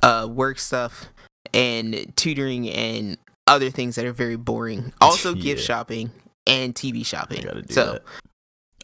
uh 0.01 0.27
work 0.29 0.59
stuff 0.59 1.05
and 1.53 2.11
tutoring 2.15 2.69
and 2.69 3.17
other 3.47 3.69
things 3.69 3.95
that 3.95 4.05
are 4.05 4.13
very 4.13 4.35
boring. 4.37 4.93
Also, 5.01 5.33
gift 5.35 5.61
shopping 5.63 6.11
and 6.47 6.73
TV 6.73 7.05
shopping. 7.05 7.41
gotta 7.43 7.61
do 7.61 7.73
so 7.73 7.93
that. 7.93 8.03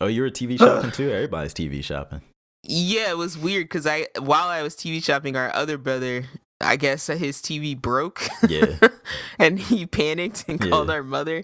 Oh, 0.02 0.08
you 0.08 0.22
were 0.22 0.30
TV 0.30 0.58
shopping 0.60 0.92
too? 0.92 1.12
Everybody's 1.12 1.54
TV 1.54 1.84
shopping. 1.84 2.22
yeah, 2.64 3.10
it 3.10 3.18
was 3.18 3.38
weird 3.38 3.66
because 3.66 3.88
I 3.88 4.08
while 4.20 4.48
I 4.48 4.62
was 4.62 4.76
TV 4.76 5.04
shopping, 5.04 5.36
our 5.36 5.54
other 5.56 5.78
brother, 5.78 6.26
I 6.62 6.76
guess 6.76 7.08
his 7.08 7.38
TV 7.42 7.80
broke. 7.80 8.22
Yeah. 8.48 8.78
and 9.40 9.60
he 9.60 9.86
panicked 9.86 10.46
and 10.48 10.64
Yeah. 10.64 10.70
called 10.70 10.90
our 10.90 11.04
mother. 11.04 11.44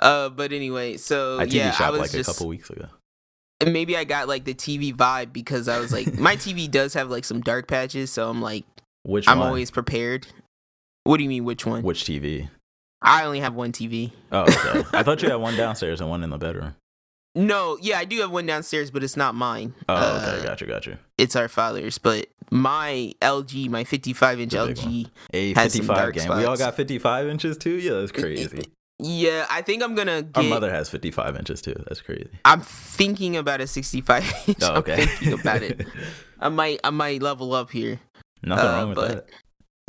Uh, 0.00 0.28
but 0.28 0.52
anyway, 0.52 0.96
so 0.96 1.38
I 1.38 1.46
TV 1.46 1.52
yeah, 1.54 1.68
I 1.68 1.72
shopped 1.72 1.92
was 1.92 2.00
like 2.00 2.10
just 2.12 2.28
a 2.30 2.32
couple 2.32 2.48
weeks 2.48 2.70
ago. 2.70 2.86
and 3.60 3.72
maybe 3.72 3.96
I 3.96 4.04
got 4.04 4.28
like 4.28 4.44
the 4.44 4.54
TV 4.54 4.94
vibe 4.94 5.32
because 5.32 5.68
I 5.68 5.78
was 5.80 5.92
like, 5.92 6.14
my 6.18 6.36
TV 6.44 6.70
does 6.70 6.94
have 6.94 7.10
like 7.10 7.24
some 7.24 7.40
dark 7.40 7.66
patches, 7.68 8.10
so 8.10 8.28
I'm 8.30 8.40
like, 8.40 8.64
Which 9.08 9.26
I'm 9.26 9.38
one? 9.38 9.48
always 9.48 9.70
prepared. 9.70 10.26
What 11.04 11.16
do 11.16 11.22
you 11.22 11.30
mean, 11.30 11.44
which 11.44 11.64
one? 11.64 11.82
Which 11.82 12.04
TV? 12.04 12.50
I 13.00 13.24
only 13.24 13.40
have 13.40 13.54
one 13.54 13.72
TV. 13.72 14.12
Oh, 14.30 14.42
okay. 14.42 14.84
I 14.92 15.02
thought 15.02 15.22
you 15.22 15.30
had 15.30 15.36
one 15.36 15.56
downstairs 15.56 16.02
and 16.02 16.10
one 16.10 16.22
in 16.22 16.28
the 16.28 16.36
bedroom. 16.36 16.74
No, 17.34 17.78
yeah, 17.80 17.98
I 17.98 18.04
do 18.04 18.20
have 18.20 18.30
one 18.30 18.44
downstairs, 18.44 18.90
but 18.90 19.02
it's 19.02 19.16
not 19.16 19.34
mine. 19.34 19.72
Oh, 19.88 19.94
Uh, 19.94 20.34
okay. 20.34 20.46
Gotcha, 20.46 20.66
gotcha. 20.66 20.98
It's 21.16 21.36
our 21.36 21.48
father's, 21.48 21.96
but 21.96 22.26
my 22.50 23.14
LG, 23.22 23.70
my 23.70 23.84
55 23.84 24.40
inch 24.40 24.52
LG. 24.52 25.10
A 25.32 25.54
has 25.54 25.72
some 25.72 25.86
55 25.86 25.96
dark 25.96 26.14
game. 26.14 26.36
We 26.36 26.44
all 26.44 26.56
got 26.58 26.74
55 26.74 27.28
inches 27.28 27.56
too? 27.56 27.76
Yeah, 27.76 27.92
that's 28.00 28.12
crazy. 28.12 28.66
Yeah, 28.98 29.46
I 29.48 29.62
think 29.62 29.82
I'm 29.82 29.94
gonna 29.94 30.22
get. 30.22 30.36
Our 30.36 30.42
mother 30.42 30.70
has 30.70 30.90
55 30.90 31.36
inches 31.36 31.62
too. 31.62 31.76
That's 31.86 32.00
crazy. 32.02 32.28
I'm 32.44 32.60
thinking 32.60 33.36
about 33.36 33.60
a 33.62 33.66
65 33.66 34.48
inch. 34.48 34.58
Oh, 34.62 34.74
okay. 34.78 35.02
I'm 35.02 35.08
thinking 35.08 35.32
about 35.40 35.62
it. 35.62 35.86
I 36.40 36.48
might, 36.50 36.80
I 36.84 36.90
might 36.90 37.22
level 37.22 37.52
up 37.54 37.70
here. 37.70 38.00
Nothing 38.42 38.66
Uh, 38.66 38.72
wrong 38.72 38.88
with 38.90 38.96
but- 38.96 39.08
that. 39.08 39.26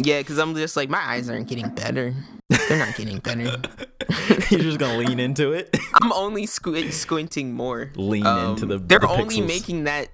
Yeah, 0.01 0.19
because 0.21 0.37
I'm 0.37 0.55
just 0.55 0.77
like 0.77 0.87
my 0.89 0.97
eyes 1.05 1.29
aren't 1.29 1.49
getting 1.49 1.67
better. 1.75 2.13
They're 2.47 2.79
not 2.79 2.95
getting 2.95 3.19
better. 3.19 3.43
You're 4.49 4.61
just 4.61 4.79
gonna 4.79 4.97
lean 4.97 5.19
into 5.19 5.51
it. 5.51 5.75
I'm 6.01 6.13
only 6.13 6.45
squ- 6.47 6.93
squinting 6.93 7.51
more. 7.53 7.91
Lean 7.97 8.25
into 8.25 8.65
the. 8.65 8.77
They're 8.77 8.99
the 8.99 9.09
only 9.09 9.39
pixels. 9.41 9.47
making 9.47 9.83
that 9.83 10.07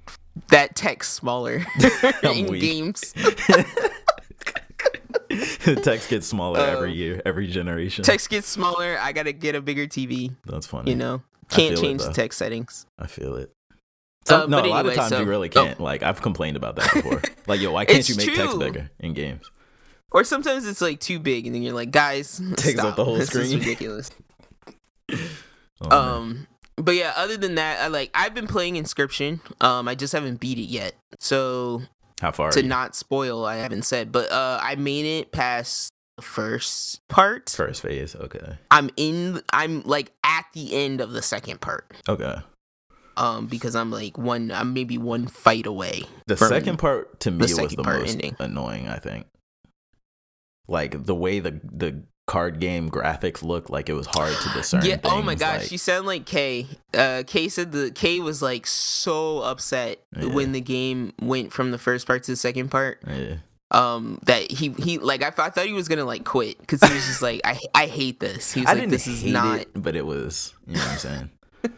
that 0.48 0.76
text 0.76 1.14
smaller 1.14 1.64
in 2.24 2.48
weak. 2.48 2.62
games. 2.62 3.14
the 5.30 5.80
text 5.84 6.10
gets 6.10 6.28
smaller 6.28 6.60
every 6.60 6.92
Um, 6.92 6.96
year, 6.98 7.22
every 7.26 7.48
generation. 7.48 8.04
Text 8.04 8.30
gets 8.30 8.48
smaller. 8.48 8.98
I 9.00 9.12
gotta 9.12 9.34
get 9.34 9.56
a 9.56 9.62
bigger 9.62 9.86
TV. 9.88 10.36
That's 10.46 10.66
funny. 10.68 10.92
You 10.92 10.98
know, 10.98 11.22
can't 11.50 11.76
feel 11.76 11.80
it, 11.80 11.82
change 11.82 12.04
the 12.04 12.12
text 12.14 12.40
settings. 12.40 12.86
I 12.98 13.08
feel 13.08 13.36
it. 13.36 13.52
Uh, 14.28 14.48
no, 14.48 14.62
but 14.62 14.66
a 14.66 14.70
lot 14.70 14.86
of 14.86 14.94
times 14.94 15.10
so- 15.10 15.20
you 15.20 15.26
really 15.26 15.50
oh. 15.50 15.66
can't. 15.66 15.80
Like 15.80 16.04
I've 16.04 16.22
complained 16.22 16.58
about 16.58 16.78
that 16.78 16.94
before. 16.94 17.22
like, 17.48 17.62
yo, 17.62 17.72
why 17.72 17.86
can't 17.86 18.08
you 18.08 18.16
make 18.16 18.34
text 18.34 18.60
bigger 18.60 18.90
in 19.00 19.14
games? 19.14 19.50
Or 20.12 20.24
sometimes 20.24 20.66
it's 20.66 20.82
like 20.82 21.00
too 21.00 21.20
big, 21.20 21.46
and 21.46 21.54
then 21.54 21.62
you're 21.62 21.74
like, 21.74 21.92
guys, 21.92 22.42
Takes 22.58 22.80
up 22.80 22.86
stop. 22.86 22.96
the 22.96 23.06
whole 23.06 23.16
this 23.16 23.36
is 23.36 23.50
screen. 23.50 23.60
ridiculous. 23.60 24.12
Oh. 25.82 25.90
Um, 25.92 26.48
but 26.78 26.96
yeah, 26.96 27.12
other 27.18 27.36
than 27.36 27.56
that, 27.56 27.82
I 27.82 27.88
like 27.88 28.10
I've 28.14 28.34
been 28.34 28.48
playing 28.48 28.78
Inscription. 28.78 29.42
Um, 29.60 29.90
I 29.90 29.94
just 29.96 30.14
haven't 30.14 30.40
beat 30.40 30.58
it 30.58 30.70
yet. 30.70 30.96
So 31.20 31.82
how 32.22 32.32
far? 32.32 32.50
to 32.52 32.64
not 32.64 32.96
spoil, 32.96 33.44
I 33.44 33.58
haven't 33.58 33.84
said, 33.84 34.10
but 34.10 34.32
uh, 34.32 34.58
I 34.64 34.76
made 34.76 35.06
it 35.06 35.34
past 35.34 35.92
the 36.16 36.22
first 36.22 37.06
part. 37.10 37.50
First 37.50 37.82
phase. 37.82 38.16
Okay. 38.16 38.58
I'm 38.72 38.90
in. 38.96 39.42
I'm 39.52 39.84
like 39.84 40.14
at 40.24 40.46
the 40.54 40.74
end 40.74 41.02
of 41.02 41.12
the 41.12 41.22
second 41.22 41.60
part. 41.60 41.92
Okay. 42.08 42.36
Um, 43.18 43.48
because 43.48 43.76
I'm 43.76 43.92
like 43.92 44.18
one. 44.18 44.52
I'm 44.52 44.74
maybe 44.74 44.98
one 44.98 45.28
fight 45.28 45.66
away. 45.66 46.04
The 46.28 46.38
second 46.38 46.78
part 46.78 47.20
to 47.22 47.32
me 47.32 47.38
was 47.40 47.56
the 47.56 47.84
part 47.84 48.02
most 48.02 48.12
ending. 48.14 48.36
annoying. 48.40 48.88
I 48.88 48.98
think. 48.98 49.28
Like 50.68 51.06
the 51.06 51.16
way 51.16 51.40
the 51.40 51.60
the 51.64 52.04
card 52.28 52.60
game 52.60 52.90
graphics 52.90 53.44
looked, 53.44 53.70
like 53.70 53.88
it 53.88 53.94
was 53.94 54.08
hard 54.08 54.34
to 54.36 54.50
discern. 54.54 54.84
Yeah. 54.86 54.98
Oh 55.04 55.22
my 55.22 55.36
gosh, 55.36 55.60
like- 55.62 55.70
she 55.70 55.78
sounded 55.78 56.08
like 56.08 56.26
Kay. 56.26 56.68
Uh, 56.94 57.24
Kay 57.28 57.50
said 57.50 57.72
the 57.72 57.92
Kay 57.92 58.20
was 58.20 58.42
like 58.42 58.66
so 58.66 59.40
upset 59.40 60.00
Yeah. 60.18 60.26
when 60.34 60.52
the 60.52 60.62
game 60.62 61.14
went 61.22 61.54
from 61.54 61.72
the 61.72 61.78
first 61.78 62.08
part 62.08 62.24
to 62.24 62.32
the 62.32 62.36
second 62.38 62.70
part. 62.70 63.00
yeah. 63.08 63.36
Um, 63.72 64.20
that 64.26 64.52
he 64.52 64.70
he 64.70 65.00
like 65.00 65.22
I, 65.24 65.28
I 65.44 65.50
thought 65.50 65.66
he 65.66 65.74
was 65.74 65.88
gonna 65.88 66.06
like 66.06 66.24
quit 66.24 66.60
because 66.60 66.82
he 66.84 66.94
was 66.94 67.06
just 67.06 67.22
like 67.22 67.42
I 67.44 67.60
I 67.74 67.88
hate 67.88 68.20
this. 68.20 68.52
He 68.54 68.62
was 68.62 68.68
I 68.70 68.74
like 68.74 68.80
didn't 68.82 68.92
this 68.92 69.08
is 69.08 69.24
not. 69.24 69.60
it, 69.62 69.70
but 69.76 69.96
it 69.96 70.06
was. 70.06 70.54
You 70.68 70.76
know 70.76 70.80
what 70.82 70.92
I'm 70.92 70.98
saying? 70.98 71.30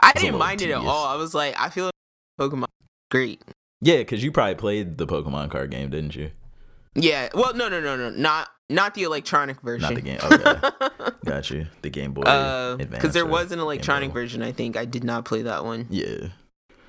I 0.00 0.12
didn't 0.12 0.38
mind 0.38 0.62
it 0.62 0.70
at 0.70 0.76
all. 0.78 1.06
I 1.06 1.16
was 1.16 1.34
like 1.34 1.54
I 1.58 1.68
feel 1.70 1.86
like 1.86 1.92
Pokemon 2.40 2.66
great. 3.10 3.42
yeah, 3.80 3.98
because 3.98 4.22
you 4.24 4.32
probably 4.32 4.54
played 4.56 4.98
the 4.98 5.06
Pokemon 5.06 5.50
card 5.50 5.70
game, 5.70 5.90
didn't 5.90 6.14
you? 6.14 6.30
Yeah. 6.94 7.28
Well, 7.34 7.54
no, 7.54 7.68
no, 7.68 7.80
no, 7.80 7.96
no, 7.96 8.10
not 8.10 8.48
not 8.70 8.94
the 8.94 9.02
electronic 9.04 9.60
version. 9.60 9.82
Not 9.82 9.94
the 9.94 10.00
game. 10.00 10.18
Okay, 10.22 11.10
got 11.24 11.50
you. 11.50 11.66
The 11.82 11.90
Game 11.90 12.12
Boy 12.12 12.22
Uh, 12.22 12.72
Advance. 12.80 12.90
because 12.90 13.14
there 13.14 13.26
was 13.26 13.52
an 13.52 13.58
electronic 13.60 14.12
version. 14.12 14.42
I 14.42 14.52
think 14.52 14.76
I 14.76 14.84
did 14.86 15.04
not 15.04 15.24
play 15.24 15.42
that 15.42 15.64
one, 15.64 15.86
Yeah. 15.90 16.28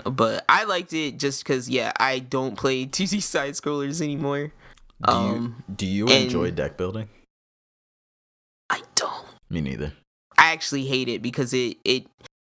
but 0.03 0.43
I 0.49 0.63
liked 0.63 0.93
it 0.93 1.17
just 1.19 1.43
because. 1.43 1.69
Yeah, 1.69 1.91
I 1.99 2.19
don't 2.19 2.57
play 2.57 2.85
2D 2.87 3.21
side 3.21 3.53
scrollers 3.53 4.01
anymore. 4.01 4.51
Do 5.05 5.11
Um, 5.11 5.63
you 5.67 5.73
do 5.75 5.85
you 5.85 6.07
enjoy 6.07 6.51
deck 6.51 6.77
building? 6.77 7.09
I 8.69 8.81
don't. 8.95 9.25
Me 9.49 9.61
neither. 9.61 9.93
I 10.37 10.51
actually 10.51 10.85
hate 10.85 11.07
it 11.09 11.21
because 11.21 11.53
it 11.53 11.77
it 11.85 12.07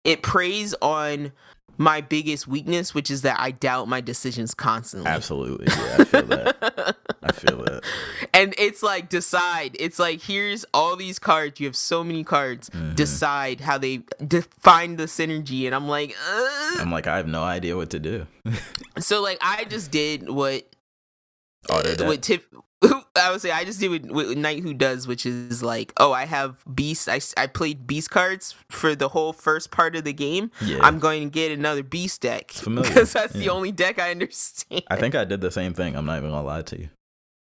it 0.06 0.22
preys 0.22 0.74
on 0.80 1.32
my 1.78 2.00
biggest 2.00 2.46
weakness, 2.48 2.94
which 2.94 3.10
is 3.10 3.20
that 3.20 3.38
I 3.38 3.50
doubt 3.50 3.86
my 3.86 4.00
decisions 4.00 4.54
constantly. 4.54 5.10
Absolutely. 5.10 5.66
Yeah, 5.68 5.96
I 5.98 6.04
feel 6.04 6.22
that. 6.22 6.96
I 7.22 7.32
feel 7.32 7.56
that. 7.64 7.82
and 8.32 8.54
it's 8.56 8.82
like 8.82 9.10
decide. 9.10 9.76
It's 9.78 9.98
like 9.98 10.22
here's 10.22 10.64
all 10.72 10.96
these 10.96 11.18
cards. 11.18 11.60
You 11.60 11.66
have 11.66 11.76
so 11.76 12.02
many 12.02 12.24
cards. 12.24 12.70
Mhm. 12.70 12.94
Decide 12.96 13.60
how 13.60 13.76
they 13.76 14.04
define 14.26 14.96
the 14.96 15.04
synergy. 15.04 15.66
And 15.66 15.74
I'm 15.74 15.86
like, 15.86 16.16
Ugh. 16.30 16.78
I'm 16.80 16.90
like, 16.90 17.06
I 17.06 17.18
have 17.18 17.28
no 17.28 17.42
idea 17.42 17.76
what 17.76 17.90
to 17.90 17.98
do. 17.98 18.26
so 18.98 19.20
like 19.22 19.36
I 19.42 19.64
just 19.64 19.90
did 19.90 20.30
what 20.30 20.64
Auto 21.68 21.94
deck. 21.94 22.06
what 22.06 22.22
tip. 22.22 22.46
I 22.82 23.30
would 23.30 23.40
say 23.40 23.50
I 23.50 23.64
just 23.64 23.80
did 23.80 23.90
what, 23.90 24.28
what 24.28 24.36
Knight 24.36 24.62
Who 24.62 24.74
does, 24.74 25.06
which 25.06 25.24
is 25.24 25.62
like, 25.62 25.92
oh, 25.96 26.12
I 26.12 26.26
have 26.26 26.62
beast. 26.72 27.08
I, 27.08 27.20
I 27.36 27.46
played 27.46 27.86
beast 27.86 28.10
cards 28.10 28.54
for 28.68 28.94
the 28.94 29.08
whole 29.08 29.32
first 29.32 29.70
part 29.70 29.96
of 29.96 30.04
the 30.04 30.12
game. 30.12 30.50
Yeah. 30.60 30.78
I'm 30.82 30.98
going 30.98 31.22
to 31.22 31.30
get 31.30 31.52
another 31.52 31.82
beast 31.82 32.20
deck 32.20 32.52
because 32.64 33.12
that's 33.14 33.32
the 33.32 33.48
only 33.48 33.72
deck 33.72 33.98
I 33.98 34.10
understand. 34.10 34.84
I 34.88 34.96
think 34.96 35.14
I 35.14 35.24
did 35.24 35.40
the 35.40 35.50
same 35.50 35.74
thing. 35.74 35.96
I'm 35.96 36.06
not 36.06 36.18
even 36.18 36.30
gonna 36.30 36.46
lie 36.46 36.62
to 36.62 36.78
you. 36.78 36.88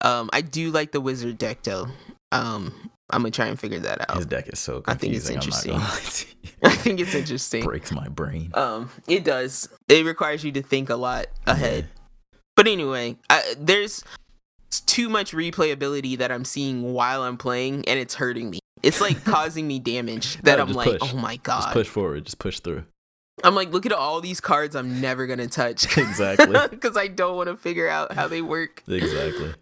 Um, 0.02 0.28
I 0.32 0.40
do 0.40 0.70
like 0.70 0.92
the 0.92 1.00
wizard 1.00 1.38
deck 1.38 1.62
though. 1.62 1.86
Um, 2.32 2.90
I'm 3.10 3.22
gonna 3.22 3.30
try 3.30 3.46
and 3.46 3.58
figure 3.58 3.78
that 3.80 4.08
out. 4.08 4.16
His 4.16 4.26
deck 4.26 4.48
is 4.48 4.58
so 4.58 4.82
I 4.86 4.94
think 4.94 5.14
it's 5.14 5.30
interesting. 5.30 5.72
I'm 5.72 5.80
not 5.80 5.88
gonna 5.88 6.00
lie 6.00 6.10
to 6.10 6.26
you. 6.42 6.50
I 6.64 6.70
think 6.70 7.00
it's 7.00 7.14
interesting. 7.14 7.64
Breaks 7.64 7.92
my 7.92 8.08
brain. 8.08 8.50
Um, 8.54 8.90
it 9.06 9.24
does. 9.24 9.68
It 9.88 10.04
requires 10.04 10.44
you 10.44 10.52
to 10.52 10.62
think 10.62 10.90
a 10.90 10.96
lot 10.96 11.26
ahead. 11.46 11.88
But 12.56 12.68
anyway, 12.68 13.16
I, 13.30 13.54
there's 13.58 14.04
too 14.80 15.08
much 15.08 15.32
replayability 15.32 16.18
that 16.18 16.32
I'm 16.32 16.44
seeing 16.44 16.92
while 16.92 17.22
I'm 17.22 17.36
playing, 17.36 17.84
and 17.88 17.98
it's 17.98 18.14
hurting 18.14 18.50
me. 18.50 18.58
It's 18.82 19.00
like 19.00 19.24
causing 19.26 19.66
me 19.68 19.78
damage 19.78 20.36
that 20.42 20.56
No, 20.56 20.62
I'm 20.64 20.72
like, 20.72 20.98
push. 20.98 21.12
oh 21.14 21.16
my 21.16 21.34
Just 21.36 21.44
god. 21.44 21.72
push 21.72 21.88
forward. 21.88 22.24
Just 22.24 22.38
push 22.38 22.60
through. 22.60 22.84
I'm 23.44 23.54
like, 23.54 23.70
look 23.72 23.86
at 23.86 23.92
all 23.92 24.20
these 24.20 24.40
cards 24.40 24.76
I'm 24.76 25.00
never 25.00 25.26
gonna 25.26 25.46
touch. 25.48 25.96
Exactly. 25.98 26.56
Because 26.70 26.96
I 26.96 27.08
don't 27.08 27.36
want 27.36 27.48
to 27.48 27.56
figure 27.56 27.88
out 27.88 28.12
how 28.12 28.28
they 28.28 28.42
work. 28.42 28.82
Exactly. 28.88 29.54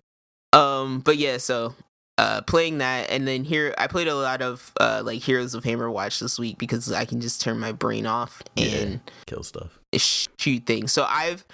Um, 0.52 1.00
but 1.00 1.16
yeah, 1.16 1.36
so 1.38 1.74
uh 2.18 2.42
playing 2.42 2.78
that 2.78 3.08
and 3.10 3.26
then 3.26 3.44
here 3.44 3.72
I 3.78 3.86
played 3.86 4.08
a 4.08 4.14
lot 4.14 4.42
of 4.42 4.72
uh 4.80 5.00
like 5.04 5.20
Heroes 5.22 5.54
of 5.54 5.62
Hammerwatch 5.64 6.18
this 6.20 6.38
week 6.38 6.58
because 6.58 6.92
I 6.92 7.04
can 7.06 7.20
just 7.20 7.40
turn 7.40 7.58
my 7.58 7.72
brain 7.72 8.04
off 8.06 8.42
Yeah. 8.56 8.66
and 8.66 9.00
Kill 9.26 9.42
stuff. 9.42 9.78
shoot 9.96 10.66
things. 10.66 10.92
So 10.92 11.06
I've 11.08 11.44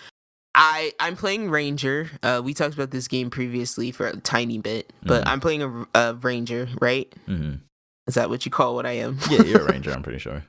I 0.58 0.92
I'm 0.98 1.16
playing 1.16 1.50
Ranger. 1.50 2.10
Uh 2.22 2.40
we 2.42 2.54
talked 2.54 2.74
about 2.74 2.90
this 2.90 3.06
game 3.08 3.28
previously 3.30 3.92
for 3.92 4.06
a 4.06 4.16
tiny 4.16 4.58
bit, 4.58 4.92
but 5.02 5.24
Mhm. 5.24 5.28
I'm 5.28 5.40
playing 5.40 5.62
a, 5.62 5.86
a 5.94 6.14
Ranger, 6.14 6.68
right? 6.80 7.12
hmm 7.26 7.56
Is 8.08 8.14
that 8.14 8.30
what 8.30 8.44
you 8.46 8.50
call 8.50 8.74
what 8.74 8.86
I 8.86 8.92
am? 8.92 9.18
Yeah, 9.30 9.42
you're 9.42 9.60
a 9.60 9.64
ranger. 9.72 9.92
I'm 9.92 10.02
pretty 10.02 10.18
sure. 10.18 10.44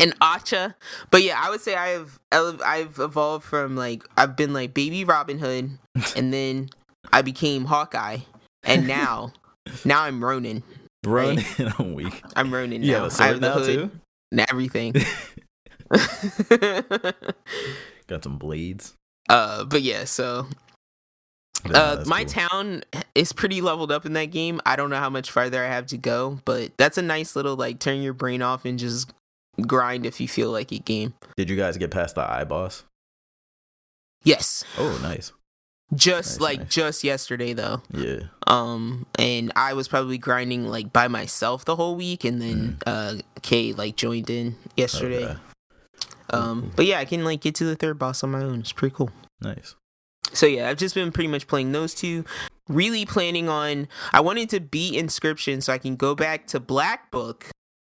an 0.00 0.12
Acha. 0.22 0.74
But 1.10 1.22
yeah, 1.22 1.38
I 1.38 1.50
would 1.50 1.60
say 1.60 1.74
I 1.74 1.88
have 1.88 2.18
I've 2.32 2.98
evolved 2.98 3.44
from 3.44 3.76
like 3.76 4.02
I've 4.16 4.36
been 4.36 4.52
like 4.54 4.72
baby 4.72 5.04
Robin 5.04 5.38
Hood, 5.38 5.78
and 6.16 6.32
then 6.32 6.70
I 7.12 7.20
became 7.22 7.66
Hawkeye, 7.66 8.18
and 8.64 8.86
now 8.86 9.32
now 9.84 10.02
I'm 10.02 10.24
Ronin. 10.24 10.62
Run. 11.04 11.38
I'm 11.78 11.92
weak. 11.94 12.22
I'm 12.36 12.52
Ronin 12.54 12.82
You 12.82 12.92
now. 12.92 13.02
have 13.04 13.18
a 13.20 13.22
I 13.22 13.26
have 13.28 13.40
the 13.40 13.52
hood 13.52 13.66
too. 13.66 13.90
and 14.32 14.40
everything. 14.48 14.94
Got 18.06 18.24
some 18.24 18.38
blades. 18.38 18.94
Uh, 19.30 19.64
but 19.64 19.80
yeah, 19.82 20.04
so 20.04 20.46
uh, 21.72 22.02
my 22.06 22.24
cool. 22.24 22.32
town 22.32 22.82
is 23.14 23.32
pretty 23.32 23.60
leveled 23.60 23.92
up 23.92 24.04
in 24.04 24.12
that 24.14 24.26
game. 24.26 24.60
I 24.66 24.76
don't 24.76 24.90
know 24.90 24.98
how 24.98 25.10
much 25.10 25.30
farther 25.30 25.62
I 25.64 25.68
have 25.68 25.86
to 25.88 25.96
go, 25.96 26.40
but 26.44 26.76
that's 26.76 26.98
a 26.98 27.02
nice 27.02 27.36
little 27.36 27.56
like 27.56 27.78
turn 27.78 28.02
your 28.02 28.12
brain 28.14 28.42
off 28.42 28.64
and 28.64 28.78
just 28.78 29.12
grind 29.66 30.06
if 30.06 30.20
you 30.20 30.28
feel 30.28 30.50
like 30.50 30.72
it 30.72 30.84
game. 30.84 31.14
Did 31.36 31.48
you 31.50 31.56
guys 31.56 31.76
get 31.76 31.90
past 31.90 32.14
the 32.14 32.22
eye 32.30 32.44
boss? 32.44 32.84
Yes, 34.24 34.64
Oh, 34.78 34.98
nice. 35.02 35.32
just 35.94 36.32
Nice, 36.36 36.40
like 36.40 36.58
nice. 36.60 36.68
just 36.68 37.04
yesterday 37.04 37.52
though. 37.54 37.82
Yeah. 37.90 38.20
um 38.46 39.06
and 39.18 39.50
i 39.56 39.72
was 39.74 39.88
probably 39.88 40.18
grinding 40.18 40.66
like 40.68 40.92
by 40.92 41.08
myself 41.08 41.64
the 41.64 41.74
whole 41.76 41.96
week 41.96 42.24
and 42.24 42.40
then 42.40 42.78
uh 42.86 43.14
kay 43.42 43.72
like 43.72 43.96
joined 43.96 44.28
in 44.30 44.56
yesterday 44.76 45.24
Okay. 45.24 45.38
Um 46.30 46.70
but 46.76 46.86
yeah 46.86 46.98
i 46.98 47.04
can 47.04 47.24
like 47.24 47.40
get 47.40 47.54
to 47.54 47.64
the 47.64 47.76
third 47.76 47.98
boss 47.98 48.22
on 48.22 48.30
my 48.30 48.40
own 48.42 48.60
it's 48.60 48.72
pretty 48.72 48.94
cool 48.94 49.10
Nice. 49.40 49.74
so 50.32 50.46
yeah 50.46 50.68
i've 50.68 50.76
just 50.78 50.94
been 50.94 51.10
pretty 51.12 51.28
much 51.28 51.46
playing 51.46 51.72
those 51.72 51.94
two 51.94 52.24
really 52.68 53.04
planning 53.04 53.48
on 53.48 53.88
i 54.12 54.20
wanted 54.20 54.48
to 54.50 54.60
beat 54.60 54.94
inscription 54.94 55.60
so 55.60 55.72
i 55.72 55.78
can 55.78 55.96
go 55.96 56.14
back 56.14 56.46
to 56.48 56.60
black 56.60 57.10
book 57.10 57.46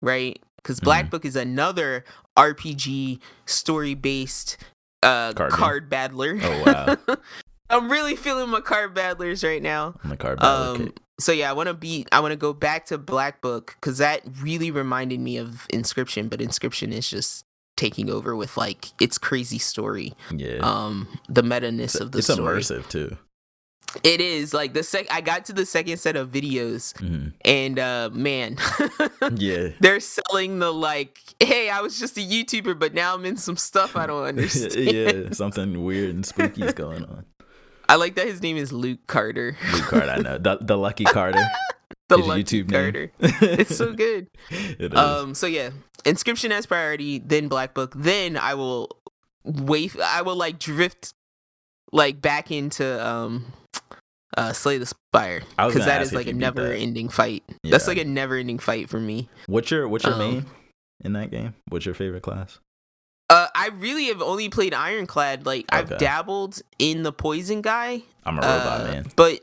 right 0.02 0.38
because 0.56 0.80
black 0.80 1.06
Mhm. 1.06 1.10
book 1.10 1.24
is 1.24 1.36
another 1.36 2.04
rpg 2.38 3.20
story 3.46 3.94
based 3.94 4.58
uh 5.02 5.32
Card 5.32 5.52
card, 5.52 5.90
battler 5.90 6.38
Oh, 6.42 6.62
wow. 7.06 7.16
i'm 7.70 7.90
really 7.90 8.16
feeling 8.16 8.50
my 8.50 8.60
card 8.60 8.94
battlers 8.94 9.42
right 9.42 9.62
now 9.62 9.94
the 10.04 10.16
card 10.16 10.38
battle 10.40 10.82
um, 10.86 10.92
so 11.18 11.32
yeah, 11.32 11.48
I 11.48 11.54
want 11.54 11.68
to 11.68 11.72
beat. 11.72 12.10
I 12.12 12.20
want 12.20 12.32
to 12.32 12.36
go 12.36 12.52
back 12.52 12.84
to 12.88 12.98
Black 12.98 13.40
Book 13.40 13.74
because 13.80 13.96
that 13.96 14.20
really 14.42 14.70
reminded 14.70 15.18
me 15.18 15.38
of 15.38 15.66
Inscription, 15.70 16.28
but 16.28 16.42
Inscription 16.42 16.92
is 16.92 17.08
just 17.08 17.45
taking 17.76 18.10
over 18.10 18.34
with 18.34 18.56
like 18.56 18.88
its 19.00 19.18
crazy 19.18 19.58
story. 19.58 20.14
Yeah. 20.30 20.58
Um, 20.62 21.18
the 21.28 21.42
meta 21.42 21.70
ness 21.70 21.94
of 21.94 22.12
the 22.12 22.18
it's 22.18 22.32
story. 22.32 22.58
It's 22.58 22.70
immersive 22.70 22.88
too. 22.88 23.16
It 24.02 24.20
is 24.20 24.52
like 24.52 24.74
the 24.74 24.82
sec. 24.82 25.06
I 25.10 25.20
got 25.22 25.46
to 25.46 25.52
the 25.54 25.64
second 25.64 25.96
set 25.98 26.16
of 26.16 26.28
videos, 26.30 26.92
Mhm. 26.94 27.32
and 27.44 27.78
uh, 27.78 28.10
man, 28.12 28.58
Yeah. 29.36 29.68
they're 29.80 30.00
selling 30.00 30.58
the 30.58 30.70
like, 30.72 31.18
hey, 31.40 31.70
I 31.70 31.80
was 31.80 31.98
just 31.98 32.18
a 32.18 32.20
YouTuber, 32.20 32.78
but 32.78 32.92
now 32.92 33.14
I'm 33.14 33.24
in 33.24 33.36
some 33.38 33.56
stuff 33.56 33.96
I 33.96 34.06
don't 34.06 34.24
understand. 34.26 34.74
yeah. 34.74 35.28
Something 35.32 35.82
weird 35.84 36.14
and 36.14 36.26
spooky 36.26 36.62
is 36.64 36.74
going 36.74 37.04
on. 37.04 37.24
I 37.88 37.94
like 37.94 38.16
that 38.16 38.26
his 38.26 38.42
name 38.42 38.56
is 38.56 38.72
Luke 38.72 38.98
Carder. 39.06 39.56
Luke 39.72 39.82
Carder, 39.84 40.10
I 40.10 40.16
know. 40.18 40.38
The, 40.38 40.58
the 40.60 40.76
Lucky 40.76 41.04
Carter. 41.04 41.44
The 42.08 42.16
YouTube 42.16 42.70
name. 42.70 43.10
It's 43.20 43.76
so 43.76 43.92
good. 43.94 44.28
It 44.50 44.92
is. 44.92 44.98
Um. 44.98 45.34
So 45.34 45.46
yeah, 45.46 45.70
inscription 46.04 46.52
as 46.52 46.66
priority, 46.66 47.18
then 47.18 47.48
Black 47.48 47.74
Book, 47.74 47.94
then 47.96 48.36
I 48.36 48.54
will 48.54 48.96
wait. 49.44 49.98
I 49.98 50.22
will 50.22 50.36
like 50.36 50.58
drift 50.58 51.14
like 51.92 52.20
back 52.20 52.50
into 52.50 53.06
um 53.06 53.52
uh 54.36 54.52
Slay 54.52 54.78
the 54.78 54.86
Spire 54.86 55.42
because 55.56 55.84
that 55.86 56.02
is 56.02 56.12
like 56.12 56.26
a 56.26 56.32
never 56.32 56.72
ending 56.72 57.08
fight. 57.08 57.44
That's 57.64 57.88
like 57.88 57.98
a 57.98 58.04
never 58.04 58.36
ending 58.36 58.58
fight 58.58 58.88
for 58.88 59.00
me. 59.00 59.28
what's 59.46 59.70
your 59.70 59.88
what's 59.88 60.04
your 60.04 60.14
um, 60.14 60.18
main 60.18 60.46
in 61.04 61.12
that 61.14 61.30
game? 61.30 61.54
What's 61.68 61.86
your 61.86 61.94
favorite 61.94 62.22
class? 62.22 62.58
Uh, 63.28 63.48
I 63.56 63.70
really 63.70 64.04
have 64.06 64.22
only 64.22 64.48
played 64.48 64.72
Ironclad. 64.72 65.46
Like 65.46 65.66
I've 65.70 65.98
dabbled 65.98 66.60
in 66.78 67.02
the 67.02 67.12
Poison 67.12 67.60
guy, 67.60 68.02
I'm 68.24 68.38
a 68.38 68.40
robot 68.40 68.80
uh, 68.80 68.84
man. 68.84 69.06
but 69.16 69.40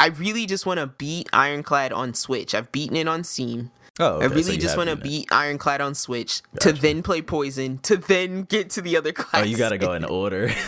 I 0.00 0.06
really 0.06 0.46
just 0.46 0.64
want 0.64 0.80
to 0.80 0.86
beat 0.86 1.28
Ironclad 1.30 1.92
on 1.92 2.14
Switch. 2.14 2.54
I've 2.54 2.72
beaten 2.72 2.96
it 2.96 3.06
on 3.06 3.22
Steam. 3.22 3.70
Oh, 3.98 4.14
okay, 4.14 4.24
I 4.24 4.28
really 4.28 4.54
you 4.54 4.58
just 4.58 4.78
want 4.78 4.88
to 4.88 4.96
beat 4.96 5.30
Ironclad 5.30 5.82
on 5.82 5.94
Switch 5.94 6.40
to 6.60 6.72
then 6.72 7.02
play 7.02 7.20
Poison 7.20 7.76
to 7.78 7.98
then 7.98 8.44
get 8.44 8.70
to 8.70 8.80
the 8.80 8.96
other 8.96 9.12
class. 9.12 9.42
Oh, 9.44 9.44
you 9.44 9.58
gotta 9.58 9.76
go 9.76 9.92
in 9.92 10.04
order. 10.04 10.50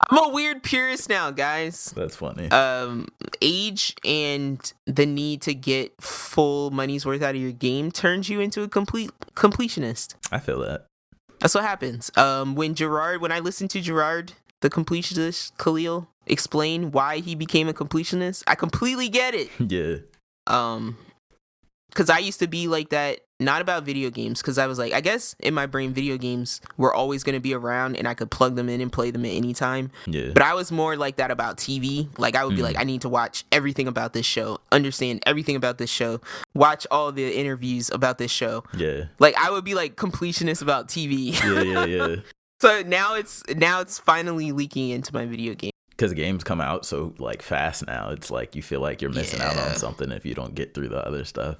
I'm 0.10 0.18
a 0.18 0.28
weird 0.30 0.64
purist 0.64 1.08
now, 1.08 1.30
guys. 1.30 1.94
That's 1.96 2.16
funny. 2.16 2.50
Um, 2.50 3.06
age 3.40 3.94
and 4.04 4.72
the 4.86 5.06
need 5.06 5.42
to 5.42 5.54
get 5.54 5.92
full 6.02 6.72
money's 6.72 7.06
worth 7.06 7.22
out 7.22 7.36
of 7.36 7.40
your 7.40 7.52
game 7.52 7.92
turns 7.92 8.28
you 8.28 8.40
into 8.40 8.62
a 8.62 8.68
complete 8.68 9.12
completionist. 9.34 10.16
I 10.32 10.40
feel 10.40 10.58
that. 10.60 10.86
That's 11.38 11.54
what 11.54 11.62
happens. 11.62 12.10
Um, 12.16 12.56
when 12.56 12.74
Jirard, 12.74 13.20
when 13.20 13.30
I 13.30 13.38
listen 13.38 13.68
to 13.68 13.80
Jirard, 13.80 14.32
the 14.60 14.70
completionist 14.70 15.56
Khalil, 15.58 16.08
explain 16.26 16.90
why 16.92 17.18
he 17.18 17.34
became 17.34 17.68
a 17.68 17.72
completionist, 17.72 18.42
I 18.46 18.54
completely 18.54 19.08
get 19.08 19.34
it. 19.34 19.50
Yeah. 19.68 19.96
Um, 20.46 20.96
because 21.90 22.10
I 22.10 22.18
used 22.18 22.40
to 22.40 22.48
be 22.48 22.66
like 22.66 22.88
that, 22.88 23.20
not 23.38 23.62
about 23.62 23.84
video 23.84 24.10
games, 24.10 24.42
because 24.42 24.58
I 24.58 24.66
was 24.66 24.78
like, 24.80 24.92
I 24.92 25.00
guess 25.00 25.36
in 25.38 25.54
my 25.54 25.66
brain, 25.66 25.92
video 25.94 26.18
games 26.18 26.60
were 26.76 26.92
always 26.92 27.22
going 27.22 27.34
to 27.34 27.40
be 27.40 27.54
around 27.54 27.94
and 27.96 28.08
I 28.08 28.14
could 28.14 28.32
plug 28.32 28.56
them 28.56 28.68
in 28.68 28.80
and 28.80 28.92
play 28.92 29.12
them 29.12 29.24
at 29.24 29.30
any 29.30 29.54
time. 29.54 29.92
Yeah. 30.06 30.30
But 30.34 30.42
I 30.42 30.54
was 30.54 30.72
more 30.72 30.96
like 30.96 31.16
that 31.16 31.30
about 31.30 31.56
TV. 31.56 32.08
Like 32.18 32.34
I 32.34 32.44
would 32.44 32.56
be 32.56 32.62
Mm. 32.62 32.64
like, 32.64 32.78
I 32.78 32.82
need 32.84 33.02
to 33.02 33.08
watch 33.08 33.44
everything 33.52 33.86
about 33.86 34.12
this 34.12 34.26
show, 34.26 34.58
understand 34.72 35.22
everything 35.24 35.54
about 35.54 35.78
this 35.78 35.88
show, 35.90 36.20
watch 36.52 36.84
all 36.90 37.12
the 37.12 37.32
interviews 37.38 37.90
about 37.90 38.18
this 38.18 38.30
show. 38.32 38.64
yeah. 38.76 39.04
Like 39.20 39.36
I 39.38 39.52
would 39.52 39.64
be 39.64 39.74
like 39.74 39.94
completionist 39.94 40.60
about 40.62 40.88
TV. 40.88 41.32
Yeah, 41.44 41.62
yeah, 41.62 41.84
yeah. 42.08 42.16
So 42.60 42.82
now 42.82 43.14
it's 43.14 43.42
now 43.54 43.80
it's 43.80 44.00
finally 44.00 44.50
leaking 44.50 44.88
into 44.90 45.14
my 45.14 45.26
video 45.26 45.54
game. 45.54 45.70
Because 45.96 46.12
games 46.12 46.42
come 46.42 46.60
out 46.60 46.84
so 46.84 47.14
like 47.18 47.40
fast 47.42 47.86
now. 47.86 48.10
It's 48.10 48.30
like 48.30 48.56
you 48.56 48.62
feel 48.62 48.80
like 48.80 49.00
you're 49.00 49.12
missing 49.12 49.40
out 49.40 49.56
on 49.56 49.76
something 49.76 50.10
if 50.10 50.26
you 50.26 50.34
don't 50.34 50.54
get 50.54 50.74
through 50.74 50.88
the 50.88 51.06
other 51.06 51.24
stuff. 51.24 51.58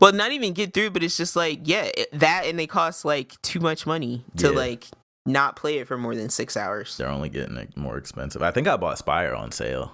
Well, 0.00 0.12
not 0.12 0.32
even 0.32 0.52
get 0.52 0.72
through, 0.74 0.90
but 0.90 1.02
it's 1.02 1.16
just 1.16 1.36
like 1.36 1.60
yeah, 1.64 1.84
it, 1.96 2.08
that 2.18 2.44
and 2.46 2.58
they 2.58 2.66
cost 2.66 3.04
like 3.04 3.40
too 3.42 3.60
much 3.60 3.86
money 3.86 4.24
to 4.38 4.48
Yeah. 4.48 4.52
like 4.56 4.86
not 5.26 5.54
play 5.56 5.78
it 5.78 5.86
for 5.86 5.96
more 5.98 6.14
than 6.14 6.28
six 6.30 6.56
hours. 6.56 6.96
They're 6.96 7.08
only 7.08 7.28
getting 7.28 7.56
it 7.56 7.76
more 7.76 7.98
expensive. 7.98 8.42
I 8.42 8.50
think 8.52 8.66
I 8.68 8.76
bought 8.76 8.98
Spire 8.98 9.34
on 9.34 9.52
sale. 9.52 9.92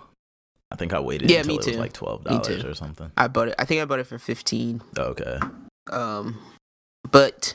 I 0.71 0.77
think 0.77 0.93
I 0.95 1.01
waited 1.01 1.31
Yeah, 1.31 1.39
until 1.41 1.49
me 1.49 1.55
it 1.55 1.67
was 1.67 1.75
too. 1.75 1.81
like 1.81 1.93
twelve 1.93 2.25
Me 2.25 2.31
dollars 2.31 2.63
too. 2.63 2.69
or 2.69 2.75
something. 2.75 3.11
I 3.17 3.29
bought 3.29 3.49
it. 3.49 3.55
I 3.59 3.65
think 3.67 3.83
I 3.83 3.85
bought 3.85 3.99
it 3.99 4.07
for 4.07 4.19
fifteen. 4.19 4.81
Okay. 4.97 5.39
Um, 5.91 6.39
but 7.11 7.55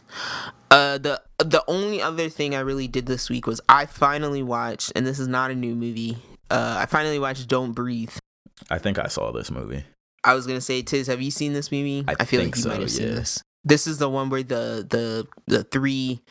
uh, 0.72 0.98
the 0.98 1.22
the 1.40 1.64
only 1.68 2.02
other 2.02 2.30
thing 2.30 2.56
I 2.56 2.60
really 2.60 2.88
did 2.88 3.06
this 3.06 3.30
week 3.30 3.48
was 3.48 3.62
I 3.70 3.86
finally 3.86 4.44
watched, 4.44 4.92
and 4.96 5.06
this 5.06 5.20
is 5.20 5.28
not 5.28 5.52
a 5.52 5.56
new 5.56 5.76
movie. 5.76 6.18
Uh, 6.50 6.78
I 6.80 6.86
finally 6.86 7.20
watched 7.20 7.48
Don't 7.48 7.74
Breathe. 7.74 8.12
I 8.70 8.78
think 8.78 8.98
I 9.00 9.08
saw 9.08 9.32
this 9.32 9.52
movie. 9.52 9.84
I 10.24 10.34
was 10.34 10.48
gonna 10.48 10.62
say, 10.62 10.82
Tiz, 10.82 11.08
have 11.08 11.22
you 11.22 11.32
seen 11.32 11.54
this 11.54 11.72
movie? 11.72 12.04
I 12.08 12.16
feel 12.26 12.42
think 12.42 12.56
like 12.56 12.56
you 12.58 12.62
so, 12.64 12.70
might 12.70 12.80
have 12.82 12.92
seen 12.92 13.16
this. 13.16 13.42
This 13.64 13.88
is 13.88 13.98
the 13.98 14.10
one 14.10 14.30
where 14.30 14.44
the 14.44 14.86
the 14.90 15.28
the 15.46 15.64
three 15.64 16.22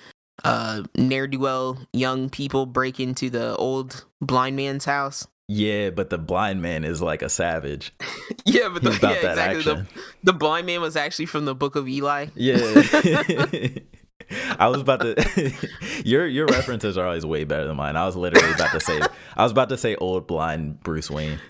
uh 0.45 0.83
ne'er 0.97 1.27
do 1.27 1.39
well 1.39 1.79
young 1.95 2.29
people 2.29 2.67
break 2.67 3.01
into 3.01 3.31
the 3.31 3.57
old 3.57 4.05
blind 4.21 4.57
man's 4.57 4.85
house. 4.85 5.27
Yeah, 5.49 5.91
but 5.91 6.11
the 6.11 6.19
blind 6.19 6.61
man 6.61 6.85
is 6.85 7.01
like 7.01 7.23
a 7.23 7.29
savage. 7.29 7.93
Yeah, 8.49 8.69
but 8.69 8.83
the, 8.85 8.91
He's 8.91 8.99
about 9.01 9.15
yeah, 9.17 9.23
that 9.35 9.57
exactly. 9.57 9.63
The, 9.65 9.71
action. 9.81 10.01
the 10.23 10.33
blind 10.33 10.67
man 10.67 10.81
was 10.81 10.97
actually 10.97 11.27
from 11.27 11.47
the 11.47 11.55
Book 11.55 11.75
of 11.75 11.89
Eli. 11.89 12.27
Yeah. 12.37 12.59
I 14.59 14.69
was 14.69 14.81
about 14.81 15.01
to 15.01 15.53
your 16.05 16.29
your 16.29 16.47
references 16.47 16.97
are 16.97 17.07
always 17.07 17.27
way 17.27 17.43
better 17.43 17.67
than 17.67 17.77
mine. 17.77 17.97
I 17.97 18.07
was 18.07 18.15
literally 18.15 18.53
about 18.53 18.71
to 18.71 18.81
say 18.81 19.01
I 19.37 19.43
was 19.43 19.51
about 19.51 19.69
to 19.71 19.77
say 19.77 19.97
old 19.97 20.29
blind 20.29 20.81
Bruce 20.85 21.11
Wayne. 21.11 21.41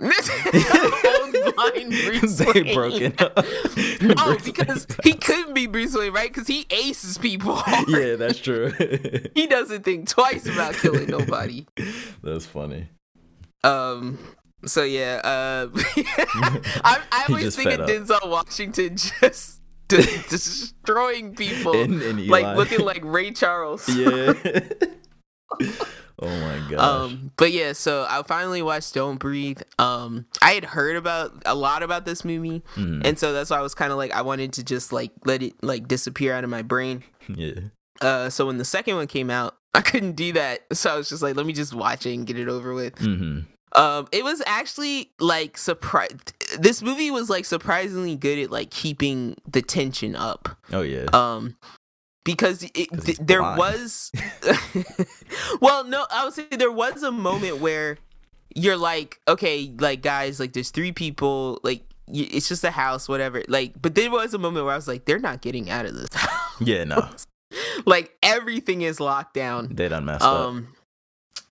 old 0.00 0.10
blind 0.12 1.92
Bruce 2.04 2.38
they 2.38 2.62
Wayne. 2.62 2.74
broken 2.74 3.14
up. 3.20 3.32
Oh, 3.36 3.96
Bruce 3.98 4.42
because 4.42 4.86
he 5.04 5.12
couldn't 5.14 5.54
be 5.54 5.68
Bruce 5.68 5.94
Wayne, 5.96 6.12
right? 6.12 6.32
Because 6.32 6.48
he 6.48 6.66
aces 6.70 7.16
people. 7.16 7.62
Yeah, 7.86 8.16
that's 8.16 8.40
true. 8.40 8.72
he 9.36 9.46
doesn't 9.46 9.84
think 9.84 10.08
twice 10.08 10.46
about 10.46 10.74
killing 10.74 11.06
nobody. 11.08 11.64
that's 12.24 12.46
funny. 12.46 12.88
Um. 13.64 14.18
So 14.66 14.82
yeah. 14.82 15.20
Uh. 15.24 15.68
I, 16.84 17.00
I 17.12 17.24
always 17.28 17.56
think 17.56 17.70
of. 17.70 17.88
Denzel 17.88 18.28
Washington 18.28 18.96
just 19.20 19.60
de- 19.88 20.02
destroying 20.28 21.34
people, 21.34 21.74
In, 21.74 22.00
in 22.02 22.18
Eli. 22.20 22.40
like 22.42 22.56
looking 22.56 22.80
like 22.84 23.02
Ray 23.04 23.30
Charles. 23.32 23.88
Yeah. 23.88 24.32
oh 26.22 26.40
my 26.40 26.66
god. 26.70 26.78
Um, 26.78 27.32
but 27.36 27.50
yeah, 27.52 27.72
so 27.72 28.06
I 28.08 28.22
finally 28.22 28.62
watched 28.62 28.94
Don't 28.94 29.18
Breathe. 29.18 29.60
Um, 29.78 30.26
I 30.42 30.52
had 30.52 30.64
heard 30.64 30.96
about 30.96 31.42
a 31.46 31.54
lot 31.54 31.82
about 31.82 32.04
this 32.04 32.24
movie, 32.24 32.62
Mhm. 32.76 33.02
and 33.04 33.18
so 33.18 33.32
that's 33.32 33.50
why 33.50 33.58
I 33.58 33.62
was 33.62 33.74
kind 33.74 33.90
of 33.92 33.98
like 33.98 34.12
I 34.12 34.22
wanted 34.22 34.52
to 34.54 34.64
just 34.64 34.92
like 34.92 35.12
let 35.24 35.42
it 35.42 35.54
like 35.62 35.88
disappear 35.88 36.34
out 36.34 36.44
of 36.44 36.50
my 36.50 36.62
brain. 36.62 37.02
yeah. 37.28 37.52
Uh, 38.00 38.30
so 38.30 38.46
when 38.46 38.56
the 38.56 38.64
second 38.64 38.96
one 38.96 39.06
came 39.06 39.28
out, 39.28 39.56
I 39.74 39.80
couldn't 39.82 40.12
do 40.12 40.32
that, 40.32 40.62
so 40.72 40.92
I 40.92 40.96
was 40.96 41.08
just 41.08 41.22
like, 41.22 41.36
let 41.36 41.46
me 41.46 41.52
just 41.52 41.72
watch 41.74 42.04
it 42.06 42.14
and 42.14 42.26
get 42.26 42.38
it 42.38 42.48
over 42.48 42.74
with. 42.74 42.98
hmm 42.98 43.40
Um, 43.76 44.08
it 44.10 44.24
was 44.24 44.42
actually 44.46 45.12
like 45.20 45.56
surprise. 45.56 46.10
This 46.58 46.82
movie 46.82 47.10
was 47.12 47.30
like 47.30 47.44
surprisingly 47.44 48.16
good 48.16 48.38
at 48.40 48.50
like 48.50 48.70
keeping 48.70 49.36
the 49.48 49.62
tension 49.62 50.16
up. 50.16 50.48
Oh 50.72 50.82
yeah. 50.82 51.06
Um, 51.12 51.56
because 52.24 52.64
it, 52.74 52.88
th- 53.04 53.18
there 53.18 53.42
was, 53.42 54.10
well, 55.60 55.84
no, 55.84 56.06
I 56.10 56.24
would 56.24 56.34
say 56.34 56.46
there 56.50 56.70
was 56.72 57.02
a 57.02 57.10
moment 57.12 57.60
where 57.60 57.98
you're 58.54 58.76
like, 58.76 59.20
okay, 59.28 59.72
like 59.78 60.02
guys, 60.02 60.40
like 60.40 60.52
there's 60.52 60.70
three 60.70 60.92
people, 60.92 61.60
like 61.62 61.82
it's 62.08 62.48
just 62.48 62.64
a 62.64 62.70
house, 62.72 63.08
whatever. 63.08 63.42
Like, 63.48 63.80
but 63.80 63.94
there 63.94 64.10
was 64.10 64.34
a 64.34 64.38
moment 64.38 64.64
where 64.64 64.74
I 64.74 64.76
was 64.76 64.88
like, 64.88 65.04
they're 65.04 65.18
not 65.20 65.40
getting 65.42 65.70
out 65.70 65.86
of 65.86 65.94
this 65.94 66.08
house. 66.14 66.60
yeah, 66.60 66.84
no. 66.84 67.08
like 67.86 68.16
everything 68.22 68.82
is 68.82 69.00
locked 69.00 69.34
down. 69.34 69.68
They 69.74 69.88
done 69.88 70.04
messed 70.04 70.24
up. 70.24 70.48
Um, 70.48 70.68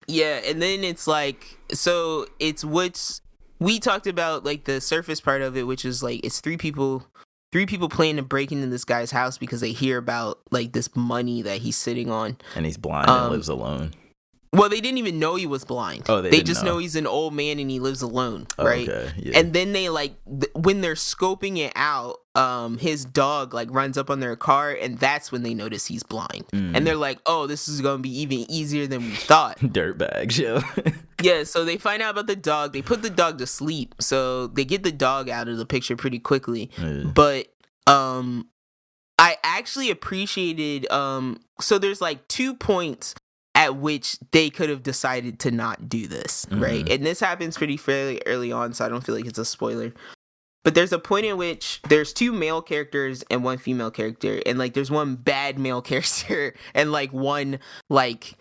yeah, 0.07 0.41
and 0.45 0.61
then 0.61 0.83
it's 0.83 1.07
like, 1.07 1.59
so 1.71 2.25
it's 2.39 2.65
what's 2.65 3.21
we 3.59 3.79
talked 3.79 4.07
about 4.07 4.43
like 4.43 4.63
the 4.63 4.81
surface 4.81 5.21
part 5.21 5.41
of 5.41 5.55
it, 5.55 5.63
which 5.63 5.85
is 5.85 6.01
like 6.01 6.21
it's 6.23 6.41
three 6.41 6.57
people, 6.57 7.05
three 7.51 7.65
people 7.65 7.89
planning 7.89 8.15
to 8.17 8.23
break 8.23 8.51
into 8.51 8.67
this 8.67 8.85
guy's 8.85 9.11
house 9.11 9.37
because 9.37 9.61
they 9.61 9.71
hear 9.71 9.97
about 9.97 10.39
like 10.51 10.71
this 10.71 10.95
money 10.95 11.41
that 11.41 11.59
he's 11.59 11.75
sitting 11.77 12.09
on. 12.09 12.37
And 12.55 12.65
he's 12.65 12.77
blind 12.77 13.09
um, 13.09 13.23
and 13.23 13.31
lives 13.31 13.49
alone. 13.49 13.91
Well, 14.51 14.67
they 14.67 14.81
didn't 14.81 14.97
even 14.97 15.19
know 15.19 15.35
he 15.35 15.45
was 15.45 15.63
blind. 15.63 16.03
Oh, 16.09 16.21
they 16.21 16.31
they 16.31 16.41
just 16.41 16.63
know. 16.63 16.73
know. 16.73 16.77
he's 16.79 16.95
an 16.95 17.05
old 17.05 17.35
man 17.35 17.59
and 17.59 17.69
he 17.69 17.79
lives 17.79 18.01
alone, 18.01 18.47
right? 18.57 18.89
Okay. 18.89 19.11
Yeah. 19.17 19.37
And 19.37 19.53
then 19.53 19.73
they 19.73 19.89
like 19.89 20.13
th- 20.25 20.51
when 20.55 20.81
they're 20.81 20.95
scoping 20.95 21.59
it 21.59 21.71
out, 21.75 22.17
um, 22.33 22.79
his 22.79 23.05
dog 23.05 23.53
like 23.53 23.69
runs 23.71 23.95
up 23.95 24.09
on 24.09 24.21
their 24.21 24.35
car, 24.35 24.71
and 24.71 24.97
that's 24.97 25.31
when 25.31 25.43
they 25.43 25.53
notice 25.53 25.85
he's 25.85 26.01
blind. 26.01 26.47
Mm. 26.51 26.75
And 26.75 26.87
they're 26.87 26.95
like, 26.95 27.19
"Oh, 27.27 27.45
this 27.45 27.67
is 27.67 27.79
gonna 27.81 27.99
be 28.01 28.21
even 28.21 28.49
easier 28.49 28.87
than 28.87 29.01
we 29.03 29.11
thought." 29.11 29.59
dirt 29.73 29.99
bags, 29.99 30.39
yo. 30.39 30.61
Yeah, 31.21 31.43
so 31.43 31.65
they 31.65 31.77
find 31.77 32.01
out 32.01 32.11
about 32.11 32.27
the 32.27 32.35
dog. 32.35 32.73
They 32.73 32.81
put 32.81 33.01
the 33.01 33.09
dog 33.09 33.39
to 33.39 33.45
sleep. 33.45 33.95
So 33.99 34.47
they 34.47 34.63
get 34.63 34.83
the 34.83 34.91
dog 34.91 35.29
out 35.29 35.47
of 35.47 35.57
the 35.57 35.65
picture 35.65 35.95
pretty 35.97 36.19
quickly. 36.19 36.71
Yeah. 36.77 37.11
But 37.13 37.47
um 37.87 38.47
I 39.17 39.35
actually 39.43 39.91
appreciated 39.91 40.89
um 40.91 41.39
so 41.59 41.77
there's 41.77 41.99
like 41.99 42.25
two 42.29 42.53
points 42.53 43.15
at 43.60 43.76
which 43.76 44.18
they 44.32 44.49
could 44.49 44.70
have 44.70 44.82
decided 44.84 45.38
to 45.38 45.51
not 45.51 45.89
do 45.89 46.07
this, 46.07 46.47
right? 46.49 46.86
Mhm. 46.86 46.95
And 46.95 47.05
this 47.05 47.20
happens 47.20 47.57
pretty 47.57 47.76
fairly 47.76 48.22
early 48.26 48.53
on, 48.53 48.72
so 48.74 48.86
I 48.86 48.89
don't 48.89 49.05
feel 49.05 49.14
like 49.16 49.26
it's 49.26 49.38
a 49.38 49.43
spoiler. 49.43 49.93
But 50.64 50.76
there's 50.76 50.93
a 50.93 50.99
point 50.99 51.26
in 51.26 51.36
which 51.36 51.82
there's 51.89 52.14
two 52.14 52.32
male 52.32 52.62
characters 52.62 53.22
and 53.30 53.43
one 53.43 53.57
female 53.57 53.91
character, 53.91 54.41
and 54.45 54.57
like 54.57 54.76
there's 54.76 54.89
one 54.89 55.16
bad 55.18 55.60
male 55.60 55.82
character 55.91 56.55
and 56.74 56.93
like 56.93 57.12
one 57.12 57.60
like 57.89 58.38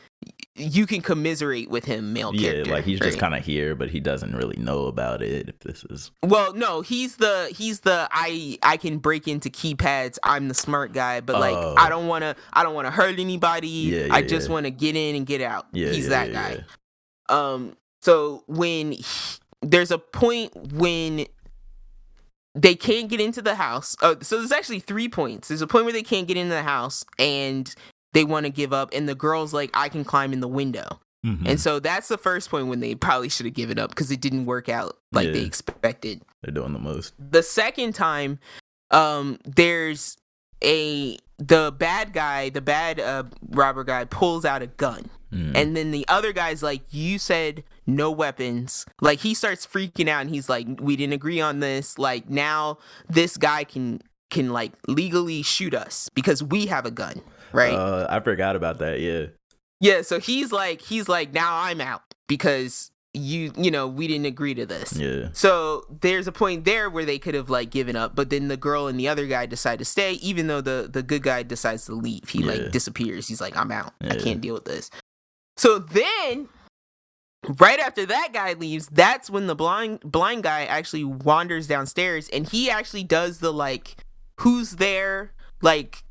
you 0.59 0.87
can 0.87 1.01
commiserate 1.01 1.71
with 1.71 1.85
him 1.85 2.13
male 2.13 2.35
yeah, 2.35 2.51
character. 2.51 2.73
like 2.73 2.85
he's 2.85 2.99
just 3.01 3.19
kind 3.19 3.35
of 3.35 3.45
here, 3.45 3.75
but 3.75 3.89
he 3.91 4.01
doesn't 4.01 4.35
really 4.35 4.57
know 4.57 4.87
about 4.87 5.23
it. 5.23 5.49
If 5.49 5.61
this 5.61 5.85
is 5.85 6.11
Well, 6.23 6.53
no, 6.55 6.81
he's 6.81 7.17
the 7.17 7.53
he's 7.57 7.81
the 7.81 8.09
I 8.11 8.59
I 8.63 8.77
can 8.77 8.99
break 8.99 9.29
into 9.29 9.49
keypads. 9.51 10.19
I'm 10.23 10.49
the 10.49 10.55
smart 10.55 10.93
guy, 10.93 11.21
but 11.21 11.39
like 11.41 11.57
Oh. 11.57 11.75
I 11.79 11.89
don't 11.89 12.07
want 12.09 12.23
to 12.23 12.37
I 12.53 12.63
don't 12.63 12.75
want 12.75 12.87
to 12.87 12.91
hurt 12.91 13.19
anybody. 13.19 13.69
Yeah, 13.69 14.09
I 14.11 14.23
just 14.23 14.49
yeah. 14.49 14.53
want 14.53 14.65
to 14.67 14.71
get 14.71 14.97
in 14.97 15.15
and 15.17 15.25
get 15.27 15.41
out. 15.41 15.67
yeah, 15.73 15.89
he's 15.93 16.05
yeah, 16.09 16.11
that 16.11 16.31
yeah, 16.33 16.57
guy. 17.29 17.53
Um 17.55 17.77
So 18.03 18.43
when 18.47 18.93
he, 18.93 19.05
there's 19.63 19.91
a 19.91 19.99
point 19.99 20.55
when 20.73 21.27
they 22.55 22.75
can't 22.75 23.09
get 23.09 23.21
into 23.21 23.41
the 23.43 23.55
house. 23.55 23.97
Oh, 24.03 24.17
so 24.21 24.39
there's 24.39 24.53
actually 24.53 24.81
three 24.81 25.09
points. 25.09 25.49
There's 25.49 25.63
a 25.63 25.67
point 25.67 25.85
where 25.85 25.93
they 25.93 26.03
can't 26.03 26.27
get 26.27 26.37
into 26.37 26.55
the 26.55 26.63
house 26.65 27.05
and 27.19 27.73
they 28.13 28.25
want 28.25 28.47
to 28.47 28.51
give 28.51 28.73
up, 28.73 28.91
and 28.95 29.09
the 29.09 29.15
girl's 29.15 29.53
like, 29.53 29.71
"I 29.75 29.89
can 29.89 30.05
climb 30.05 30.33
in 30.33 30.41
the 30.41 30.49
window." 30.49 31.01
Mhm. 31.27 31.49
And 31.49 31.61
so 31.61 31.81
that's 31.81 32.09
the 32.09 32.19
first 32.19 32.49
point 32.49 32.69
when 32.69 32.81
they 32.81 32.95
probably 32.95 33.29
should 33.29 33.47
have 33.47 33.55
given 33.55 33.79
up 33.79 33.91
because 33.91 34.11
it 34.11 34.21
didn't 34.21 34.47
work 34.47 34.69
out 34.69 34.99
like 35.13 35.33
they 35.33 35.43
expected. 35.43 36.23
They're 36.43 36.53
doing 36.55 36.73
the 36.73 36.79
most. 36.79 37.13
The 37.19 37.43
second 37.43 37.95
time, 37.95 38.39
um, 38.93 39.39
there's 39.45 40.17
a 40.63 41.19
the 41.39 41.73
bad 41.77 42.13
guy, 42.13 42.49
the 42.51 42.61
bad 42.61 42.99
uh, 43.01 43.25
robber 43.51 43.85
guy 43.85 44.05
pulls 44.05 44.45
out 44.45 44.63
a 44.63 44.67
gun. 44.69 45.11
Mhm. 45.33 45.57
And 45.57 45.77
then 45.77 45.91
the 45.91 46.05
other 46.09 46.33
guy's 46.33 46.63
like, 46.63 46.83
You 46.91 47.19
said 47.19 47.63
no 47.87 48.11
weapons. 48.11 48.87
Like, 49.01 49.21
he 49.21 49.35
starts 49.35 49.67
freaking 49.67 50.09
out 50.09 50.23
and 50.23 50.31
he's 50.31 50.49
like, 50.49 50.67
We 50.81 50.97
didn't 50.97 51.13
agree 51.13 51.41
on 51.41 51.61
this. 51.61 51.99
Like, 51.99 52.29
now 52.31 52.79
this 53.09 53.37
guy 53.37 53.65
can, 53.65 54.01
can 54.31 54.51
like 54.53 54.73
legally 54.89 55.43
shoot 55.43 55.75
us 55.75 56.09
because 56.15 56.43
we 56.43 56.67
have 56.67 56.87
a 56.87 56.91
gun. 56.91 57.21
Right. 57.53 57.73
Uh, 57.75 58.07
I 58.09 58.21
forgot 58.21 58.57
about 58.57 58.79
that. 58.79 59.01
Yeah. 59.01 59.27
yeah. 59.81 60.03
So 60.03 60.19
he's 60.21 60.53
like, 60.53 60.81
He's 60.83 61.09
like, 61.09 61.33
Now 61.33 61.57
I'm 61.61 61.81
out 61.81 62.03
because 62.29 62.91
you, 63.15 63.53
you 63.57 63.71
know, 63.71 63.89
we 63.89 64.07
didn't 64.07 64.27
agree 64.27 64.55
to 64.55 64.67
this. 64.67 64.93
Yeah. 64.97 65.31
So 65.33 65.85
there's 66.03 66.27
a 66.29 66.33
point 66.33 66.65
there 66.65 66.89
where 66.91 67.05
they 67.05 67.19
could 67.19 67.35
have 67.35 67.51
like 67.51 67.71
given 67.71 67.97
up, 67.97 68.15
but 68.15 68.31
then 68.31 68.49
the 68.49 68.57
girl 68.57 68.87
and 68.87 69.01
the 69.01 69.09
other 69.09 69.27
guy 69.27 69.47
decide 69.47 69.79
to 69.81 69.85
stay, 69.85 70.13
even 70.15 70.47
though 70.47 70.61
the 70.61 70.89
the 70.93 71.03
good 71.03 71.23
guy 71.23 71.43
decides 71.43 71.87
to 71.87 71.95
leave. 71.95 72.29
He 72.29 72.41
Yeah. 72.41 72.53
like 72.53 72.71
disappears. 72.71 73.27
He's 73.27 73.41
like, 73.41 73.57
I'm 73.57 73.73
out. 73.73 73.95
I 74.03 74.15
can't 74.17 74.41
deal 74.41 74.55
with 74.55 74.67
this. 74.67 74.91
So 75.57 75.79
then, 75.79 76.49
right 77.59 77.81
after 77.81 78.07
that 78.07 78.31
guy 78.33 78.53
leaves, 78.53 78.89
that's 78.93 79.31
when 79.31 79.47
the 79.47 79.57
blind 79.57 80.01
blind 80.01 80.43
guy 80.45 80.65
actually 80.67 81.05
wanders 81.05 81.67
downstairs, 81.67 82.29
and 82.29 82.49
he 82.49 82.71
actually 82.71 83.05
does 83.05 83.39
the 83.39 83.53
like, 83.53 83.97
who's 84.41 84.73
there? 84.73 85.33
Like, 85.63 86.05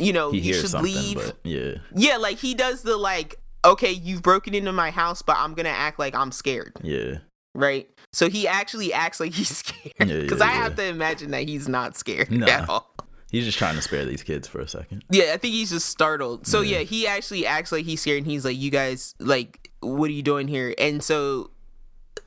you 0.00 0.12
know, 0.12 0.30
He 0.32 0.38
you 0.40 0.54
should 0.54 0.72
leave. 0.80 1.32
yeah. 1.44 1.74
Yeah, 1.94 2.16
like 2.16 2.38
he 2.38 2.54
does 2.54 2.82
the 2.82 2.96
like, 2.96 3.36
okay, 3.64 3.92
you've 3.92 4.22
broken 4.22 4.54
into 4.54 4.72
my 4.72 4.90
house, 4.90 5.22
but 5.22 5.36
I'm 5.38 5.54
gonna 5.54 5.68
act 5.68 5.98
like 5.98 6.14
I'm 6.14 6.32
scared 6.32 6.72
Yeah. 6.82 7.18
right? 7.54 7.88
So 8.12 8.28
he 8.28 8.48
actually 8.48 8.92
acts 8.92 9.20
like 9.20 9.32
he's 9.32 9.56
scared. 9.64 9.92
Because 9.98 10.40
yeah, 10.40 10.46
I 10.46 10.50
have 10.52 10.76
to 10.76 10.84
imagine 10.84 11.30
that 11.32 11.48
he's 11.48 11.68
not 11.68 11.96
scared 11.96 12.30
Nah. 12.30 12.46
at 12.48 12.68
all. 12.68 12.90
He's 13.30 13.44
just 13.44 13.58
trying 13.58 13.76
to 13.76 13.82
spare 13.82 14.04
these 14.04 14.24
kids 14.24 14.48
for 14.48 14.60
a 14.60 14.66
second. 14.66 15.04
Yeah, 15.08 15.30
I 15.32 15.36
think 15.36 15.54
he's 15.54 15.70
just 15.70 15.86
startled. 15.88 16.48
So 16.48 16.62
Yeah. 16.62 16.78
yeah, 16.78 16.84
he 16.84 17.06
actually 17.06 17.46
acts 17.46 17.70
like 17.70 17.84
he's 17.84 18.00
scared, 18.00 18.18
and 18.18 18.26
he's 18.26 18.44
like, 18.44 18.56
"You 18.58 18.72
guys, 18.72 19.14
like, 19.20 19.70
what 19.80 20.10
are 20.10 20.12
you 20.12 20.22
doing 20.24 20.48
here?" 20.48 20.74
And 20.78 21.00
so. 21.02 21.50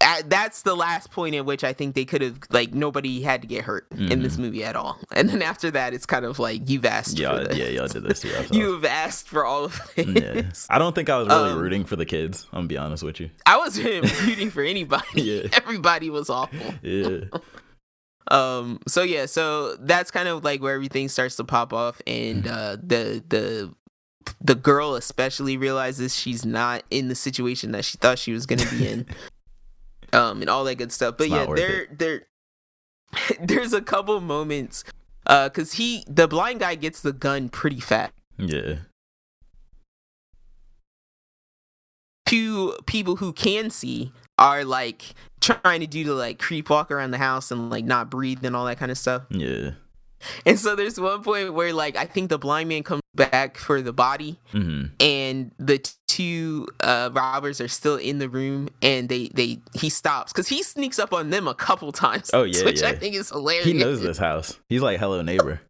At, 0.04 0.30
that's 0.30 0.64
the 0.64 0.76
last 0.76 1.10
point 1.12 1.34
at 1.36 1.46
which 1.46 1.64
I 1.64 1.72
think 1.74 1.96
they 1.96 2.04
could 2.06 2.22
have 2.22 2.40
like 2.50 2.74
nobody 2.74 3.22
had 3.22 3.42
to 3.42 3.48
get 3.48 3.64
hurt 3.64 3.88
in 3.92 4.22
this 4.22 4.38
movie 4.38 4.64
at 4.64 4.76
all, 4.76 5.00
and 5.14 5.30
then 5.30 5.42
after 5.42 5.72
that 5.72 5.94
it's 5.94 6.06
kind 6.06 6.26
of 6.26 6.40
like 6.40 6.70
you've 6.70 6.86
asked 6.86 7.18
Yeah, 7.18 7.52
yeah, 7.54 7.68
y'all 7.70 7.88
did 7.88 8.04
this 8.04 8.20
to 8.22 8.28
yourself. 8.30 8.54
you 8.54 8.74
have 8.74 8.86
asked 8.86 9.28
for 9.30 9.46
all 9.46 9.66
of 9.66 9.80
this. 9.96 10.06
yeah. 10.08 10.42
I 10.70 10.78
don't 10.78 10.94
think 10.94 11.10
I 11.10 11.18
was 11.18 11.28
really 11.30 11.52
Um, 11.52 11.58
rooting 11.60 11.86
for 11.86 11.96
the 11.96 12.06
kids. 12.06 12.46
I'm 12.52 12.60
gonna 12.60 12.68
be 12.68 12.78
honest 12.78 13.02
with 13.04 13.20
you. 13.20 13.30
I 13.46 13.58
wasn't 13.58 14.04
rooting 14.26 14.50
for 14.50 14.62
anybody. 14.62 15.22
Yeah. 15.22 15.48
Everybody 15.54 16.10
was 16.10 16.30
awful. 16.30 16.74
Yeah. 16.82 17.22
um 18.32 18.80
so 18.88 19.04
yeah 19.04 19.26
so 19.26 19.76
that's 19.82 20.10
kind 20.10 20.28
of 20.30 20.44
like 20.46 20.62
where 20.62 20.74
everything 20.74 21.10
starts 21.10 21.36
to 21.36 21.44
pop 21.44 21.74
off 21.74 22.02
and 22.08 22.48
uh 22.48 22.78
the 22.82 23.22
the 23.28 23.74
the 24.42 24.56
girl 24.56 24.96
especially 24.96 25.58
realizes 25.58 26.16
she's 26.18 26.46
not 26.46 26.84
in 26.90 27.10
the 27.10 27.16
situation 27.16 27.74
that 27.74 27.84
she 27.84 27.98
thought 27.98 28.18
she 28.18 28.32
was 28.32 28.46
gonna 28.46 28.66
be 28.72 28.88
in 28.88 29.06
um 30.14 30.42
and 30.42 30.50
all 30.50 30.64
that 30.64 30.76
good 30.76 30.92
stuff 30.92 31.16
but 31.18 31.26
It's 31.28 31.34
yeah 31.34 31.46
there 31.56 31.88
there 31.92 32.28
there's 33.42 33.74
a 33.74 33.82
couple 33.82 34.20
moments 34.22 34.84
uh 35.28 35.50
because 35.50 35.74
he 35.74 36.04
the 36.08 36.28
blind 36.28 36.60
guy 36.62 36.76
gets 36.76 37.02
the 37.02 37.14
gun 37.14 37.50
pretty 37.50 37.80
fast 37.80 38.14
Yeah. 38.38 38.76
two 42.26 42.76
people 42.86 43.18
who 43.18 43.34
can 43.34 43.70
see 43.70 44.12
are 44.38 44.64
like 44.66 45.14
trying 45.42 45.80
to 45.82 45.88
do 45.88 46.04
the 46.04 46.14
like 46.14 46.40
creep 46.40 46.70
walk 46.70 46.90
around 46.90 47.12
the 47.12 47.18
house 47.18 47.52
and 47.52 47.70
like 47.70 47.86
not 47.86 48.10
breathe 48.10 48.44
and 48.46 48.56
all 48.56 48.66
that 48.66 48.78
kind 48.80 48.92
of 48.92 48.98
stuff 48.98 49.24
Yeah. 49.30 49.72
And 50.46 50.60
so 50.60 50.76
there's 50.76 51.00
one 51.00 51.24
point 51.24 51.54
where 51.54 51.74
like 51.74 51.96
I 51.96 52.06
think 52.06 52.30
the 52.30 52.38
blind 52.38 52.70
man 52.70 52.84
comes 52.84 53.02
back 53.16 53.58
for 53.58 53.82
the 53.82 53.94
body 53.94 54.40
hmm 54.52 54.86
and 55.00 55.52
the 55.60 55.78
two 56.08 56.68
uh 56.80 57.10
robbers 57.14 57.62
are 57.62 57.68
still 57.68 57.96
in 57.98 58.20
the 58.20 58.30
room 58.30 58.70
and 58.82 59.10
they 59.10 59.30
they 59.34 59.60
he 59.74 59.90
stops 59.90 60.34
cuz 60.34 60.48
he 60.48 60.64
sneaks 60.64 61.00
up 61.00 61.14
on 61.14 61.30
them 61.30 61.48
a 61.48 61.54
couple 61.56 61.92
times. 62.06 62.30
Oh, 62.34 62.44
yeah, 62.44 62.64
which 62.66 62.84
I 62.84 62.94
think 62.94 63.16
is 63.16 63.30
hilarious. 63.30 63.66
He 63.66 63.74
knows 63.74 64.02
this 64.02 64.18
house. 64.18 64.60
He's 64.70 64.82
like, 64.82 65.00
hello, 65.00 65.22
neighbor. 65.22 65.62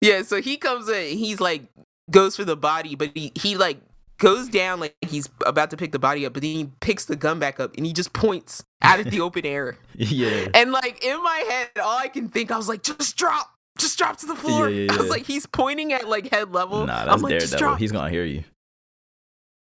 Yeah, 0.00 0.22
so 0.22 0.40
he 0.40 0.56
comes 0.56 0.88
in 0.88 0.94
and 0.94 1.18
he's 1.18 1.40
like 1.40 1.62
goes 2.10 2.36
for 2.36 2.44
the 2.44 2.56
body 2.56 2.94
but 2.94 3.10
he 3.14 3.32
he 3.34 3.54
like 3.56 3.78
goes 4.18 4.48
down 4.48 4.80
like 4.80 4.96
he's 5.06 5.28
about 5.46 5.70
to 5.70 5.76
pick 5.76 5.92
the 5.92 5.98
body 5.98 6.26
up 6.26 6.32
but 6.32 6.42
then 6.42 6.50
he 6.50 6.70
picks 6.80 7.04
the 7.04 7.16
gun 7.16 7.38
back 7.38 7.60
up 7.60 7.76
and 7.76 7.86
he 7.86 7.92
just 7.92 8.12
points 8.12 8.64
out 8.82 9.00
of 9.00 9.10
the 9.10 9.20
open 9.20 9.46
air. 9.46 9.76
yeah. 9.94 10.48
And 10.54 10.72
like 10.72 11.04
in 11.04 11.22
my 11.22 11.44
head, 11.48 11.70
all 11.82 11.98
I 11.98 12.08
can 12.08 12.28
think, 12.28 12.50
I 12.50 12.56
was 12.56 12.68
like, 12.68 12.82
just 12.82 13.16
drop, 13.16 13.54
just 13.78 13.98
drop 13.98 14.16
to 14.18 14.26
the 14.26 14.36
floor. 14.36 14.68
Yeah, 14.68 14.86
yeah, 14.86 14.92
I 14.94 14.96
was 14.96 15.10
like, 15.10 15.24
he's 15.26 15.46
pointing 15.46 15.92
at 15.92 16.08
like 16.08 16.30
head 16.30 16.52
level. 16.52 16.86
Nah, 16.86 17.04
that's 17.04 17.10
I'm 17.10 17.20
like, 17.22 17.34
just 17.34 17.52
Daredevil. 17.52 17.68
drop. 17.70 17.78
He's 17.78 17.92
gonna 17.92 18.10
hear 18.10 18.24
you. 18.24 18.44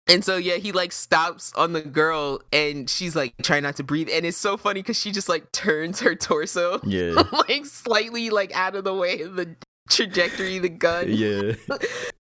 And 0.07 0.23
so 0.23 0.35
yeah, 0.35 0.57
he 0.57 0.73
like 0.73 0.91
stops 0.91 1.53
on 1.55 1.71
the 1.71 1.81
girl, 1.81 2.41
and 2.51 2.89
she's 2.89 3.15
like 3.15 3.33
trying 3.41 3.63
not 3.63 3.77
to 3.77 3.83
breathe, 3.83 4.09
and 4.11 4.25
it's 4.25 4.37
so 4.37 4.57
funny 4.57 4.81
because 4.81 4.99
she 4.99 5.11
just 5.13 5.29
like 5.29 5.49
turns 5.53 6.01
her 6.01 6.13
torso 6.13 6.81
Yeah. 6.83 7.23
like 7.31 7.65
slightly 7.65 8.29
like 8.29 8.53
out 8.53 8.75
of 8.75 8.83
the 8.83 8.93
way 8.93 9.21
of 9.21 9.35
the 9.35 9.55
trajectory 9.89 10.57
of 10.57 10.63
the 10.63 10.69
gun. 10.69 11.05
Yeah. 11.07 11.53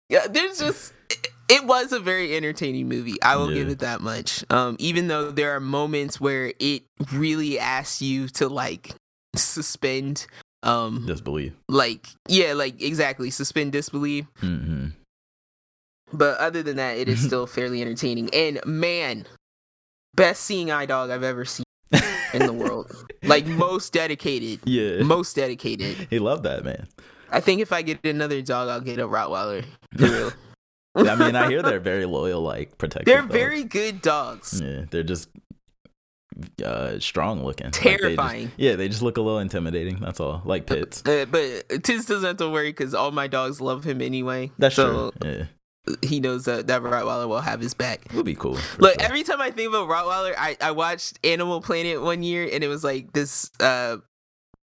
yeah 0.08 0.26
there's 0.28 0.60
just 0.60 0.92
it 1.52 1.64
was 1.66 1.92
a 1.92 2.00
very 2.00 2.34
entertaining 2.34 2.88
movie 2.88 3.20
i 3.22 3.36
will 3.36 3.52
give 3.52 3.68
it 3.68 3.80
that 3.80 4.00
much. 4.00 4.42
Um 4.50 4.76
even 4.78 5.08
though 5.08 5.30
there 5.30 5.54
are 5.54 5.60
moments 5.60 6.20
where 6.20 6.52
it 6.58 6.82
really 7.12 7.58
asks 7.58 8.00
you 8.00 8.28
to 8.40 8.48
like 8.48 8.94
suspend 9.36 10.26
um 10.62 11.04
Disbelief. 11.06 11.52
like 11.68 12.06
yeah 12.28 12.52
like 12.54 12.80
exactly 12.80 13.30
suspend 13.30 13.72
disbelief. 13.72 14.26
Hmm 14.38 14.88
but 16.12 16.36
other 16.38 16.62
than 16.62 16.76
that 16.76 16.98
it 16.98 17.08
is 17.08 17.20
still 17.28 17.46
fairly 17.46 17.80
entertaining. 17.80 18.28
And 18.34 18.60
man 18.66 19.24
best 20.14 20.42
seeing 20.44 20.70
eye 20.70 20.86
dog 20.86 21.10
i've 21.10 21.22
ever 21.22 21.44
seen 21.44 21.64
in 22.34 22.46
the 22.46 22.52
world. 22.52 22.90
Like 23.24 23.46
most 23.46 23.92
dedicated. 23.92 24.58
Yeah. 24.64 25.04
most 25.04 25.36
dedicated. 25.36 26.08
He 26.10 26.18
loved 26.18 26.42
that 26.42 26.64
man. 26.64 26.88
i 27.30 27.38
think 27.40 27.60
if 27.60 27.72
i 27.72 27.80
get 27.82 28.04
another 28.04 28.42
dog 28.42 28.68
i'll 28.68 28.80
get 28.80 28.98
a 28.98 29.06
rottweiler. 29.06 29.64
For 29.96 30.06
real 30.16 30.32
I 30.94 31.14
mean, 31.16 31.34
I 31.36 31.48
hear 31.48 31.62
they're 31.62 31.80
very 31.80 32.04
loyal, 32.06 32.40
like 32.42 32.76
protective. 32.78 33.06
they're 33.06 33.22
dogs. 33.22 33.32
very 33.32 33.64
good 33.64 34.02
dogs 34.02 34.60
Yeah, 34.62 34.84
they're 34.90 35.02
just 35.02 35.28
uh 36.64 36.98
strong 36.98 37.44
looking. 37.44 37.66
Like, 37.66 37.74
they 37.82 37.90
just- 37.90 38.00
Terrifying. 38.02 38.52
yeah, 38.56 38.76
they 38.76 38.88
just 38.88 39.02
look 39.02 39.16
a 39.18 39.20
little 39.20 39.38
intimidating. 39.38 40.00
That's 40.00 40.18
all. 40.20 40.42
Like 40.44 40.66
pits. 40.66 41.02
Uh, 41.06 41.26
but 41.30 41.82
Tiz 41.84 42.06
doesn't 42.06 42.26
have 42.26 42.36
to 42.38 42.48
worry 42.50 42.70
because 42.70 42.94
all 42.94 43.10
my 43.10 43.26
dogs 43.26 43.60
love 43.60 43.84
him 43.84 44.00
anyway. 44.00 44.50
That's 44.58 44.74
so 44.76 45.12
true. 45.20 45.30
Yeah, 45.30 45.44
he 46.02 46.20
knows 46.20 46.44
that 46.46 46.68
that 46.68 46.82
Rottweiler 46.82 47.28
will 47.28 47.40
have 47.40 47.60
his 47.60 47.74
back. 47.74 48.06
it 48.06 48.14
would 48.14 48.24
be 48.24 48.34
cool. 48.34 48.58
Look, 48.78 48.94
sure. 48.94 49.02
every 49.02 49.22
time 49.24 49.40
I 49.40 49.50
think 49.50 49.68
about 49.68 49.88
Rottweiler, 49.88 50.34
I, 50.38 50.56
I 50.60 50.70
watched 50.70 51.18
Animal 51.24 51.60
Planet 51.60 52.00
one 52.02 52.22
year 52.22 52.48
and 52.50 52.64
it 52.64 52.68
was 52.68 52.82
like 52.84 53.12
this 53.12 53.50
uh 53.60 53.96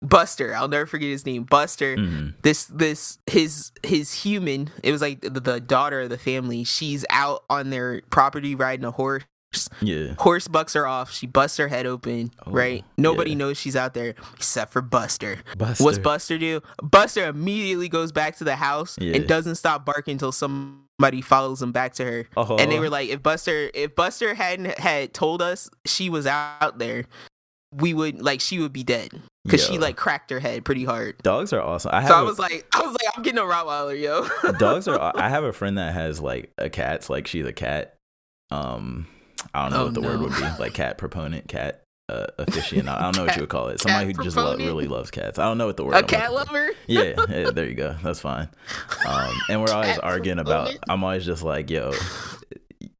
Buster. 0.01 0.55
I'll 0.55 0.67
never 0.67 0.85
forget 0.85 1.09
his 1.09 1.25
name. 1.25 1.43
Buster. 1.43 1.95
Mhm. 1.95 2.33
This 2.41 2.65
this 2.65 3.19
his 3.27 3.71
his 3.83 4.13
human. 4.13 4.71
It 4.83 4.91
was 4.91 5.01
like 5.01 5.21
the, 5.21 5.29
the 5.39 5.59
daughter 5.59 6.01
of 6.01 6.09
the 6.09 6.17
family. 6.17 6.63
She's 6.63 7.05
out 7.09 7.43
on 7.49 7.69
their 7.69 8.01
property 8.09 8.55
riding 8.55 8.85
a 8.85 8.91
horse. 8.91 9.23
Yeah, 9.81 10.13
Horse 10.17 10.47
bucks 10.47 10.73
her 10.73 10.87
off. 10.87 11.11
She 11.11 11.27
busts 11.27 11.57
her 11.57 11.67
head 11.67 11.85
open. 11.85 12.31
Oh, 12.45 12.51
right. 12.51 12.85
Nobody 12.97 13.31
yeah. 13.31 13.37
knows 13.37 13.57
she's 13.57 13.75
out 13.75 13.93
there 13.93 14.15
except 14.35 14.71
for 14.71 14.81
Buster. 14.81 15.39
Buster. 15.57 15.83
What's 15.83 15.97
Buster 15.97 16.37
do? 16.37 16.61
Buster 16.81 17.25
immediately 17.27 17.89
goes 17.89 18.13
back 18.13 18.37
to 18.37 18.45
the 18.45 18.55
house 18.55 18.97
Yeah. 18.97 19.13
and 19.15 19.27
doesn't 19.27 19.55
stop 19.55 19.83
barking 19.85 20.13
until 20.13 20.31
somebody 20.31 21.19
follows 21.21 21.61
him 21.61 21.73
back 21.73 21.93
to 21.95 22.05
her. 22.05 22.27
Oh. 22.37 22.55
And 22.55 22.71
they 22.71 22.79
were 22.79 22.89
like, 22.89 23.09
if 23.09 23.21
Buster, 23.21 23.69
if 23.73 23.93
Buster 23.93 24.35
hadn't 24.35 24.79
had 24.79 25.13
told 25.13 25.41
us 25.41 25.69
she 25.85 26.09
was 26.09 26.25
out 26.25 26.79
there, 26.79 27.03
we 27.75 27.93
would 27.93 28.21
like 28.21 28.39
she 28.39 28.59
would 28.59 28.71
be 28.73 28.83
dead 28.83 29.21
because 29.43 29.65
she 29.65 29.77
like 29.79 29.95
cracked 29.97 30.29
her 30.31 30.39
head 30.39 30.63
pretty 30.65 30.83
hard. 30.85 31.17
Dogs 31.23 31.51
are 31.53 31.61
awesome. 31.61 31.91
I 31.93 32.01
have 32.01 32.09
So 32.09 32.15
I 32.15 32.21
a- 32.21 32.25
was 32.25 32.39
like, 32.39 32.65
I 32.73 32.81
was 32.81 32.91
like, 32.91 33.17
I'm 33.17 33.23
getting 33.23 33.39
a 33.39 33.43
Rottweiler, 33.43 33.99
yo. 33.99 34.27
dogs 34.59 34.87
are. 34.87 35.11
I 35.17 35.29
have 35.29 35.43
a 35.43 35.53
friend 35.53 35.77
that 35.77 35.93
has 35.93 36.19
like 36.19 36.51
a 36.57 36.69
cat. 36.69 37.09
Like 37.09 37.27
she's 37.27 37.45
a 37.45 37.53
cat. 37.53 37.95
Um, 38.51 39.07
I 39.53 39.63
don't 39.63 39.71
know 39.71 39.81
Oh, 39.81 39.85
what 39.85 39.93
the 39.93 40.01
word 40.01 40.19
would 40.19 40.33
be. 40.35 40.41
Like 40.59 40.73
cat 40.73 40.97
proponent, 40.97 41.47
cat 41.47 41.81
uh, 42.09 42.27
aficionado. 42.39 42.89
I 42.89 43.01
don't 43.03 43.15
know 43.17 43.25
what 43.25 43.35
you 43.35 43.41
would 43.43 43.49
call 43.49 43.69
it. 43.69 43.79
Somebody 43.81 44.13
who 44.13 44.23
just 44.23 44.35
lo- 44.37 44.57
really 44.57 44.87
loves 44.87 45.09
cats. 45.09 45.39
I 45.39 45.45
don't 45.45 45.57
know 45.57 45.65
what 45.67 45.77
the 45.77 45.85
word. 45.85 45.93
a 45.95 45.97
I'm 45.99 46.05
cat 46.07 46.33
lover. 46.33 46.69
yeah, 46.87 47.13
yeah, 47.29 47.49
there 47.51 47.65
you 47.65 47.73
go. 47.75 47.95
That's 48.03 48.19
fine. 48.19 48.49
Um, 49.07 49.33
and 49.49 49.61
we're 49.61 49.71
always 49.71 49.93
Cat 49.95 50.03
arguing 50.03 50.39
about. 50.39 50.75
I'm 50.89 51.03
always 51.03 51.25
just 51.25 51.41
like, 51.43 51.69
yo, 51.69 51.93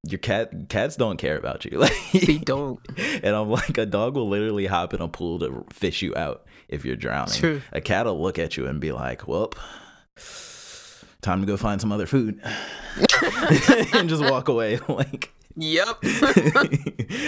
your 0.08 0.18
cat 0.20 0.52
cats 0.70 0.96
don't 0.96 1.18
care 1.18 1.38
about 1.38 1.64
you. 1.66 1.78
Like 1.80 1.94
They 2.14 2.38
don't. 2.40 2.80
and 3.24 3.36
I'm 3.36 3.50
like, 3.50 3.78
a 3.78 3.86
dog 3.86 4.16
will 4.16 4.28
literally 4.30 4.66
hop 4.66 4.94
in 4.94 5.02
a 5.02 5.08
pool 5.08 5.40
to 5.40 5.66
fish 5.72 6.02
you 6.02 6.16
out 6.16 6.46
if 6.68 6.84
you're 6.86 6.96
drowning. 6.96 7.34
True. 7.34 7.62
A 7.72 7.82
cat 7.82 8.06
will 8.06 8.22
look 8.22 8.40
at 8.40 8.58
you 8.58 8.66
and 8.66 8.80
be 8.80 8.92
like, 8.92 9.28
"Well, 9.28 9.52
time 11.22 11.42
to 11.42 11.46
go 11.48 11.58
find 11.58 11.80
some 11.80 11.92
other 11.92 12.06
food," 12.08 12.40
and 13.94 14.10
just 14.10 14.24
walk 14.24 14.48
away. 14.48 14.80
Like, 14.88 15.32
Yep. 15.58 15.98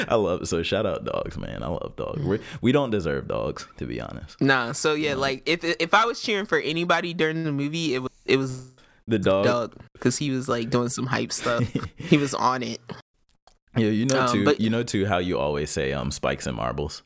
I 0.08 0.16
love 0.16 0.44
it. 0.44 0.46
So 0.48 0.64
shout 0.64 0.86
out 0.86 1.04
dogs, 1.04 1.38
man. 1.38 1.62
I 1.62 1.68
love 1.68 1.94
dogs. 1.98 2.22
We're, 2.24 2.40
we 2.62 2.72
don't 2.72 2.90
deserve 2.90 3.28
dogs, 3.28 3.68
to 3.78 3.86
be 3.86 4.00
honest. 4.00 4.40
nah. 4.40 4.72
So 4.72 4.94
yeah, 4.94 5.16
like 5.16 5.44
if 5.46 5.64
if 5.64 5.94
I 5.94 6.06
was 6.06 6.22
cheering 6.22 6.46
for 6.46 6.58
anybody 6.58 7.14
during 7.14 7.44
the 7.44 7.52
movie, 7.52 7.94
it 7.96 8.00
was 8.00 8.12
it 8.26 8.38
was 8.38 8.72
The 9.08 9.20
dog. 9.20 9.76
Because 9.94 10.18
he 10.18 10.32
was 10.32 10.48
like 10.48 10.70
doing 10.70 10.90
some 10.90 11.06
hype 11.08 11.32
stuff. 11.32 11.64
he 11.96 12.18
was 12.18 12.34
on 12.34 12.64
it. 12.64 12.80
Yeah, 13.76 13.88
you 13.88 14.06
know 14.06 14.22
Um, 14.22 14.32
too. 14.32 14.46
but- 14.46 14.60
you 14.62 14.70
know 14.70 14.84
too 14.84 15.06
how 15.06 15.18
you 15.18 15.38
always 15.40 15.70
say 15.72 15.94
um 15.94 16.12
spikes 16.12 16.46
and 16.48 16.56
marbles. 16.56 17.04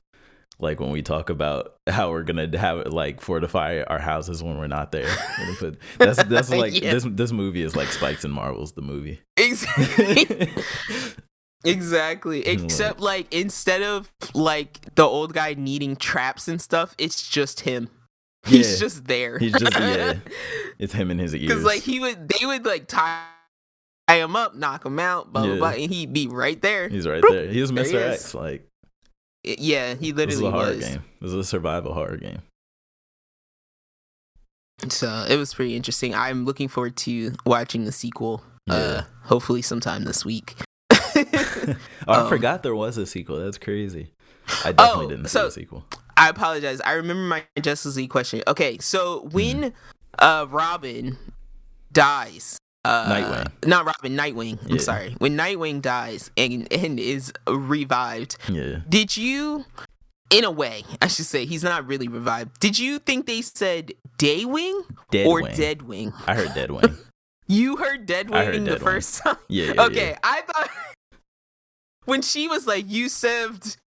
Like 0.59 0.79
when 0.79 0.89
we 0.89 1.03
talk 1.03 1.29
about 1.29 1.75
how 1.87 2.09
we're 2.09 2.23
gonna 2.23 2.57
have 2.57 2.79
it 2.79 2.91
like 2.91 3.21
fortify 3.21 3.83
our 3.85 3.99
houses 3.99 4.41
when 4.43 4.57
we're 4.57 4.65
not 4.67 4.91
there. 4.91 5.07
Put- 5.59 5.79
that's 5.99 6.23
that's 6.23 6.49
like 6.63 6.81
Yeah. 6.81 6.93
this 6.93 7.05
this 7.09 7.31
movie 7.31 7.61
is 7.61 7.75
like 7.75 7.89
spikes 7.89 8.23
and 8.25 8.33
marbles. 8.33 8.71
The 8.73 8.81
movie. 8.81 9.21
Exactly. 9.37 10.49
exactly. 11.63 12.45
Except 12.47 12.99
like 12.99 13.31
instead 13.33 13.81
of 13.83 14.11
like 14.33 14.93
the 14.95 15.03
old 15.05 15.33
guy 15.33 15.53
needing 15.57 15.95
traps 15.95 16.47
and 16.47 16.61
stuff, 16.61 16.95
it's 16.97 17.27
just 17.29 17.61
him. 17.61 17.89
He's 18.47 18.73
Yeah. 18.73 18.79
just 18.79 19.05
there. 19.05 19.37
He's 19.39 19.53
just 19.53 19.73
yeah. 19.79 20.15
It's 20.79 20.93
him 20.93 21.09
and 21.11 21.19
his 21.19 21.33
ears. 21.35 21.47
Because 21.47 21.63
like 21.63 21.81
he 21.81 21.99
would, 21.99 22.29
they 22.29 22.45
would 22.45 22.65
like 22.65 22.87
tie 22.87 23.23
him 24.09 24.35
up, 24.35 24.55
knock 24.55 24.85
him 24.85 24.99
out, 24.99 25.33
blah 25.33 25.43
blah 25.43 25.53
Yeah. 25.53 25.57
blah, 25.59 25.69
and 25.69 25.91
he'd 25.91 26.13
be 26.13 26.27
right 26.27 26.61
there. 26.61 26.87
He's 26.89 27.07
right 27.07 27.21
Boop. 27.23 27.31
there. 27.31 27.47
He 27.49 27.61
was 27.61 27.71
he 27.71 27.75
Mr. 27.75 28.01
X. 28.11 28.33
Like 28.33 28.67
Yeah, 29.43 29.95
he 29.95 30.11
this 30.11 30.35
is 30.35 30.41
literally 30.41 30.47
a 30.47 30.51
horror 30.51 30.75
was. 30.75 30.87
game. 30.87 31.03
This 31.21 31.29
is 31.31 31.33
a 31.35 31.43
survival 31.43 31.93
horror 31.93 32.17
game. 32.17 32.41
So 34.89 35.25
it 35.27 35.37
was 35.37 35.53
pretty 35.53 35.75
interesting. 35.75 36.13
I'm 36.13 36.45
looking 36.45 36.67
forward 36.67 36.95
to 36.97 37.33
watching 37.45 37.85
the 37.85 37.91
sequel. 37.91 38.43
Uh, 38.69 39.03
hopefully 39.23 39.61
sometime 39.61 40.03
this 40.03 40.23
week. 40.25 40.55
oh, 40.91 41.75
I 42.07 42.21
Um, 42.21 42.29
forgot 42.29 42.61
there 42.63 42.75
was 42.75 42.97
a 42.97 43.05
sequel. 43.07 43.39
That's 43.39 43.57
crazy. 43.57 44.11
I 44.65 44.71
definitely 44.71 45.05
Oh, 45.05 45.09
didn't 45.09 45.25
see 45.25 45.29
so- 45.29 45.45
the 45.45 45.51
sequel. 45.51 45.85
I 46.19 46.29
apologize. 46.29 46.81
I 46.81 46.93
remember 46.93 47.21
my 47.23 47.43
Justice 47.61 47.95
League 47.95 48.09
question. 48.09 48.41
Okay, 48.47 48.77
so 48.79 49.27
when 49.31 49.73
uh 50.17 50.47
Robin 50.49 51.17
dies, 51.91 52.57
uh 52.83 53.05
Nightwing. 53.13 53.67
not 53.67 53.85
Robin, 53.85 54.17
Nightwing. 54.17 54.63
I'm 54.65 54.75
Yeah. 54.77 54.81
sorry. 54.81 55.15
When 55.19 55.37
Nightwing 55.37 55.81
dies 55.81 56.31
and 56.35 56.71
and 56.73 56.99
is 56.99 57.31
revived, 57.47 58.37
Yeah. 58.49 58.79
did 58.89 59.15
you 59.15 59.65
in 60.29 60.43
a 60.43 60.51
way, 60.51 60.83
I 61.01 61.07
should 61.07 61.25
say, 61.25 61.45
he's 61.45 61.63
not 61.63 61.87
really 61.87 62.07
revived. 62.09 62.59
Did 62.59 62.77
you 62.79 62.99
think 62.99 63.27
they 63.27 63.41
said 63.41 63.93
Daywing 64.17 64.81
Dead 65.11 65.25
or 65.27 65.41
Wing. 65.43 65.53
Deadwing? 65.55 66.13
I 66.27 66.35
heard 66.35 66.53
Dead 66.53 66.71
Wing. 66.71 66.97
You 67.49 67.77
heard 67.77 68.05
Deadwing 68.05 68.43
heard 68.45 68.65
the 68.65 68.71
Deadwing. 68.71 68.79
first 68.83 69.19
time? 69.19 69.37
Yeah. 69.47 69.71
yeah 69.75 69.83
okay, 69.85 70.09
yeah. 70.09 70.19
I 70.21 70.41
thought 70.41 70.69
when 72.05 72.21
she 72.21 72.47
was 72.49 72.67
like, 72.67 72.83
"You 72.89 73.07
served 73.07 73.77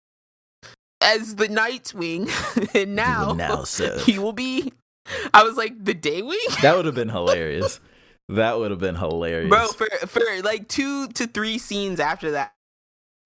as 1.03 1.37
the 1.37 1.49
Nightwing, 1.49 2.29
and 2.75 2.95
now 2.97 3.33
now 3.33 3.65
serve." 3.65 4.03
he 4.07 4.19
will 4.19 4.33
be." 4.33 4.73
I 5.35 5.43
was 5.43 5.57
like, 5.57 5.73
"The 5.85 5.95
Daywing, 5.95 6.61
That 6.63 6.77
would 6.77 6.87
have 6.87 6.95
been 6.95 7.09
hilarious. 7.09 7.81
That 8.29 8.59
would 8.59 8.71
have 8.71 8.81
been 8.81 8.95
hilarious. 8.97 9.49
bro." 9.49 9.67
For 9.69 9.87
for 10.07 10.21
like 10.43 10.69
two 10.69 11.09
to 11.09 11.27
three 11.27 11.59
scenes 11.59 11.99
after 12.01 12.33
that, 12.33 12.53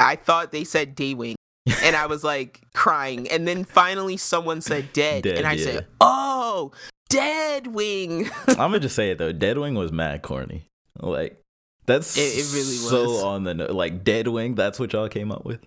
I 0.01 0.17
thought 0.17 0.51
they 0.53 0.65
said 0.65 0.97
Daywing, 0.97 1.35
and 1.83 1.95
I 1.97 2.07
was 2.07 2.25
like 2.25 2.61
crying. 2.75 3.29
And 3.31 3.47
then 3.47 3.65
finally, 3.65 4.17
someone 4.17 4.61
said 4.61 4.93
dead, 4.93 5.25
Dead, 5.25 5.39
and 5.39 5.47
I 5.47 5.53
yeah. 5.55 5.65
said, 5.65 5.87
"Oh, 6.01 6.73
Deadwing." 7.11 8.31
I'm 8.49 8.57
gonna 8.57 8.81
just 8.81 8.97
say 8.97 9.11
it 9.11 9.19
though. 9.19 9.33
Deadwing 9.33 9.77
was 9.77 9.93
mad 9.93 10.23
corny. 10.23 10.67
Like 11.01 11.41
that's 11.87 12.17
It- 12.17 12.21
it 12.39 12.53
really 12.55 12.77
so 12.77 13.05
was. 13.05 13.23
on 13.23 13.45
the 13.45 13.55
no- 13.55 13.73
like 13.73 14.05
Deadwing. 14.05 14.57
That's 14.57 14.79
what 14.81 14.93
y'all 14.93 15.09
came 15.09 15.31
up 15.31 15.45
with. 15.45 15.61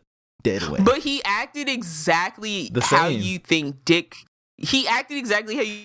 Deadwing. 0.44 0.86
But 0.86 1.00
he 1.00 1.22
acted 1.24 1.68
exactly 1.70 2.70
The 2.72 2.82
how 2.82 3.08
same. 3.10 3.22
you 3.22 3.40
think 3.40 3.84
Dick. 3.86 4.16
He 4.58 4.88
acted 4.88 5.18
exactly 5.18 5.56
how 5.56 5.62
you, 5.64 5.80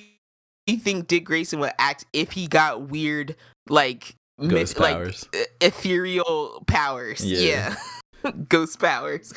you 0.67 0.77
think 0.79 1.07
Dick 1.09 1.25
Grayson 1.25 1.59
would 1.61 1.73
act 1.79 2.05
if 2.13 2.33
he 2.33 2.47
got 2.47 2.89
weird, 2.89 3.37
like 3.69 4.15
like 4.39 4.77
powers. 4.77 5.29
e- 5.35 5.45
ethereal 5.61 6.63
powers. 6.67 7.25
Yeah. 7.25 7.75
Yeah, 8.25 8.31
ghost 8.49 8.79
powers. 8.79 9.33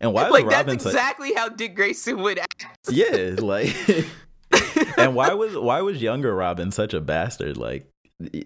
and 0.00 0.12
why 0.12 0.28
like 0.28 0.48
that's 0.48 0.72
exactly 0.72 1.32
how 1.34 1.48
Dick 1.48 1.74
Grayson 1.74 2.20
would 2.22 2.38
act. 2.38 2.66
Yeah, 2.90 3.34
like 3.38 3.74
and 4.98 5.14
why 5.14 5.32
was 5.34 5.56
why 5.56 5.80
was 5.80 6.00
younger 6.00 6.34
Robin 6.34 6.70
such 6.70 6.94
a 6.94 7.00
bastard? 7.00 7.56
Like 7.56 7.88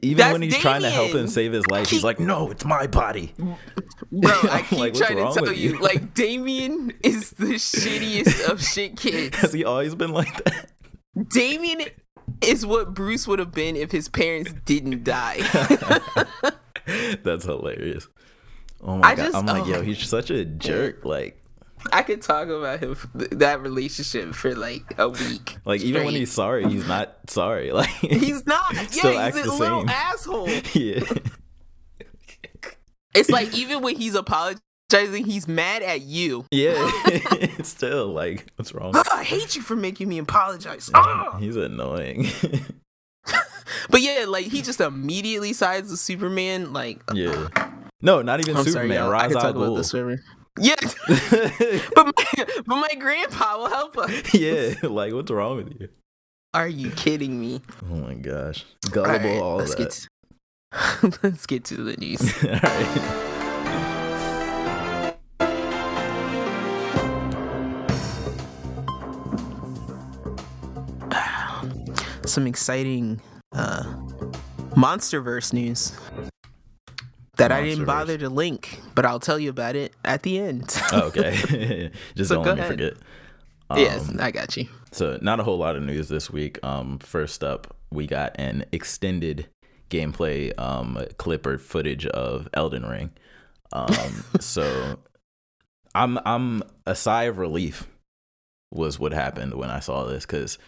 even 0.03 0.17
That's 0.17 0.33
when 0.33 0.43
he's 0.43 0.59
trying 0.59 0.83
to 0.83 0.91
help 0.91 1.13
him 1.13 1.29
save 1.29 1.53
his 1.53 1.67
life, 1.69 1.89
he's 1.89 2.03
like, 2.03 2.19
"No, 2.19 2.51
it's 2.51 2.65
my 2.65 2.87
body." 2.89 3.33
Bro, 3.39 4.33
I 4.51 4.63
keep 4.69 4.79
like, 4.79 4.95
trying 4.95 5.17
to 5.17 5.31
tell 5.33 5.53
you, 5.53 5.73
you? 5.75 5.79
like 5.79 6.13
Damian 6.15 6.93
is 7.05 7.31
the 7.33 7.55
shittiest 7.55 8.49
of 8.51 8.61
shit 8.63 8.97
kids. 8.99 9.37
Has 9.37 9.53
he 9.53 9.65
always 9.65 9.95
been 9.95 10.13
like 10.13 10.43
that? 10.45 10.71
Damian 11.29 11.83
is 12.43 12.67
what 12.67 12.95
Bruce 12.95 13.29
would 13.29 13.39
have 13.39 13.53
been 13.53 13.77
if 13.77 13.93
his 13.93 14.09
parents 14.09 14.53
didn't 14.65 15.05
die. 15.05 15.39
That's 17.23 17.45
hilarious. 17.45 18.09
Oh 18.81 18.97
my 18.97 19.09
I 19.11 19.15
god! 19.15 19.25
just- 19.25 19.37
I'm 19.37 19.47
like, 19.47 19.63
oh 19.63 19.67
yo, 19.67 19.83
he's 19.83 20.01
such 20.09 20.31
a 20.31 20.45
jerk. 20.45 21.05
Like, 21.05 21.40
I 21.93 22.03
could 22.03 22.23
talk 22.23 22.49
about 22.49 22.81
him 22.81 22.97
that 23.15 23.61
relationship 23.63 24.35
for 24.35 24.55
like 24.55 24.83
a 24.99 25.09
week. 25.09 25.57
like 25.65 25.81
even 25.81 26.05
when 26.05 26.15
he's 26.15 26.31
sorry, 26.33 26.69
he's 26.69 26.87
not 26.87 27.17
sorry. 27.29 27.73
Like, 27.73 27.89
he's 27.89 28.47
not. 28.47 28.75
Still 28.91 29.13
yeah, 29.13 29.21
acts 29.23 29.37
he's 29.37 29.47
a 29.47 29.49
the 29.51 29.55
little 29.57 29.81
same. 29.81 29.89
asshole. 29.89 30.49
yeah, 30.75 31.01
It's 33.15 33.31
like 33.31 33.57
even 33.57 33.83
when 33.83 33.97
he's 33.97 34.15
apologizing, 34.15 35.25
he's 35.25 35.49
mad 35.49 35.83
at 35.83 36.03
you. 36.03 36.47
yeah. 36.51 36.75
it's 37.07 37.69
still 37.69 38.09
like, 38.09 38.47
what's 38.57 38.73
wrong? 38.73 38.93
"Ah, 38.95 39.03
I 39.19 39.25
hate 39.25 39.57
you 39.57 39.63
for 39.63 39.75
making 39.77 40.09
me 40.09 40.19
apologize. 40.19 40.91
Ah!" 40.95 41.37
He's 41.39 41.57
annoying. 41.57 42.27
But 43.89 44.01
yeah, 44.03 44.27
like 44.29 44.47
he 44.47 44.63
just 44.63 44.81
immediately 44.81 45.53
sides 45.53 45.91
with 45.91 46.01
Superman. 46.01 46.73
Like, 46.73 47.01
yeah. 47.15 47.49
No, 48.03 48.23
not 48.23 48.41
even 48.41 48.57
I'm 48.57 48.65
Superman. 48.65 48.97
sorry, 48.99 49.11
Ra's 49.11 49.27
could 49.29 49.37
al 49.37 49.43
talk 49.43 49.57
about 49.57 49.69
Ghul. 49.71 50.23
Yeah, 50.59 50.75
but 51.95 52.07
my, 52.07 52.45
but 52.67 52.77
my 52.77 52.95
grandpa 52.99 53.57
will 53.59 53.69
help 53.69 53.97
us. 53.99 54.35
yeah, 54.35 54.75
like 54.83 55.13
what's 55.13 55.31
wrong 55.31 55.57
with 55.59 55.81
you? 55.81 55.89
Are 56.53 56.69
you 56.69 56.91
kidding 56.91 57.41
me? 57.41 57.63
Oh 57.91 57.95
my 57.95 58.15
gosh, 58.15 58.65
All 58.87 58.91
gullible, 58.93 59.13
right, 59.31 59.41
all 59.41 59.57
let's 59.59 59.75
that. 59.77 59.79
get 59.79 59.91
to, 61.03 61.19
let's 61.23 61.47
get 61.47 61.65
to 61.67 61.77
the 61.77 61.97
news. 61.97 62.21
all 62.45 62.51
right. 62.51 63.27
Some 72.27 72.47
exciting 72.47 73.21
uh, 73.53 73.83
MonsterVerse 74.77 75.53
news 75.53 75.93
that 77.41 77.53
I 77.53 77.63
didn't 77.65 77.85
bother 77.87 78.17
to 78.19 78.29
link, 78.29 78.81
but 78.95 79.05
I'll 79.05 79.21
tell 79.21 79.39
you 79.39 79.51
about 79.51 79.77
it 79.77 79.93
at 80.05 80.23
the 80.23 80.39
end. 80.39 80.75
Oh, 80.93 81.09
okay, 81.09 81.91
just 82.15 82.29
So 82.29 82.37
don't 82.37 82.45
let 82.47 82.55
me 82.57 82.61
ahead. 82.61 82.73
forget. 82.73 82.95
yes, 83.77 84.09
Um, 84.09 84.17
I 84.21 84.31
got 84.31 84.57
you. 84.57 84.67
So 84.93 85.19
not 85.23 85.41
a 85.41 85.45
whole 85.45 85.59
lot 85.59 85.77
of 85.77 85.83
news 85.83 86.09
this 86.09 86.31
week. 86.31 86.59
Um, 86.65 86.99
first 86.99 87.45
up, 87.45 87.77
we 87.93 88.07
got 88.07 88.35
an 88.39 88.65
extended 88.73 89.49
gameplay 89.91 90.57
um 90.59 91.05
clip 91.19 91.45
or 91.47 91.59
footage 91.59 92.07
of 92.07 92.49
Elden 92.55 92.87
Ring. 92.87 93.11
Um, 93.73 94.25
so 94.41 94.99
I'm 95.95 96.19
I'm 96.25 96.63
a 96.87 96.95
sigh 96.95 97.25
of 97.25 97.39
relief 97.39 97.89
was 98.73 98.99
what 99.01 99.13
happened 99.13 99.55
when 99.55 99.69
I 99.71 99.81
saw 99.81 100.05
this 100.05 100.25
because 100.25 100.59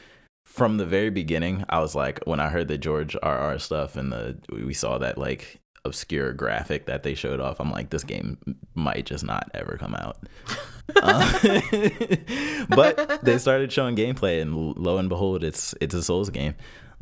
from 0.44 0.76
the 0.76 0.84
very 0.86 1.10
beginning 1.10 1.64
I 1.68 1.78
was 1.78 1.94
like 1.94 2.20
when 2.24 2.40
I 2.40 2.48
heard 2.48 2.66
the 2.66 2.76
George 2.78 3.16
R 3.22 3.38
R 3.38 3.58
stuff 3.60 3.94
and 3.96 4.10
the 4.12 4.38
we 4.50 4.74
saw 4.74 4.98
that 4.98 5.16
like 5.18 5.60
obscure 5.84 6.32
graphic 6.32 6.86
that 6.86 7.02
they 7.02 7.14
showed 7.14 7.40
off 7.40 7.58
I'm 7.60 7.70
like 7.70 7.90
this 7.90 8.04
game 8.04 8.38
might 8.74 9.04
just 9.04 9.24
not 9.24 9.50
ever 9.54 9.76
come 9.78 9.94
out. 9.94 10.18
Uh, 10.96 11.58
but 12.68 13.24
they 13.24 13.38
started 13.38 13.72
showing 13.72 13.96
gameplay 13.96 14.40
and 14.40 14.76
lo 14.76 14.98
and 14.98 15.08
behold 15.08 15.42
it's 15.44 15.74
it's 15.80 15.94
a 15.94 16.02
souls 16.02 16.30
game. 16.30 16.54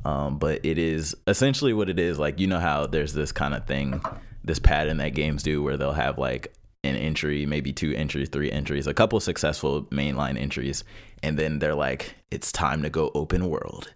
Um, 0.05 0.39
but 0.39 0.65
it 0.65 0.79
is 0.79 1.15
essentially 1.27 1.75
what 1.75 1.91
it 1.91 1.99
is. 1.99 2.19
Like 2.19 2.41
you 2.41 2.47
know 2.47 2.59
how 2.59 2.87
there's 2.87 3.13
this 3.13 3.33
kind 3.33 3.55
of 3.55 3.67
thing 3.67 4.01
this 4.43 4.59
pattern 4.59 4.97
that 4.99 5.11
games 5.11 5.43
do 5.43 5.63
where 5.63 5.77
they'll 5.77 5.93
have 5.93 6.17
like 6.19 6.55
an 6.83 6.97
entry 6.97 7.45
maybe 7.45 7.75
two 7.75 7.93
entries 7.95 8.31
three 8.31 8.51
entries 8.51 8.87
a 8.87 8.95
couple 8.95 9.21
successful 9.21 9.83
mainline 9.91 10.41
entries 10.41 10.83
and 11.23 11.39
then 11.39 11.59
they're 11.59 11.75
like 11.75 12.15
it's 12.31 12.51
time 12.51 12.83
to 12.83 12.91
go 12.91 13.11
open 13.15 13.49
world. 13.49 13.93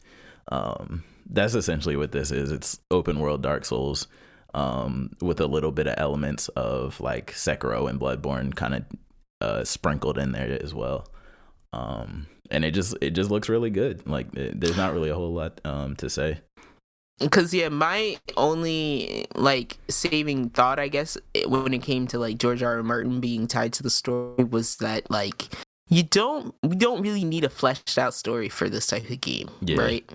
Um, 0.49 1.05
that's 1.31 1.55
essentially 1.55 1.97
what 1.97 2.13
this 2.13 2.31
is. 2.31 2.53
It's 2.53 2.79
open 2.91 3.19
world 3.19 3.43
dark 3.43 3.65
souls 3.65 4.07
um, 4.55 5.11
with 5.21 5.41
a 5.41 5.47
little 5.47 5.73
bit 5.73 5.87
of 5.87 5.95
elements 5.99 6.49
of 6.51 7.01
like 7.01 7.33
Sekiro 7.33 7.91
and 7.91 8.01
Bloodborne 8.01 8.55
kind 8.55 8.75
of 8.75 8.85
uh, 9.41 9.65
sprinkled 9.65 10.17
in 10.17 10.33
there 10.33 10.59
as 10.63 10.73
well. 10.73 11.07
Um, 11.73 12.27
and 12.51 12.65
it 12.65 12.71
just 12.71 12.97
it 13.01 13.11
just 13.11 13.31
looks 13.31 13.49
really 13.49 13.71
good. 13.71 14.07
Like 14.07 14.35
it, 14.35 14.61
there's 14.61 14.77
not 14.77 14.95
really 14.95 15.11
a 15.11 15.15
whole 15.15 15.33
lot 15.33 15.61
um, 15.65 15.97
to 15.97 16.09
say. 16.09 16.39
Cause 17.31 17.55
yeah, 17.55 17.69
my 17.69 18.17
only 18.37 19.27
like 19.37 19.79
saving 19.89 20.51
thought, 20.51 20.81
I 20.81 20.89
guess, 20.89 21.17
when 21.47 21.73
it 21.73 21.83
came 21.83 22.09
to 22.09 22.19
like 22.19 22.39
George 22.39 22.63
R. 22.63 22.77
R. 22.77 22.83
Martin 22.83 23.21
being 23.21 23.47
tied 23.47 23.73
to 23.75 23.85
the 23.85 23.91
story 23.91 24.43
was 24.43 24.77
that 24.77 25.09
like 25.11 25.49
you 25.89 26.03
don't 26.03 26.55
we 26.63 26.75
don't 26.75 27.03
really 27.03 27.25
need 27.25 27.45
a 27.45 27.49
fleshed 27.49 27.99
out 27.99 28.15
story 28.15 28.49
for 28.49 28.69
this 28.69 28.87
type 28.89 29.09
of 29.09 29.21
game, 29.21 29.49
yeah. 29.61 29.81
right? 29.81 30.13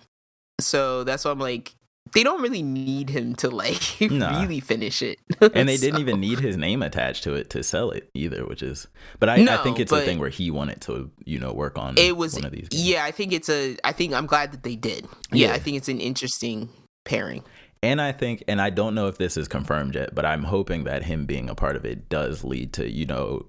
So 0.59 1.05
that's 1.05 1.23
why 1.23 1.31
I'm 1.31 1.39
like, 1.39 1.73
they 2.13 2.23
don't 2.23 2.41
really 2.41 2.63
need 2.63 3.09
him 3.09 3.35
to 3.35 3.49
like 3.49 4.01
nah. 4.01 4.41
really 4.41 4.59
finish 4.59 5.01
it. 5.01 5.19
and 5.53 5.69
they 5.69 5.77
so. 5.77 5.85
didn't 5.85 6.01
even 6.01 6.19
need 6.19 6.39
his 6.39 6.57
name 6.57 6.81
attached 6.81 7.23
to 7.23 7.33
it 7.33 7.49
to 7.51 7.63
sell 7.63 7.91
it 7.91 8.09
either, 8.13 8.45
which 8.45 8.63
is 8.63 8.87
but 9.19 9.29
I, 9.29 9.37
no, 9.37 9.53
I 9.53 9.63
think 9.63 9.79
it's 9.79 9.91
a 9.91 10.01
thing 10.01 10.19
where 10.19 10.29
he 10.29 10.51
wanted 10.51 10.81
to, 10.81 11.11
you 11.25 11.39
know, 11.39 11.53
work 11.53 11.77
on 11.77 11.97
it 11.97 12.17
was 12.17 12.33
one 12.35 12.45
of 12.45 12.51
these 12.51 12.69
games. 12.69 12.83
Yeah, 12.83 13.03
I 13.03 13.11
think 13.11 13.33
it's 13.33 13.49
a 13.49 13.77
I 13.83 13.91
think 13.91 14.13
I'm 14.13 14.25
glad 14.25 14.51
that 14.51 14.63
they 14.63 14.75
did. 14.75 15.05
Yeah, 15.31 15.47
yeah, 15.47 15.53
I 15.53 15.59
think 15.59 15.77
it's 15.77 15.89
an 15.89 15.99
interesting 15.99 16.69
pairing. 17.05 17.43
And 17.81 18.01
I 18.01 18.11
think, 18.11 18.43
and 18.47 18.61
I 18.61 18.69
don't 18.69 18.93
know 18.93 19.07
if 19.07 19.17
this 19.17 19.37
is 19.37 19.47
confirmed 19.47 19.95
yet, 19.95 20.13
but 20.13 20.25
I'm 20.25 20.43
hoping 20.43 20.83
that 20.83 21.03
him 21.03 21.25
being 21.25 21.49
a 21.49 21.55
part 21.55 21.75
of 21.75 21.85
it 21.85 22.09
does 22.09 22.43
lead 22.43 22.73
to, 22.73 22.89
you 22.89 23.05
know, 23.05 23.45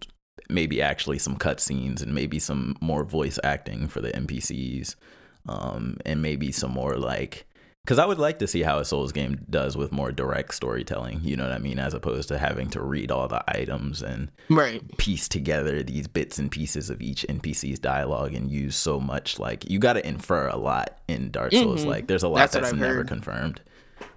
maybe 0.48 0.80
actually 0.80 1.18
some 1.18 1.36
cutscenes 1.36 2.02
and 2.02 2.14
maybe 2.14 2.38
some 2.38 2.76
more 2.80 3.04
voice 3.04 3.38
acting 3.42 3.88
for 3.88 4.00
the 4.00 4.12
NPCs, 4.12 4.94
um, 5.48 5.96
and 6.06 6.22
maybe 6.22 6.52
some 6.52 6.70
more 6.70 6.96
like, 6.96 7.46
because 7.84 7.98
I 7.98 8.06
would 8.06 8.18
like 8.18 8.38
to 8.40 8.46
see 8.46 8.62
how 8.62 8.78
a 8.78 8.84
Souls 8.84 9.12
game 9.12 9.44
does 9.48 9.76
with 9.76 9.92
more 9.92 10.12
direct 10.12 10.54
storytelling. 10.54 11.20
You 11.22 11.36
know 11.36 11.44
what 11.44 11.52
I 11.52 11.58
mean, 11.58 11.78
as 11.78 11.94
opposed 11.94 12.28
to 12.28 12.38
having 12.38 12.70
to 12.70 12.82
read 12.82 13.10
all 13.10 13.28
the 13.28 13.42
items 13.48 14.02
and 14.02 14.30
right. 14.48 14.82
piece 14.98 15.28
together 15.28 15.82
these 15.82 16.06
bits 16.06 16.38
and 16.38 16.50
pieces 16.50 16.90
of 16.90 17.00
each 17.00 17.26
NPC's 17.28 17.78
dialogue 17.78 18.34
and 18.34 18.50
use 18.50 18.76
so 18.76 19.00
much 19.00 19.38
like 19.38 19.68
you 19.70 19.78
got 19.78 19.94
to 19.94 20.06
infer 20.06 20.48
a 20.48 20.56
lot 20.56 20.98
in 21.08 21.30
Dark 21.30 21.52
Souls. 21.52 21.80
Mm-hmm. 21.80 21.90
Like 21.90 22.06
there's 22.06 22.22
a 22.22 22.28
lot 22.28 22.38
that's, 22.38 22.54
that's 22.54 22.72
never 22.72 22.96
heard. 22.96 23.08
confirmed 23.08 23.60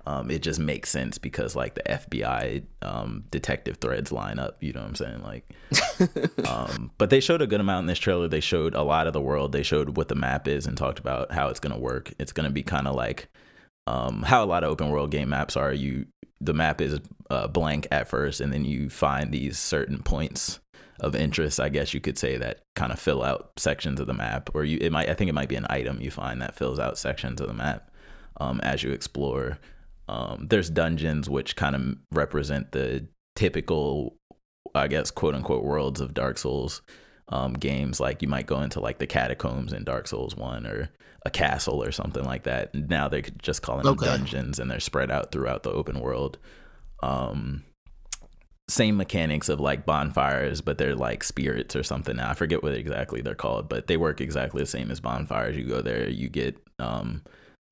um, 0.06 0.30
it 0.30 0.42
just 0.42 0.60
makes 0.60 0.90
sense 0.90 1.18
because 1.18 1.56
like 1.56 1.76
the 1.76 1.84
FBI 1.84 2.64
um, 2.82 3.24
detective 3.32 3.78
threads 3.78 4.12
line 4.12 4.38
up. 4.38 4.62
You 4.62 4.74
know 4.74 4.82
what 4.82 4.90
I'm 4.90 4.96
saying? 4.96 5.24
Like, 5.24 5.50
um, 6.48 6.92
but 6.98 7.10
they 7.10 7.20
showed 7.20 7.42
a 7.42 7.48
good 7.48 7.62
amount 7.62 7.84
in 7.84 7.88
this 7.88 8.00
trailer. 8.00 8.28
They 8.28 8.42
showed 8.42 8.76
a 8.76 8.84
lot 8.84 9.08
of 9.08 9.14
the 9.14 9.22
world. 9.22 9.54
They 9.54 9.64
showed 9.64 9.96
what 9.96 10.10
the 10.10 10.16
map 10.16 10.48
is 10.48 10.68
and 10.68 10.78
talked 10.78 11.00
about 11.00 11.32
how 11.32 11.48
it's 11.48 11.60
gonna 11.60 11.80
work. 11.80 12.14
It's 12.20 12.34
gonna 12.34 12.50
be 12.50 12.64
kind 12.64 12.88
of 12.88 12.96
like 12.96 13.30
um, 13.88 14.24
how 14.24 14.44
a 14.44 14.48
lot 14.48 14.64
of 14.64 14.72
open 14.72 14.90
world 14.90 15.12
game 15.12 15.30
maps 15.30 15.58
are. 15.58 15.74
You 15.74 16.06
the 16.40 16.54
map 16.54 16.82
is 16.82 17.00
uh, 17.30 17.48
blank 17.48 17.88
at 17.92 18.08
first, 18.08 18.42
and 18.42 18.52
then 18.52 18.66
you 18.66 18.90
find 18.90 19.32
these 19.32 19.58
certain 19.58 20.02
points 20.04 20.60
of 21.00 21.16
interest, 21.16 21.60
I 21.60 21.70
guess 21.70 21.94
you 21.94 22.00
could 22.00 22.18
say 22.18 22.38
that 22.38 22.62
kind 22.76 22.92
of 22.92 23.00
fill 23.00 23.24
out 23.24 23.52
sections 23.58 24.00
of 24.00 24.08
the 24.08 24.14
map, 24.14 24.50
or 24.54 24.64
you 24.64 24.78
it 24.82 24.92
might 24.92 25.10
I 25.10 25.14
think 25.14 25.30
it 25.30 25.34
might 25.34 25.50
be 25.50 25.56
an 25.56 25.68
item 25.70 26.02
you 26.02 26.12
find 26.12 26.42
that 26.42 26.56
fills 26.56 26.80
out 26.80 26.98
sections 26.98 27.42
of 27.42 27.48
the 27.48 27.54
map 27.54 27.92
um, 28.38 28.60
as 28.62 28.84
you 28.84 28.92
explore. 28.92 29.60
Um, 30.08 30.48
there's 30.50 30.70
dungeons 30.70 31.30
which 31.30 31.56
kind 31.56 31.76
of 31.76 31.98
represent 32.12 32.72
the 32.72 33.08
typical, 33.36 34.18
I 34.76 34.88
guess, 34.88 35.12
quote 35.12 35.36
unquote, 35.36 35.64
worlds 35.64 36.02
of 36.02 36.14
Dark 36.14 36.38
Souls 36.38 36.82
um, 37.30 37.54
games. 37.54 38.00
Like 38.00 38.22
you 38.22 38.28
might 38.28 38.48
go 38.48 38.62
into 38.62 38.80
like 38.80 39.00
the 39.00 39.08
catacombs 39.08 39.74
in 39.74 39.84
Dark 39.84 40.08
Souls 40.08 40.36
One 40.36 40.66
or 40.68 40.90
a 41.26 41.30
castle 41.30 41.82
or 41.82 41.92
something 41.92 42.24
like 42.24 42.44
that. 42.44 42.74
Now 42.76 43.08
they're 43.08 43.22
just 43.42 43.62
calling 43.62 43.84
them 43.84 43.96
dungeons, 43.96 44.60
and 44.60 44.70
they're 44.70 44.80
spread 44.80 45.12
out 45.12 45.32
throughout 45.32 45.64
the 45.64 45.72
open 45.72 46.00
world. 46.00 46.38
Um, 47.02 47.64
same 48.70 48.98
mechanics 48.98 49.50
of 49.50 49.60
like 49.60 49.86
bonfires, 49.86 50.62
but 50.62 50.78
they're 50.78 50.96
like 50.96 51.24
spirits 51.24 51.76
or 51.76 51.84
something. 51.84 52.16
Now 52.16 52.30
I 52.30 52.34
forget 52.34 52.64
what 52.64 52.74
exactly 52.74 53.22
they're 53.22 53.36
called, 53.36 53.70
but 53.70 53.88
they 53.88 53.98
work 53.98 54.22
exactly 54.22 54.62
the 54.62 54.68
same 54.68 54.90
as 54.90 55.00
bonfires. 55.00 55.58
You 55.58 55.66
go 55.66 55.82
there, 55.82 56.10
you 56.10 56.30
get 56.30 56.58
um, 56.80 57.22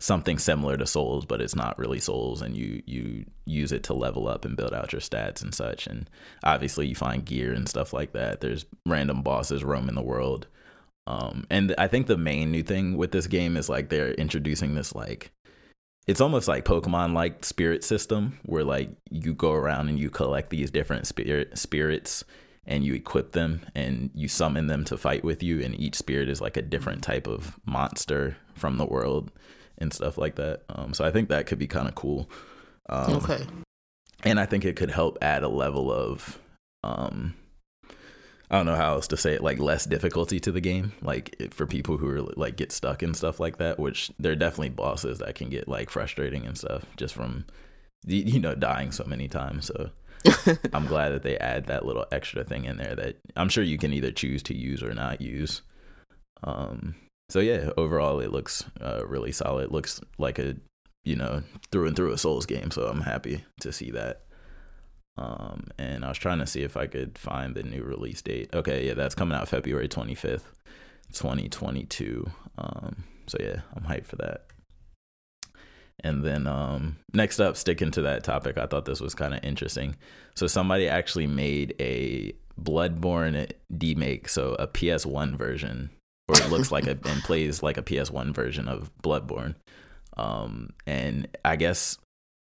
something 0.01 0.39
similar 0.39 0.77
to 0.77 0.85
souls 0.87 1.25
but 1.25 1.39
it's 1.39 1.55
not 1.55 1.77
really 1.77 1.99
souls 1.99 2.41
and 2.41 2.57
you 2.57 2.81
you 2.87 3.23
use 3.45 3.71
it 3.71 3.83
to 3.83 3.93
level 3.93 4.27
up 4.27 4.45
and 4.45 4.57
build 4.57 4.73
out 4.73 4.91
your 4.91 4.99
stats 4.99 5.43
and 5.43 5.53
such 5.53 5.85
and 5.85 6.09
obviously 6.43 6.87
you 6.87 6.95
find 6.95 7.23
gear 7.23 7.53
and 7.53 7.69
stuff 7.69 7.93
like 7.93 8.11
that 8.11 8.41
there's 8.41 8.65
random 8.87 9.21
bosses 9.21 9.63
roaming 9.63 9.93
the 9.93 10.01
world 10.01 10.47
um, 11.11 11.45
and 11.49 11.73
i 11.77 11.87
think 11.87 12.07
the 12.07 12.17
main 12.17 12.51
new 12.51 12.63
thing 12.63 12.97
with 12.97 13.11
this 13.11 13.27
game 13.27 13.57
is 13.57 13.69
like 13.69 13.89
they're 13.89 14.13
introducing 14.13 14.75
this 14.75 14.95
like 14.95 15.31
it's 16.07 16.21
almost 16.21 16.47
like 16.47 16.65
pokemon 16.65 17.13
like 17.13 17.45
spirit 17.45 17.83
system 17.83 18.39
where 18.45 18.63
like 18.63 18.89
you 19.09 19.33
go 19.33 19.51
around 19.51 19.89
and 19.89 19.99
you 19.99 20.09
collect 20.09 20.49
these 20.49 20.71
different 20.71 21.05
spirit 21.07 21.57
spirits 21.57 22.23
and 22.65 22.83
you 22.83 22.93
equip 22.93 23.31
them 23.31 23.61
and 23.73 24.11
you 24.13 24.27
summon 24.27 24.67
them 24.67 24.85
to 24.85 24.97
fight 24.97 25.23
with 25.23 25.41
you 25.41 25.61
and 25.61 25.79
each 25.79 25.95
spirit 25.95 26.29
is 26.29 26.41
like 26.41 26.57
a 26.57 26.61
different 26.61 27.01
type 27.01 27.27
of 27.27 27.59
monster 27.65 28.37
from 28.53 28.77
the 28.77 28.85
world 28.85 29.31
and 29.77 29.91
stuff 29.91 30.17
like 30.17 30.35
that. 30.35 30.61
Um, 30.69 30.93
so 30.93 31.03
I 31.03 31.11
think 31.11 31.29
that 31.29 31.47
could 31.47 31.59
be 31.59 31.67
kind 31.67 31.87
of 31.87 31.95
cool. 31.95 32.29
Um, 32.87 33.15
okay. 33.15 33.45
And 34.23 34.39
I 34.39 34.45
think 34.45 34.63
it 34.63 34.75
could 34.75 34.91
help 34.91 35.17
add 35.21 35.43
a 35.43 35.49
level 35.49 35.91
of, 35.91 36.39
um, 36.83 37.33
I 38.51 38.57
don't 38.57 38.65
know 38.65 38.75
how 38.75 38.95
else 38.95 39.07
to 39.07 39.17
say 39.17 39.33
it, 39.33 39.41
like 39.41 39.59
less 39.59 39.85
difficulty 39.85 40.37
to 40.41 40.51
the 40.51 40.59
game, 40.59 40.91
like 41.01 41.53
for 41.53 41.65
people 41.65 41.95
who 41.95 42.09
are 42.09 42.21
like 42.21 42.57
get 42.57 42.73
stuck 42.73 43.01
and 43.01 43.15
stuff 43.15 43.39
like 43.39 43.57
that. 43.57 43.79
Which 43.79 44.11
there 44.19 44.33
are 44.33 44.35
definitely 44.35 44.69
bosses 44.69 45.19
that 45.19 45.35
can 45.35 45.49
get 45.49 45.69
like 45.69 45.89
frustrating 45.89 46.45
and 46.45 46.57
stuff 46.57 46.85
just 46.97 47.13
from, 47.13 47.45
you 48.05 48.41
know, 48.41 48.53
dying 48.53 48.91
so 48.91 49.05
many 49.05 49.29
times. 49.29 49.67
So 49.67 49.91
I'm 50.73 50.85
glad 50.85 51.09
that 51.09 51.23
they 51.23 51.37
add 51.37 51.67
that 51.67 51.85
little 51.85 52.05
extra 52.11 52.43
thing 52.43 52.65
in 52.65 52.75
there 52.75 52.93
that 52.93 53.15
I'm 53.37 53.47
sure 53.47 53.63
you 53.63 53.77
can 53.77 53.93
either 53.93 54.11
choose 54.11 54.43
to 54.43 54.53
use 54.53 54.83
or 54.83 54.93
not 54.93 55.21
use. 55.21 55.61
Um, 56.43 56.95
so 57.29 57.39
yeah, 57.39 57.69
overall 57.77 58.19
it 58.19 58.33
looks 58.33 58.65
uh, 58.81 59.07
really 59.07 59.31
solid. 59.31 59.65
It 59.65 59.71
looks 59.71 60.01
like 60.17 60.39
a 60.39 60.57
you 61.05 61.15
know 61.15 61.43
through 61.71 61.87
and 61.87 61.95
through 61.95 62.11
a 62.11 62.17
Souls 62.17 62.45
game. 62.45 62.69
So 62.69 62.87
I'm 62.87 63.01
happy 63.01 63.45
to 63.61 63.71
see 63.71 63.91
that. 63.91 64.23
Um, 65.17 65.67
and 65.77 66.05
I 66.05 66.09
was 66.09 66.17
trying 66.17 66.39
to 66.39 66.47
see 66.47 66.63
if 66.63 66.77
I 66.77 66.87
could 66.87 67.17
find 67.17 67.55
the 67.55 67.63
new 67.63 67.83
release 67.83 68.21
date. 68.21 68.49
Okay, 68.53 68.87
yeah, 68.87 68.93
that's 68.93 69.15
coming 69.15 69.37
out 69.37 69.47
February 69.47 69.87
25th, 69.87 70.43
2022. 71.13 72.29
Um, 72.57 73.03
so 73.27 73.37
yeah, 73.39 73.61
I'm 73.75 73.83
hyped 73.83 74.05
for 74.05 74.15
that. 74.17 74.45
And 76.03 76.23
then 76.23 76.47
um, 76.47 76.97
next 77.13 77.39
up, 77.39 77.55
sticking 77.57 77.91
to 77.91 78.01
that 78.03 78.23
topic, 78.23 78.57
I 78.57 78.65
thought 78.65 78.85
this 78.85 79.01
was 79.01 79.13
kind 79.13 79.33
of 79.33 79.43
interesting. 79.43 79.95
So 80.33 80.47
somebody 80.47 80.87
actually 80.87 81.27
made 81.27 81.75
a 81.79 82.33
Bloodborne 82.59 83.51
demake, 83.71 84.29
so 84.29 84.55
a 84.55 84.67
PS1 84.67 85.35
version 85.35 85.91
or 86.31 86.35
it 86.35 86.49
looks 86.49 86.71
like 86.71 86.87
a 86.87 86.91
and 87.05 87.21
plays 87.23 87.61
like 87.61 87.77
a 87.77 87.83
PS1 87.83 88.33
version 88.33 88.67
of 88.67 88.91
Bloodborne. 89.03 89.55
Um, 90.17 90.71
and 90.85 91.27
I 91.43 91.55
guess 91.55 91.97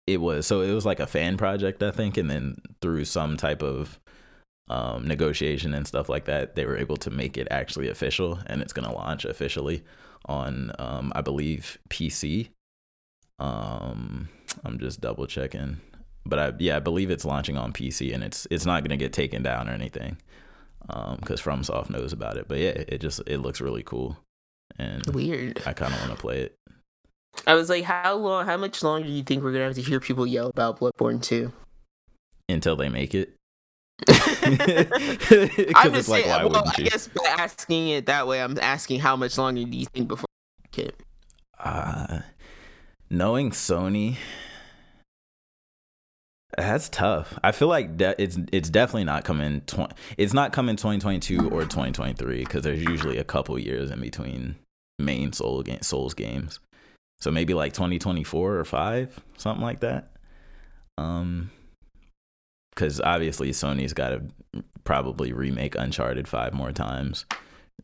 it 0.07 0.21
was 0.21 0.47
so 0.47 0.61
it 0.63 0.73
was 0.73 0.87
like 0.87 1.01
a 1.01 1.07
fan 1.07 1.37
project, 1.37 1.83
I 1.83 1.91
think, 1.91 2.17
and 2.17 2.31
then 2.31 2.61
through 2.81 3.05
some 3.05 3.37
type 3.37 3.63
of 3.63 4.01
um, 4.69 5.07
negotiation 5.07 5.75
and 5.75 5.87
stuff 5.87 6.09
like 6.09 6.25
that, 6.27 6.55
they 6.57 6.65
were 6.65 6.77
able 6.77 6.97
to 6.99 7.11
make 7.11 7.37
it 7.37 7.49
actually 7.51 7.89
official, 7.89 8.39
and 8.47 8.63
it's 8.63 8.73
gonna 8.73 8.93
launch 8.95 9.25
officially 9.25 9.85
on, 10.27 10.73
um, 10.79 11.13
I 11.15 11.21
believe, 11.21 11.79
PC. 11.89 12.51
Um, 13.39 14.29
I'm 14.65 14.79
just 14.79 15.01
double 15.01 15.27
checking, 15.27 15.81
but 16.27 16.39
I 16.39 16.53
yeah, 16.59 16.77
I 16.77 16.81
believe 16.81 17.11
it's 17.11 17.25
launching 17.25 17.57
on 17.57 17.73
PC, 17.73 18.15
and 18.15 18.25
it's 18.25 18.47
it's 18.51 18.67
not 18.67 18.83
gonna 18.83 18.97
get 18.97 19.13
taken 19.13 19.43
down 19.43 19.69
or 19.69 19.73
anything 19.73 20.17
because 20.87 21.47
um, 21.47 21.61
FromSoft 21.63 21.91
knows 21.91 22.13
about 22.13 22.37
it. 22.37 22.49
But 22.49 22.59
yeah, 22.59 22.71
it 22.89 23.01
just 23.01 23.21
it 23.27 23.39
looks 23.39 23.61
really 23.61 23.83
cool, 23.83 24.19
and 24.79 25.05
weird. 25.07 25.63
I 25.65 25.73
kind 25.73 25.95
of 25.95 26.01
want 26.01 26.13
to 26.13 26.19
play 26.19 26.41
it. 26.41 26.57
I 27.47 27.55
was 27.55 27.69
like, 27.69 27.85
how 27.85 28.15
long? 28.15 28.47
How 28.47 28.57
much 28.57 28.83
longer 28.83 29.07
do 29.07 29.13
you 29.13 29.23
think 29.23 29.43
we're 29.43 29.53
gonna 29.53 29.65
have 29.65 29.75
to 29.75 29.83
hear 29.83 30.01
people 30.01 30.27
yell 30.27 30.49
about 30.49 30.81
Bloodborne 30.81 31.23
2? 31.23 31.53
Until 32.49 32.77
they 32.77 32.89
make 32.89 33.15
it. 33.15 33.35
I'm 34.09 35.93
just 35.93 36.09
like, 36.09 36.25
saying, 36.25 36.51
well, 36.51 36.65
I 36.67 36.83
guess 36.83 37.09
by 37.09 37.23
asking 37.39 37.89
it 37.89 38.07
that 38.07 38.27
way, 38.27 38.43
I'm 38.43 38.59
asking 38.59 39.01
how 39.01 39.17
much 39.17 39.39
longer 39.39 39.65
do 39.65 39.77
you 39.77 39.87
think 39.87 40.09
before 40.09 40.27
it? 40.77 40.97
Uh, 41.59 42.21
knowing 43.11 43.51
Sony, 43.51 44.17
that's 46.57 46.89
tough. 46.89 47.39
I 47.43 47.53
feel 47.53 47.69
like 47.69 47.97
de- 47.97 48.21
it's 48.21 48.39
it's 48.53 48.69
definitely 48.69 49.05
not 49.05 49.25
coming. 49.25 49.63
Tw- 49.63 49.93
it's 50.19 50.35
not 50.35 50.53
coming 50.53 50.77
2022 50.77 51.51
or 51.51 51.63
2023 51.63 52.41
because 52.41 52.63
there's 52.63 52.83
usually 52.83 53.19
a 53.19 53.25
couple 53.25 53.59
years 53.59 53.91
in 53.91 54.01
between 54.01 54.57
main 54.99 55.33
Soul 55.33 55.63
game, 55.63 55.83
Souls 55.83 56.15
games. 56.15 56.59
So 57.23 57.31
maybe 57.31 57.55
like 57.55 57.73
2024 57.73 58.57
or 58.57 58.65
five, 58.65 59.21
something 59.37 59.63
like 59.63 59.79
that. 59.79 60.11
Um, 60.99 61.53
because 62.75 63.01
obviously 63.01 63.51
Sony's 63.51 63.93
got 63.93 64.09
to 64.09 64.65
probably 64.83 65.33
remake 65.33 65.77
Uncharted 65.77 66.27
five 66.27 66.53
more 66.53 66.73
times. 66.73 67.25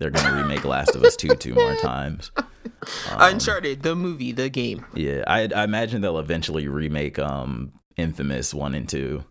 They're 0.00 0.10
gonna 0.10 0.42
remake 0.42 0.64
Last 0.64 0.96
of 0.96 1.04
Us 1.04 1.14
two 1.14 1.28
two 1.36 1.54
more 1.54 1.76
times. 1.80 2.32
Um, 2.36 3.20
Uncharted, 3.20 3.82
the 3.82 3.94
movie, 3.94 4.32
the 4.32 4.48
game. 4.48 4.84
Yeah, 4.94 5.22
I, 5.28 5.48
I 5.54 5.62
imagine 5.62 6.00
they'll 6.00 6.18
eventually 6.18 6.66
remake 6.66 7.20
um 7.20 7.72
Infamous 7.96 8.52
one 8.52 8.74
and 8.74 8.88
two. 8.88 9.24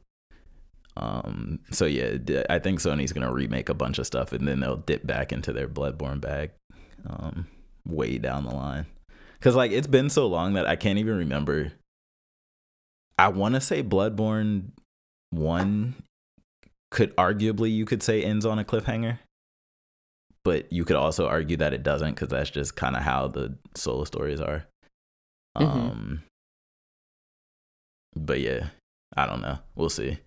Um, 0.95 1.59
so 1.71 1.85
yeah, 1.85 2.43
I 2.49 2.59
think 2.59 2.79
Sony's 2.79 3.11
gonna 3.11 3.33
remake 3.33 3.67
a 3.67 3.73
bunch 3.73 3.99
of 3.99 4.07
stuff, 4.07 4.31
and 4.31 4.47
then 4.47 4.61
they'll 4.61 4.77
dip 4.77 5.05
back 5.05 5.33
into 5.33 5.51
their 5.51 5.67
Bloodborne 5.67 6.21
bag, 6.21 6.51
um, 7.05 7.47
way 7.85 8.17
down 8.19 8.45
the 8.45 8.55
line. 8.55 8.85
Cause 9.47 9.55
like 9.55 9.71
it's 9.71 9.87
been 9.87 10.09
so 10.09 10.27
long 10.27 10.53
that 10.53 10.67
I 10.67 10.75
can't 10.75 10.99
even 10.99 11.17
remember. 11.17 11.71
I 13.17 13.29
want 13.29 13.55
to 13.55 13.61
say 13.61 13.81
Bloodborne 13.81 14.71
one 15.31 15.95
could 16.91 17.15
arguably 17.15 17.73
you 17.73 17.85
could 17.85 18.03
say 18.03 18.23
ends 18.23 18.45
on 18.45 18.59
a 18.59 18.63
cliffhanger, 18.63 19.19
but 20.43 20.71
you 20.71 20.85
could 20.85 20.95
also 20.95 21.27
argue 21.27 21.57
that 21.57 21.73
it 21.73 21.83
doesn't 21.83 22.15
because 22.15 22.29
that's 22.29 22.49
just 22.49 22.75
kind 22.75 22.95
of 22.95 23.03
how 23.03 23.27
the 23.27 23.57
solo 23.75 24.03
stories 24.03 24.41
are. 24.41 24.65
Mm-hmm. 25.57 25.79
Um, 25.79 26.23
but 28.15 28.39
yeah, 28.39 28.67
I 29.15 29.25
don't 29.25 29.41
know. 29.41 29.59
We'll 29.75 29.89
see 29.89 30.19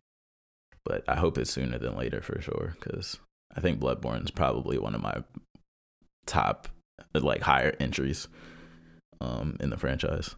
but 0.85 1.05
I 1.07 1.17
hope 1.17 1.39
it's 1.39 1.53
sooner 1.53 1.79
than 1.79 1.97
later 1.97 2.21
for 2.21 2.41
sure 2.41 2.75
because 2.81 3.19
I 3.57 3.61
think 3.61 3.81
Bloodborne 3.81 4.25
is 4.25 4.31
probably 4.31 4.79
one 4.79 4.95
of 4.95 5.01
my 5.01 5.23
top 6.27 6.69
like 7.15 7.43
higher 7.43 7.75
entries 7.81 8.29
um, 9.21 9.57
in 9.61 9.71
the 9.71 9.77
franchise. 9.77 10.35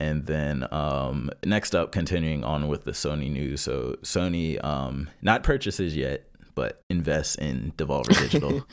And 0.00 0.26
then 0.26 0.66
um, 0.70 1.30
next 1.44 1.74
up, 1.74 1.90
continuing 1.90 2.44
on 2.44 2.68
with 2.68 2.84
the 2.84 2.92
Sony 2.92 3.30
news. 3.30 3.60
So 3.60 3.96
Sony, 4.02 4.62
um, 4.64 5.10
not 5.22 5.42
purchases 5.42 5.96
yet, 5.96 6.24
but 6.54 6.82
invests 6.88 7.34
in 7.34 7.72
Devolver 7.76 8.16
Digital. 8.18 8.64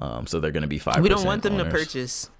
um, 0.00 0.26
so 0.26 0.40
they're 0.40 0.50
going 0.50 0.62
to 0.62 0.68
be 0.68 0.78
five. 0.78 1.00
We 1.00 1.08
don't 1.08 1.24
want 1.24 1.42
them 1.42 1.54
owners. 1.54 1.72
to 1.72 1.78
purchase. 1.78 2.30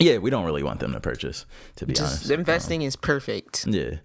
Yeah, 0.00 0.18
we 0.18 0.30
don't 0.30 0.44
really 0.44 0.64
want 0.64 0.80
them 0.80 0.92
to 0.92 1.00
purchase. 1.00 1.46
To 1.76 1.86
be 1.86 1.94
Just 1.94 2.16
honest, 2.16 2.30
investing 2.30 2.80
um, 2.80 2.88
is 2.88 2.96
perfect. 2.96 3.66
Yeah. 3.66 3.96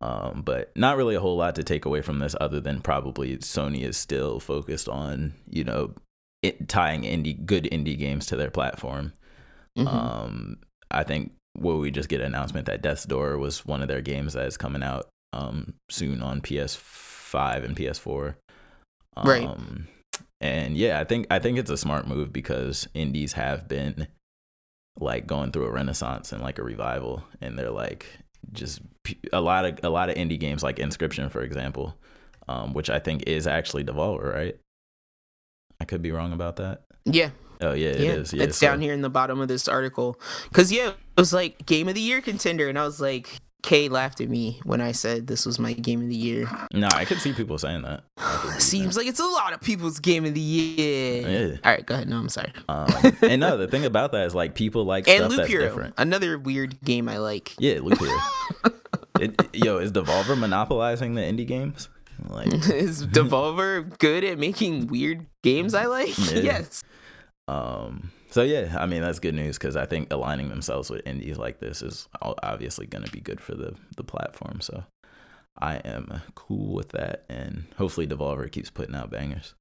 Um, 0.00 0.42
but 0.44 0.76
not 0.76 0.96
really 0.96 1.14
a 1.14 1.20
whole 1.20 1.36
lot 1.36 1.56
to 1.56 1.64
take 1.64 1.84
away 1.84 2.02
from 2.02 2.18
this 2.18 2.36
other 2.40 2.60
than 2.60 2.82
probably 2.82 3.38
Sony 3.38 3.82
is 3.82 3.96
still 3.96 4.38
focused 4.38 4.88
on, 4.88 5.34
you 5.48 5.64
know, 5.64 5.94
it, 6.42 6.68
tying 6.68 7.02
indie 7.02 7.44
good 7.44 7.64
indie 7.64 7.98
games 7.98 8.26
to 8.26 8.36
their 8.36 8.50
platform. 8.50 9.14
Mm-hmm. 9.76 9.88
Um, 9.88 10.58
I 10.90 11.02
think 11.04 11.32
will 11.56 11.78
we 11.78 11.90
just 11.90 12.08
get 12.08 12.20
an 12.20 12.26
announcement 12.26 12.66
that 12.66 12.82
Death's 12.82 13.04
Door 13.04 13.38
was 13.38 13.64
one 13.64 13.82
of 13.82 13.88
their 13.88 14.00
games 14.00 14.34
that 14.34 14.46
is 14.46 14.56
coming 14.56 14.82
out 14.82 15.08
um, 15.32 15.74
soon 15.90 16.22
on 16.22 16.40
PS5 16.40 17.64
and 17.64 17.76
PS4. 17.76 18.34
Um, 19.16 19.26
right. 19.28 19.48
And 20.40 20.76
yeah, 20.76 21.00
I 21.00 21.04
think 21.04 21.26
I 21.30 21.38
think 21.38 21.58
it's 21.58 21.70
a 21.70 21.76
smart 21.76 22.06
move 22.06 22.32
because 22.32 22.88
indies 22.94 23.32
have 23.34 23.68
been 23.68 24.08
like 24.98 25.26
going 25.26 25.50
through 25.50 25.66
a 25.66 25.70
renaissance 25.70 26.32
and 26.32 26.42
like 26.42 26.58
a 26.58 26.62
revival 26.62 27.24
and 27.40 27.58
they're 27.58 27.70
like 27.70 28.06
just 28.52 28.80
a 29.32 29.40
lot 29.40 29.64
of 29.64 29.78
a 29.82 29.90
lot 29.90 30.08
of 30.08 30.16
indie 30.16 30.38
games 30.38 30.62
like 30.62 30.76
Inscryption, 30.76 31.30
for 31.30 31.42
example, 31.42 31.96
um, 32.48 32.74
which 32.74 32.90
I 32.90 32.98
think 32.98 33.24
is 33.26 33.46
actually 33.46 33.84
Devolver, 33.84 34.32
right? 34.32 34.56
I 35.80 35.84
could 35.84 36.02
be 36.02 36.12
wrong 36.12 36.32
about 36.32 36.56
that. 36.56 36.82
Yeah. 37.04 37.30
Oh 37.60 37.72
yeah, 37.72 37.88
it 37.88 38.00
yeah. 38.00 38.10
is. 38.12 38.32
Yeah, 38.32 38.44
it's 38.44 38.58
so. 38.58 38.66
down 38.66 38.80
here 38.80 38.92
in 38.92 39.02
the 39.02 39.10
bottom 39.10 39.40
of 39.40 39.48
this 39.48 39.68
article. 39.68 40.20
Cause 40.52 40.70
yeah, 40.72 40.88
it 40.88 40.96
was 41.16 41.32
like 41.32 41.64
game 41.66 41.88
of 41.88 41.94
the 41.94 42.00
year 42.00 42.20
contender, 42.20 42.68
and 42.68 42.78
I 42.78 42.84
was 42.84 43.00
like, 43.00 43.40
Kay 43.66 43.88
laughed 43.88 44.20
at 44.20 44.28
me 44.28 44.60
when 44.62 44.80
I 44.80 44.92
said 44.92 45.26
this 45.26 45.44
was 45.44 45.58
my 45.58 45.72
game 45.72 46.00
of 46.00 46.08
the 46.08 46.14
year. 46.14 46.48
No, 46.72 46.86
I 46.92 47.04
could 47.04 47.18
see 47.18 47.32
people 47.32 47.58
saying 47.58 47.82
that. 47.82 48.04
Seems 48.62 48.94
that. 48.94 49.00
like 49.00 49.08
it's 49.08 49.18
a 49.18 49.26
lot 49.26 49.52
of 49.52 49.60
people's 49.60 49.98
game 49.98 50.24
of 50.24 50.34
the 50.34 50.40
year. 50.40 51.28
Yeah. 51.28 51.56
All 51.64 51.72
right, 51.72 51.84
go 51.84 51.96
ahead. 51.96 52.08
No, 52.08 52.16
I'm 52.16 52.28
sorry. 52.28 52.52
Um, 52.68 52.86
and 53.22 53.40
no, 53.40 53.56
the 53.56 53.66
thing 53.66 53.84
about 53.84 54.12
that 54.12 54.24
is 54.24 54.36
like 54.36 54.54
people 54.54 54.84
like 54.84 55.08
and 55.08 55.18
stuff 55.18 55.30
Loop 55.30 55.36
that's 55.38 55.48
Hero, 55.48 55.64
different. 55.64 55.94
Another 55.98 56.38
weird 56.38 56.80
game 56.82 57.08
I 57.08 57.18
like. 57.18 57.54
Yeah, 57.58 57.80
Loop 57.82 57.98
Hero. 57.98 58.16
it, 59.20 59.34
yo, 59.52 59.78
is 59.78 59.90
Devolver 59.90 60.38
monopolizing 60.38 61.14
the 61.14 61.22
indie 61.22 61.46
games? 61.46 61.88
Like, 62.28 62.46
is 62.70 63.04
Devolver 63.04 63.98
good 63.98 64.22
at 64.22 64.38
making 64.38 64.86
weird 64.86 65.26
games 65.42 65.74
I 65.74 65.86
like? 65.86 66.16
Yeah. 66.30 66.38
Yes. 66.38 66.84
Um, 67.48 68.10
so 68.30 68.42
yeah, 68.42 68.76
I 68.78 68.86
mean 68.86 69.02
that's 69.02 69.18
good 69.18 69.34
news 69.34 69.56
because 69.56 69.76
I 69.76 69.86
think 69.86 70.12
aligning 70.12 70.48
themselves 70.48 70.90
with 70.90 71.06
indies 71.06 71.38
like 71.38 71.60
this 71.60 71.80
is 71.82 72.08
obviously 72.20 72.86
going 72.86 73.04
to 73.04 73.12
be 73.12 73.20
good 73.20 73.40
for 73.40 73.54
the 73.54 73.74
the 73.96 74.04
platform. 74.04 74.60
So 74.60 74.84
I 75.58 75.76
am 75.76 76.22
cool 76.34 76.74
with 76.74 76.90
that, 76.90 77.24
and 77.28 77.64
hopefully 77.78 78.06
Devolver 78.06 78.50
keeps 78.50 78.70
putting 78.70 78.94
out 78.94 79.10
bangers. 79.10 79.54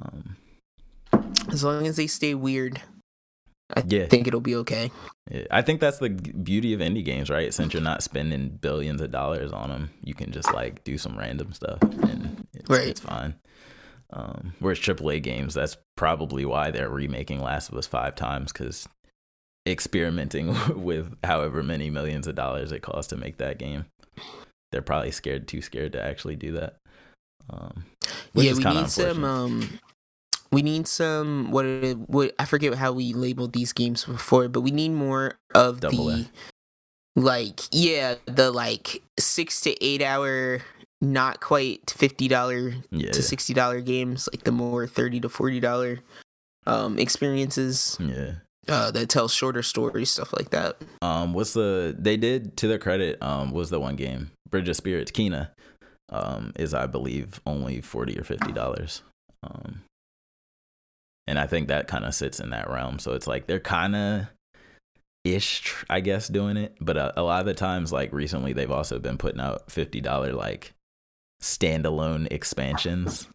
Um, 0.00 0.36
as 1.50 1.64
long 1.64 1.86
as 1.86 1.96
they 1.96 2.06
stay 2.06 2.34
weird, 2.34 2.80
I 3.74 3.82
yeah. 3.86 4.06
think 4.06 4.26
it'll 4.26 4.40
be 4.40 4.56
okay. 4.56 4.90
Yeah, 5.30 5.46
I 5.50 5.62
think 5.62 5.80
that's 5.80 5.98
the 5.98 6.10
beauty 6.10 6.74
of 6.74 6.80
indie 6.80 7.04
games, 7.04 7.30
right? 7.30 7.52
Since 7.52 7.72
you're 7.72 7.82
not 7.82 8.02
spending 8.02 8.50
billions 8.60 9.00
of 9.00 9.10
dollars 9.10 9.52
on 9.52 9.70
them, 9.70 9.90
you 10.02 10.14
can 10.14 10.32
just 10.32 10.52
like 10.52 10.84
do 10.84 10.98
some 10.98 11.18
random 11.18 11.52
stuff, 11.52 11.80
and 11.82 12.46
it's, 12.54 12.68
right. 12.68 12.88
it's 12.88 13.00
fine. 13.00 13.34
Um, 14.12 14.52
whereas 14.60 14.78
AAA 14.78 15.22
games, 15.22 15.54
that's 15.54 15.76
probably 15.96 16.44
why 16.44 16.70
they're 16.70 16.88
remaking 16.88 17.42
Last 17.42 17.70
of 17.70 17.76
Us 17.76 17.86
five 17.86 18.14
times 18.14 18.52
because 18.52 18.88
experimenting 19.66 20.54
with 20.82 21.16
however 21.24 21.62
many 21.62 21.90
millions 21.90 22.26
of 22.26 22.34
dollars 22.34 22.72
it 22.72 22.82
costs 22.82 23.10
to 23.10 23.16
make 23.16 23.38
that 23.38 23.58
game, 23.58 23.86
they're 24.72 24.82
probably 24.82 25.10
scared, 25.10 25.48
too 25.48 25.62
scared 25.62 25.92
to 25.92 26.02
actually 26.02 26.36
do 26.36 26.52
that. 26.52 26.76
Um, 27.50 27.84
yeah, 28.34 28.54
we 28.54 28.64
need 28.64 28.90
some. 28.90 29.24
Um, 29.24 29.78
we 30.50 30.62
need 30.62 30.86
some. 30.88 31.50
What, 31.50 31.64
what? 32.08 32.34
I 32.38 32.44
forget 32.44 32.74
how 32.74 32.92
we 32.92 33.12
labeled 33.12 33.52
these 33.52 33.72
games 33.72 34.04
before, 34.04 34.48
but 34.48 34.62
we 34.62 34.70
need 34.70 34.90
more 34.90 35.38
of 35.54 35.80
Double 35.80 36.06
the. 36.06 36.22
A. 36.22 36.26
Like 37.16 37.60
yeah, 37.70 38.16
the 38.26 38.50
like 38.50 39.02
six 39.18 39.60
to 39.62 39.84
eight 39.84 40.02
hour 40.02 40.62
not 41.00 41.40
quite 41.40 41.90
fifty 41.90 42.28
dollar 42.28 42.74
yeah. 42.90 43.10
to 43.10 43.22
sixty 43.22 43.54
dollar 43.54 43.80
games, 43.80 44.28
like 44.32 44.44
the 44.44 44.52
more 44.52 44.86
thirty 44.86 45.20
to 45.20 45.28
forty 45.28 45.60
dollar 45.60 46.00
um 46.66 46.98
experiences. 46.98 47.96
Yeah. 48.00 48.34
Uh, 48.66 48.90
that 48.90 49.10
tell 49.10 49.28
shorter 49.28 49.62
stories, 49.62 50.10
stuff 50.10 50.32
like 50.32 50.48
that. 50.48 50.78
Um, 51.02 51.34
what's 51.34 51.52
the 51.52 51.94
they 51.98 52.16
did 52.16 52.56
to 52.56 52.68
their 52.68 52.78
credit? 52.78 53.22
Um, 53.22 53.50
was 53.52 53.68
the 53.68 53.78
one 53.78 53.94
game 53.94 54.30
Bridge 54.48 54.70
of 54.70 54.76
Spirits 54.76 55.10
Kena, 55.10 55.50
um, 56.08 56.52
is 56.56 56.72
I 56.72 56.86
believe 56.86 57.40
only 57.46 57.82
forty 57.82 58.18
or 58.18 58.24
fifty 58.24 58.52
dollars. 58.52 59.02
Um, 59.42 59.82
and 61.26 61.38
I 61.38 61.46
think 61.46 61.68
that 61.68 61.88
kind 61.88 62.04
of 62.04 62.14
sits 62.14 62.40
in 62.40 62.50
that 62.50 62.70
realm. 62.70 62.98
So 62.98 63.12
it's 63.12 63.26
like 63.26 63.46
they're 63.46 63.60
kind 63.60 63.96
of 63.96 64.26
ish, 65.24 65.84
I 65.88 66.00
guess, 66.00 66.28
doing 66.28 66.56
it. 66.56 66.76
But 66.80 66.96
a, 66.96 67.20
a, 67.20 67.22
lot 67.22 67.40
of 67.40 67.46
the 67.46 67.54
times, 67.54 67.92
like 67.92 68.12
recently, 68.12 68.52
they've 68.52 68.70
also 68.70 68.98
been 68.98 69.18
putting 69.18 69.40
out 69.40 69.70
fifty 69.70 70.00
dollar 70.00 70.32
like 70.32 70.72
standalone 71.42 72.26
expansions 72.30 73.28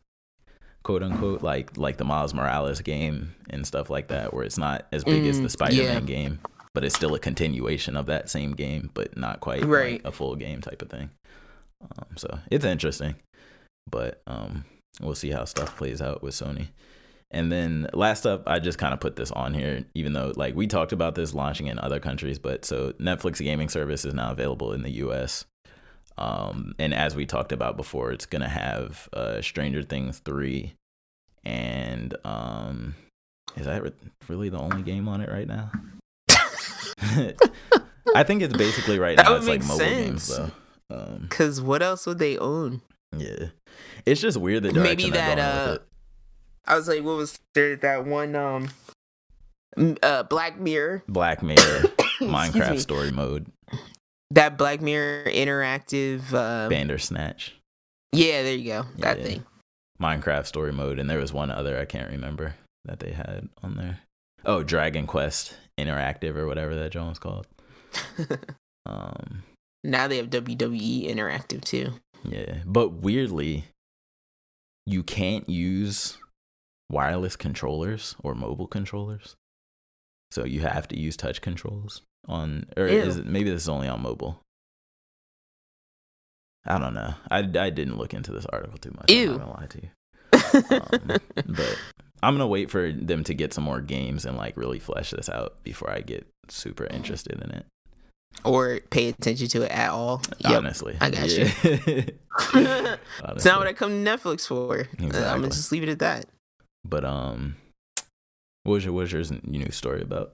quote 0.83 1.03
unquote 1.03 1.41
like 1.41 1.77
like 1.77 1.97
the 1.97 2.03
Miles 2.03 2.33
Morales 2.33 2.81
game 2.81 3.35
and 3.49 3.65
stuff 3.65 3.89
like 3.89 4.07
that 4.07 4.33
where 4.33 4.43
it's 4.43 4.57
not 4.57 4.87
as 4.91 5.03
big 5.03 5.23
mm, 5.23 5.29
as 5.29 5.41
the 5.41 5.49
Spider-Man 5.49 6.07
yeah. 6.07 6.13
game 6.15 6.39
but 6.73 6.83
it's 6.83 6.95
still 6.95 7.13
a 7.15 7.19
continuation 7.19 7.95
of 7.95 8.05
that 8.05 8.29
same 8.29 8.53
game 8.53 8.89
but 8.93 9.17
not 9.17 9.39
quite 9.39 9.63
right. 9.65 9.93
like 9.93 10.05
a 10.05 10.11
full 10.11 10.35
game 10.35 10.61
type 10.61 10.81
of 10.81 10.89
thing 10.89 11.09
um, 11.81 12.15
so 12.15 12.39
it's 12.49 12.65
interesting 12.65 13.15
but 13.91 14.21
um, 14.27 14.65
we'll 15.01 15.15
see 15.15 15.31
how 15.31 15.45
stuff 15.45 15.75
plays 15.77 16.01
out 16.01 16.23
with 16.23 16.33
Sony 16.33 16.67
and 17.31 17.51
then 17.51 17.87
last 17.93 18.25
up 18.25 18.43
I 18.47 18.59
just 18.59 18.79
kind 18.79 18.93
of 18.93 18.99
put 18.99 19.15
this 19.15 19.31
on 19.31 19.53
here 19.53 19.85
even 19.93 20.13
though 20.13 20.33
like 20.35 20.55
we 20.55 20.65
talked 20.67 20.93
about 20.93 21.15
this 21.15 21.33
launching 21.33 21.67
in 21.67 21.77
other 21.79 21.99
countries 21.99 22.39
but 22.39 22.65
so 22.65 22.93
Netflix 22.93 23.39
gaming 23.43 23.69
service 23.69 24.05
is 24.05 24.13
now 24.13 24.31
available 24.31 24.71
in 24.73 24.83
the 24.83 24.91
US 24.91 25.45
um, 26.19 26.75
and 26.77 26.93
as 26.93 27.15
we 27.15 27.25
talked 27.25 27.53
about 27.53 27.77
before, 27.77 28.11
it's 28.11 28.25
gonna 28.25 28.49
have 28.49 29.07
uh, 29.13 29.41
Stranger 29.41 29.81
Things 29.81 30.19
three, 30.19 30.73
and 31.45 32.13
um, 32.25 32.95
is 33.55 33.65
that 33.65 33.93
really 34.27 34.49
the 34.49 34.59
only 34.59 34.81
game 34.81 35.07
on 35.07 35.21
it 35.21 35.29
right 35.29 35.47
now? 35.47 35.71
I 38.15 38.23
think 38.23 38.41
it's 38.41 38.55
basically 38.55 38.99
right 38.99 39.15
now. 39.15 39.35
It's 39.35 39.47
like 39.47 39.61
mobile 39.61 39.77
sense. 39.77 39.89
games 39.91 40.27
though. 40.27 40.51
Um, 40.91 41.27
Cause 41.29 41.61
what 41.61 41.81
else 41.81 42.05
would 42.05 42.19
they 42.19 42.37
own? 42.37 42.81
Yeah, 43.15 43.47
it's 44.05 44.19
just 44.19 44.37
weird 44.37 44.63
that 44.63 44.75
maybe 44.75 45.09
that. 45.11 45.39
Uh, 45.39 45.77
I 46.65 46.75
was 46.75 46.89
like, 46.89 47.01
what 47.03 47.15
was 47.15 47.39
there? 47.55 47.77
That 47.77 48.05
one 48.05 48.35
um, 48.35 48.67
uh, 50.03 50.23
Black 50.23 50.59
Mirror. 50.59 51.03
Black 51.07 51.41
Mirror, 51.41 51.59
Minecraft 52.19 52.79
story 52.79 53.11
mode 53.11 53.45
that 54.31 54.57
Black 54.57 54.81
Mirror 54.81 55.25
interactive 55.25 56.33
uh, 56.33 56.69
Bandersnatch. 56.69 57.55
Yeah, 58.11 58.43
there 58.43 58.55
you 58.55 58.65
go. 58.65 58.85
That 58.97 59.19
yeah. 59.19 59.25
thing. 59.25 59.45
Minecraft 60.01 60.45
story 60.45 60.71
mode, 60.71 60.99
and 60.99 61.09
there 61.09 61.19
was 61.19 61.33
one 61.33 61.51
other 61.51 61.77
I 61.79 61.85
can't 61.85 62.11
remember 62.11 62.55
that 62.85 62.99
they 62.99 63.11
had 63.11 63.49
on 63.61 63.75
there. 63.75 63.99
Oh, 64.45 64.63
Dragon 64.63 65.05
Quest 65.05 65.55
Interactive 65.77 66.35
or 66.35 66.47
whatever 66.47 66.75
that 66.75 66.91
Jones 66.91 67.09
was 67.09 67.19
called. 67.19 67.47
um, 68.85 69.43
now 69.83 70.07
they 70.07 70.17
have 70.17 70.29
WWE 70.29 71.09
Interactive 71.09 71.63
too. 71.63 71.93
Yeah, 72.23 72.59
but 72.65 72.93
weirdly, 72.93 73.65
you 74.85 75.03
can't 75.03 75.47
use 75.49 76.17
wireless 76.89 77.35
controllers 77.35 78.15
or 78.23 78.33
mobile 78.35 78.67
controllers, 78.67 79.35
so 80.31 80.45
you 80.45 80.61
have 80.61 80.87
to 80.89 80.97
use 80.97 81.17
touch 81.17 81.41
controls 81.41 82.01
on 82.27 82.65
or 82.77 82.87
Ew. 82.87 82.99
is 82.99 83.17
it 83.17 83.25
maybe 83.25 83.49
this 83.49 83.63
is 83.63 83.69
only 83.69 83.87
on 83.87 84.01
mobile 84.01 84.41
I 86.65 86.77
don't 86.77 86.93
know. 86.93 87.13
I, 87.31 87.39
I 87.39 87.69
didn't 87.69 87.97
look 87.97 88.13
into 88.13 88.31
this 88.31 88.45
article 88.45 88.77
too 88.77 88.91
much. 88.95 89.09
Ew. 89.09 89.31
I'm 89.31 89.37
not 89.37 89.39
gonna 89.39 89.59
lie 89.59 89.67
to 89.67 89.81
you. 89.81 89.89
Um, 90.81 91.19
but 91.47 91.77
I'm 92.21 92.33
gonna 92.35 92.47
wait 92.47 92.69
for 92.69 92.91
them 92.91 93.23
to 93.23 93.33
get 93.33 93.53
some 93.53 93.63
more 93.63 93.81
games 93.81 94.25
and 94.25 94.37
like 94.37 94.57
really 94.57 94.79
flesh 94.79 95.11
this 95.11 95.29
out 95.29 95.63
before 95.63 95.89
I 95.89 96.01
get 96.01 96.27
super 96.49 96.85
interested 96.85 97.41
in 97.41 97.51
it. 97.51 97.65
or 98.43 98.81
pay 98.91 99.09
attention 99.09 99.47
to 99.47 99.63
it 99.63 99.71
at 99.71 99.89
all. 99.89 100.21
Yep. 100.39 100.51
Honestly, 100.51 100.97
I 101.01 101.09
got 101.09 101.29
you. 101.29 101.45
it's 101.63 103.45
not 103.45 103.59
what 103.59 103.67
I 103.67 103.73
come 103.73 104.03
to 104.03 104.11
Netflix 104.11 104.47
for. 104.47 104.87
I'm 104.99 105.09
gonna 105.09 105.47
just 105.47 105.71
leave 105.71 105.83
it 105.83 105.89
at 105.89 105.99
that. 105.99 106.25
But 106.83 107.05
um, 107.05 107.55
what 108.63 108.73
was 108.73 108.85
your 108.85 108.93
what 108.93 109.11
was 109.11 109.13
your 109.13 109.39
new 109.43 109.71
story 109.71 110.01
about? 110.01 110.33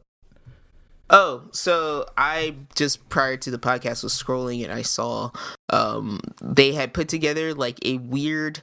Oh, 1.10 1.44
so 1.52 2.08
I 2.18 2.56
just 2.76 3.10
prior 3.10 3.38
to 3.38 3.52
the 3.52 3.60
podcast 3.60 4.04
was 4.04 4.14
scrolling 4.14 4.64
and 4.64 4.74
I 4.74 4.82
saw 4.82 5.32
um 5.70 6.20
they 6.42 6.74
had 6.74 6.94
put 6.94 7.08
together 7.08 7.54
like 7.54 7.80
a 7.86 7.98
weird 7.98 8.62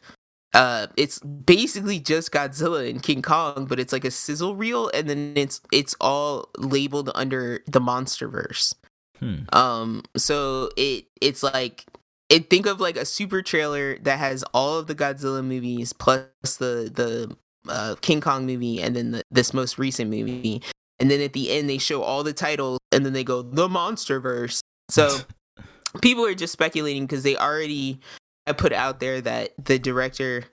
uh 0.53 0.89
it's 0.97 1.21
basically 1.21 2.01
just 2.01 2.33
Godzilla 2.33 2.89
and 2.89 3.03
King 3.03 3.23
Kong, 3.23 3.67
but 3.67 3.79
it's 3.79 3.93
like 3.93 4.05
a 4.05 4.11
sizzle 4.11 4.57
reel 4.57 4.91
and 4.93 5.09
then 5.09 5.35
it's 5.37 5.61
it's 5.71 5.95
all 6.01 6.51
labeled 6.59 7.11
under 7.15 7.61
the 7.67 7.81
Monsterverse. 7.81 8.75
Hmm. 9.21 9.45
Um 9.53 10.03
so 10.17 10.71
it 10.77 11.07
it's 11.21 11.45
like 11.45 11.87
it 12.29 12.51
think 12.51 12.67
of 12.67 12.81
like 12.81 12.97
a 12.97 13.05
super 13.05 13.43
trailer 13.43 13.99
that 13.99 14.19
has 14.19 14.43
all 14.53 14.79
of 14.79 14.89
the 14.89 14.97
Godzilla 14.97 15.45
movies 15.45 15.93
plus 15.93 16.27
the 16.43 16.91
the 16.93 17.37
uh, 17.69 17.95
King 18.01 18.21
Kong 18.21 18.47
movie 18.47 18.81
and 18.81 18.97
then 18.97 19.13
the, 19.13 19.23
this 19.31 19.55
most 19.55 19.79
recent 19.79 20.11
movie. 20.11 20.63
And 21.03 21.11
then 21.11 21.21
at 21.21 21.33
the 21.33 21.51
end 21.51 21.69
they 21.69 21.79
show 21.79 22.03
all 22.03 22.23
the 22.23 22.33
titles 22.33 22.79
and 22.93 23.05
then 23.05 23.13
they 23.13 23.25
go 23.25 23.43
the 23.43 23.69
monster 23.69 24.21
verse 24.21 24.61
So 24.89 25.19
people 26.01 26.25
are 26.25 26.35
just 26.35 26.53
speculating 26.53 27.05
because 27.07 27.25
they 27.25 27.37
already 27.37 27.99
I 28.47 28.53
put 28.53 28.73
out 28.73 29.01
there 29.01 29.21
that 29.21 29.51
the 29.63 29.79
director 29.81 30.45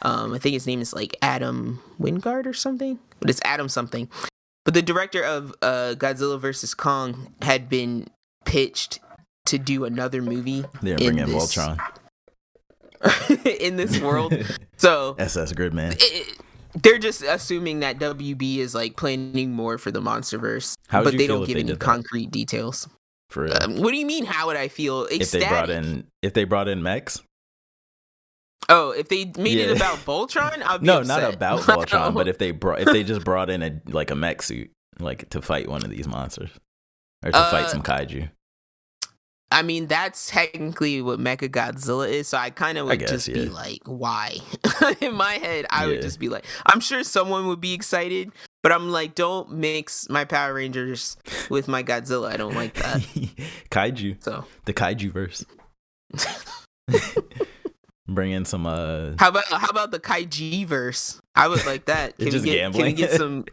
um 0.00 0.32
I 0.34 0.38
think 0.38 0.52
his 0.54 0.66
name 0.68 0.80
is 0.80 0.94
like 0.94 1.16
Adam 1.20 1.80
Wingard 2.00 2.46
or 2.46 2.52
something, 2.54 2.98
but 3.20 3.28
it's 3.28 3.40
Adam 3.44 3.68
something. 3.68 4.08
But 4.64 4.74
the 4.74 4.82
director 4.82 5.22
of 5.22 5.52
uh 5.62 5.94
Godzilla 5.98 6.38
versus 6.40 6.74
Kong 6.74 7.34
had 7.42 7.68
been 7.68 8.06
pitched 8.44 9.00
to 9.46 9.58
do 9.58 9.84
another 9.84 10.22
movie 10.22 10.64
They're 10.80 10.94
in 10.96 11.16
bringing 11.16 11.26
this- 11.26 11.56
Voltron, 11.56 11.80
in 13.60 13.76
this 13.76 14.00
world. 14.00 14.32
So 14.76 15.14
SS 15.16 15.52
Gridman. 15.52 15.94
it, 15.96 16.38
they're 16.74 16.98
just 16.98 17.22
assuming 17.22 17.80
that 17.80 17.98
WB 17.98 18.58
is 18.58 18.74
like 18.74 18.96
planning 18.96 19.52
more 19.52 19.78
for 19.78 19.90
the 19.90 20.00
MonsterVerse, 20.00 20.76
How 20.88 21.02
but 21.04 21.16
they 21.16 21.26
don't 21.26 21.40
give 21.46 21.54
they 21.54 21.60
any 21.60 21.64
did 21.68 21.76
that? 21.76 21.80
concrete 21.84 22.30
details. 22.30 22.88
For 23.30 23.44
real. 23.44 23.56
Um, 23.62 23.76
what 23.78 23.90
do 23.92 23.96
you 23.96 24.06
mean? 24.06 24.24
How 24.26 24.46
would 24.46 24.56
I 24.56 24.68
feel? 24.68 25.06
if 25.10 25.30
they 25.30 25.46
brought 25.46 25.70
in 25.70 26.06
if 26.22 26.34
they 26.34 26.44
brought 26.44 26.68
in 26.68 26.82
mechs. 26.82 27.22
oh, 28.68 28.90
if 28.92 29.08
they 29.08 29.24
made 29.38 29.58
it 29.58 29.76
about 29.76 29.98
Voltron, 29.98 30.62
I'd 30.64 30.80
be 30.80 30.86
No, 30.86 31.00
upset. 31.00 31.22
not 31.22 31.34
about 31.34 31.60
Voltron, 31.62 32.14
but 32.14 32.28
if 32.28 32.38
they 32.38 32.50
brought 32.52 32.80
if 32.80 32.86
they 32.88 33.02
just 33.04 33.24
brought 33.24 33.50
in 33.50 33.62
a 33.62 33.80
like 33.88 34.10
a 34.10 34.14
mech 34.14 34.42
suit 34.42 34.70
like 34.98 35.28
to 35.30 35.40
fight 35.42 35.68
one 35.68 35.82
of 35.84 35.90
these 35.90 36.06
monsters 36.06 36.50
or 37.24 37.32
to 37.32 37.38
fight 37.50 37.64
Uh, 37.64 37.68
some 37.68 37.82
kaiju. 37.82 38.30
I 39.52 39.62
mean, 39.62 39.86
that's 39.86 40.30
technically 40.30 41.02
what 41.02 41.18
Mecha 41.18 41.48
Godzilla 41.48 42.08
is. 42.08 42.28
So 42.28 42.38
I 42.38 42.50
kind 42.50 42.78
of 42.78 42.86
would 42.86 42.98
guess, 42.98 43.10
just 43.10 43.32
be 43.32 43.46
like, 43.48 43.80
why? 43.84 44.38
In 45.00 45.14
my 45.14 45.34
head, 45.34 45.66
I 45.70 45.86
would 45.86 46.02
just 46.02 46.18
be 46.18 46.28
like, 46.28 46.44
I'm 46.66 46.80
sure 46.80 47.04
someone 47.04 47.46
would 47.46 47.60
be 47.60 47.74
excited, 47.74 48.32
but 48.62 48.72
I'm 48.72 48.90
like, 48.90 49.14
don't 49.14 49.52
mix 49.52 50.08
my 50.08 50.24
Power 50.24 50.54
Rangers 50.54 51.16
with 51.50 51.68
my 51.68 51.82
Godzilla. 51.82 52.32
I 52.32 52.36
don't 52.36 52.54
like 52.54 52.74
that. 52.74 53.00
kaiju, 53.70 54.22
So 54.22 54.44
the 54.64 54.72
kaiju 54.72 55.12
verse. 55.12 55.44
Bring 58.08 58.32
in 58.32 58.44
some 58.44 58.66
uh 58.66 59.12
how 59.18 59.28
about 59.28 59.44
how 59.44 59.68
about 59.68 59.90
the 59.92 60.00
Kaiji 60.00 60.66
verse? 60.66 61.20
I 61.34 61.48
would 61.48 61.64
like 61.64 61.86
that. 61.86 62.18
Can 62.18 62.30
just 62.30 62.44
we 62.44 62.50
get, 62.50 62.56
gambling. 62.56 62.84
Can 62.84 62.92
we 62.94 62.96
get 62.96 63.12
some 63.12 63.44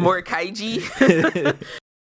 more 0.00 0.20
Kaiji? 0.22 1.56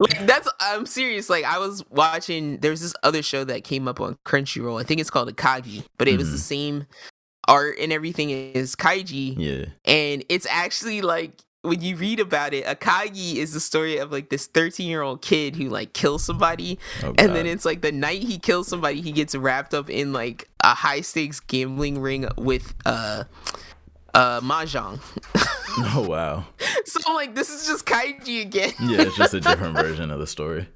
Like 0.03 0.25
that's 0.27 0.47
I'm 0.59 0.85
serious. 0.85 1.29
Like 1.29 1.45
I 1.45 1.57
was 1.59 1.83
watching. 1.89 2.57
There's 2.59 2.81
this 2.81 2.93
other 3.03 3.21
show 3.21 3.43
that 3.45 3.63
came 3.63 3.87
up 3.87 3.99
on 4.01 4.17
Crunchyroll. 4.25 4.79
I 4.79 4.83
think 4.83 5.01
it's 5.01 5.09
called 5.09 5.33
Akagi, 5.35 5.83
but 5.97 6.07
it 6.07 6.17
was 6.17 6.31
the 6.31 6.37
Mhm. 6.37 6.41
same 6.41 6.87
art 7.47 7.77
and 7.79 7.91
everything 7.91 8.31
as 8.55 8.75
Kaiji, 8.75 9.35
yeah. 9.37 9.65
and 9.85 10.23
it's 10.29 10.47
actually 10.49 11.01
like 11.01 11.41
when 11.61 11.81
you 11.81 11.95
read 11.95 12.19
about 12.19 12.53
it, 12.53 12.65
Akagi 12.65 13.35
is 13.35 13.53
the 13.53 13.59
story 13.59 13.97
of 13.97 14.11
like 14.11 14.29
this 14.29 14.47
13 14.47 14.87
year 14.87 15.01
old 15.01 15.21
kid 15.21 15.55
who 15.55 15.69
like 15.69 15.93
kills 15.93 16.23
somebody, 16.23 16.77
Oh, 17.03 17.13
and 17.17 17.33
then 17.35 17.45
it's 17.45 17.63
like 17.65 17.81
the 17.81 17.91
night 17.91 18.21
he 18.23 18.37
kills 18.37 18.67
somebody, 18.67 19.01
he 19.01 19.11
gets 19.11 19.33
wrapped 19.35 19.73
up 19.73 19.89
in 19.89 20.11
like 20.13 20.49
a 20.63 20.73
high 20.73 21.01
stakes 21.01 21.39
gambling 21.39 21.99
ring 21.99 22.27
with 22.37 22.73
uh 22.85 23.23
uh 24.13 24.41
mahjong. 24.41 24.99
oh 25.95 26.05
wow. 26.07 26.45
so 26.85 26.99
I'm 27.07 27.15
like, 27.15 27.35
this 27.35 27.49
is 27.49 27.65
just 27.67 27.85
Kaiji 27.85 28.41
again. 28.41 28.71
Yeah, 28.81 29.01
it's 29.01 29.17
just 29.17 29.33
a 29.33 29.39
different 29.49 29.75
version 29.75 30.11
of 30.11 30.19
the 30.19 30.27
story. 30.27 30.67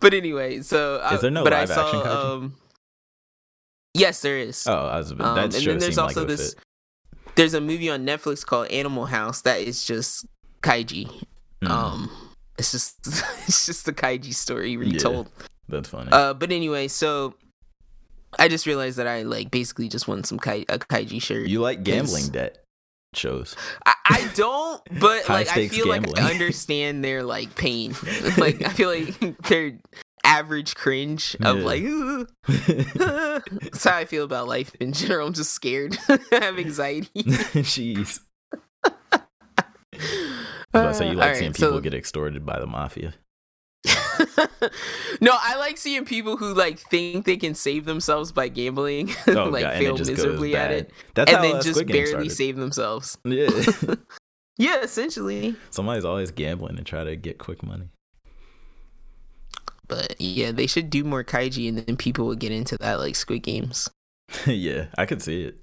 but 0.00 0.12
anyway, 0.14 0.60
so 0.60 1.00
Is 1.12 1.20
there 1.22 1.30
no 1.30 1.44
but 1.44 1.52
live 1.52 1.70
I 1.70 1.74
saw, 1.74 1.84
action 1.86 2.00
Kaiji? 2.00 2.34
Um, 2.36 2.54
yes, 3.94 4.20
there 4.20 4.38
is. 4.38 4.66
Oh, 4.66 4.74
I 4.86 4.98
was 4.98 5.12
Um, 5.12 5.20
and 5.22 5.52
then 5.52 5.78
there's 5.78 5.84
seemed 5.84 5.96
like 5.96 6.02
also 6.16 6.24
this. 6.24 6.54
fit. 6.54 6.62
There's 7.36 7.54
a 7.54 7.60
movie 7.60 7.90
on 7.90 8.06
Netflix 8.06 8.44
called 8.44 8.68
Animal 8.68 9.06
House 9.06 9.42
that 9.42 9.60
is 9.60 9.84
just 9.84 10.26
Kaiji. 10.62 11.08
Mm, 11.62 11.70
Um, 11.70 12.10
it's 12.58 12.72
just 12.72 12.96
it's 13.48 13.66
just 13.66 13.84
the 13.86 13.92
Kaiji 13.92 14.34
story 14.34 14.72
Yeah. 14.72 14.78
retold. 14.78 15.30
that's 15.68 15.88
funny. 15.88 16.10
Uh, 16.12 16.32
but 16.34 16.52
anyway, 16.52 16.88
so 16.88 17.34
I 18.38 18.48
just 18.48 18.66
realized 18.66 18.98
that 18.98 19.06
I 19.06 19.22
like 19.22 19.50
basically 19.50 19.88
just 19.88 20.06
want 20.08 20.26
some 20.26 20.38
kai- 20.38 20.64
a 20.68 20.78
Kaiji 20.78 21.20
shirt. 21.22 21.48
you 21.48 21.60
like 21.60 21.82
gambling 21.82 22.28
debt 22.28 22.64
shows. 23.14 23.56
I, 23.86 23.94
I 24.10 24.30
don't, 24.34 24.82
but 25.00 25.28
like 25.28 25.48
I 25.56 25.68
feel 25.68 25.88
like 25.88 26.02
gambling. 26.04 26.24
I 26.24 26.30
understand 26.32 27.02
their 27.04 27.22
like 27.22 27.54
pain. 27.56 27.94
like 28.36 28.64
I 28.64 28.68
feel 28.70 28.88
like 28.90 29.38
their 29.48 29.78
average 30.24 30.74
cringe 30.74 31.36
of 31.40 31.58
Yeah. 31.58 31.64
like. 31.64 31.82
"Ooh." 31.82 32.26
That's 32.46 33.84
how 33.84 33.96
I 33.96 34.04
feel 34.04 34.24
about 34.24 34.48
life 34.48 34.74
in 34.80 34.92
general. 34.92 35.28
I'm 35.28 35.32
just 35.34 35.52
scared. 35.52 35.96
I 36.08 36.18
have 36.32 36.58
anxiety. 36.58 37.22
Jeez. 37.22 38.20
I 38.84 39.20
was 40.00 40.82
about 40.82 40.88
to 40.88 40.94
say 40.94 41.08
you 41.08 41.14
like 41.14 41.22
Alright, 41.24 41.36
seeing 41.38 41.52
people 41.52 41.70
so- 41.70 41.80
get 41.80 41.94
extorted 41.94 42.44
by 42.44 42.58
the 42.58 42.66
mafia. 42.66 43.14
no, 45.20 45.32
I 45.38 45.56
like 45.56 45.76
seeing 45.78 46.04
people 46.04 46.36
who 46.36 46.54
like 46.54 46.78
think 46.78 47.24
they 47.26 47.36
can 47.36 47.54
save 47.54 47.84
themselves 47.84 48.32
by 48.32 48.48
gambling, 48.48 49.10
Oh 49.28 49.44
like 49.44 49.64
god, 49.64 49.78
fail 49.78 49.96
miserably 49.98 50.54
at 50.56 50.70
it, 50.72 50.90
That's 51.14 51.32
and 51.32 51.44
then 51.44 51.62
just 51.62 51.86
barely 51.86 52.06
started. 52.06 52.32
save 52.32 52.56
themselves. 52.56 53.18
Yeah, 53.24 53.48
Yeah, 54.58 54.80
essentially. 54.82 55.54
somebody's 55.70 56.04
always 56.04 56.30
gambling 56.30 56.78
and 56.78 56.86
try 56.86 57.04
to 57.04 57.14
get 57.16 57.38
quick 57.38 57.62
money. 57.62 57.90
But 59.88 60.20
yeah, 60.20 60.50
they 60.50 60.66
should 60.66 60.90
do 60.90 61.04
more 61.04 61.22
kaiji, 61.22 61.68
and 61.68 61.78
then 61.78 61.96
people 61.96 62.26
would 62.26 62.38
get 62.40 62.52
into 62.52 62.76
that 62.78 62.98
like 62.98 63.14
Squid 63.16 63.42
Games. 63.42 63.88
yeah, 64.46 64.86
I 64.98 65.06
could 65.06 65.22
see 65.22 65.42
it. 65.44 65.56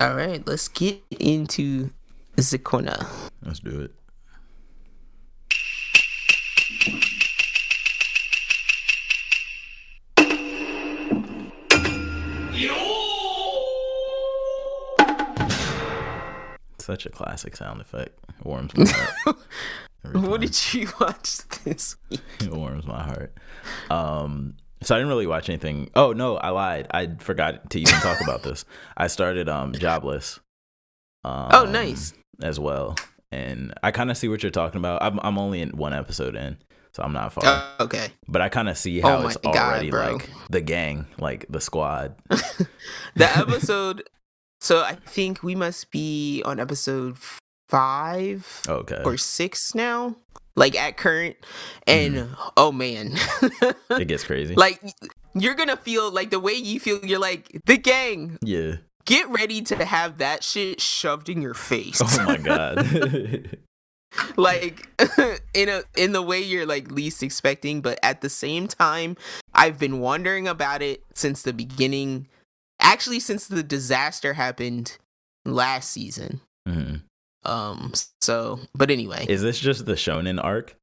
All 0.00 0.14
right, 0.14 0.46
let's 0.46 0.68
get 0.68 1.02
into 1.10 1.90
Zikona. 2.36 3.06
Let's 3.42 3.60
do 3.60 3.80
it. 3.80 3.94
Such 16.86 17.04
a 17.04 17.10
classic 17.10 17.56
sound 17.56 17.80
effect. 17.80 18.16
It 18.38 18.46
warms 18.46 18.76
my 18.76 18.86
heart. 18.86 19.36
What 20.12 20.40
did 20.40 20.56
you 20.72 20.86
watch 21.00 21.38
this 21.64 21.96
week? 22.08 22.20
it 22.40 22.52
warms 22.52 22.86
my 22.86 23.02
heart. 23.02 23.36
Um, 23.90 24.54
so 24.80 24.94
I 24.94 24.98
didn't 24.98 25.08
really 25.08 25.26
watch 25.26 25.48
anything. 25.48 25.90
Oh 25.96 26.12
no, 26.12 26.36
I 26.36 26.50
lied. 26.50 26.86
I 26.92 27.08
forgot 27.18 27.70
to 27.70 27.80
even 27.80 27.92
talk 27.94 28.20
about 28.20 28.44
this. 28.44 28.64
I 28.96 29.08
started 29.08 29.48
um 29.48 29.72
Jobless. 29.72 30.38
Um, 31.24 31.48
Oh, 31.50 31.64
nice. 31.64 32.12
As 32.40 32.60
well, 32.60 32.94
and 33.32 33.74
I 33.82 33.90
kind 33.90 34.12
of 34.12 34.16
see 34.16 34.28
what 34.28 34.44
you're 34.44 34.52
talking 34.52 34.78
about. 34.78 35.02
I'm 35.02 35.18
I'm 35.24 35.38
only 35.38 35.60
in 35.60 35.70
one 35.70 35.92
episode 35.92 36.36
in, 36.36 36.56
so 36.92 37.02
I'm 37.02 37.12
not 37.12 37.32
far. 37.32 37.42
Oh, 37.44 37.84
okay. 37.86 38.10
but 38.28 38.40
I 38.40 38.48
kind 38.48 38.68
of 38.68 38.78
see 38.78 39.02
oh 39.02 39.08
how 39.08 39.18
my 39.22 39.26
it's 39.26 39.36
God, 39.38 39.56
already 39.56 39.90
bro. 39.90 40.12
like 40.12 40.30
the 40.50 40.60
gang, 40.60 41.08
like 41.18 41.46
the 41.50 41.60
squad. 41.60 42.14
The 42.28 43.36
episode. 43.38 44.08
So 44.66 44.82
I 44.82 44.94
think 44.94 45.42
we 45.42 45.54
must 45.54 45.92
be 45.92 46.42
on 46.44 46.58
episode 46.58 47.16
five 47.68 48.62
Okay, 48.68 49.00
or 49.04 49.16
six 49.16 49.74
now, 49.74 50.16
like 50.56 50.74
at 50.74 50.96
current. 50.96 51.36
And 51.86 52.14
mm-hmm. 52.14 52.48
oh 52.56 52.72
man, 52.72 53.12
it 53.90 54.08
gets 54.08 54.24
crazy. 54.24 54.54
like 54.56 54.82
you're 55.34 55.54
gonna 55.54 55.76
feel 55.76 56.10
like 56.10 56.30
the 56.30 56.40
way 56.40 56.54
you 56.54 56.80
feel. 56.80 56.98
You're 57.04 57.20
like 57.20 57.60
the 57.66 57.76
gang. 57.76 58.38
yeah. 58.42 58.76
Get 59.04 59.28
ready 59.28 59.62
to 59.62 59.84
have 59.84 60.18
that 60.18 60.42
shit 60.42 60.80
shoved 60.80 61.28
in 61.28 61.40
your 61.40 61.54
face. 61.54 62.02
Oh 62.02 62.26
my 62.26 62.38
god. 62.38 63.56
like 64.36 64.88
in 65.54 65.68
a 65.68 65.82
in 65.96 66.12
the 66.12 66.22
way 66.22 66.40
you're 66.40 66.66
like 66.66 66.90
least 66.90 67.22
expecting, 67.22 67.80
but 67.80 67.98
at 68.02 68.20
the 68.20 68.28
same 68.28 68.66
time, 68.66 69.16
I've 69.54 69.78
been 69.78 70.00
wondering 70.00 70.48
about 70.48 70.82
it 70.82 71.02
since 71.14 71.42
the 71.42 71.52
beginning. 71.52 72.28
Actually, 72.80 73.20
since 73.20 73.46
the 73.46 73.62
disaster 73.62 74.34
happened 74.34 74.98
last 75.44 75.90
season. 75.90 76.40
Mhm. 76.68 77.02
Um. 77.44 77.92
So, 78.20 78.60
but 78.74 78.90
anyway, 78.90 79.26
Is 79.28 79.42
this 79.42 79.58
just 79.58 79.86
the 79.86 79.94
shonen 79.94 80.42
arc, 80.42 80.76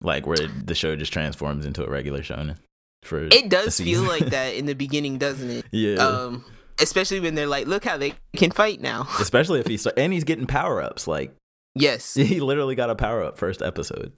like 0.00 0.26
where 0.26 0.36
the 0.36 0.74
show 0.74 0.94
just 0.96 1.12
transforms 1.12 1.64
into 1.64 1.84
a 1.84 1.88
regular 1.90 2.20
shonen? 2.20 2.56
For 3.02 3.24
it 3.24 3.48
does 3.48 3.80
feel 3.80 4.02
like 4.02 4.26
that 4.26 4.54
in 4.54 4.66
the 4.66 4.74
beginning, 4.74 5.16
doesn't 5.18 5.50
it? 5.50 5.64
yeah. 5.72 5.96
Um. 5.96 6.44
Especially 6.80 7.20
when 7.20 7.34
they're 7.34 7.46
like, 7.46 7.66
look 7.66 7.84
how 7.84 7.96
they 7.98 8.14
can 8.36 8.50
fight 8.50 8.80
now. 8.80 9.06
Especially 9.20 9.60
if 9.60 9.66
he's 9.66 9.86
and 9.86 10.12
he's 10.12 10.24
getting 10.24 10.46
power 10.46 10.82
ups. 10.82 11.06
Like 11.06 11.34
yes. 11.74 12.14
he 12.28 12.40
literally 12.40 12.74
got 12.74 12.90
a 12.90 12.94
power 12.94 13.22
up 13.24 13.38
first 13.38 13.62
episode. 13.62 14.12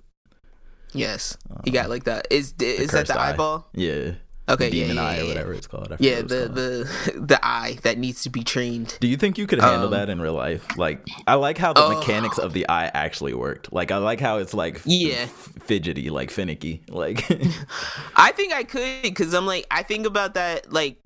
Yes. 0.92 1.36
he 1.64 1.70
got 1.70 1.88
like 1.88 2.04
that. 2.04 2.26
Is 2.30 2.54
is 2.60 2.90
that 2.90 3.06
the 3.06 3.18
eye. 3.18 3.30
eyeball? 3.30 3.66
Yeah. 3.74 4.12
Okay. 4.53 4.70
the 4.70 4.77
yeah, 4.77 4.83
demon 4.89 4.97
yeah, 4.97 5.03
eye 5.11 5.19
or 5.20 5.27
whatever 5.27 5.53
it's 5.55 5.66
called. 5.66 5.93
I 5.93 5.97
Yeah, 5.99 6.23
the 6.23 6.45
called. 6.47 6.55
the 6.55 7.20
the 7.27 7.41
eye 7.45 7.79
that 7.83 7.99
needs 7.99 8.23
to 8.24 8.31
be 8.31 8.43
trained. 8.45 8.97
Do 9.01 9.09
you 9.09 9.16
think 9.16 9.39
you 9.39 9.47
could 9.47 9.61
handle 9.61 9.87
um, 9.87 9.93
that 9.93 10.09
in 10.11 10.20
real 10.20 10.35
life? 10.35 10.65
Like, 10.77 11.07
I 11.27 11.35
like 11.35 11.59
how 11.59 11.73
the 11.73 11.83
Oh. 11.85 11.99
mechanics 11.99 12.39
of 12.39 12.53
the 12.53 12.69
eye 12.69 12.87
actually 12.95 13.35
worked. 13.35 13.73
Like, 13.73 13.91
I 13.91 13.97
like 13.99 14.20
how 14.20 14.39
it's 14.39 14.55
like 14.55 14.77
f- 14.77 14.83
Yeah. 14.87 15.23
f- 15.23 15.53
fidgety, 15.65 16.11
like 16.11 16.31
finicky. 16.31 16.83
Like, 16.89 17.24
I 18.16 18.33
think 18.33 18.53
I 18.53 18.65
could 18.65 19.03
because 19.03 19.33
I'm 19.35 19.47
like 19.47 19.66
I 19.70 19.83
think 19.83 20.07
about 20.07 20.35
that 20.35 20.73
like 20.73 20.99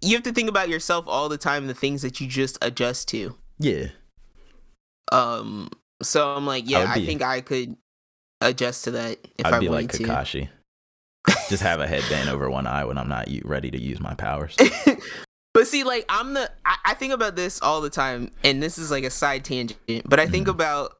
you 0.00 0.14
have 0.14 0.22
to 0.24 0.32
think 0.32 0.48
about 0.48 0.68
yourself 0.68 1.06
all 1.08 1.28
the 1.28 1.38
time 1.38 1.66
the 1.66 1.74
things 1.74 2.02
that 2.02 2.20
you 2.20 2.26
just 2.26 2.58
adjust 2.62 3.08
to. 3.08 3.34
yeah, 3.58 3.86
Um 5.12 5.68
so 6.02 6.34
I'm 6.34 6.46
like 6.46 6.68
yeah 6.68 6.86
I, 6.90 6.98
be- 6.98 7.06
think 7.06 7.22
I 7.22 7.40
could 7.40 7.76
adjust 8.40 8.84
to 8.84 8.90
that 8.92 9.18
if 9.38 9.46
I'd 9.46 9.54
I 9.54 9.58
be 9.60 9.68
wanted 9.68 9.92
like 9.92 9.92
to. 9.92 10.44
Just 11.48 11.62
have 11.62 11.80
a 11.80 11.86
headband 11.86 12.28
over 12.28 12.48
one 12.50 12.66
eye 12.66 12.84
when 12.84 12.98
I'm 12.98 13.08
not 13.08 13.28
ready 13.44 13.70
to 13.70 13.80
use 13.80 14.00
my 14.00 14.14
powers. 14.14 14.56
But 15.54 15.68
see, 15.68 15.84
like 15.84 16.04
I'm 16.08 16.34
the 16.34 16.50
I, 16.66 16.76
I 16.84 16.94
think 16.94 17.12
about 17.12 17.36
this 17.36 17.62
all 17.62 17.80
the 17.80 17.88
time, 17.88 18.32
and 18.42 18.60
this 18.60 18.76
is 18.76 18.90
like 18.90 19.04
a 19.04 19.10
side 19.10 19.44
tangent. 19.44 19.78
But 20.04 20.18
I 20.18 20.26
think 20.26 20.48
Mhm. 20.48 20.50
about 20.50 20.96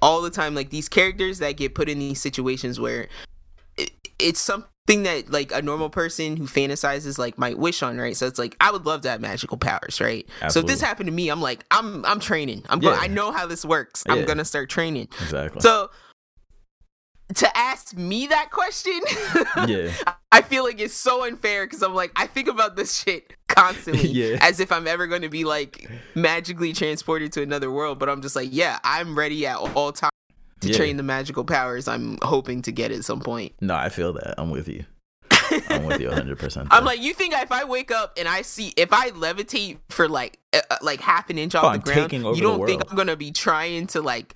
all 0.00 0.22
the 0.22 0.30
time, 0.30 0.54
like 0.54 0.70
these 0.70 0.88
characters 0.88 1.40
that 1.40 1.58
get 1.58 1.74
put 1.74 1.90
in 1.90 1.98
these 1.98 2.18
situations 2.18 2.80
where 2.80 3.08
it, 3.76 3.90
it's 4.18 4.40
something 4.40 5.02
that 5.02 5.30
like 5.30 5.52
a 5.52 5.60
normal 5.60 5.90
person 5.90 6.38
who 6.38 6.46
fantasizes 6.46 7.18
like 7.18 7.36
might 7.36 7.58
wish 7.58 7.82
on, 7.82 7.98
right? 7.98 8.16
So 8.16 8.26
it's 8.26 8.38
like 8.38 8.56
I 8.62 8.70
would 8.70 8.86
love 8.86 9.02
to 9.02 9.10
have 9.10 9.20
magical 9.20 9.58
powers, 9.58 10.00
right? 10.00 10.26
So 10.48 10.60
if 10.60 10.66
this 10.66 10.80
happened 10.80 11.08
to 11.08 11.12
me, 11.12 11.28
I'm 11.28 11.42
like 11.42 11.66
I'm 11.70 12.02
I'm 12.06 12.18
training. 12.18 12.64
I'm 12.70 12.78
going. 12.80 12.96
I 12.98 13.08
know 13.08 13.30
how 13.30 13.44
this 13.46 13.62
works. 13.62 14.04
I'm 14.08 14.24
gonna 14.24 14.46
start 14.46 14.70
training. 14.70 15.08
Exactly. 15.20 15.60
So 15.60 15.90
to 17.36 17.56
ask 17.56 17.94
me 17.96 18.26
that 18.28 18.50
question, 18.50 18.98
yeah, 19.68 19.92
I 20.32 20.42
feel 20.42 20.64
like 20.64 20.80
it's 20.80 20.94
so 20.94 21.24
unfair 21.26 21.66
because 21.66 21.82
I'm 21.82 21.94
like, 21.94 22.12
I 22.16 22.26
think 22.26 22.48
about 22.48 22.76
this 22.76 22.96
shit 22.96 23.32
constantly 23.48 24.08
Yeah. 24.10 24.38
as 24.40 24.60
if 24.60 24.72
I'm 24.72 24.86
ever 24.86 25.06
going 25.06 25.22
to 25.22 25.28
be 25.28 25.44
like 25.44 25.88
magically 26.14 26.72
transported 26.72 27.32
to 27.32 27.42
another 27.42 27.70
world. 27.70 27.98
But 27.98 28.08
I'm 28.08 28.22
just 28.22 28.34
like, 28.36 28.48
yeah, 28.52 28.78
I'm 28.84 29.16
ready 29.18 29.46
at 29.46 29.56
all 29.56 29.92
times 29.92 30.10
to 30.60 30.68
Yeah. 30.70 30.76
train 30.76 30.96
the 30.96 31.02
magical 31.02 31.44
powers 31.44 31.86
I'm 31.86 32.18
hoping 32.22 32.62
to 32.62 32.72
get 32.72 32.90
at 32.92 33.04
some 33.04 33.20
point. 33.20 33.52
no, 33.60 33.74
I 33.76 33.88
feel 33.90 34.12
that. 34.14 34.34
I'm 34.40 34.50
with 34.50 34.66
you. 34.68 34.84
I'm 35.70 35.86
with 35.86 36.00
you 36.00 36.08
100. 36.08 36.38
percent 36.38 36.68
I'm 36.70 36.84
like, 36.84 37.00
you 37.00 37.14
think 37.14 37.32
if 37.34 37.52
I 37.52 37.64
wake 37.64 37.90
up 37.90 38.14
and 38.18 38.26
I 38.28 38.42
see 38.42 38.72
if 38.76 38.92
I 38.92 39.10
levitate 39.10 39.78
for 39.88 40.08
like 40.08 40.38
uh, 40.52 40.60
uh, 40.70 40.76
like 40.82 41.00
half 41.00 41.30
an 41.30 41.38
inch 41.38 41.54
off 41.54 41.64
Oh, 41.64 41.68
the 41.68 41.74
I'm 41.74 41.80
ground, 41.80 42.12
over 42.26 42.36
you 42.36 42.42
don't 42.42 42.66
think. 42.66 42.82
I'm 42.90 42.96
gonna 42.96 43.16
be 43.16 43.30
trying 43.32 43.86
to 43.88 44.02
like 44.02 44.34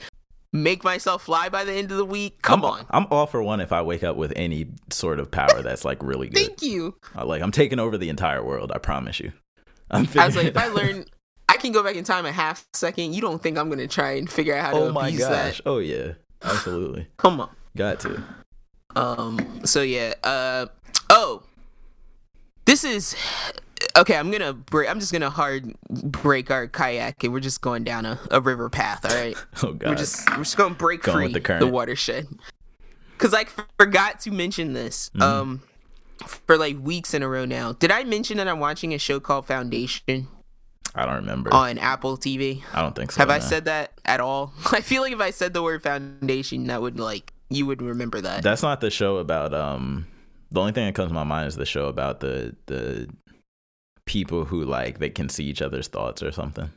make 0.53 0.85
myself 0.85 1.25
fly 1.25 1.49
by 1.49 1.65
the 1.65 1.73
end 1.73 1.91
of 1.91 1.97
the 1.97 2.05
week? 2.05 2.43
Come 2.43 2.65
I'm, 2.65 2.71
on. 2.71 2.87
I'm 2.91 3.07
all 3.11 3.27
for 3.27 3.43
one 3.43 3.61
if 3.61 3.73
I 3.73 3.83
wake 3.83 4.03
up 4.03 4.17
with 4.17 4.33
any 4.37 4.69
sort 4.91 5.19
of 5.19 5.31
power 5.31 5.63
that's 5.63 5.85
like 5.85 6.03
really 6.03 6.29
good. 6.29 6.39
Thank 6.39 6.63
you. 6.63 6.97
I 7.15 7.25
like 7.25 7.43
I'm 7.43 7.53
taking 7.53 7.79
over 7.79 7.99
the 7.99 8.09
entire 8.09 8.43
world. 8.45 8.73
I 8.73 8.79
promise 8.79 9.21
you. 9.21 9.33
I'm 9.91 10.09
I 10.17 10.27
was 10.27 10.37
like, 10.37 10.47
if 10.47 10.57
I 10.57 10.69
learn, 10.69 11.05
I 11.49 11.57
can 11.57 11.73
go 11.73 11.83
back 11.83 11.97
in 11.97 12.05
time 12.05 12.25
a 12.27 12.33
half 12.33 12.67
second. 12.73 13.15
You 13.15 13.21
don't 13.21 13.43
think 13.43 13.59
I'm 13.59 13.69
gonna 13.69 13.89
try 13.89 14.13
and 14.13 14.31
figure 14.31 14.55
out 14.55 14.65
how 14.65 14.71
to 14.73 14.79
oh 14.79 14.93
my 14.93 15.09
abuse 15.09 15.21
gosh. 15.21 15.59
that? 15.59 15.63
Oh 15.67 15.79
yeah. 15.79 16.13
Absolutely. 16.43 17.07
Come 17.19 17.41
on. 17.41 17.51
Got 17.77 18.01
to. 18.01 18.23
Um. 18.97 19.61
So 19.65 19.83
yeah. 19.83 20.15
Uh. 20.25 20.67
Oh. 21.11 21.43
This 22.73 22.85
is 22.85 23.15
okay. 23.99 24.17
I'm 24.17 24.31
gonna 24.31 24.55
break. 24.55 24.89
I'm 24.89 24.99
just 24.99 25.13
gonna 25.13 25.29
hard 25.29 25.75
break 25.91 26.51
our 26.51 26.67
kayak, 26.67 27.23
and 27.23 27.31
we're 27.31 27.41
just 27.41 27.61
going 27.61 27.85
down 27.85 28.07
a, 28.07 28.19
a 28.31 28.41
river 28.41 28.71
path. 28.71 29.05
All 29.05 29.15
right. 29.15 29.37
Oh 29.63 29.75
god. 29.75 29.91
We're 29.91 29.97
just 29.97 30.27
we're 30.31 30.39
just 30.39 30.57
gonna 30.57 30.75
break 30.75 31.03
Going 31.03 31.17
free 31.17 31.33
with 31.35 31.45
the 31.45 31.59
the, 31.59 31.67
watershed. 31.67 32.29
Cause 33.19 33.35
I 33.35 33.45
forgot 33.79 34.21
to 34.21 34.31
mention 34.31 34.73
this. 34.73 35.11
Mm-hmm. 35.11 35.23
Um. 35.23 35.63
For 36.47 36.57
like 36.57 36.79
weeks 36.81 37.13
in 37.13 37.23
a 37.23 37.29
row 37.29 37.45
now. 37.45 37.75
Did 37.75 37.91
I 37.91 38.05
mention 38.05 38.39
that 38.39 38.49
I'm 38.49 38.59
watching 38.59 38.95
a 38.95 38.99
show 38.99 39.21
called 39.21 39.45
Foundation 39.45 40.29
I 40.95 41.05
don't 41.05 41.17
remember. 41.17 41.53
on 41.53 41.77
Apple 41.77 42.17
TV? 42.17 42.63
I 42.73 42.81
don't 42.81 42.97
think 42.97 43.13
so. 43.13 43.19
Have 43.19 43.29
I 43.29 43.41
said 43.41 43.67
that 43.67 43.93
at 44.07 44.21
all? 44.21 44.55
I 44.73 44.81
feel 44.81 45.03
like 45.03 45.13
if 45.13 45.21
I 45.21 45.31
said 45.31 45.53
the 45.53 45.63
word 45.63 45.83
foundation, 45.83 46.69
that 46.69 46.81
would 46.81 46.99
like 46.99 47.35
you 47.51 47.67
would 47.67 47.83
remember 47.83 48.23
that. 48.23 48.43
That's 48.43 48.63
not 48.63 48.81
the 48.81 48.91
show 48.91 49.19
about 49.19 49.53
um 49.53 50.07
the 50.53 50.61
only 50.61 50.73
thing 50.73 50.87
that 50.87 50.95
comes 50.95 51.09
to 51.09 51.15
my 51.15 51.25
mind 51.25 51.49
is 51.49 51.57
the 51.57 51.67
show 51.67 51.87
about 51.87 52.21
the 52.21 52.55
the 52.67 53.09
people 54.07 54.45
who 54.45 54.65
like 54.65 54.99
they 54.99 55.11
can 55.11 55.29
see 55.29 55.45
each 55.45 55.63
other's 55.63 55.89
thoughts 55.89 56.23
or 56.23 56.33
something. 56.33 56.71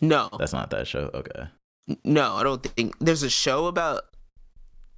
no, 0.00 0.28
That's 0.38 0.52
not 0.52 0.70
that 0.70 0.86
show. 0.86 1.10
Okay. 1.14 1.48
no, 2.04 2.34
I 2.34 2.42
don't 2.42 2.62
think 2.62 2.94
there's 3.00 3.22
a 3.22 3.30
show 3.30 3.66
about 3.66 4.02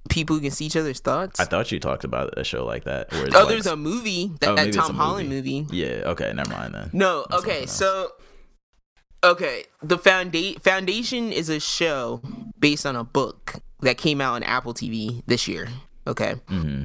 people 0.09 0.35
who 0.37 0.41
can 0.41 0.51
see 0.51 0.65
each 0.65 0.75
other's 0.77 0.99
thoughts. 0.99 1.39
I 1.39 1.45
thought 1.45 1.71
you 1.71 1.79
talked 1.79 2.03
about 2.03 2.37
a 2.37 2.43
show 2.43 2.65
like 2.65 2.83
that. 2.85 3.07
Oh, 3.11 3.21
like- 3.23 3.47
there's 3.49 3.65
a 3.67 3.75
movie 3.75 4.31
that, 4.39 4.49
Oh, 4.49 4.55
that 4.55 4.73
Tom 4.73 4.95
Holland 4.95 5.29
movie. 5.29 5.65
Yeah, 5.71 6.03
okay, 6.13 6.31
never 6.33 6.49
mind 6.51 6.73
then. 6.73 6.89
No, 6.93 7.25
That's 7.29 7.43
okay, 7.43 7.65
so 7.65 8.11
okay, 9.23 9.65
the 9.81 9.97
founda- 9.97 10.61
foundation 10.61 11.31
is 11.31 11.49
a 11.49 11.59
show 11.59 12.21
based 12.59 12.85
on 12.85 12.95
a 12.95 13.03
book 13.03 13.55
that 13.81 13.97
came 13.97 14.21
out 14.21 14.33
on 14.35 14.43
Apple 14.43 14.73
TV 14.73 15.23
this 15.27 15.47
year. 15.47 15.67
Okay, 16.05 16.35
Mm-hmm. 16.49 16.83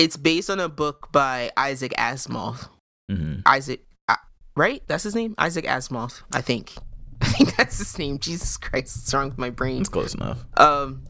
It's 0.00 0.16
based 0.16 0.48
on 0.48 0.58
a 0.60 0.68
book 0.68 1.12
by 1.12 1.50
Isaac 1.58 1.92
Asimov. 1.98 2.68
Mm-hmm. 3.10 3.40
Isaac, 3.44 3.84
uh, 4.08 4.16
right? 4.56 4.82
That's 4.86 5.04
his 5.04 5.14
name, 5.14 5.34
Isaac 5.36 5.66
Asimov. 5.66 6.22
I 6.32 6.40
think. 6.40 6.72
I 7.20 7.26
think 7.26 7.54
that's 7.56 7.76
his 7.76 7.98
name. 7.98 8.18
Jesus 8.18 8.56
Christ, 8.56 8.96
what's 8.96 9.12
wrong 9.12 9.28
with 9.28 9.38
my 9.38 9.50
brain? 9.50 9.80
It's 9.80 9.90
close 9.90 10.14
enough. 10.14 10.46
Um. 10.56 11.02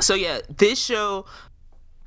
So 0.00 0.14
yeah, 0.14 0.38
this 0.56 0.82
show, 0.82 1.26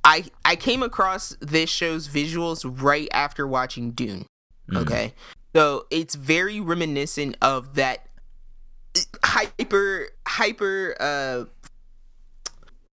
I 0.05 0.23
I 0.45 0.55
came 0.55 0.83
across 0.83 1.35
this 1.41 1.69
show's 1.69 2.07
visuals 2.07 2.63
right 2.81 3.09
after 3.11 3.45
watching 3.45 3.91
Dune. 3.91 4.25
Mhm. 4.71 4.77
Okay, 4.83 5.13
so 5.53 5.85
it's 5.91 6.15
very 6.15 6.61
reminiscent 6.61 7.35
of 7.41 7.75
that 7.75 8.07
hyper 9.23 10.07
hyper 10.25 10.95
uh 10.99 11.45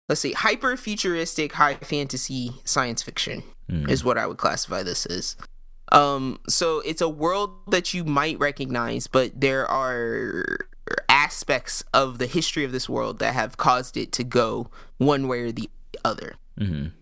let's 0.09 0.21
see 0.21 0.33
hyper 0.33 0.77
futuristic 0.77 1.53
high 1.53 1.75
fantasy 1.77 2.53
science 2.65 3.03
fiction 3.03 3.43
Mhm. 3.71 3.89
is 3.89 4.05
what 4.05 4.19
I 4.19 4.27
would 4.27 4.37
classify 4.39 4.83
this 4.83 5.07
as. 5.07 5.37
Um, 5.93 6.41
so 6.49 6.81
it's 6.81 7.01
a 7.01 7.09
world 7.09 7.51
that 7.71 7.95
you 7.95 8.05
might 8.05 8.39
recognize, 8.39 9.07
but 9.07 9.41
there 9.41 9.67
are 9.71 10.45
aspects 11.09 11.85
of 11.95 12.19
the 12.19 12.27
history 12.27 12.65
of 12.65 12.73
this 12.73 12.89
world 12.89 13.19
that 13.21 13.33
have 13.35 13.57
caused 13.57 13.97
it 13.97 14.13
to 14.13 14.25
go 14.25 14.71
one 14.99 15.29
way 15.29 15.41
or 15.41 15.53
the 15.53 15.71
other. 16.05 16.35
Mhm. 16.59 16.93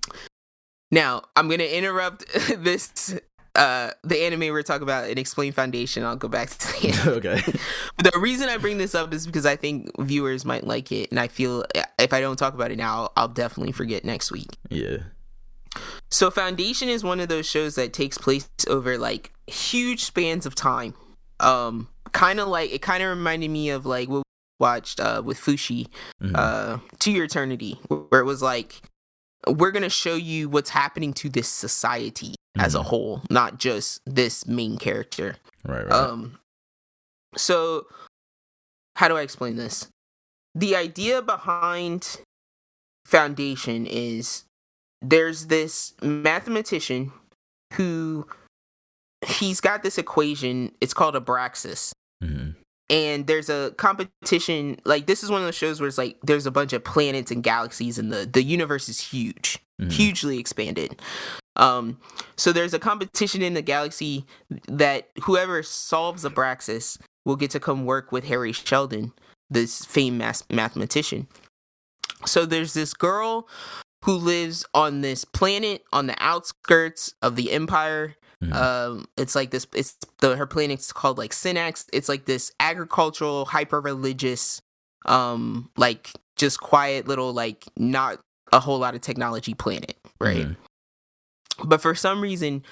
Now, 0.90 1.22
I'm 1.34 1.48
gonna 1.48 1.64
interrupt 1.64 2.24
this 2.62 3.14
uh 3.54 3.90
the 4.02 4.18
anime 4.24 4.40
we're 4.52 4.62
talking 4.62 4.82
about 4.82 5.08
and 5.10 5.18
explain 5.18 5.52
foundation. 5.52 6.04
I'll 6.04 6.16
go 6.16 6.28
back 6.28 6.48
to 6.50 6.58
the 6.58 6.88
anime. 6.88 7.08
okay. 7.18 7.42
The 8.02 8.18
reason 8.18 8.48
I 8.48 8.56
bring 8.56 8.78
this 8.78 8.94
up 8.94 9.12
is 9.14 9.26
because 9.26 9.46
I 9.46 9.56
think 9.56 9.90
viewers 10.00 10.44
might 10.44 10.64
like 10.66 10.90
it, 10.90 11.10
and 11.10 11.20
I 11.20 11.28
feel 11.28 11.64
if 11.98 12.12
I 12.12 12.20
don't 12.20 12.36
talk 12.36 12.54
about 12.54 12.70
it 12.72 12.78
now, 12.78 13.10
I'll 13.16 13.28
definitely 13.28 13.72
forget 13.72 14.04
next 14.04 14.32
week. 14.32 14.48
Yeah. 14.70 14.98
So 16.10 16.30
Foundation 16.30 16.88
is 16.88 17.02
one 17.04 17.20
of 17.20 17.28
those 17.28 17.46
shows 17.46 17.76
that 17.76 17.92
takes 17.92 18.18
place 18.18 18.48
over 18.68 18.98
like 18.98 19.32
huge 19.46 20.04
spans 20.04 20.46
of 20.46 20.54
time. 20.54 20.94
Um 21.40 21.88
kind 22.12 22.40
of 22.40 22.48
like 22.48 22.70
it 22.72 22.82
kind 22.82 23.02
of 23.02 23.08
reminded 23.08 23.50
me 23.50 23.70
of 23.70 23.86
like 23.86 24.08
what 24.08 24.18
we 24.18 24.22
watched 24.60 25.00
uh 25.00 25.22
with 25.24 25.38
Fushi 25.38 25.86
Mhm. 26.22 26.32
uh 26.34 26.78
To 27.00 27.10
Your 27.10 27.24
Eternity 27.24 27.78
where 27.88 28.20
it 28.20 28.24
was 28.24 28.42
like 28.42 28.82
we're 29.48 29.70
going 29.72 29.82
to 29.82 29.88
show 29.90 30.14
you 30.14 30.48
what's 30.48 30.70
happening 30.70 31.12
to 31.14 31.28
this 31.28 31.48
society 31.48 32.34
as 32.58 32.74
a 32.74 32.78
Mhm. 32.80 32.84
whole, 32.84 33.22
not 33.30 33.58
just 33.58 34.00
this 34.06 34.46
main 34.46 34.76
character. 34.78 35.36
right, 35.64 35.84
right. 35.86 35.92
Um, 35.92 36.38
so 37.36 37.86
how 38.96 39.08
do 39.08 39.16
I 39.16 39.22
explain 39.22 39.56
this? 39.56 39.88
The 40.54 40.76
idea 40.76 41.22
behind 41.22 42.20
Foundation 43.06 43.86
is 43.86 44.44
there's 45.00 45.46
this 45.46 45.94
mathematician 46.02 47.12
who 47.74 48.26
he's 49.26 49.60
got 49.60 49.82
this 49.82 49.98
equation. 49.98 50.72
It's 50.80 50.94
called 50.94 51.14
Abraxas, 51.14 51.92
Mhm. 52.22 52.54
and 52.90 53.26
there's 53.26 53.48
a 53.48 53.72
competition. 53.78 54.80
Like 54.84 55.06
this 55.06 55.22
is 55.24 55.30
one 55.30 55.40
of 55.40 55.46
those 55.46 55.54
shows 55.56 55.80
where 55.80 55.88
it's 55.88 55.98
like 55.98 56.18
there's 56.22 56.46
a 56.46 56.50
bunch 56.50 56.72
of 56.72 56.84
planets 56.84 57.30
and 57.30 57.42
galaxies, 57.42 57.98
and 57.98 58.12
the 58.12 58.26
the 58.26 58.42
universe 58.42 58.88
is 58.88 59.00
huge, 59.00 59.58
Mhm. 59.80 59.92
hugely 59.92 60.38
expanded. 60.38 61.00
Um, 61.56 61.98
so 62.36 62.52
there's 62.52 62.74
a 62.74 62.78
competition 62.78 63.42
in 63.42 63.54
the 63.54 63.62
galaxy 63.62 64.24
that 64.68 65.08
whoever 65.22 65.62
solves 65.62 66.24
Abraxas 66.24 66.98
will 67.24 67.36
get 67.36 67.50
to 67.50 67.60
come 67.60 67.84
work 67.84 68.10
with 68.10 68.26
Hari 68.26 68.52
Seldon, 68.52 69.12
this 69.50 69.84
famed 69.84 70.18
mas- 70.18 70.44
mathematician. 70.50 71.28
So 72.26 72.46
there's 72.46 72.74
this 72.74 72.94
girl 72.94 73.48
who 74.04 74.14
lives 74.14 74.64
on 74.74 75.00
this 75.00 75.24
planet 75.24 75.84
on 75.92 76.06
the 76.06 76.16
outskirts 76.18 77.14
of 77.22 77.36
the 77.36 77.52
Empire. 77.52 78.16
Mhm. 78.42 78.52
Um, 78.54 79.04
it's 79.16 79.34
like 79.36 79.50
this. 79.50 79.66
It's 79.72 79.96
the 80.18 80.36
her 80.36 80.46
planet's 80.46 80.92
called 80.92 81.18
like 81.18 81.32
Synnax. 81.32 81.86
It's 81.92 82.08
like 82.08 82.24
this 82.24 82.50
agricultural, 82.58 83.44
hyper 83.44 83.80
religious, 83.80 84.60
um, 85.06 85.70
like 85.76 86.10
just 86.36 86.58
quiet 86.60 87.06
little 87.06 87.32
like 87.32 87.64
not 87.76 88.18
a 88.52 88.58
whole 88.58 88.78
lot 88.80 88.94
of 88.96 89.00
technology 89.00 89.54
planet, 89.54 89.96
right? 90.20 90.46
Mhm. 90.48 90.56
But 91.64 91.80
for 91.80 91.94
some 91.94 92.20
reason, 92.20 92.62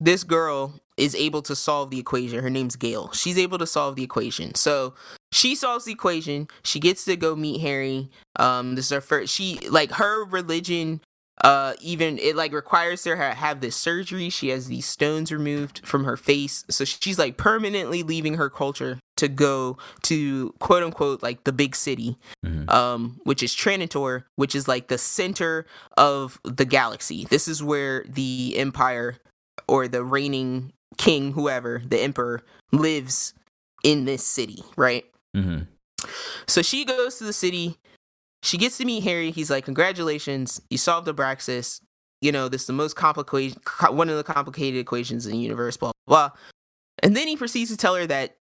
this 0.00 0.24
girl 0.24 0.80
is 0.96 1.14
able 1.14 1.42
to 1.42 1.56
solve 1.56 1.90
the 1.90 1.98
equation. 1.98 2.42
Her 2.42 2.50
name's 2.50 2.76
Gaal. 2.76 3.12
She's 3.14 3.38
able 3.38 3.58
to 3.58 3.66
solve 3.66 3.96
the 3.96 4.02
equation. 4.02 4.54
So 4.54 4.94
she 5.32 5.54
solves 5.54 5.84
the 5.84 5.92
equation. 5.92 6.48
She 6.62 6.80
gets 6.80 7.04
to 7.04 7.16
go 7.16 7.36
meet 7.36 7.60
Hari. 7.60 8.10
Um, 8.36 8.74
this 8.74 8.86
is 8.86 8.90
her 8.90 9.00
first. 9.00 9.34
She 9.34 9.58
like 9.68 9.92
her 9.92 10.24
religion. 10.24 11.00
Uh, 11.42 11.72
even 11.80 12.18
it 12.18 12.36
like 12.36 12.52
requires 12.52 13.04
her 13.04 13.16
to 13.16 13.22
have 13.34 13.60
this 13.60 13.74
surgery. 13.76 14.28
She 14.28 14.48
has 14.50 14.66
these 14.68 14.86
stones 14.86 15.32
removed 15.32 15.80
from 15.86 16.04
her 16.04 16.16
face, 16.16 16.64
so 16.68 16.84
she's 16.84 17.18
like 17.18 17.36
permanently 17.36 18.02
leaving 18.02 18.34
her 18.34 18.50
culture 18.50 18.98
to 19.16 19.28
go 19.28 19.76
to 20.02 20.54
quote 20.58 20.82
unquote 20.82 21.22
like 21.22 21.44
the 21.44 21.52
big 21.52 21.74
city 21.76 22.16
Mhm. 22.44 22.70
um, 22.70 23.20
which 23.24 23.42
is 23.42 23.54
Trantor, 23.54 24.24
which 24.36 24.54
is 24.54 24.66
like 24.68 24.88
the 24.88 24.98
center 24.98 25.66
of 25.96 26.38
the 26.44 26.64
galaxy. 26.64 27.26
This 27.30 27.48
is 27.48 27.62
where 27.62 28.04
the 28.08 28.54
Empire 28.56 29.16
or 29.68 29.88
the 29.88 30.04
reigning 30.04 30.72
king, 30.98 31.32
whoever, 31.32 31.82
the 31.86 32.00
Emperor, 32.00 32.42
lives 32.72 33.34
in 33.82 34.04
this 34.04 34.26
city, 34.26 34.62
right? 34.76 35.04
Mm-hmm. 35.36 35.62
So 36.46 36.62
she 36.62 36.84
goes 36.84 37.16
to 37.16 37.24
the 37.24 37.32
city. 37.32 37.76
She 38.42 38.56
gets 38.58 38.78
to 38.78 38.84
meet 38.84 39.04
Hari. 39.04 39.30
He's 39.30 39.50
like, 39.50 39.64
"Congratulations, 39.64 40.60
you 40.70 40.78
solved 40.78 41.06
Abraxas. 41.08 41.80
You 42.22 42.32
know, 42.32 42.48
this 42.48 42.62
is 42.62 42.66
the 42.66 42.72
most 42.72 42.96
complicated, 42.96 43.58
one 43.90 44.08
of 44.08 44.16
the 44.16 44.24
complicated 44.24 44.80
equations 44.80 45.26
in 45.26 45.32
the 45.32 45.38
universe." 45.38 45.76
Blah 45.76 45.92
blah. 46.06 46.28
blah. 46.28 46.36
And 47.02 47.16
then 47.16 47.28
he 47.28 47.36
proceeds 47.36 47.70
to 47.70 47.76
tell 47.76 47.94
her 47.94 48.06
that 48.06 48.36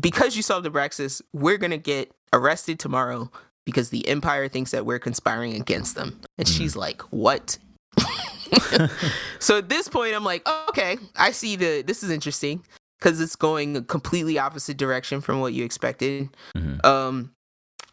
because 0.00 0.36
you 0.36 0.42
solved 0.42 0.66
Abraxas, 0.66 1.22
we're 1.32 1.58
gonna 1.58 1.78
get 1.78 2.10
arrested 2.32 2.78
tomorrow 2.78 3.30
because 3.64 3.90
the 3.90 4.06
Empire 4.08 4.48
thinks 4.48 4.70
that 4.72 4.84
we're 4.84 4.98
conspiring 4.98 5.54
against 5.54 5.94
them. 5.94 6.20
And 6.38 6.46
Mhm. 6.46 6.56
she's 6.56 6.76
like, 6.76 7.00
"What?" 7.12 7.58
so 9.38 9.58
at 9.58 9.68
this 9.68 9.88
point, 9.88 10.14
I'm 10.14 10.24
like, 10.24 10.42
oh, 10.46 10.66
"Okay, 10.70 10.98
I 11.16 11.30
see 11.30 11.56
the. 11.56 11.82
This 11.82 12.02
is 12.02 12.10
interesting." 12.10 12.64
Because 13.00 13.20
it's 13.20 13.36
going 13.36 13.76
a 13.76 13.82
completely 13.82 14.38
opposite 14.38 14.76
direction 14.78 15.20
from 15.20 15.40
what 15.40 15.52
you 15.52 15.64
expected. 15.64 16.30
Mhm. 16.56 16.82
Um, 16.86 17.32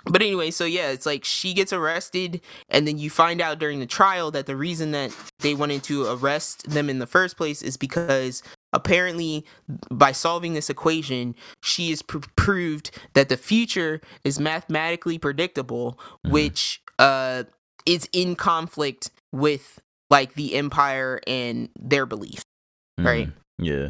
but 0.06 0.22
anyway, 0.22 0.52
so 0.52 0.66
yeah, 0.66 0.90
it's 0.90 1.06
like 1.06 1.24
she 1.26 1.54
gets 1.54 1.72
arrested, 1.74 2.42
and 2.70 2.88
then 2.88 2.98
you 2.98 3.10
find 3.10 3.42
out 3.42 3.60
during 3.60 3.80
the 3.80 3.86
trial 3.86 4.32
that 4.32 4.46
the 4.46 4.56
reason 4.56 4.92
that 4.92 5.16
they 5.40 5.54
wanted 5.54 5.84
to 5.84 6.06
arrest 6.12 6.70
them 6.70 6.90
in 6.90 7.00
the 7.00 7.08
first 7.08 7.38
place 7.38 7.62
is 7.62 7.78
because 7.78 8.42
apparently 8.74 9.46
by 9.90 10.12
solving 10.12 10.54
this 10.54 10.70
equation, 10.70 11.36
she 11.62 11.90
has 11.90 12.02
pr- 12.02 12.20
proved 12.36 12.92
that 13.14 13.30
the 13.30 13.38
future 13.38 14.02
is 14.24 14.40
mathematically 14.40 15.18
predictable, 15.18 16.00
Mhm. 16.26 16.32
which 16.32 16.82
uh 17.00 17.44
is 17.86 18.08
in 18.14 18.36
conflict 18.36 19.10
with 19.32 19.80
like 20.10 20.34
the 20.36 20.56
empire 20.56 21.20
and 21.28 21.70
their 21.80 22.06
belief. 22.06 22.42
right. 23.00 23.28
Mhm. 23.28 23.34
Yeah. 23.60 23.90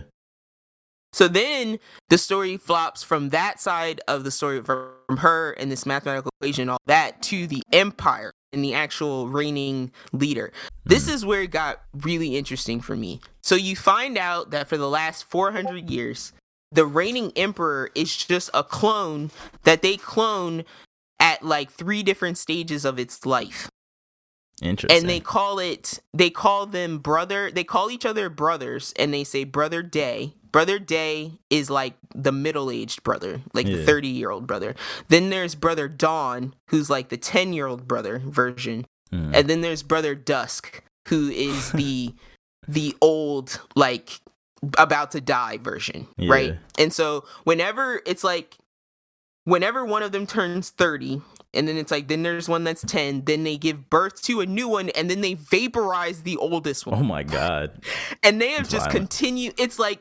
So 1.13 1.27
then 1.27 1.79
the 2.09 2.17
story 2.17 2.57
flops 2.57 3.03
from 3.03 3.29
that 3.29 3.59
side 3.59 4.01
of 4.07 4.23
the 4.23 4.31
story 4.31 4.61
from 4.61 5.17
her 5.17 5.51
and 5.53 5.71
this 5.71 5.85
mathematical 5.85 6.31
equation, 6.39 6.69
all 6.69 6.77
that 6.85 7.21
to 7.23 7.47
the 7.47 7.61
empire 7.73 8.31
and 8.53 8.63
the 8.63 8.73
actual 8.73 9.27
reigning 9.27 9.91
leader. 10.13 10.51
This 10.85 11.07
hmm. 11.07 11.13
is 11.13 11.25
where 11.25 11.41
it 11.41 11.51
got 11.51 11.81
really 11.93 12.37
interesting 12.37 12.81
for 12.81 12.95
me. 12.95 13.19
So 13.41 13.55
you 13.55 13.75
find 13.75 14.17
out 14.17 14.51
that 14.51 14.67
for 14.67 14.77
the 14.77 14.89
last 14.89 15.29
400 15.29 15.89
years, 15.89 16.33
the 16.71 16.85
reigning 16.85 17.31
emperor 17.35 17.91
is 17.95 18.15
just 18.15 18.49
a 18.53 18.63
clone 18.63 19.31
that 19.63 19.81
they 19.81 19.97
clone 19.97 20.63
at 21.19 21.43
like 21.43 21.71
three 21.71 22.03
different 22.03 22.37
stages 22.37 22.85
of 22.85 22.97
its 22.97 23.25
life 23.25 23.69
Interesting. 24.61 24.97
and 24.97 25.09
they 25.09 25.19
call 25.19 25.59
it 25.59 25.99
they 26.13 26.29
call 26.29 26.65
them 26.65 26.97
brother 26.97 27.51
they 27.51 27.63
call 27.63 27.91
each 27.91 28.05
other 28.05 28.29
brothers 28.29 28.93
and 28.97 29.13
they 29.13 29.23
say 29.23 29.43
brother 29.43 29.83
day 29.83 30.33
brother 30.51 30.79
day 30.79 31.33
is 31.49 31.69
like 31.69 31.93
the 32.13 32.31
middle-aged 32.31 33.03
brother 33.03 33.41
like 33.53 33.65
the 33.65 33.85
30 33.85 34.07
year 34.07 34.29
old 34.31 34.45
brother 34.47 34.75
then 35.07 35.29
there's 35.29 35.55
brother 35.55 35.87
dawn 35.87 36.53
who's 36.67 36.89
like 36.89 37.09
the 37.09 37.17
10 37.17 37.53
year 37.53 37.67
old 37.67 37.87
brother 37.87 38.19
version 38.19 38.85
Mhm. 39.13 39.35
and 39.35 39.49
then 39.49 39.61
there's 39.61 39.83
brother 39.83 40.15
dusk 40.15 40.83
who 41.09 41.29
is 41.29 41.71
the 41.73 42.13
the 42.67 42.95
old 43.01 43.59
like 43.75 44.21
about 44.77 45.11
to 45.11 45.19
die 45.21 45.57
version 45.57 46.07
right 46.19 46.57
and 46.77 46.93
so 46.93 47.25
whenever 47.43 48.01
it's 48.05 48.23
like 48.23 48.55
whenever 49.45 49.85
one 49.85 50.03
of 50.03 50.11
them 50.11 50.27
turns 50.27 50.69
30 50.69 51.21
and 51.53 51.67
then 51.67 51.75
it's 51.75 51.91
like 51.91 52.07
then 52.07 52.23
there's 52.23 52.47
one 52.47 52.63
that's 52.63 52.83
10 52.83 53.25
then 53.25 53.43
they 53.43 53.57
give 53.57 53.89
birth 53.89 54.21
to 54.21 54.39
a 54.41 54.45
new 54.45 54.67
one 54.67 54.89
and 54.89 55.09
then 55.09 55.21
they 55.21 55.33
vaporize 55.33 56.23
the 56.23 56.37
oldest 56.37 56.85
one 56.85 56.99
oh 56.99 57.03
my 57.03 57.23
god. 57.23 57.83
and 58.23 58.39
they 58.39 58.49
have 58.51 58.59
That's 58.61 58.71
just 58.71 58.85
violent. 58.91 59.09
continued 59.09 59.55
it's 59.57 59.79
like 59.79 59.99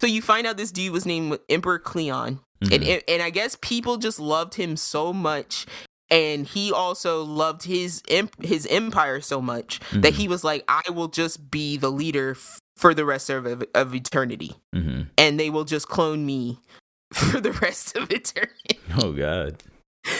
so 0.00 0.06
you 0.06 0.22
find 0.22 0.46
out 0.46 0.56
this 0.56 0.72
dude 0.72 0.92
was 0.92 1.06
named 1.06 1.38
emperor 1.48 1.78
cleon 1.78 2.40
and, 2.62 2.70
Mhm. 2.70 2.94
and 2.94 3.02
and 3.08 3.22
i 3.22 3.30
guess 3.30 3.56
people 3.60 3.96
just 3.96 4.18
loved 4.20 4.54
him 4.54 4.76
so 4.76 5.12
much 5.12 5.66
and 6.10 6.46
he 6.46 6.72
also 6.72 7.22
loved 7.22 7.62
his 7.64 8.02
imp- 8.08 8.42
his 8.42 8.66
empire 8.66 9.20
so 9.20 9.40
much 9.40 9.78
that 9.92 10.12
Mhm. 10.14 10.16
he 10.16 10.28
was 10.28 10.42
like 10.44 10.64
i 10.68 10.82
will 10.90 11.08
just 11.08 11.50
be 11.50 11.76
the 11.76 11.90
leader 11.90 12.32
f- 12.32 12.58
for 12.76 12.94
the 12.94 13.04
rest 13.04 13.28
of, 13.30 13.46
of, 13.74 13.94
eternity 13.94 14.56
Mhm. 14.74 15.08
and 15.18 15.38
they 15.38 15.50
will 15.50 15.64
just 15.64 15.88
clone 15.88 16.24
me 16.26 16.58
for 17.12 17.40
the 17.40 17.52
rest 17.52 17.96
of 17.96 18.10
eternity 18.10 18.78
Oh 18.98 19.12
god. 19.12 19.62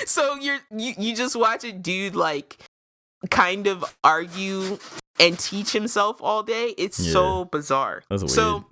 so 0.07 0.35
you're 0.37 0.61
you, 0.77 0.95
you 0.99 1.17
just 1.17 1.35
watch 1.37 1.65
a 1.65 1.73
dude 1.73 2.15
like 2.17 2.59
kind 3.31 3.67
of 3.67 3.85
argue 4.05 4.79
and 5.19 5.39
teach 5.39 5.73
himself 5.73 6.17
all 6.23 6.43
day 6.43 6.75
it's 6.79 6.97
so 6.97 7.45
bizarre 7.47 8.03
That's 8.09 8.23
weird. 8.23 8.31
so 8.31 8.65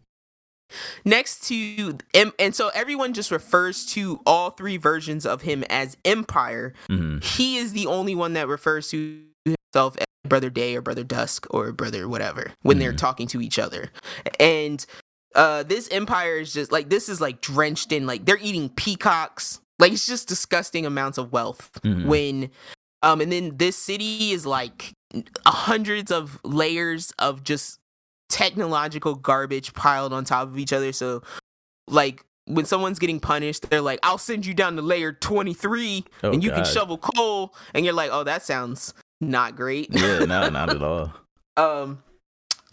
next 1.05 1.47
to 1.49 1.99
em- 2.15 2.32
and 2.39 2.55
so 2.55 2.69
everyone 2.74 3.12
just 3.15 3.31
refers 3.31 3.86
to 3.86 4.20
all 4.27 4.51
three 4.51 4.77
versions 4.77 5.24
of 5.27 5.43
him 5.43 5.65
as 5.70 5.97
empire 6.05 6.74
Mhm. 6.89 7.23
he 7.23 7.57
is 7.57 7.73
the 7.73 7.86
only 7.86 8.15
one 8.15 8.32
that 8.35 8.49
refers 8.49 8.89
to 8.90 9.23
himself 9.45 9.97
as 9.99 10.05
brother 10.28 10.51
day 10.51 10.77
or 10.77 10.82
brother 10.82 11.05
dusk 11.05 11.47
or 11.51 11.73
brother 11.73 12.09
whatever 12.09 12.53
when 12.62 12.78
they're 12.78 12.93
Mhm. 12.93 12.99
talking 12.99 13.27
to 13.28 13.40
each 13.40 13.59
other 13.59 13.90
and 14.39 14.85
uh 15.35 15.62
this 15.62 15.89
empire 15.90 16.39
is 16.39 16.53
just 16.53 16.73
like 16.73 16.89
this 16.90 17.09
is 17.09 17.20
like 17.20 17.40
drenched 17.40 17.93
in 17.93 18.07
like 18.07 18.24
they're 18.24 18.39
eating 18.43 18.69
peacocks 18.70 19.61
like 19.78 19.93
it's 19.93 20.07
just 20.07 20.28
disgusting 20.28 20.85
amounts 20.85 21.19
of 21.19 21.32
wealth 21.32 21.70
Mhm. 21.85 22.07
when 22.07 22.51
um 23.03 23.20
and 23.20 23.31
then 23.32 23.57
this 23.57 23.77
city 23.77 24.32
is 24.32 24.45
like 24.45 24.93
hundreds 25.47 26.11
of 26.11 26.40
layers 26.45 27.12
of 27.19 27.43
just 27.45 27.78
technological 28.28 29.14
garbage 29.14 29.72
piled 29.74 30.12
on 30.12 30.24
top 30.24 30.48
of 30.48 30.59
each 30.59 30.72
other. 30.72 30.92
So 30.92 31.22
like 31.86 32.24
when 32.46 32.64
someone's 32.64 32.98
getting 32.98 33.20
punished 33.20 33.68
they're 33.68 33.82
like 33.82 33.98
i'll 34.02 34.16
send 34.16 34.46
you 34.46 34.55
down 34.55 34.74
to 34.76 34.80
layer 34.80 35.12
23 35.12 36.02
Oh, 36.22 36.32
and 36.32 36.42
you 36.42 36.50
can 36.50 36.64
shovel 36.64 36.96
coal. 36.98 37.55
And 37.74 37.84
you're 37.84 37.94
like 37.94 38.10
oh 38.12 38.24
that 38.24 38.42
sounds 38.42 38.94
not 39.20 39.56
great. 39.56 39.88
Yeah, 39.90 40.20
no, 40.20 40.48
not 40.48 40.70
at 40.70 40.82
all. 40.82 41.12
um 41.56 42.02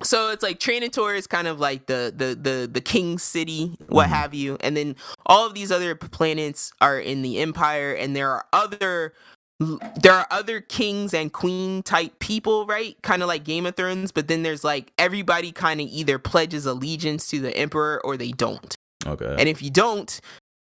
so 0.04 0.30
it's 0.32 0.44
like 0.44 0.60
Trantor 0.60 1.16
is 1.16 1.26
kind 1.28 1.48
of 1.48 1.60
like 1.62 1.86
the 1.88 2.14
the 2.16 2.36
the 2.36 2.68
the 2.72 2.82
king 2.82 3.18
city 3.18 3.78
what 3.88 4.08
Mhm. 4.08 4.12
have 4.12 4.34
you. 4.34 4.58
And 4.60 4.76
then 4.76 4.96
all 5.26 5.48
of 5.48 5.54
these 5.54 5.72
other 5.72 5.96
planets 5.96 6.74
are 6.82 7.00
in 7.00 7.22
the 7.22 7.40
empire 7.40 7.94
and 7.94 8.14
there 8.16 8.30
are 8.32 8.46
other 8.52 9.14
there 9.60 10.12
are 10.12 10.28
other 10.32 10.60
kings 10.60 11.14
and 11.14 11.32
queen 11.32 11.82
type 11.84 12.20
people 12.20 12.66
right? 12.66 13.02
Kind 13.04 13.22
of 13.22 13.28
like 13.28 13.44
game 13.44 13.66
of 13.66 13.76
thrones 13.76 14.12
but 14.12 14.28
then 14.28 14.44
there's 14.44 14.64
like 14.64 14.92
everybody 14.98 15.52
kind 15.52 15.80
of 15.80 15.88
either 15.88 16.20
pledges 16.20 16.66
allegiance 16.66 17.28
to 17.30 17.40
the 17.40 17.56
emperor 17.56 18.02
or 18.04 18.18
they 18.18 18.32
don't. 18.32 18.76
Okay. 19.06 19.36
and 19.38 19.48
if 19.48 19.62
you 19.62 19.70
don't 19.70 20.20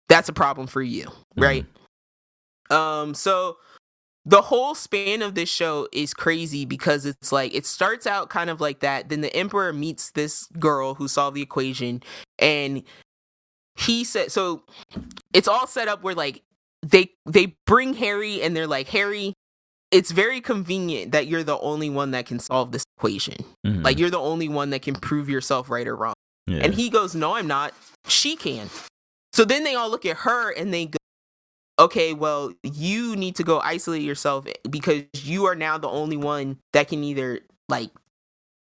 that's 0.08 0.28
a 0.28 0.32
problem 0.32 0.66
for 0.66 0.82
you 0.82 1.06
right? 1.36 1.66
Um 2.70 3.14
so 3.14 3.58
the 4.26 4.42
whole 4.42 4.74
span 4.74 5.22
of 5.22 5.34
this 5.34 5.48
show 5.48 5.88
is 5.92 6.12
crazy 6.12 6.64
because 6.64 7.06
it's 7.06 7.32
like 7.32 7.54
it 7.54 7.66
starts 7.66 8.06
out 8.06 8.28
kind 8.28 8.50
of 8.50 8.60
like 8.60 8.80
that 8.80 9.08
then 9.08 9.20
the 9.20 9.34
emperor 9.34 9.72
meets 9.72 10.10
this 10.10 10.46
girl 10.58 10.94
who 10.94 11.08
solved 11.08 11.36
the 11.36 11.42
equation 11.42 12.02
and 12.38 12.82
he 13.76 14.04
said 14.04 14.30
so 14.30 14.62
it's 15.32 15.48
all 15.48 15.66
set 15.66 15.88
up 15.88 16.02
where 16.02 16.14
like 16.14 16.42
they 16.82 17.10
they 17.26 17.56
bring 17.66 17.94
Hari 17.94 18.42
and 18.42 18.56
they're 18.56 18.66
like 18.66 18.88
Hari 18.88 19.34
it's 19.90 20.12
very 20.12 20.40
convenient 20.40 21.12
that 21.12 21.26
you're 21.26 21.42
the 21.42 21.58
only 21.58 21.90
one 21.90 22.12
that 22.12 22.24
can 22.26 22.38
solve 22.38 22.70
this 22.70 22.84
equation. 22.96 23.34
Mhm. 23.66 23.84
Like 23.84 23.98
you're 23.98 24.10
the 24.10 24.20
only 24.20 24.48
one 24.48 24.70
that 24.70 24.82
can 24.82 24.94
prove 24.94 25.28
yourself 25.28 25.68
right 25.68 25.86
or 25.86 25.96
wrong. 25.96 26.14
yeah. 26.46 26.58
And 26.58 26.74
he 26.74 26.88
goes, 26.90 27.14
"No, 27.14 27.34
I'm 27.34 27.46
not. 27.46 27.74
She 28.06 28.36
can." 28.36 28.70
So 29.32 29.44
then 29.44 29.64
they 29.64 29.74
all 29.74 29.90
look 29.90 30.06
at 30.06 30.18
her 30.18 30.50
and 30.50 30.72
they 30.72 30.86
go, 30.86 30.98
"Okay, 31.78 32.14
well, 32.14 32.52
you 32.62 33.16
need 33.16 33.36
to 33.36 33.42
go 33.44 33.60
isolate 33.60 34.02
yourself 34.02 34.46
because 34.68 35.04
you 35.14 35.44
are 35.46 35.54
now 35.54 35.76
the 35.78 35.88
only 35.88 36.16
one 36.16 36.58
that 36.72 36.88
can 36.88 37.02
either 37.04 37.40
like 37.68 37.90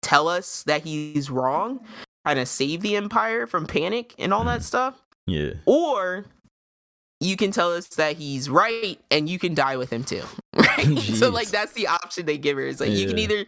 tell 0.01 0.27
us 0.27 0.63
that 0.63 0.83
he's 0.83 1.29
wrong, 1.29 1.85
kind 2.25 2.39
of 2.39 2.47
save 2.47 2.81
the 2.81 2.95
empire 2.95 3.47
from 3.47 3.65
panic 3.65 4.15
and 4.17 4.33
all 4.33 4.43
that 4.45 4.63
stuff, 4.63 5.01
yeah. 5.25 5.51
or 5.65 6.25
you 7.19 7.35
can 7.35 7.51
tell 7.51 7.71
us 7.71 7.87
that 7.89 8.17
he's 8.17 8.49
right 8.49 8.99
and 9.11 9.29
you 9.29 9.39
can 9.39 9.53
die 9.53 9.77
with 9.77 9.89
him 9.91 10.03
too." 10.03 10.23
Right? 10.57 10.97
so 10.99 11.29
like 11.29 11.49
that's 11.49 11.73
the 11.73 11.87
option 11.87 12.25
they 12.25 12.37
give 12.37 12.57
her. 12.57 12.67
It's 12.67 12.79
like 12.79 12.91
you 12.91 13.07
can 13.07 13.17
either 13.17 13.45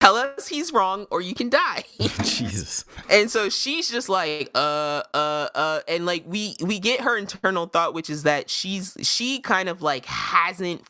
tell 0.00 0.16
us 0.16 0.48
he's 0.48 0.72
wrong 0.72 1.06
or 1.10 1.20
you 1.20 1.34
can 1.34 1.50
die. 1.50 1.84
Jesus. 2.22 2.84
And 3.10 3.30
so 3.30 3.48
she's 3.50 3.90
just 3.90 4.08
like, 4.08 4.50
uh, 4.54 5.02
uh, 5.12 5.48
uh, 5.54 5.80
and 5.86 6.06
like 6.06 6.24
we 6.26 6.56
we 6.62 6.78
get 6.78 7.02
her 7.02 7.16
internal 7.18 7.66
thought, 7.66 7.92
which 7.94 8.08
is 8.08 8.22
that 8.22 8.48
she's 8.48 8.96
she 9.02 9.40
kind 9.40 9.68
of 9.68 9.82
like 9.82 10.06
hasn't 10.06 10.82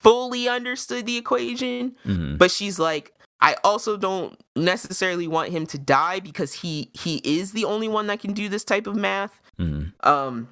fully 0.00 0.48
understood 0.48 1.06
the 1.06 1.16
equation, 1.16 1.94
hmm 2.02 2.36
but 2.36 2.50
she's 2.50 2.78
like, 2.78 3.12
I 3.40 3.56
also 3.62 3.96
don't 3.96 4.38
necessarily 4.56 5.28
want 5.28 5.50
him 5.50 5.66
to 5.68 5.78
die 5.78 6.20
because 6.20 6.54
he 6.54 6.90
he 6.94 7.20
is 7.24 7.52
the 7.52 7.64
only 7.64 7.88
one 7.88 8.06
that 8.08 8.20
can 8.20 8.32
do 8.32 8.48
this 8.48 8.64
type 8.64 8.86
of 8.86 8.96
math. 8.96 9.40
hmm 9.58 9.84
Um, 10.02 10.48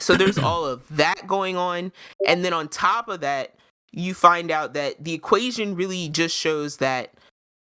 so 0.00 0.16
there's 0.16 0.38
all 0.38 0.64
of 0.66 0.84
that 0.96 1.26
going 1.26 1.56
on, 1.56 1.92
and 2.26 2.44
then 2.44 2.52
on 2.52 2.68
top 2.68 3.08
of 3.08 3.20
that, 3.20 3.54
you 3.92 4.12
find 4.14 4.50
out 4.50 4.74
that 4.74 5.02
the 5.02 5.12
equation 5.12 5.74
really 5.76 6.08
just 6.08 6.36
shows 6.36 6.78
that 6.78 7.14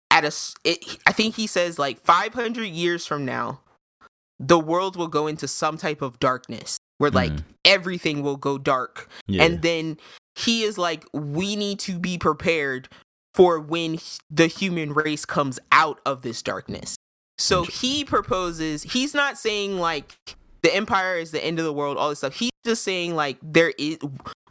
at 0.10 0.24
a, 0.26 0.32
it, 0.64 0.98
I 1.06 1.12
think 1.12 1.36
he 1.36 1.48
says 1.48 1.78
like 1.80 2.00
500 2.00 2.64
years 2.66 3.06
from 3.06 3.26
now, 3.26 3.60
the 4.40 4.60
world 4.60 4.96
will 4.96 5.08
go 5.08 5.28
into 5.28 5.48
some 5.48 5.78
type 5.78 6.02
of 6.02 6.20
darkness 6.20 6.78
where 6.98 7.12
like 7.12 7.32
Mhm. 7.32 7.44
everything 7.66 8.22
will 8.24 8.38
go 8.38 8.58
dark, 8.58 9.10
Yeah. 9.28 9.44
and 9.44 9.62
then 9.62 9.98
he 10.36 10.64
is 10.64 10.78
like, 10.78 11.06
we 11.14 11.56
need 11.56 11.80
to 11.80 12.00
be 12.00 12.18
prepared 12.18 12.88
for 13.34 13.60
when 13.60 14.00
the 14.30 14.48
human 14.48 14.94
race 14.94 15.26
comes 15.26 15.60
out 15.72 16.00
of 16.06 16.22
this 16.22 16.42
darkness. 16.42 16.96
So 17.38 17.64
he 17.64 18.04
proposes, 18.06 18.84
he's 18.84 19.14
not 19.14 19.38
saying 19.38 19.80
like 19.80 20.18
the 20.64 20.74
empire 20.76 21.16
is 21.16 21.32
the 21.32 21.44
end 21.44 21.60
of 21.60 21.66
the 21.66 21.74
world, 21.74 21.98
all 21.98 22.10
this 22.10 22.20
stuff. 22.20 22.36
He's 22.36 22.52
just 22.66 22.84
saying 22.84 23.16
like 23.16 23.38
there 23.42 23.74
is, 23.78 23.98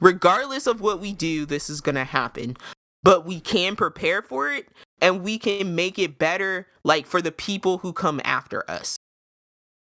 regardless 0.01 0.67
of 0.67 0.81
what 0.81 1.01
we 1.01 1.13
do, 1.13 1.47
this 1.47 1.71
is 1.71 1.81
gonna 1.81 2.05
happen. 2.05 2.57
But 3.03 3.25
we 3.25 3.41
can 3.41 3.77
prepare 3.77 4.21
for 4.21 4.51
it 4.51 4.69
and 5.01 5.23
we 5.23 5.39
can 5.39 5.75
make 5.75 5.99
it 5.99 6.19
better 6.19 6.67
like 6.85 7.07
for 7.07 7.23
the 7.23 7.33
people 7.33 7.79
who 7.79 7.93
come 7.93 8.21
after 8.25 8.69
us. 8.71 8.97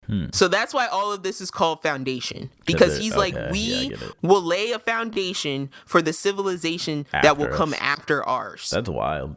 Hmm. 0.08 0.28
So 0.34 0.48
that's 0.48 0.74
why 0.74 0.88
all 0.88 1.12
of 1.12 1.24
this 1.24 1.42
is 1.42 1.52
called 1.52 1.82
foundation. 1.82 2.50
Because 2.66 2.98
he's 2.98 3.16
like, 3.16 3.36
we 3.52 3.60
yeah, 3.60 3.78
I 3.78 3.88
get 3.90 4.02
it. 4.02 4.14
will 4.22 4.42
lay 4.42 4.72
a 4.72 4.80
foundation 4.80 5.70
for 5.86 6.02
the 6.02 6.14
civilization 6.14 7.06
that 7.12 7.38
will 7.38 7.46
After 7.46 7.58
come 7.58 7.74
us. 7.74 7.80
after 7.82 8.24
ours. 8.24 8.70
That's 8.72 8.90
wild. 8.90 9.36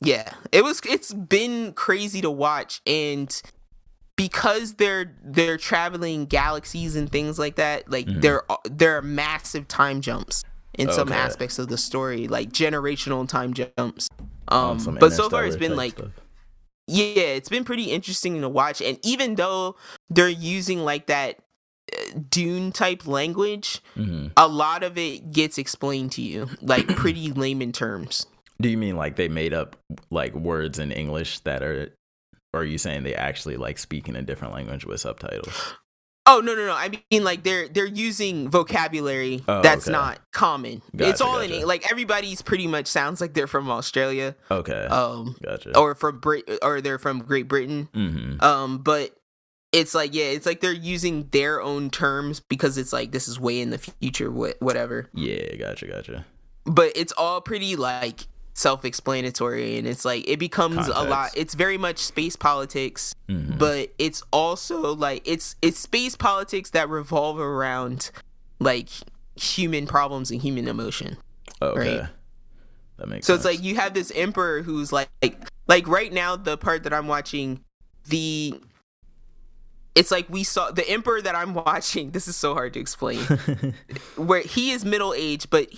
Yeah, 0.00 0.32
it 0.50 0.64
was. 0.64 0.80
It's 0.88 1.12
been 1.14 1.74
crazy 1.74 2.20
to 2.22 2.30
watch, 2.30 2.80
and 2.86 3.40
because 4.28 4.74
they're 4.74 5.14
they're 5.24 5.56
traveling 5.58 6.26
galaxies 6.26 6.96
and 6.96 7.10
things 7.10 7.38
like 7.38 7.56
that, 7.56 7.90
like 7.90 8.06
Mhm. 8.06 8.20
there 8.22 8.50
are 8.50 8.58
there 8.64 8.96
are 8.96 9.02
massive 9.02 9.66
time 9.68 10.00
jumps 10.00 10.44
in 10.78 10.90
some 10.90 11.12
aspects 11.12 11.58
of 11.58 11.68
the 11.68 11.76
story, 11.78 12.28
like 12.28 12.50
generational 12.52 13.28
time 13.28 13.52
jumps. 13.54 14.08
Um, 14.48 14.96
but 15.00 15.12
so 15.12 15.28
far 15.28 15.44
it's 15.44 15.56
been 15.56 15.76
like 15.76 15.92
stuff. 15.98 16.10
yeah, 16.86 17.04
it's 17.38 17.48
been 17.48 17.64
pretty 17.64 17.90
interesting 17.90 18.40
to 18.40 18.48
watch, 18.48 18.80
and 18.80 18.98
even 19.02 19.34
though 19.36 19.76
they're 20.10 20.28
using 20.28 20.84
like 20.84 21.06
that 21.06 21.38
uh, 21.92 22.20
Dune 22.30 22.70
type 22.72 23.06
language, 23.06 23.80
Mhm. 23.96 24.30
a 24.36 24.46
lot 24.48 24.82
of 24.82 24.96
it 24.96 25.32
gets 25.32 25.58
explained 25.58 26.12
to 26.12 26.22
you 26.22 26.48
like 26.60 26.86
pretty 26.96 27.32
layman 27.32 27.72
terms. 27.72 28.26
Do 28.60 28.68
you 28.68 28.78
mean 28.78 28.96
like 28.96 29.16
they 29.16 29.28
made 29.28 29.52
up 29.52 29.76
like 30.10 30.34
words 30.34 30.78
in 30.78 30.92
English 30.92 31.40
that 31.40 31.62
are, 31.62 31.92
or 32.52 32.60
are 32.60 32.64
you 32.64 32.78
saying 32.78 33.02
they 33.04 33.14
actually 33.14 33.56
like 33.56 33.78
speak 33.78 34.08
in 34.08 34.16
a 34.16 34.22
different 34.22 34.54
language 34.54 34.84
with 34.84 35.00
subtitles? 35.00 35.74
Oh 36.24 36.40
no 36.44 36.54
no 36.54 36.66
no! 36.66 36.72
I 36.72 37.00
mean 37.10 37.24
like 37.24 37.42
they're 37.42 37.66
they're 37.66 37.84
using 37.84 38.48
vocabulary 38.48 39.42
Oh, 39.48 39.60
that's 39.60 39.88
okay. 39.88 39.92
not 39.92 40.20
common. 40.32 40.80
Gotcha, 40.96 41.10
it's 41.10 41.20
all 41.20 41.40
in 41.40 41.50
gotcha. 41.50 41.66
like 41.66 41.90
everybody's 41.90 42.42
pretty 42.42 42.68
much 42.68 42.86
sounds 42.86 43.20
like 43.20 43.34
they're 43.34 43.48
from 43.48 43.68
Australia, 43.68 44.36
Okay, 44.48 44.84
um, 44.86 45.34
gotcha. 45.42 45.76
or 45.76 45.96
from 45.96 46.20
Brit 46.20 46.48
or 46.62 46.80
they're 46.80 47.00
from 47.00 47.18
Great 47.20 47.48
Britain. 47.48 47.88
hmm 47.92 48.36
Um, 48.38 48.78
but 48.78 49.16
it's 49.72 49.94
like 49.96 50.14
yeah, 50.14 50.26
it's 50.26 50.46
like 50.46 50.60
they're 50.60 50.72
using 50.72 51.26
their 51.32 51.60
own 51.60 51.90
terms 51.90 52.38
because 52.38 52.78
it's 52.78 52.92
like 52.92 53.10
this 53.10 53.26
is 53.26 53.40
way 53.40 53.60
in 53.60 53.70
the 53.70 53.78
future, 53.78 54.30
wh- 54.30 54.62
whatever. 54.62 55.08
Yeah, 55.14 55.56
gotcha, 55.56 55.88
gotcha. 55.88 56.24
But 56.64 56.92
it's 56.94 57.12
all 57.18 57.40
pretty 57.40 57.74
like 57.74 58.28
self-explanatory, 58.54 59.78
and 59.78 59.86
it's 59.88 60.04
like 60.04 60.28
it 60.28 60.38
becomes 60.38 60.88
a 60.88 61.02
lot. 61.04 61.30
It's 61.36 61.54
very 61.54 61.78
much 61.78 61.98
space 61.98 62.36
politics. 62.36 63.14
Mhm. 63.28 63.58
but 63.58 63.90
it's 63.98 64.22
also 64.32 64.94
like 64.94 65.22
it's 65.26 65.56
it's 65.62 65.78
space 65.78 66.16
politics 66.16 66.70
that 66.70 66.88
revolve 66.88 67.38
around 67.40 68.10
like 68.60 68.88
human 69.36 69.86
problems 69.86 70.30
and 70.30 70.42
human 70.42 70.68
emotion. 70.68 71.16
okay, 71.62 71.98
right. 72.00 72.08
that 72.98 73.08
makes 73.08 73.26
So 73.26 73.34
sense. 73.34 73.44
it's 73.46 73.56
like 73.56 73.64
you 73.64 73.76
have 73.76 73.94
this 73.94 74.12
emperor 74.14 74.62
who's 74.62 74.92
like 74.92 75.08
like, 75.22 75.38
like 75.68 75.88
right 75.88 76.12
now 76.12 76.36
the 76.36 76.58
part 76.58 76.82
that 76.82 76.92
I'm 76.92 77.06
watching 77.08 77.60
the 78.08 78.54
it's 79.94 80.10
like 80.10 80.28
we 80.28 80.42
saw 80.44 80.70
the 80.70 80.88
emperor 80.88 81.22
that 81.22 81.34
I'm 81.34 81.54
watching 81.66 82.10
this 82.10 82.28
is 82.28 82.36
so 82.36 82.52
hard 82.54 82.74
to 82.74 82.80
explain 82.80 83.20
where 84.16 84.40
he 84.40 84.70
is 84.72 84.84
middle 84.84 85.14
aged 85.14 85.48
but 85.50 85.68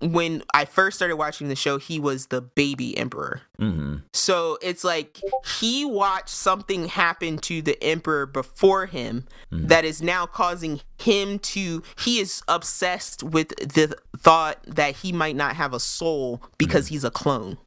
when 0.00 0.42
I 0.52 0.64
first 0.66 0.96
started 0.96 1.16
watching 1.16 1.48
the 1.48 1.56
show 1.56 1.78
he 1.78 1.98
was 1.98 2.26
the 2.26 2.40
baby 2.42 2.96
emperor. 2.98 3.40
hmm 3.58 3.96
So 4.12 4.58
it's 4.60 4.84
like 4.84 5.20
he 5.60 5.84
watched 5.84 6.28
something 6.28 6.88
happen 6.88 7.38
to 7.38 7.62
the 7.62 7.82
emperor 7.82 8.26
before 8.26 8.86
him 8.86 9.24
Mhm. 9.52 9.68
that 9.68 9.84
is 9.84 10.02
now 10.02 10.26
causing 10.26 10.80
him 10.98 11.38
to. 11.40 11.82
He 11.98 12.18
is 12.20 12.42
obsessed 12.48 13.22
with 13.22 13.48
the 13.56 13.96
thought 14.18 14.58
that 14.66 14.96
he 14.96 15.12
might 15.12 15.36
not 15.36 15.56
have 15.56 15.72
a 15.72 15.80
soul 15.80 16.42
because 16.58 16.88
he's 16.88 17.04
a 17.04 17.10
clone. 17.10 17.58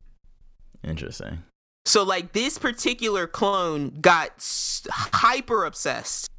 Interesting. 0.84 1.44
So, 1.86 2.04
like, 2.04 2.34
this 2.34 2.58
particular 2.58 3.26
clone 3.26 3.98
got 4.02 4.32
s- 4.38 4.86
hyper 4.92 5.66
obsessed. 5.66 6.30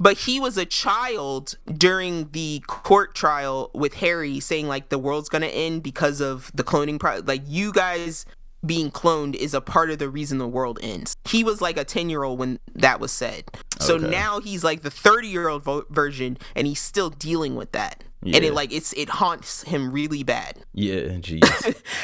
But 0.00 0.18
he 0.18 0.40
was 0.40 0.56
a 0.58 0.64
child 0.66 1.56
during 1.72 2.30
the 2.32 2.62
court 2.66 3.14
trial 3.14 3.70
with 3.74 3.94
Hari 4.00 4.40
saying, 4.40 4.66
like, 4.68 4.88
the 4.88 4.98
world's 4.98 5.28
gonna 5.28 5.46
end 5.46 5.82
because 5.82 6.20
of 6.20 6.50
the 6.54 6.64
cloning. 6.64 6.98
Pro- 6.98 7.20
like, 7.24 7.42
you 7.46 7.72
guys 7.72 8.26
being 8.66 8.90
cloned 8.90 9.34
is 9.34 9.52
a 9.54 9.60
part 9.60 9.90
of 9.90 9.98
the 9.98 10.08
reason 10.08 10.38
the 10.38 10.48
world 10.48 10.78
ends. 10.82 11.14
He 11.28 11.44
was 11.44 11.60
like 11.60 11.76
a 11.76 11.84
10 11.84 12.08
year 12.08 12.22
old 12.24 12.38
when 12.38 12.58
that 12.74 12.98
was 12.98 13.12
said. 13.12 13.44
So 13.78 13.96
Okay. 13.96 14.08
now 14.08 14.40
he's 14.40 14.64
like 14.64 14.80
the 14.82 14.90
30 14.90 15.28
year 15.28 15.48
old 15.48 15.62
vo- 15.64 15.84
version 15.90 16.38
and 16.56 16.66
he's 16.66 16.80
still 16.80 17.10
dealing 17.10 17.56
with 17.56 17.72
that. 17.72 18.02
And 18.24 18.36
it 18.36 18.54
like 18.54 18.72
it's 18.72 18.94
it 18.94 19.10
haunts 19.10 19.64
him 19.64 19.90
really 19.92 20.22
bad 20.22 20.60
Yeah, 20.72 21.18
jeez. 21.20 21.42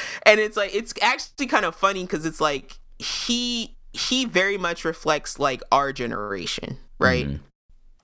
and 0.26 0.38
it's 0.38 0.54
like 0.54 0.74
it's 0.74 0.92
actually 1.00 1.46
kind 1.46 1.64
of 1.64 1.74
funny 1.74 2.02
because 2.04 2.26
it's 2.26 2.42
like 2.42 2.78
he 2.98 3.74
he 3.94 4.26
very 4.26 4.58
much 4.58 4.84
reflects 4.84 5.38
like 5.38 5.62
our 5.72 5.94
generation 5.94 6.76
right 6.98 7.26
Mhm. 7.26 7.40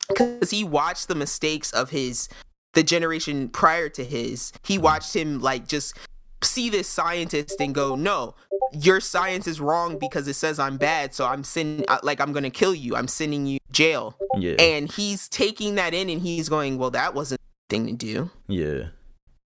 Because 0.08 0.50
he 0.50 0.64
watched 0.64 1.08
the 1.08 1.14
mistakes 1.14 1.70
of 1.72 1.90
his 1.90 2.28
the 2.74 2.82
generation 2.82 3.48
prior 3.48 3.88
to 3.88 4.04
his. 4.04 4.52
He 4.62 4.76
watched 4.78 5.14
him 5.16 5.40
like 5.40 5.66
just 5.66 5.96
see 6.42 6.68
this 6.68 6.86
scientist 6.86 7.60
and 7.60 7.74
go 7.74 7.96
no 7.96 8.34
your 8.72 9.00
science 9.00 9.46
is 9.46 9.60
wrong 9.60 9.98
because 9.98 10.28
it 10.28 10.34
says 10.34 10.58
i'm 10.58 10.76
bad 10.76 11.14
so 11.14 11.24
i'm 11.24 11.42
sending 11.42 11.84
uh, 11.88 11.98
like 12.02 12.20
i'm 12.20 12.32
gonna 12.32 12.50
kill 12.50 12.74
you. 12.74 12.94
I'm 12.94 13.08
sending 13.08 13.46
you 13.46 13.58
jail. 13.72 14.16
Yeah, 14.36 14.54
and 14.58 14.90
he's 14.90 15.28
taking 15.28 15.76
that 15.76 15.94
in 15.94 16.08
and 16.10 16.20
he's 16.20 16.48
going 16.48 16.78
well 16.78 16.90
that 16.90 17.14
wasn't 17.14 17.40
a 17.40 17.70
thing 17.70 17.86
to 17.86 17.92
do. 17.94 18.30
Yeah. 18.48 18.88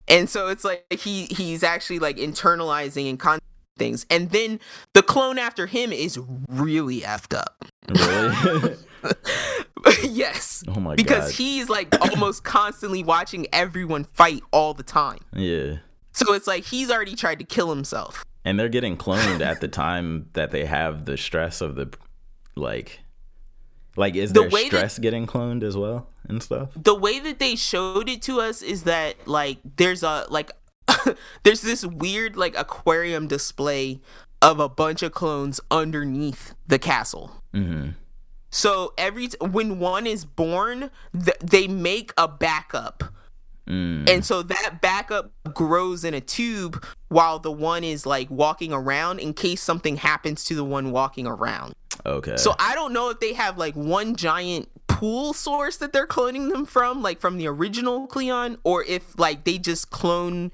and 0.08 0.30
so 0.30 0.48
it's 0.48 0.64
like 0.64 0.86
he 0.92 1.26
he's 1.26 1.64
actually 1.64 2.00
like 2.00 2.18
internalizing 2.18 3.10
and 3.10 3.20
con 3.20 3.40
things. 3.78 4.06
And 4.10 4.30
then 4.30 4.60
the 4.94 5.02
clone 5.02 5.40
after 5.40 5.66
him 5.66 5.92
is 5.92 6.20
really 6.48 7.02
effed 7.02 7.36
up. 7.36 7.66
Really? 7.90 8.76
yes 10.04 10.64
oh 10.68 10.80
my 10.80 10.96
because 10.96 11.06
god. 11.10 11.16
Because 11.28 11.38
he's 11.38 11.70
like 11.70 11.94
almost 12.02 12.44
constantly 12.44 13.04
watching 13.04 13.48
everyone 13.54 14.04
fight 14.04 14.42
all 14.52 14.74
the 14.74 14.84
time 14.84 15.20
yeah. 15.34 15.78
so 16.12 16.34
it's 16.34 16.48
like 16.48 16.66
he's 16.66 16.90
already 16.92 17.16
tried 17.16 17.40
to 17.40 17.46
kill 17.46 17.70
himself 17.70 18.24
And 18.46 18.60
they're 18.60 18.70
getting 18.70 18.98
cloned 18.98 19.42
at 19.42 19.62
the 19.62 19.68
time 19.84 20.30
that 20.34 20.52
they 20.52 20.66
have 20.66 21.06
the 21.06 21.18
stress 21.18 21.62
of 21.62 21.76
the 21.76 21.94
like 22.56 23.00
Like, 23.96 24.16
is 24.16 24.34
The 24.34 24.42
there 24.42 24.50
way 24.50 24.64
that- 24.70 24.78
stress 24.78 25.00
getting 25.00 25.28
cloned 25.28 25.64
as 25.64 25.76
well 25.78 26.08
and 26.28 26.42
stuff? 26.44 26.70
the 26.76 26.96
way 26.96 27.20
that 27.20 27.40
they 27.40 27.56
showed 27.56 28.08
it 28.10 28.22
to 28.24 28.40
us 28.42 28.62
is 28.62 28.84
that 28.84 29.28
like 29.28 29.58
there's 29.78 30.04
a 30.04 30.26
like 30.30 30.52
there's 31.44 31.62
this 31.62 31.86
weird 31.86 32.36
like 32.36 32.56
aquarium 32.58 33.28
display 33.28 34.00
of 34.42 34.60
a 34.60 34.68
bunch 34.70 35.04
of 35.04 35.12
clones 35.12 35.60
underneath 35.70 36.54
the 36.68 36.80
castle. 36.80 37.32
Mm-hmm. 37.54 37.90
So 38.50 38.94
every 38.98 39.28
t- 39.28 39.38
when 39.40 39.80
one 39.80 40.08
is 40.08 40.26
born, 40.26 40.92
th- 41.14 41.38
they 41.40 41.68
make 41.68 42.14
a 42.18 42.28
backup. 42.28 43.04
Mm. 43.68 44.10
And 44.10 44.26
so 44.26 44.42
that 44.42 44.80
backup 44.82 45.32
grows 45.54 46.04
in 46.04 46.14
a 46.14 46.22
tube 46.22 46.84
while 47.10 47.38
the 47.38 47.52
one 47.52 47.84
is 47.84 48.06
like 48.06 48.30
walking 48.32 48.74
around 48.74 49.20
in 49.20 49.34
case 49.34 49.62
something 49.62 49.98
happens 49.98 50.44
to 50.46 50.56
the 50.56 50.64
one 50.64 50.92
walking 50.92 51.28
around. 51.28 51.74
Okay. 52.06 52.38
So 52.38 52.56
I 52.58 52.74
don't 52.74 52.94
know 52.94 53.10
if 53.10 53.20
they 53.20 53.34
have 53.34 53.58
like 53.58 53.76
one 53.76 54.16
giant 54.16 54.70
pool 54.88 55.34
source 55.34 55.78
that 55.78 55.94
they're 55.94 56.08
cloning 56.08 56.50
them 56.50 56.66
from, 56.66 57.02
like 57.04 57.20
from 57.20 57.38
the 57.38 57.48
original 57.48 58.08
Cleon, 58.08 58.58
or 58.64 58.84
if 58.84 59.18
like 59.20 59.44
they 59.44 59.58
just 59.60 59.92
clone 59.92 60.52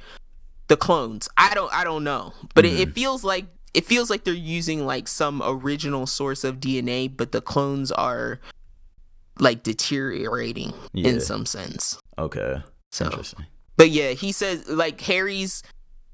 the 0.68 0.76
clones. 0.76 1.30
I 1.38 1.54
don't 1.54 1.74
I 1.74 1.84
don't 1.84 2.04
know. 2.04 2.34
But 2.54 2.66
it, 2.66 2.80
it 2.80 2.94
feels 2.94 3.24
like 3.24 3.46
it 3.76 3.86
feels 3.86 4.10
like 4.10 4.24
they're 4.24 4.34
using 4.34 4.86
like 4.86 5.08
some 5.08 5.42
original 5.46 6.06
source 6.08 6.44
of 6.44 6.60
DNA, 6.60 7.16
but 7.16 7.32
the 7.32 7.42
clones 7.42 7.92
are 7.92 8.40
like 9.40 9.64
deteriorating 9.64 10.74
Yeah. 10.94 11.10
in 11.10 11.22
some 11.22 11.46
sense. 11.46 11.98
okay. 12.18 12.62
So 12.92 13.06
Interesting. 13.06 13.46
but 13.76 13.90
yeah, 13.90 14.12
he 14.12 14.32
says 14.32 14.70
like 14.70 15.02
Hari's 15.02 15.62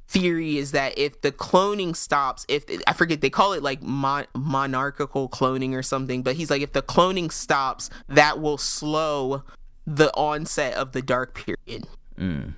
theory 0.08 0.58
is 0.58 0.72
that 0.72 0.98
if 0.98 1.22
the 1.22 1.32
cloning 1.32 1.96
stops, 1.96 2.46
if 2.50 2.66
I 2.88 2.94
forget 2.94 3.22
they 3.22 3.30
call 3.30 3.54
it 3.54 3.62
like 3.62 3.82
mon- 3.84 4.26
monarchical 4.36 5.30
cloning 5.30 5.74
or 5.74 5.84
something, 5.84 6.24
but 6.24 6.36
he's 6.36 6.50
like 6.50 6.62
if 6.64 6.74
the 6.74 6.82
cloning 6.82 7.32
stops, 7.32 7.90
that 8.10 8.42
will 8.42 8.58
slow 8.58 9.44
the 9.86 10.12
onset 10.16 10.74
of 10.74 10.92
the 10.94 11.02
dark 11.04 11.36
period. 11.36 11.88
Mm. 12.18 12.56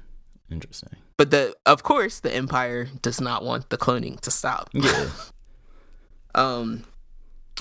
Interesting. 0.49 0.95
But 1.17 1.31
the 1.31 1.55
of 1.65 1.83
course 1.83 2.19
the 2.19 2.33
empire 2.33 2.87
does 3.01 3.21
not 3.21 3.43
want 3.43 3.69
the 3.69 3.77
cloning 3.77 4.19
to 4.21 4.31
stop. 4.31 4.69
Yeah. 4.73 5.09
Um 6.35 6.83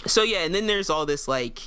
so 0.06 0.22
yeah, 0.22 0.44
and 0.44 0.54
then 0.54 0.66
there's 0.66 0.88
all 0.88 1.04
this 1.04 1.28
like 1.28 1.60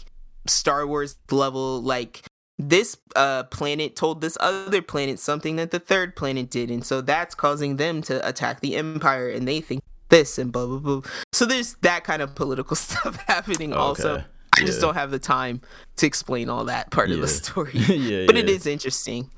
Star 0.48 0.88
Wars 0.88 1.18
level 1.30 1.80
like 1.80 2.24
this 2.57 2.98
uh 3.16 3.44
planet 3.44 3.95
told 3.95 4.22
this 4.22 4.40
other 4.40 4.82
planet 4.82 5.20
something 5.20 5.56
that 5.57 5.70
the 5.70 5.78
third 5.78 6.16
planet 6.16 6.49
did 6.49 6.72
and 6.72 6.84
so 6.84 7.02
that's 7.02 7.36
causing 7.36 7.76
them 7.76 8.02
to 8.02 8.28
attack 8.28 8.62
the 8.62 8.76
empire 8.76 9.30
and 9.30 9.48
they 9.48 9.62
think 9.62 9.84
this 10.10 10.40
and 10.40 10.52
blah 10.52 10.66
blah 10.66 10.80
blah. 10.80 11.02
So 11.32 11.45
there's 11.45 11.76
that 11.82 12.03
kind 12.03 12.22
of 12.22 12.34
political 12.34 12.76
stuff 12.88 13.18
happening 13.28 13.74
also. 13.74 14.16
Okay. 14.16 14.26
I 14.57 14.66
just 14.66 14.80
don't 14.80 14.94
have 14.94 15.12
the 15.12 15.20
time 15.20 15.62
to 15.98 16.07
explain 16.07 16.49
all 16.49 16.66
that 16.66 16.90
part 16.91 17.12
of 17.12 17.20
the 17.20 17.28
story. 17.28 17.72
yeah. 17.74 18.26
but 18.26 18.38
it 18.38 18.48
yeah. 18.48 18.56
is 18.56 18.66
interesting. 18.66 19.30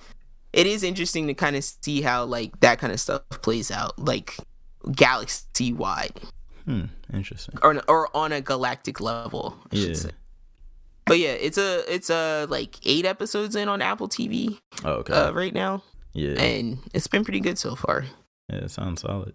It 0.58 0.66
is 0.68 0.84
interesting 0.84 1.28
to 1.28 1.34
kind 1.34 1.56
of 1.56 1.64
see 1.64 2.02
how 2.02 2.26
like 2.26 2.60
that 2.62 2.80
kind 2.80 2.92
of 2.92 3.00
stuff 3.00 3.22
plays 3.42 3.70
out 3.72 3.98
like 4.00 4.36
galaxy 4.92 5.72
wide 5.74 6.20
Hmm. 6.66 6.86
Interesting. 7.14 7.56
or 7.62 7.82
or 7.88 8.10
on 8.16 8.32
a 8.34 8.42
galactic 8.42 9.00
level. 9.00 9.58
I 9.72 9.76
Yeah. 9.76 9.86
should 9.86 9.98
say. 9.98 10.10
But 11.06 11.20
yeah, 11.20 11.32
it's 11.32 11.58
a 11.58 11.84
it's 11.94 12.10
a 12.10 12.46
like 12.50 12.76
eight 12.86 13.06
episodes 13.06 13.56
in 13.56 13.70
on 13.70 13.82
Apple 13.82 14.10
TV 14.10 14.60
Oh, 14.84 14.96
okay. 14.96 15.14
uh, 15.14 15.32
right 15.32 15.54
now, 15.54 15.84
yeah. 16.14 16.34
and 16.42 16.80
it's 16.94 17.08
been 17.08 17.24
pretty 17.24 17.40
good 17.40 17.58
so 17.58 17.76
far. 17.76 18.06
yeah. 18.52 18.66
It 18.66 18.72
sounds 18.72 19.02
solid. 19.02 19.34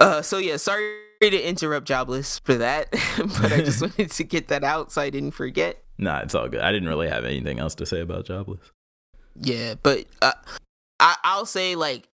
Uh, 0.00 0.22
so 0.22 0.38
yeah, 0.38 0.56
sorry 0.56 0.94
to 1.20 1.48
interrupt 1.48 1.86
Jobless 1.86 2.38
for 2.44 2.54
that, 2.54 2.90
but 3.18 3.52
I 3.52 3.58
just 3.60 3.80
wanted 3.82 4.10
to 4.12 4.24
get 4.24 4.48
that 4.48 4.64
out 4.64 4.92
so 4.92 5.02
I 5.02 5.10
didn't 5.10 5.32
forget. 5.32 5.82
Nah, 5.98 6.20
it's 6.20 6.34
all 6.34 6.48
good. 6.48 6.60
I 6.62 6.72
didn't 6.72 6.88
really 6.88 7.08
have 7.10 7.26
anything 7.26 7.58
else 7.58 7.74
to 7.74 7.84
say 7.84 8.00
about 8.00 8.24
Jobless. 8.24 8.60
Yeah, 9.40 9.74
but 9.82 10.04
uh, 10.22 10.32
I 10.98 11.16
I'll 11.24 11.46
say 11.46 11.74
like 11.76 12.06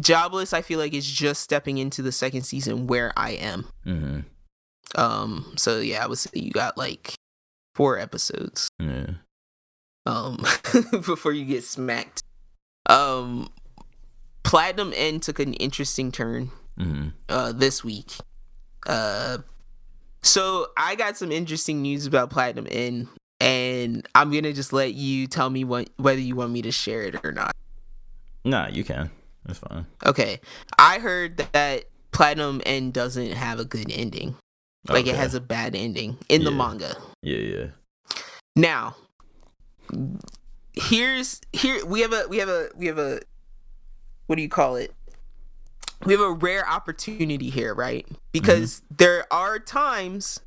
Jobless, 0.00 0.52
I 0.52 0.62
feel 0.62 0.78
like 0.78 0.92
is 0.92 1.10
just 1.10 1.42
stepping 1.42 1.78
into 1.78 2.02
the 2.02 2.12
second 2.12 2.42
season 2.42 2.86
where 2.86 3.12
I 3.16 3.30
am. 3.30 3.66
Mm-hmm. 3.86 4.20
Um, 5.00 5.54
so 5.56 5.78
yeah, 5.80 6.04
I 6.04 6.06
would 6.06 6.18
say 6.18 6.30
you 6.34 6.50
got 6.50 6.76
like 6.76 7.14
four 7.74 7.98
episodes. 7.98 8.68
Yeah. 8.78 9.06
um 10.06 10.42
before 10.92 11.32
you 11.32 11.44
get 11.44 11.64
smacked 11.64 12.22
um 12.88 13.48
platinum 14.44 14.92
end 14.94 15.22
took 15.22 15.38
an 15.40 15.52
interesting 15.54 16.12
turn 16.12 16.50
Mm-hmm. 16.78 17.08
uh 17.28 17.52
this 17.52 17.82
week 17.82 18.12
uh 18.86 19.38
so 20.22 20.66
i 20.76 20.94
got 20.94 21.16
some 21.16 21.32
interesting 21.32 21.80
news 21.82 22.06
about 22.06 22.28
platinum 22.30 22.66
end 22.70 23.08
and 23.40 24.06
i'm 24.14 24.30
gonna 24.32 24.52
just 24.52 24.72
let 24.72 24.94
you 24.94 25.26
tell 25.26 25.50
me 25.50 25.64
what 25.64 25.88
whether 25.96 26.20
you 26.20 26.34
want 26.36 26.50
me 26.52 26.62
to 26.62 26.72
share 26.72 27.02
it 27.02 27.16
or 27.24 27.32
not 27.32 27.52
Nah, 28.44 28.68
you 28.68 28.84
can. 28.84 29.10
That's 29.44 29.58
fine. 29.58 29.86
okay 30.04 30.40
i 30.78 30.98
heard 30.98 31.36
that 31.52 31.84
platinum 32.12 32.62
end 32.64 32.92
doesn't 32.92 33.32
have 33.32 33.58
a 33.60 33.64
good 33.64 33.90
ending 33.90 34.36
like 34.88 35.06
it 35.06 35.16
has 35.16 35.34
a 35.34 35.40
bad 35.40 35.74
ending 35.74 36.16
in 36.28 36.44
the 36.44 36.50
manga 36.50 36.96
Yeah, 37.22 37.38
yeah. 37.38 37.66
Now, 38.54 38.96
here's 40.74 41.40
here 41.52 41.84
we 41.84 42.00
have 42.00 42.12
a 42.12 42.26
we 42.28 42.38
have 42.38 42.48
a 42.48 42.68
we 42.76 42.86
have 42.86 42.98
a 42.98 43.20
what 44.26 44.36
do 44.36 44.42
you 44.42 44.48
call 44.48 44.76
it? 44.76 44.92
We 46.04 46.12
have 46.12 46.20
a 46.20 46.30
rare 46.32 46.68
opportunity 46.68 47.48
here, 47.50 47.74
right? 47.74 48.06
Because 48.32 48.80
Mm-hmm. 48.80 48.94
there 48.98 49.32
are 49.32 49.58
times 49.58 50.40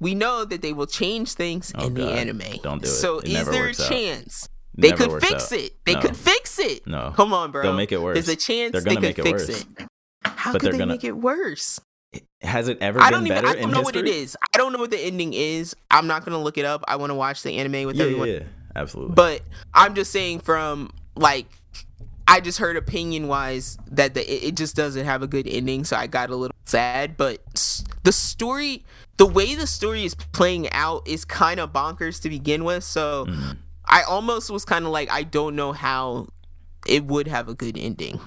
we 0.00 0.14
know 0.14 0.44
that 0.44 0.62
they 0.62 0.72
will 0.72 0.86
change 0.86 1.34
things 1.34 1.72
Oh, 1.76 1.86
in 1.86 1.94
the 1.94 2.10
anime. 2.10 2.40
Don't 2.62 2.82
do 2.82 2.88
it. 2.88 2.90
So 2.90 3.18
It 3.20 3.28
is 3.28 3.46
there 3.48 3.64
a 3.64 3.66
works 3.66 3.80
out. 3.80 3.88
chance 3.90 4.48
they 4.76 4.90
Never 4.90 5.08
could 5.20 5.22
fix 5.28 5.52
out. 5.52 5.58
it? 5.58 5.72
They 5.84 5.94
No. 5.94 6.00
could 6.00 6.16
fix 6.16 6.58
it. 6.58 6.86
No. 6.86 7.12
Come 7.14 7.32
on, 7.34 7.50
bro. 7.50 7.62
They'll 7.62 7.72
make 7.74 7.92
it 7.92 8.00
worse. 8.00 8.14
There's 8.14 8.28
a 8.28 8.36
chance 8.36 8.72
They're 8.72 8.80
gonna 8.82 8.96
could 8.96 9.02
make 9.02 9.18
it 9.18 9.22
fix 9.22 9.48
worse. 9.48 9.60
it. 9.60 9.66
How 10.24 10.52
But 10.52 10.60
could 10.62 10.72
they're 10.72 10.78
gonna- 10.78 10.92
make 10.92 11.04
it 11.04 11.12
worse? 11.16 11.80
Has 12.42 12.68
it 12.68 12.78
ever 12.80 13.00
I 13.00 13.10
don't 13.10 13.26
even. 13.26 13.36
better 13.36 13.48
I 13.48 13.52
don't 13.54 13.62
in 13.64 13.70
know 13.70 13.82
history? 13.82 14.00
what 14.02 14.08
it 14.08 14.14
is. 14.14 14.36
I 14.54 14.58
don't 14.58 14.72
know 14.72 14.78
what 14.78 14.90
the 14.90 14.98
ending 14.98 15.34
is. 15.34 15.76
I'm 15.90 16.06
not 16.06 16.24
gonna 16.24 16.40
look 16.42 16.56
it 16.58 16.64
up. 16.64 16.82
I 16.88 16.96
want 16.96 17.10
to 17.10 17.14
watch 17.14 17.42
the 17.42 17.56
anime 17.58 17.86
with 17.86 17.96
Yeah, 17.96 18.04
everyone. 18.04 18.28
yeah, 18.28 18.34
yeah. 18.34 18.44
Absolutely. 18.74 19.14
But 19.14 19.42
I'm 19.74 19.94
just 19.94 20.10
saying 20.10 20.40
from 20.40 20.90
like 21.16 21.46
I 22.26 22.40
just 22.40 22.58
heard 22.58 22.76
opinion 22.76 23.26
wise 23.28 23.76
that 23.90 24.14
the, 24.14 24.22
it 24.32 24.48
it 24.48 24.56
just 24.56 24.74
doesn't 24.76 25.04
have 25.04 25.22
a 25.22 25.26
good 25.26 25.46
ending, 25.48 25.84
so 25.84 25.96
I 25.96 26.06
got 26.06 26.30
a 26.30 26.36
little 26.36 26.54
sad. 26.64 27.16
But 27.16 27.38
the 28.04 28.12
story, 28.12 28.84
the 29.20 29.26
way 29.26 29.54
the 29.54 29.66
story 29.66 30.04
is 30.06 30.14
playing 30.14 30.70
out, 30.72 31.06
is 31.06 31.26
kind 31.26 31.60
of 31.60 31.74
bonkers 31.74 32.22
to 32.22 32.30
begin 32.30 32.64
with. 32.64 32.82
So 32.82 33.26
Mhm. 33.26 33.58
I 33.84 34.00
almost 34.02 34.50
was 34.50 34.64
kind 34.64 34.86
of 34.86 34.92
like, 34.92 35.10
I 35.10 35.24
don't 35.24 35.54
know 35.54 35.72
how 35.72 36.28
it 36.86 37.04
would 37.04 37.28
have 37.28 37.46
a 37.46 37.54
good 37.54 37.76
ending. 37.76 38.18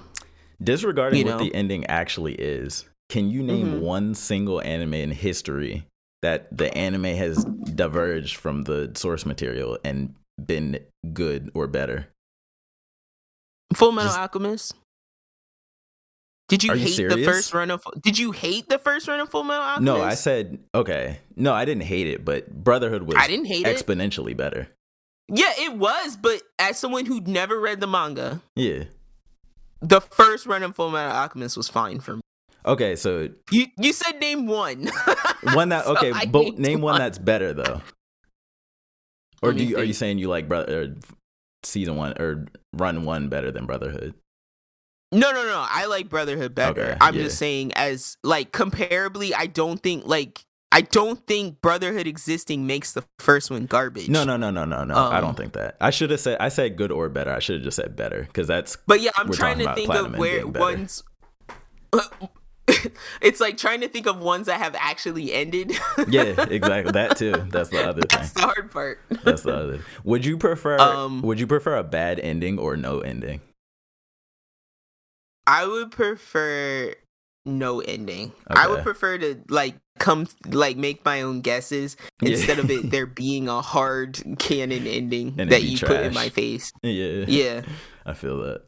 Disregarding 0.64 1.26
you 1.26 1.26
what 1.26 1.40
the 1.40 1.54
ending 1.56 1.84
actually 1.88 2.36
is, 2.36 2.86
can 3.10 3.28
you 3.32 3.42
name 3.42 3.74
Mhm. 3.74 3.80
one 3.80 4.14
single 4.14 4.62
anime 4.62 4.94
in 4.94 5.12
history 5.12 5.88
that 6.22 6.56
the 6.56 6.72
anime 6.78 7.06
has 7.06 7.44
diverged 7.44 8.36
from 8.36 8.66
the 8.66 8.92
source 8.96 9.26
material 9.26 9.80
and 9.84 10.14
been 10.46 10.80
good 11.12 11.50
or 11.56 11.66
better? 11.66 12.08
Full 13.74 13.92
Metal 13.92 14.10
Just- 14.10 14.20
Alchemist. 14.20 14.76
Did 16.50 16.64
you 16.64 16.72
Are 16.72 16.76
you 16.76 16.86
hate 16.86 17.10
the 17.10 17.24
first 17.24 17.54
run 17.54 17.72
of? 17.72 17.84
Did 18.02 18.20
you 18.20 18.32
hate 18.32 18.68
the 18.70 18.78
first 18.78 19.08
run 19.08 19.20
of 19.20 19.30
Full 19.30 19.44
Metal 19.44 19.64
Alchemist? 19.64 19.86
No, 19.86 20.02
I 20.04 20.14
said 20.14 20.60
okay. 20.76 21.20
No, 21.36 21.54
I 21.54 21.66
didn't 21.66 21.84
hate 21.84 22.08
it, 22.08 22.24
but 22.26 22.52
Brotherhood 22.64 23.04
was 23.04 23.16
I 23.18 23.28
didn't 23.28 23.46
hate 23.46 23.66
it. 23.66 23.76
exponentially 23.76 24.36
better. 24.36 24.68
Yeah, 25.30 25.52
it 25.58 25.78
was, 25.78 26.18
but 26.18 26.42
as 26.60 26.78
someone 26.78 27.06
who'd 27.06 27.28
never 27.28 27.60
read 27.60 27.80
the 27.80 27.88
manga, 27.88 28.42
Yeah. 28.56 28.84
the 29.82 30.02
first 30.02 30.46
run 30.46 30.64
of 30.64 30.76
Full 30.76 30.92
Metal 30.92 31.12
Alchemist 31.16 31.56
was 31.56 31.70
fine 31.70 32.02
for 32.02 32.18
me. 32.18 32.22
Okay, 32.66 32.96
so 32.98 33.30
You 33.50 33.68
you 33.78 33.94
said 33.94 34.20
name 34.20 34.46
one. 34.46 34.90
one 35.54 35.70
that 35.70 35.86
okay, 35.88 36.12
I 36.14 36.26
but 36.26 36.60
name 36.60 36.82
one 36.82 36.98
that's 37.00 37.18
better 37.18 37.54
though. 37.54 37.82
Or 39.42 39.52
do 39.54 39.64
you, 39.64 39.78
are 39.78 39.84
you 39.84 39.94
saying 39.94 40.20
you 40.20 40.30
like 40.30 40.48
brother 40.48 40.96
season 41.64 41.96
one 41.98 42.14
or 42.20 42.46
run 42.74 43.04
one 43.04 43.28
better 43.30 43.52
than 43.52 43.66
Brotherhood? 43.66 44.14
No, 45.14 45.32
no, 45.32 45.44
no. 45.46 45.66
I 45.70 45.86
like 45.86 46.10
Brotherhood 46.10 46.56
better. 46.56 46.82
Okay, 46.82 46.98
I'm 47.00 47.16
yeah. 47.16 47.24
just 47.24 47.38
saying, 47.38 47.74
as 47.76 48.18
like 48.24 48.52
comparably, 48.52 49.32
I 49.38 49.48
don't 49.48 49.82
think 49.82 50.06
like 50.06 50.46
I 50.72 50.82
don't 50.82 51.26
think 51.28 51.62
Brotherhood 51.62 52.08
existing 52.08 52.66
makes 52.66 52.94
the 52.94 53.04
first 53.20 53.52
one 53.52 53.68
garbage. 53.68 54.10
No, 54.10 54.24
no, 54.24 54.38
no, 54.38 54.50
no, 54.50 54.66
no, 54.66 54.84
no. 54.84 54.96
I 54.96 55.18
Um, 55.18 55.24
don't 55.24 55.38
think 55.38 55.54
that. 55.54 55.78
I 55.80 55.92
should 55.92 56.10
have 56.10 56.20
said 56.20 56.38
I 56.40 56.50
said 56.50 56.76
good 56.78 56.92
or 56.92 57.10
better. 57.10 57.32
I 57.32 57.40
should 57.40 57.58
have 57.58 57.64
just 57.64 57.76
said 57.76 57.96
better 57.96 58.24
because 58.24 58.48
that's 58.48 58.76
But 58.88 59.00
yeah, 59.02 59.12
I'm 59.16 59.32
trying 59.32 59.60
to 59.60 59.74
think 59.76 59.94
of 59.94 60.18
where 60.18 60.48
ones. 60.48 61.04
it's 63.22 63.40
like 63.40 63.58
trying 63.58 63.82
to 63.82 63.88
think 63.88 64.08
of 64.08 64.18
ones 64.20 64.48
that 64.48 64.60
have 64.60 64.76
actually 64.80 65.34
ended. 65.34 65.74
yeah, 66.08 66.24
exactly 66.50 66.92
that 66.94 67.18
too. 67.18 67.32
That's 67.50 67.70
the 67.70 67.88
other 67.88 68.02
thing. 68.02 68.20
That's 68.20 68.32
the 68.32 68.42
hard 68.42 68.72
part. 68.72 69.00
That's 69.24 69.44
the 69.44 69.54
other. 69.56 69.80
Would 70.04 70.26
you 70.26 70.38
prefer? 70.38 70.78
Um, 70.84 71.22
would 71.22 71.40
you 71.40 71.48
prefer 71.48 71.78
a 71.78 71.84
bad 71.84 72.20
ending 72.20 72.58
or 72.58 72.76
no 72.78 73.00
ending? 73.00 73.42
I 75.46 75.66
would 75.68 75.92
prefer 75.92 76.94
no 77.46 77.82
ending. 77.82 78.32
I 78.48 78.68
would 78.68 78.84
prefer 78.84 79.18
to 79.18 79.42
like 79.50 79.76
come 80.00 80.28
like 80.48 80.78
make 80.78 81.04
my 81.04 81.22
own 81.22 81.42
guesses 81.42 81.98
Yeah. 82.22 82.30
instead 82.32 82.60
of 82.60 82.72
it 82.72 82.90
there 82.92 83.06
being 83.06 83.48
a 83.50 83.62
hard 83.62 84.22
canon 84.40 84.88
ending 84.88 85.36
And 85.38 85.52
that 85.52 85.64
you 85.64 85.78
put 85.78 86.02
in 86.02 86.14
my 86.14 86.30
face. 86.30 86.72
Yeah. 86.84 87.26
Yeah. 87.28 87.62
I 88.06 88.14
feel 88.14 88.38
that. 88.44 88.62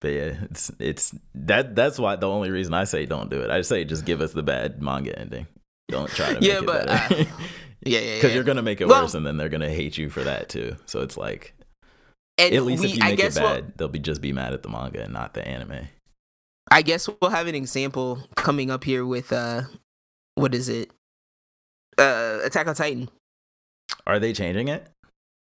But 0.00 0.08
yeah, 0.08 0.34
it's 0.50 0.70
it's 0.78 1.14
that 1.34 1.74
that's 1.74 1.98
why 1.98 2.16
the 2.16 2.28
only 2.28 2.50
reason 2.50 2.74
I 2.74 2.84
say 2.84 3.06
don't 3.06 3.30
do 3.30 3.40
it. 3.40 3.50
I 3.50 3.62
say 3.62 3.84
just 3.84 4.04
give 4.04 4.20
us 4.20 4.32
the 4.32 4.42
bad 4.42 4.80
manga 4.82 5.18
ending. 5.18 5.46
Don't 5.88 6.10
try 6.10 6.34
to 6.34 6.40
Yeah, 6.44 6.60
make 6.60 6.62
it 6.62 6.66
but, 6.66 6.88
uh, 6.88 7.08
Yeah, 7.10 8.00
yeah, 8.00 8.14
Because 8.16 8.30
yeah. 8.30 8.34
you're 8.34 8.44
gonna 8.44 8.62
make 8.62 8.80
it 8.80 8.88
Well- 8.88 9.02
worse, 9.02 9.14
and 9.14 9.26
then 9.26 9.36
they're 9.36 9.48
gonna 9.48 9.70
hate 9.70 9.96
you 9.96 10.10
for 10.10 10.22
that 10.24 10.48
too. 10.48 10.76
So 10.86 11.00
it's 11.00 11.16
like, 11.16 11.54
and 12.38 12.54
at 12.54 12.62
least 12.64 12.82
we, 12.82 12.90
if 12.90 12.96
you 12.96 13.02
I 13.04 13.10
make 13.10 13.20
it 13.20 13.34
bad, 13.34 13.62
we'll, 13.64 13.72
they'll 13.76 13.88
be 13.88 13.98
just 13.98 14.20
be 14.20 14.32
mad 14.32 14.52
at 14.52 14.62
the 14.62 14.68
manga 14.68 15.02
and 15.02 15.12
not 15.12 15.34
the 15.34 15.46
anime. 15.46 15.88
I 16.70 16.82
guess 16.82 17.08
we'll 17.20 17.30
have 17.30 17.46
an 17.46 17.54
example 17.54 18.18
coming 18.34 18.70
up 18.70 18.84
here 18.84 19.04
with 19.06 19.32
uh 19.32 19.62
what 20.34 20.54
is 20.54 20.68
it? 20.68 20.90
Uh 21.98 22.40
Attack 22.44 22.66
on 22.66 22.74
Titan. 22.74 23.08
Are 24.06 24.18
they 24.18 24.32
changing 24.32 24.68
it? 24.68 24.86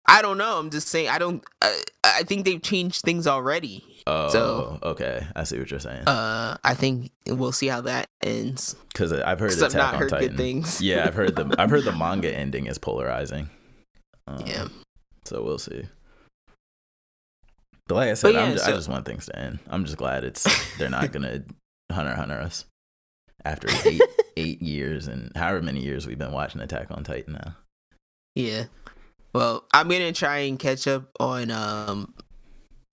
I 0.10 0.22
don't 0.22 0.38
know. 0.38 0.58
I'm 0.60 0.70
just 0.70 0.88
saying 0.88 1.10
I 1.10 1.18
don't 1.18 1.44
uh, 1.62 1.72
I 2.04 2.24
think 2.24 2.46
they've 2.46 2.62
changed 2.62 3.02
things 3.02 3.28
already. 3.28 3.84
Oh, 4.06 4.30
So- 4.30 4.80
okay. 4.84 5.26
I 5.36 5.44
see 5.44 5.60
what 5.60 5.70
you're 5.72 5.80
saying. 5.80 6.08
Uh 6.08 6.58
I 6.64 6.76
think 6.76 7.12
we'll 7.28 7.52
see 7.52 7.68
how 7.68 7.82
that 7.82 8.08
ends. 8.22 8.76
Because 8.94 9.12
I've 9.14 9.40
heard 9.40 9.50
Cuz 9.52 9.64
I've 9.64 9.70
Attack 9.72 9.80
not 9.82 9.94
on 9.96 10.00
heard 10.02 10.10
Titan. 10.10 10.28
good 10.30 10.38
things. 10.38 10.82
yeah, 10.82 11.06
I've 11.08 11.16
heard 11.16 11.36
the 11.36 11.56
I've 11.58 11.70
heard 11.70 11.84
the 11.86 11.92
manga 11.98 12.34
ending 12.34 12.68
is 12.68 12.78
polarizing. 12.78 13.50
Um, 14.28 14.44
yeah. 14.46 14.68
So 15.26 15.42
we'll 15.44 15.58
see. 15.58 15.88
But 17.88 17.96
like 17.96 18.10
I 18.10 18.14
said, 18.16 18.34
yeah, 18.34 18.52
I 18.52 18.56
so- 18.56 18.74
just 18.74 18.90
want 18.90 19.06
things 19.06 19.26
to 19.28 19.38
end. 19.38 19.60
I'm 19.70 19.86
just 19.86 19.98
glad 19.98 20.24
it's 20.24 20.46
they're 20.78 20.90
not 20.90 21.12
gonna 21.12 21.44
hunter 21.92 22.14
hunter 22.16 22.40
us 22.40 22.66
after 23.46 23.68
eight 23.90 24.02
eight 24.36 24.62
years 24.62 25.08
and 25.08 25.32
however 25.36 25.62
many 25.62 25.82
years 25.82 26.06
we've 26.06 26.18
been 26.18 26.32
watching 26.32 26.62
Attack 26.62 26.88
on 26.92 27.04
Titan 27.04 27.34
now. 27.34 27.56
Yeah. 28.36 28.66
Well, 29.34 29.66
I'm 29.74 29.88
gonna 29.88 30.12
try 30.14 30.40
and 30.40 30.60
catch 30.60 30.88
up 30.88 31.10
on 31.20 31.52
um 31.52 32.14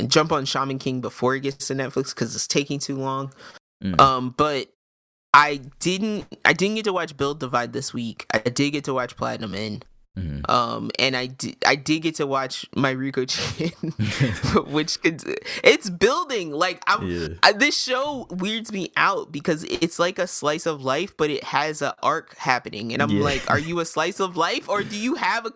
jump 0.07 0.33
on 0.33 0.45
Shaman 0.45 0.79
King 0.79 1.01
before 1.01 1.35
it 1.35 1.41
gets 1.41 1.69
to 1.69 1.75
Netflix 1.75 2.15
because 2.15 2.35
it's 2.35 2.47
taking 2.47 2.79
too 2.79 2.97
long. 2.97 3.33
Mm. 3.83 4.01
Um, 4.01 4.35
but 4.37 4.69
I 5.33 5.61
didn't 5.81 6.27
I 6.45 6.53
didn't 6.53 6.77
get 6.77 6.85
to 6.85 6.93
watch 6.93 7.17
Build 7.17 7.41
Divide 7.41 7.73
this 7.73 7.93
week. 7.93 8.27
I 8.33 8.39
did 8.39 8.71
get 8.71 8.85
to 8.85 8.95
watch 8.95 9.17
Platinum 9.17 9.55
End. 9.55 9.85
Mhm. 10.19 10.49
Um, 10.49 10.91
and 10.99 11.17
I 11.17 11.27
did 11.27 11.57
I 11.67 11.75
did 11.75 12.03
get 12.03 12.15
to 12.17 12.27
watch 12.27 12.65
my 12.77 12.91
Rico 12.91 13.25
Chin, 13.27 13.73
which 14.69 15.01
could 15.03 15.23
it's 15.65 15.91
building 15.91 16.53
like 16.53 16.83
I'm 16.87 17.07
yeah. 17.09 17.29
I, 17.43 17.51
this 17.53 17.77
show 17.81 18.29
weirds 18.31 18.71
me 18.73 18.93
out 18.97 19.33
because 19.33 19.65
it's 19.65 19.99
like 19.99 20.21
a 20.21 20.29
slice 20.29 20.67
of 20.67 20.85
life, 20.85 21.17
but 21.17 21.31
it 21.31 21.43
has 21.45 21.83
an 21.83 21.93
arc 22.03 22.37
happening, 22.37 22.93
and 22.93 23.03
I'm 23.03 23.11
Yeah. 23.11 23.25
like, 23.25 23.51
are 23.51 23.59
you 23.59 23.81
a 23.81 23.85
slice 23.85 24.21
of 24.21 24.37
life 24.37 24.69
or 24.69 24.85
do 24.85 24.97
you 24.97 25.17
have 25.17 25.47
a 25.47 25.53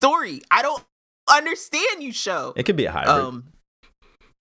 story? 0.00 0.40
I 0.50 0.62
don't 0.62 0.82
understand 1.30 2.02
you, 2.02 2.12
show. 2.12 2.54
It 2.56 2.62
could 2.64 2.76
be 2.76 2.86
a 2.86 2.92
hybrid. 2.92 3.14
Um, 3.14 3.44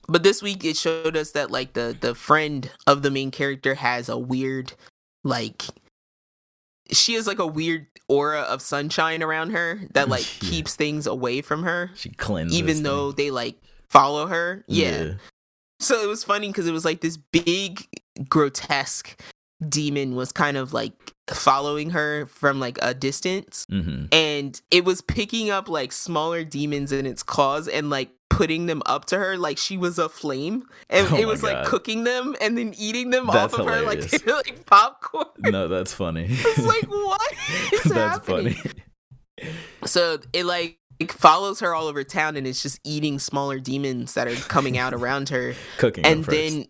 but 0.07 0.23
this 0.23 0.41
week 0.41 0.63
it 0.63 0.77
showed 0.77 1.17
us 1.17 1.31
that 1.31 1.51
like 1.51 1.73
the 1.73 1.95
the 1.99 2.15
friend 2.15 2.71
of 2.87 3.01
the 3.01 3.11
main 3.11 3.31
character 3.31 3.75
has 3.75 4.07
a 4.07 4.17
weird, 4.17 4.71
like, 5.25 5.63
she 6.91 7.13
has 7.13 7.27
like 7.27 7.39
a 7.39 7.47
weird 7.47 7.87
aura 8.07 8.41
of 8.41 8.61
sunshine 8.61 9.23
around 9.23 9.51
her 9.51 9.81
that 9.93 10.09
like 10.09 10.25
Yeah. 10.41 10.49
keeps 10.49 10.75
things 10.75 11.07
away 11.07 11.41
from 11.41 11.63
her, 11.63 11.91
she 11.95 12.09
cleanses. 12.09 12.57
even 12.57 12.83
though 12.83 13.11
they 13.11 13.31
like 13.31 13.57
follow 13.89 14.27
her. 14.27 14.63
yeah. 14.67 15.13
So 15.79 16.03
it 16.03 16.07
was 16.07 16.23
funny 16.23 16.47
because 16.47 16.67
it 16.67 16.71
was 16.73 16.85
like 16.85 17.01
this 17.01 17.17
big, 17.17 17.87
grotesque 18.29 19.19
demon 19.67 20.15
was 20.15 20.31
kind 20.31 20.55
of 20.57 20.73
like 20.73 20.93
following 21.33 21.91
her 21.91 22.25
from 22.27 22.59
like 22.59 22.77
a 22.81 22.93
distance. 22.93 23.65
hmm 23.69 24.05
And 24.11 24.59
it 24.71 24.85
was 24.85 25.01
picking 25.01 25.49
up 25.49 25.69
like 25.69 25.91
smaller 25.91 26.43
demons 26.43 26.91
in 26.91 27.05
its 27.05 27.23
claws 27.23 27.67
and 27.67 27.89
like 27.89 28.09
putting 28.29 28.65
them 28.65 28.81
up 28.85 29.05
to 29.05 29.17
her 29.17 29.37
like 29.37 29.57
she 29.57 29.77
was 29.77 29.99
a 29.99 30.07
flame. 30.09 30.63
And 30.89 31.07
Oh 31.11 31.17
it 31.17 31.27
was 31.27 31.43
like 31.43 31.65
cooking 31.65 32.03
them 32.05 32.35
and 32.41 32.57
then 32.57 32.73
eating 32.77 33.09
them 33.09 33.27
That's 33.27 33.53
off 33.53 33.59
of 33.59 33.67
her 33.67 33.81
like, 33.81 34.25
like 34.25 34.65
popcorn. 34.65 35.25
No, 35.39 35.67
that's 35.67 35.93
funny. 35.93 36.27
It's 36.29 36.65
like, 36.65 36.83
what 36.89 37.33
is 37.73 37.83
that's 37.83 37.93
happening? 37.93 38.53
funny. 38.53 39.51
So 39.85 40.19
it 40.33 40.45
like 40.45 40.77
it 40.99 41.11
follows 41.11 41.59
her 41.61 41.73
all 41.73 41.87
over 41.87 42.03
town 42.03 42.35
and 42.37 42.45
it's 42.45 42.61
just 42.61 42.79
eating 42.83 43.17
smaller 43.19 43.59
demons 43.59 44.13
that 44.13 44.27
are 44.27 44.35
coming 44.35 44.77
out 44.77 44.93
around 44.93 45.29
her. 45.29 45.53
Cooking 45.77 46.05
and 46.05 46.23
then 46.25 46.67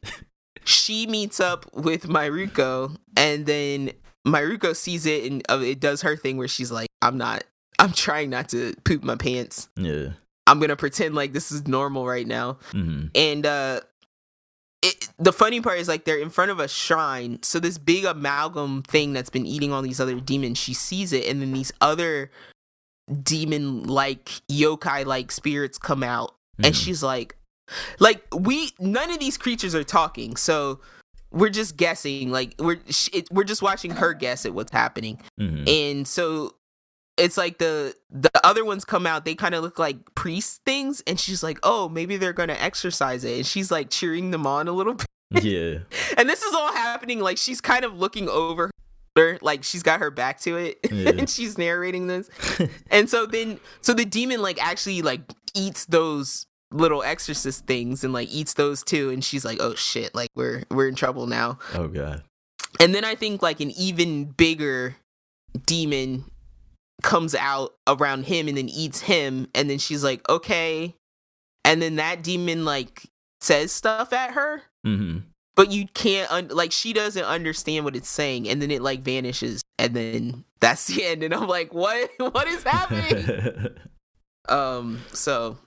she 0.64 1.08
meets 1.08 1.40
up 1.40 1.66
with 1.74 2.08
Mieruko, 2.08 2.96
and 3.18 3.46
then 3.46 3.92
Mieruko 4.28 4.76
sees 4.76 5.06
it, 5.06 5.30
and 5.32 5.44
uh, 5.50 5.60
it 5.64 5.80
does 5.80 6.02
her 6.04 6.16
thing 6.16 6.38
where 6.38 6.48
she's 6.48 6.72
like, 6.72 6.90
"I'm 7.02 7.18
not. 7.18 7.44
I'm 7.80 7.92
trying 7.92 8.30
not 8.30 8.50
to 8.50 8.74
poop 8.84 9.04
my 9.04 9.16
pants. 9.16 9.70
yeah. 9.76 10.10
I'm 10.48 10.60
gonna 10.60 10.76
pretend 10.76 11.16
like 11.16 11.34
this 11.34 11.52
is 11.52 11.68
normal 11.68 12.06
right 12.06 12.28
now." 12.28 12.58
hmm 12.72 13.06
And 13.16 13.46
uh, 13.46 13.82
it, 14.84 15.10
the 15.20 15.32
funny 15.34 15.62
part 15.62 15.80
is 15.80 15.88
like 15.88 16.06
they're 16.06 16.18
in 16.20 16.30
front 16.30 16.52
of 16.52 16.60
a 16.60 16.68
shrine, 16.68 17.40
so 17.42 17.60
this 17.60 17.78
big 17.78 18.06
amalgam 18.06 18.84
thing 18.84 19.14
that's 19.14 19.30
been 19.30 19.46
eating 19.46 19.72
all 19.72 19.82
these 19.82 20.00
other 20.00 20.20
demons. 20.20 20.58
She 20.58 20.74
sees 20.74 21.14
it, 21.14 21.28
and 21.28 21.42
then 21.42 21.52
these 21.54 21.72
other 21.82 22.30
demon-like 23.24 24.30
yokai-like 24.50 25.32
spirits 25.32 25.78
come 25.78 26.04
out 26.04 26.36
and 26.64 26.74
Mhm. 26.74 26.84
she's 26.84 27.04
like 27.04 27.36
like 28.00 28.24
we 28.34 28.72
none 28.80 29.12
of 29.12 29.20
these 29.20 29.38
creatures 29.38 29.74
are 29.76 29.84
talking 29.84 30.36
so 30.38 30.80
we're 31.32 31.50
just 31.50 31.78
guessing 31.78 32.30
like 32.32 32.56
we're 32.60 32.80
it, 33.14 33.28
we're 33.32 33.44
just 33.44 33.62
watching 33.62 33.92
her 33.92 34.14
guess 34.14 34.46
at 34.46 34.54
what's 34.54 34.72
happening 34.72 35.20
Mhm. 35.40 35.68
and 35.68 36.08
so 36.08 36.56
it's 37.18 37.38
like 37.38 37.58
the 37.58 37.94
the 38.10 38.32
other 38.44 38.64
ones 38.66 38.84
come 38.86 39.06
out 39.06 39.26
they 39.26 39.36
kind 39.36 39.54
of 39.56 39.64
look 39.64 39.78
like 39.80 39.98
priest 40.16 40.62
things 40.66 41.02
and 41.08 41.20
she's 41.20 41.44
like 41.44 41.60
oh 41.64 41.88
maybe 41.90 42.18
they're 42.18 42.34
gonna 42.34 42.58
exercise 42.60 43.24
it 43.24 43.38
and 43.38 43.46
she's 43.46 43.70
like 43.72 43.90
cheering 43.90 44.32
them 44.32 44.46
on 44.48 44.68
a 44.68 44.72
little 44.72 44.94
bit 45.32 45.44
yeah. 45.44 45.78
and 46.18 46.28
this 46.30 46.42
is 46.42 46.54
all 46.54 46.72
happening 46.74 47.20
like 47.20 47.38
she's 47.38 47.62
kind 47.62 47.86
of 47.86 47.98
looking 47.98 48.28
over 48.30 48.70
her 49.18 49.38
like 49.42 49.64
she's 49.64 49.84
got 49.84 50.00
her 50.00 50.10
back 50.10 50.40
to 50.40 50.56
it 50.58 50.80
Yeah. 50.92 51.10
and 51.10 51.30
she's 51.30 51.58
narrating 51.58 52.08
this 52.08 52.30
and 52.90 53.10
so 53.10 53.26
then 53.26 53.60
so 53.82 53.94
the 53.94 54.06
demon 54.06 54.42
like 54.42 54.62
actually 54.64 55.02
like 55.02 55.22
eats 55.54 55.86
those 55.86 56.46
little 56.72 57.04
exorcist 57.04 57.66
things 57.68 58.04
and 58.04 58.14
like 58.14 58.30
eats 58.32 58.54
those 58.54 58.84
too 58.84 59.10
and 59.10 59.24
she's 59.24 59.44
like 59.46 59.58
oh 59.62 59.76
shit 59.76 60.14
like 60.16 60.30
we're 60.36 60.64
we're 60.72 60.88
in 60.88 60.96
trouble 60.96 61.28
now. 61.28 61.58
Oh 61.74 61.88
god. 61.88 62.24
and 62.80 62.96
then 62.96 63.04
i 63.04 63.16
think 63.16 63.42
like 63.42 63.60
an 63.60 63.72
even 63.72 64.26
bigger 64.26 64.96
demon 65.66 66.24
comes 67.04 67.36
out 67.36 67.74
around 67.88 68.26
him 68.26 68.48
and 68.48 68.58
then 68.58 68.70
eats 68.70 69.02
him 69.02 69.48
and 69.56 69.70
then 69.70 69.78
she's 69.80 70.04
like 70.04 70.28
okay. 70.30 70.96
And 71.66 71.82
then 71.82 71.98
that 71.98 72.24
demon 72.24 72.64
like 72.66 73.04
says 73.40 73.72
stuff 73.72 74.14
at 74.14 74.32
her 74.32 74.64
hmm 74.84 75.20
but 75.56 75.70
you 75.72 75.86
can't 75.94 76.32
un- 76.32 76.48
like 76.48 76.72
she 76.72 76.94
doesn't 76.94 77.26
understand 77.26 77.84
what 77.84 77.96
it's 77.96 78.10
saying 78.10 78.48
and 78.48 78.62
then 78.62 78.72
it 78.72 78.82
like 78.82 79.02
vanishes 79.02 79.62
and 79.78 79.94
then 79.94 80.46
that's 80.62 80.88
the 80.88 81.04
end 81.04 81.24
and 81.24 81.34
i'm 81.34 81.48
like 81.48 81.74
what? 81.74 82.10
What 82.18 82.48
is 82.48 82.64
happening? 82.64 83.68
Um 84.50 85.02
so 85.14 85.58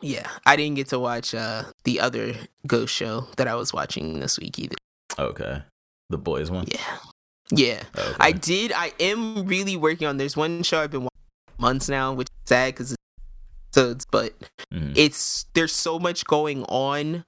yeah 0.00 0.28
i 0.46 0.54
didn't 0.56 0.76
get 0.76 0.88
to 0.88 0.98
watch 0.98 1.34
uh 1.34 1.64
the 1.84 2.00
other 2.00 2.34
ghost 2.66 2.94
show 2.94 3.26
that 3.36 3.48
i 3.48 3.54
was 3.54 3.72
watching 3.72 4.20
this 4.20 4.38
week 4.38 4.58
either 4.58 4.76
okay. 5.18 5.62
The 6.10 6.18
boys 6.18 6.50
one. 6.50 6.66
yeah 6.68 6.98
yeah 7.50 7.82
Okay. 7.96 8.16
i 8.20 8.32
did 8.32 8.72
i 8.72 8.92
am 9.00 9.44
really 9.46 9.76
working 9.76 10.06
on 10.06 10.16
there's 10.16 10.36
one 10.36 10.62
show 10.62 10.80
i've 10.82 10.90
been 10.90 11.02
watching 11.02 11.58
months 11.58 11.88
now 11.88 12.12
which 12.12 12.28
is 12.28 12.48
sad 12.48 12.74
because 12.74 12.92
it's 12.92 12.98
episodes 13.76 14.06
but 14.10 14.34
Mhm. 14.72 14.92
it's 14.96 15.46
there's 15.54 15.72
so 15.74 15.98
much 15.98 16.24
going 16.26 16.64
on 16.64 17.24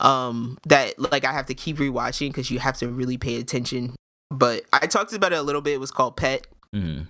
um 0.00 0.56
that 0.66 0.98
like 0.98 1.24
i 1.24 1.32
have 1.32 1.46
to 1.46 1.54
keep 1.54 1.76
rewatching 1.78 2.28
because 2.28 2.50
you 2.50 2.58
have 2.58 2.76
to 2.78 2.88
really 2.88 3.18
pay 3.18 3.36
attention 3.36 3.94
but 4.30 4.62
i 4.72 4.86
talked 4.86 5.12
about 5.12 5.32
it 5.32 5.38
a 5.38 5.42
little 5.42 5.60
bit 5.60 5.74
it 5.74 5.80
was 5.80 5.90
called 5.90 6.16
pet 6.16 6.46
Mhm. 6.74 7.08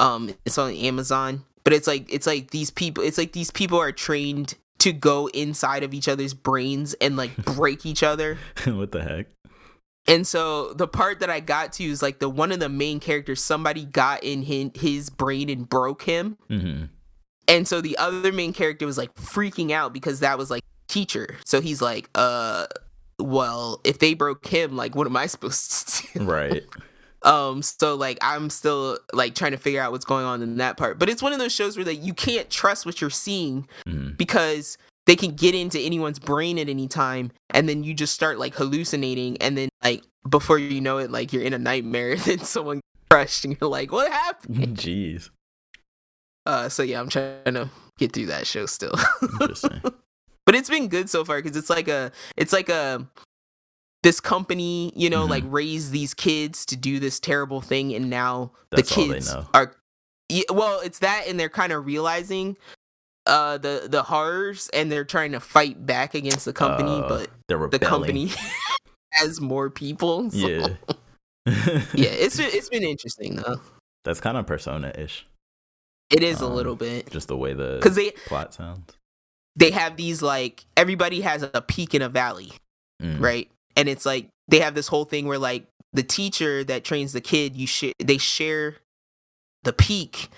um 0.00 0.34
it's 0.44 0.58
on 0.58 0.72
amazon 0.74 1.44
but 1.68 1.74
it's 1.74 1.86
like 1.86 2.10
it's 2.10 2.26
like 2.26 2.50
these 2.50 2.70
people 2.70 3.04
it's 3.04 3.18
like 3.18 3.32
these 3.32 3.50
people 3.50 3.78
are 3.78 3.92
trained 3.92 4.54
to 4.78 4.90
go 4.90 5.26
inside 5.34 5.82
of 5.82 5.92
each 5.92 6.08
other's 6.08 6.32
brains 6.32 6.94
and 6.94 7.14
like 7.14 7.36
break 7.44 7.84
each 7.84 8.02
other. 8.02 8.38
What 8.64 8.90
the 8.90 9.02
heck? 9.02 9.26
and 10.06 10.26
so 10.26 10.72
the 10.72 10.88
part 10.88 11.20
that 11.20 11.28
i 11.28 11.40
got 11.40 11.74
to 11.74 11.84
is 11.84 12.00
like 12.00 12.20
the 12.20 12.30
one 12.30 12.52
of 12.52 12.58
the 12.58 12.70
main 12.70 13.00
characters 13.00 13.44
somebody 13.44 13.84
got 13.84 14.24
in 14.24 14.40
his, 14.40 14.70
his 14.76 15.10
brain 15.10 15.50
and 15.50 15.68
broke 15.68 16.04
him. 16.04 16.38
Hmm 16.48 16.84
and 17.48 17.68
so 17.68 17.82
the 17.82 17.98
other 17.98 18.32
main 18.32 18.54
character 18.54 18.86
was 18.86 18.96
like 18.96 19.14
freaking 19.16 19.70
out 19.70 19.92
because 19.92 20.20
that 20.20 20.38
was 20.38 20.50
like 20.50 20.62
teacher. 20.86 21.36
So 21.44 21.60
he's 21.60 21.82
like 21.82 22.08
uh 22.14 22.66
well 23.18 23.82
if 23.84 23.98
they 23.98 24.14
broke 24.14 24.46
him 24.46 24.74
like 24.74 24.96
what 24.96 25.06
am 25.06 25.18
i 25.18 25.26
supposed 25.26 25.88
to 25.88 26.18
do? 26.18 26.24
Right. 26.24 26.64
um 27.22 27.62
so 27.62 27.94
like 27.94 28.18
i'm 28.22 28.48
still 28.48 28.98
like 29.12 29.34
trying 29.34 29.50
to 29.50 29.56
figure 29.56 29.80
out 29.80 29.90
what's 29.90 30.04
going 30.04 30.24
on 30.24 30.40
in 30.42 30.56
that 30.58 30.76
part 30.76 30.98
but 30.98 31.08
it's 31.08 31.22
one 31.22 31.32
of 31.32 31.38
those 31.38 31.52
shows 31.52 31.76
where 31.76 31.84
like 31.84 32.02
you 32.04 32.14
can't 32.14 32.48
trust 32.50 32.86
what 32.86 33.00
you're 33.00 33.10
seeing 33.10 33.66
hmm 33.86 34.10
because 34.16 34.78
they 35.06 35.16
can 35.16 35.30
get 35.34 35.54
into 35.54 35.78
anyone's 35.80 36.18
brain 36.18 36.58
at 36.58 36.68
any 36.68 36.86
time 36.86 37.30
and 37.50 37.66
then 37.68 37.82
you 37.82 37.94
just 37.94 38.12
start 38.14 38.38
like 38.38 38.54
hallucinating 38.54 39.36
and 39.38 39.56
then 39.56 39.68
like 39.82 40.02
before 40.28 40.58
you 40.58 40.80
know 40.82 40.98
it 40.98 41.10
like 41.10 41.32
you're 41.32 41.42
in 41.42 41.54
a 41.54 41.58
nightmare 41.58 42.10
and 42.12 42.20
then 42.20 42.38
someone 42.40 42.80
crushed 43.10 43.44
and 43.44 43.56
you're 43.60 43.70
like 43.70 43.90
what 43.90 44.10
happened 44.12 44.56
Jeez. 44.76 45.30
uh 46.46 46.68
so 46.68 46.82
yeah 46.82 47.00
i'm 47.00 47.08
trying 47.08 47.54
to 47.54 47.70
get 47.98 48.12
through 48.12 48.26
that 48.26 48.46
show 48.46 48.66
still 48.66 48.94
Interesting. 49.40 49.80
but 50.44 50.54
it's 50.54 50.68
been 50.68 50.88
good 50.88 51.08
so 51.08 51.24
far 51.24 51.40
because 51.40 51.56
it's 51.56 51.70
like 51.70 51.88
a 51.88 52.12
it's 52.36 52.52
like 52.52 52.68
a 52.68 53.06
this 54.08 54.20
company 54.20 54.90
you 54.96 55.10
know 55.10 55.26
Mhm. 55.26 55.30
like 55.30 55.44
raised 55.48 55.92
these 55.92 56.14
kids 56.14 56.64
to 56.64 56.76
do 56.76 56.98
this 56.98 57.20
terrible 57.20 57.60
thing 57.60 57.94
and 57.94 58.08
now 58.08 58.52
That's 58.70 58.88
the 58.88 58.94
kids 58.94 59.34
are 59.52 59.74
yeah, 60.30 60.44
well 60.50 60.80
it's 60.80 61.00
that 61.00 61.24
and 61.28 61.38
they're 61.38 61.50
kind 61.50 61.72
of 61.74 61.84
realizing 61.84 62.56
uh 63.26 63.58
the 63.58 63.86
the 63.90 64.02
horrors 64.04 64.70
and 64.72 64.90
they're 64.90 65.04
trying 65.04 65.32
to 65.32 65.40
fight 65.40 65.84
back 65.84 66.14
against 66.14 66.46
the 66.46 66.54
company 66.54 66.90
Uh, 66.90 67.26
but 67.50 67.70
the 67.70 67.78
company 67.78 68.30
has 69.12 69.42
more 69.42 69.68
people 69.68 70.30
so- 70.30 70.38
Yeah. 70.38 70.68
yeah 71.94 72.14
it's 72.24 72.38
been, 72.38 72.50
it's 72.52 72.70
been 72.70 72.84
interesting 72.84 73.36
though 73.36 73.60
That's 74.06 74.20
kind 74.22 74.38
of 74.38 74.46
persona 74.46 74.90
ish. 74.96 75.26
it 76.08 76.22
is 76.22 76.40
a 76.40 76.46
Um, 76.46 76.54
little 76.54 76.76
bit 76.76 77.10
Just 77.10 77.28
the 77.28 77.36
way 77.36 77.52
the 77.52 77.76
because 77.78 77.96
they 77.96 78.12
plot 78.26 78.54
sounds. 78.54 78.90
they 79.54 79.70
have 79.72 79.96
these 79.98 80.22
like 80.22 80.64
everybody 80.78 81.20
has 81.20 81.42
a 81.42 81.60
peak 81.60 81.94
in 81.94 82.00
a 82.00 82.08
valley 82.08 82.52
Mm. 83.02 83.20
right? 83.20 83.48
And 83.78 83.88
it's 83.88 84.04
like 84.04 84.28
they 84.48 84.58
have 84.58 84.74
this 84.74 84.88
whole 84.88 85.04
thing 85.04 85.26
where 85.26 85.38
like 85.38 85.66
the 85.92 86.02
teacher 86.02 86.64
that 86.64 86.82
trains 86.84 87.12
the 87.12 87.20
kid, 87.20 87.56
you 87.56 87.66
sh- 87.66 87.92
they 87.98 88.18
share 88.18 88.76
the 89.62 89.72
peak, 89.72 90.28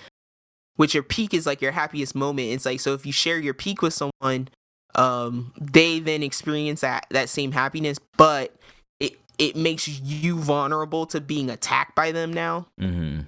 which 0.75 0.93
your 0.93 1.03
peak 1.03 1.33
is 1.33 1.45
like 1.47 1.59
your 1.61 1.71
happiest 1.71 2.13
moment. 2.15 2.49
It's 2.49 2.65
like 2.65 2.79
so 2.79 2.93
if 2.93 3.05
you 3.05 3.11
share 3.11 3.39
your 3.39 3.55
peak 3.55 3.81
with 3.81 3.93
someone, 3.95 4.47
um, 4.95 5.53
they 5.59 5.99
then 5.99 6.21
experience 6.21 6.81
that 6.81 7.07
that 7.09 7.29
same 7.29 7.51
happiness, 7.51 7.97
but 8.15 8.53
it 8.99 9.13
it 9.39 9.55
makes 9.55 9.87
you 9.87 10.37
vulnerable 10.37 11.07
to 11.07 11.19
being 11.19 11.49
attacked 11.49 11.95
by 11.95 12.11
them 12.11 12.31
now. 12.31 12.67
hmm 12.79 13.21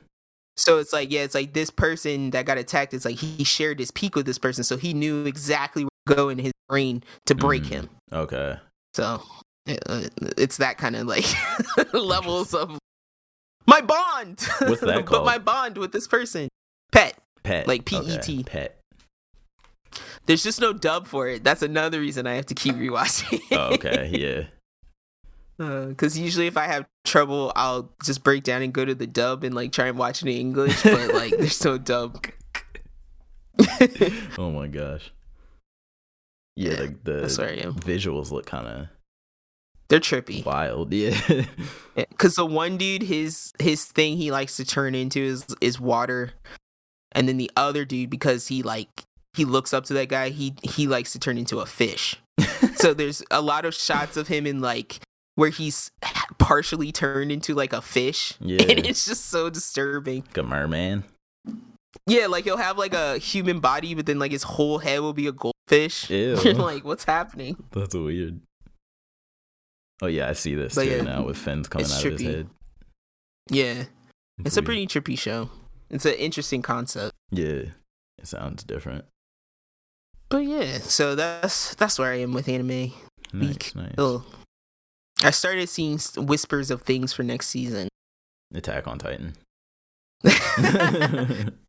So 0.57 0.77
it's 0.77 0.93
like, 0.93 1.11
yeah, 1.11 1.21
it's 1.21 1.33
like 1.33 1.53
this 1.53 1.71
person 1.71 2.29
that 2.31 2.45
got 2.45 2.59
attacked. 2.59 2.93
It's 2.93 3.05
like 3.05 3.15
he 3.17 3.43
shared 3.43 3.79
his 3.79 3.89
peak 3.89 4.15
with 4.15 4.27
this 4.27 4.37
person, 4.37 4.63
so 4.63 4.77
he 4.77 4.93
knew 4.93 5.25
exactly 5.25 5.85
where 5.85 5.89
to 6.07 6.15
go 6.15 6.29
in 6.29 6.37
his 6.37 6.53
brain 6.69 7.03
to 7.25 7.33
break 7.33 7.63
Mm. 7.63 7.69
him. 7.69 7.89
Okay. 8.11 8.57
So 8.93 9.23
Uh, 9.67 10.07
it's 10.37 10.57
that 10.57 10.77
kind 10.77 10.95
of 10.95 11.07
like 11.07 11.25
levels 11.93 12.53
of 12.53 12.77
my 13.65 13.79
bond. 13.81 14.41
What's 14.59 14.81
that 14.81 14.87
but 14.95 15.05
called? 15.05 15.25
my 15.25 15.37
bond 15.37 15.77
with 15.77 15.91
this 15.91 16.07
person, 16.07 16.49
pet. 16.91 17.17
Pet. 17.43 17.67
Like 17.67 17.91
Okay, 17.91 18.17
PET. 18.17 18.45
Pet. 18.45 18.79
There's 20.25 20.43
just 20.43 20.59
no 20.61 20.73
dub 20.73 21.07
for 21.07 21.27
it. 21.27 21.43
That's 21.43 21.61
another 21.61 21.99
reason 21.99 22.25
I 22.25 22.35
have 22.35 22.45
to 22.47 22.55
keep 22.55 22.75
rewatching. 22.75 23.41
Oh, 23.51 23.73
okay. 23.75 24.09
Yeah. 24.13 24.43
Uh, 25.59 25.85
because 25.85 26.17
usually 26.17 26.47
if 26.47 26.57
I 26.57 26.65
have 26.65 26.83
trouble, 27.05 27.53
I'll 27.55 27.91
just 28.03 28.23
break 28.23 28.43
down 28.43 28.63
and 28.63 28.73
go 28.73 28.83
to 28.83 28.95
the 28.95 29.05
dub 29.05 29.43
and 29.43 29.53
like 29.53 29.71
try 29.71 29.85
and 29.85 29.99
watch 29.99 30.23
it 30.23 30.27
in 30.27 30.35
English. 30.35 30.81
But 30.81 31.13
like, 31.13 31.29
there's 31.37 31.63
no 31.63 31.77
dub. 31.77 32.25
Oh 34.39 34.49
my 34.51 34.65
gosh. 34.67 35.11
Yeah, 36.55 36.71
Yeah, 36.71 36.87
the, 37.03 37.13
the 37.13 37.73
visuals 37.85 38.31
look 38.31 38.47
kind 38.47 38.67
of 38.67 38.87
They're 40.01 40.21
trippy. 40.21 40.45
wild. 40.45 40.91
Yeah. 40.93 41.19
Because 41.95 42.33
the 42.37 42.45
one 42.45 42.77
dude, 42.77 43.03
his 43.03 43.53
his 43.59 43.85
thing 43.85 44.17
he 44.17 44.31
likes 44.31 44.57
to 44.57 44.65
turn 44.65 44.95
into 44.95 45.19
is 45.21 45.45
is 45.61 45.79
water, 45.79 46.31
and 47.11 47.27
then 47.29 47.37
the 47.37 47.51
other 47.55 47.85
dude, 47.85 48.09
because 48.09 48.47
he 48.47 48.63
like 48.63 49.03
he 49.37 49.45
looks 49.45 49.73
up 49.75 49.85
to 49.85 49.93
that 49.93 50.09
guy, 50.09 50.29
he 50.29 50.55
he 50.63 50.87
likes 50.87 51.11
to 51.11 51.19
turn 51.19 51.37
into 51.37 51.59
a 51.59 51.67
fish. 51.67 52.15
so 52.77 52.95
there's 52.95 53.21
a 53.29 53.41
lot 53.41 53.63
of 53.65 53.75
shots 53.75 54.17
of 54.17 54.27
him 54.27 54.47
in 54.47 54.59
like 54.59 55.01
where 55.35 55.51
he's 55.51 55.91
partially 56.39 56.91
turned 56.91 57.31
into 57.31 57.53
like 57.53 57.73
a 57.73 57.81
fish, 57.81 58.33
Yeah. 58.41 58.63
and 58.63 58.87
it's 58.87 59.05
just 59.05 59.25
so 59.27 59.51
disturbing. 59.51 60.21
like 60.25 60.37
a 60.39 60.43
merman. 60.43 61.03
Yeah, 62.07 62.25
like 62.25 62.43
he'll 62.45 62.57
have 62.57 62.79
like 62.79 62.95
a 62.95 63.19
human 63.19 63.59
body, 63.59 63.93
but 63.93 64.07
then 64.07 64.17
like 64.17 64.31
his 64.31 64.41
whole 64.43 64.79
head 64.79 65.01
will 65.01 65.13
be 65.13 65.27
a 65.27 65.31
goldfish. 65.31 66.09
Ew. 66.09 66.39
You're 66.43 66.55
like, 66.55 66.83
what's 66.83 67.03
happening? 67.03 67.55
That's 67.71 67.93
weird. 67.93 68.41
Oh 70.01 70.07
yeah, 70.07 70.29
I 70.29 70.33
see 70.33 70.55
this 70.55 70.75
But 70.75 70.85
too 70.85 70.91
yeah, 70.91 71.01
now 71.01 71.23
with 71.25 71.37
fins 71.37 71.67
coming 71.67 71.87
out 71.87 72.03
of 72.05 72.11
his 72.13 72.21
head. 72.21 72.47
Yeah, 73.49 73.83
it's 74.43 74.57
a 74.57 74.61
pretty 74.63 74.87
trippy 74.87 75.17
show. 75.17 75.49
It's 75.89 76.05
an 76.05 76.13
interesting 76.15 76.61
concept. 76.61 77.13
Yeah. 77.31 77.63
It 78.17 78.27
sounds 78.27 78.63
different. 78.63 79.05
But 80.29 80.39
yeah, 80.45 80.77
so 80.79 81.13
that's 81.15 81.75
that's 81.75 81.99
where 81.99 82.11
I 82.11 82.19
am 82.21 82.33
with 82.33 82.47
anime. 82.49 82.91
Nice, 83.33 83.49
Weak. 83.49 83.75
nice. 83.75 83.93
Oh, 83.97 84.25
I 85.21 85.31
started 85.31 85.67
seeing 85.69 85.99
whispers 86.17 86.71
of 86.71 86.81
things 86.83 87.13
for 87.13 87.23
next 87.23 87.47
season. 87.49 87.89
Attack 88.53 88.87
on 88.87 88.97
Titan. 88.99 89.33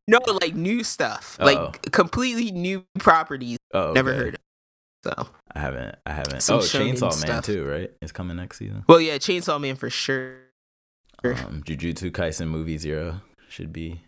no, 0.07 0.19
like 0.41 0.55
new 0.55 0.85
stuff, 0.85 1.37
Oh. 1.41 1.45
like 1.45 1.91
completely 1.93 2.53
new 2.53 2.85
properties. 2.99 3.59
oh, 3.73 3.93
Never 3.93 4.15
heard. 4.15 4.35
Of. 4.35 4.41
So, 5.05 5.29
I 5.55 5.59
haven't. 5.61 5.97
I 6.07 6.13
haven't. 6.13 6.41
Some 6.41 6.61
oh, 6.61 6.63
shonen 6.63 6.93
Chainsaw 6.95 7.11
Man 7.11 7.13
stuff. 7.29 7.45
too, 7.45 7.63
right? 7.67 7.91
It's 8.01 8.11
coming 8.11 8.39
next 8.39 8.57
season. 8.59 8.85
well, 8.89 8.99
yeah, 9.03 9.17
Chainsaw 9.19 9.61
Man 9.61 9.77
for 9.77 9.91
sure. 9.91 10.37
Sure. 11.23 11.35
Um, 11.35 11.63
Jujutsu 11.63 12.11
Kaisen 12.11 12.49
movie 12.49 12.79
zero 12.79 13.21
should 13.51 13.71
be 13.71 14.01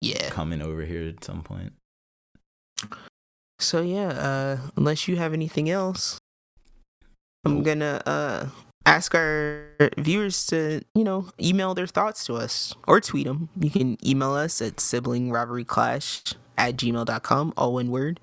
Yeah. 0.00 0.30
coming 0.30 0.62
over 0.62 0.82
here 0.82 1.08
at 1.08 1.24
some 1.24 1.42
point. 1.42 1.72
So 3.58 3.80
yeah, 3.82 4.08
uh, 4.10 4.58
unless 4.76 5.08
you 5.08 5.16
have 5.16 5.32
anything 5.32 5.68
else, 5.68 6.18
I'm 7.44 7.56
Nope. 7.56 7.64
gonna 7.64 8.02
uh 8.06 8.46
ask 8.86 9.14
our 9.16 9.66
viewers 9.98 10.46
to 10.46 10.80
you 10.94 11.02
know 11.02 11.28
email 11.40 11.74
their 11.74 11.88
thoughts 11.88 12.24
to 12.26 12.34
us 12.34 12.72
or 12.86 13.00
tweet 13.00 13.26
them. 13.26 13.48
You 13.58 13.70
can 13.70 13.98
email 14.06 14.32
us 14.34 14.62
at 14.62 14.78
sibling 14.78 15.32
rivalry 15.32 15.64
clash 15.64 16.22
at 16.58 16.76
gmail.com, 16.76 17.54
all 17.56 17.74
one 17.74 17.90
word, 17.90 18.20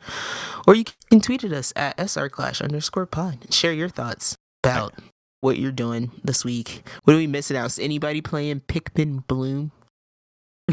or 0.67 0.75
you 0.75 0.83
can 1.09 1.21
tweet 1.21 1.43
at 1.43 1.51
us 1.51 1.73
at 1.75 1.97
srclash 1.97 2.61
underscore 2.61 3.05
pod 3.05 3.39
and 3.41 3.53
share 3.53 3.73
your 3.73 3.89
thoughts 3.89 4.35
about 4.63 4.93
what 5.41 5.57
you're 5.57 5.71
doing 5.71 6.11
this 6.23 6.43
week. 6.43 6.83
What 7.03 7.13
are 7.13 7.17
we 7.17 7.27
missing 7.27 7.57
out? 7.57 7.67
Is 7.67 7.79
anybody 7.79 8.21
playing 8.21 8.61
Pikmin 8.61 9.25
Bloom? 9.27 9.71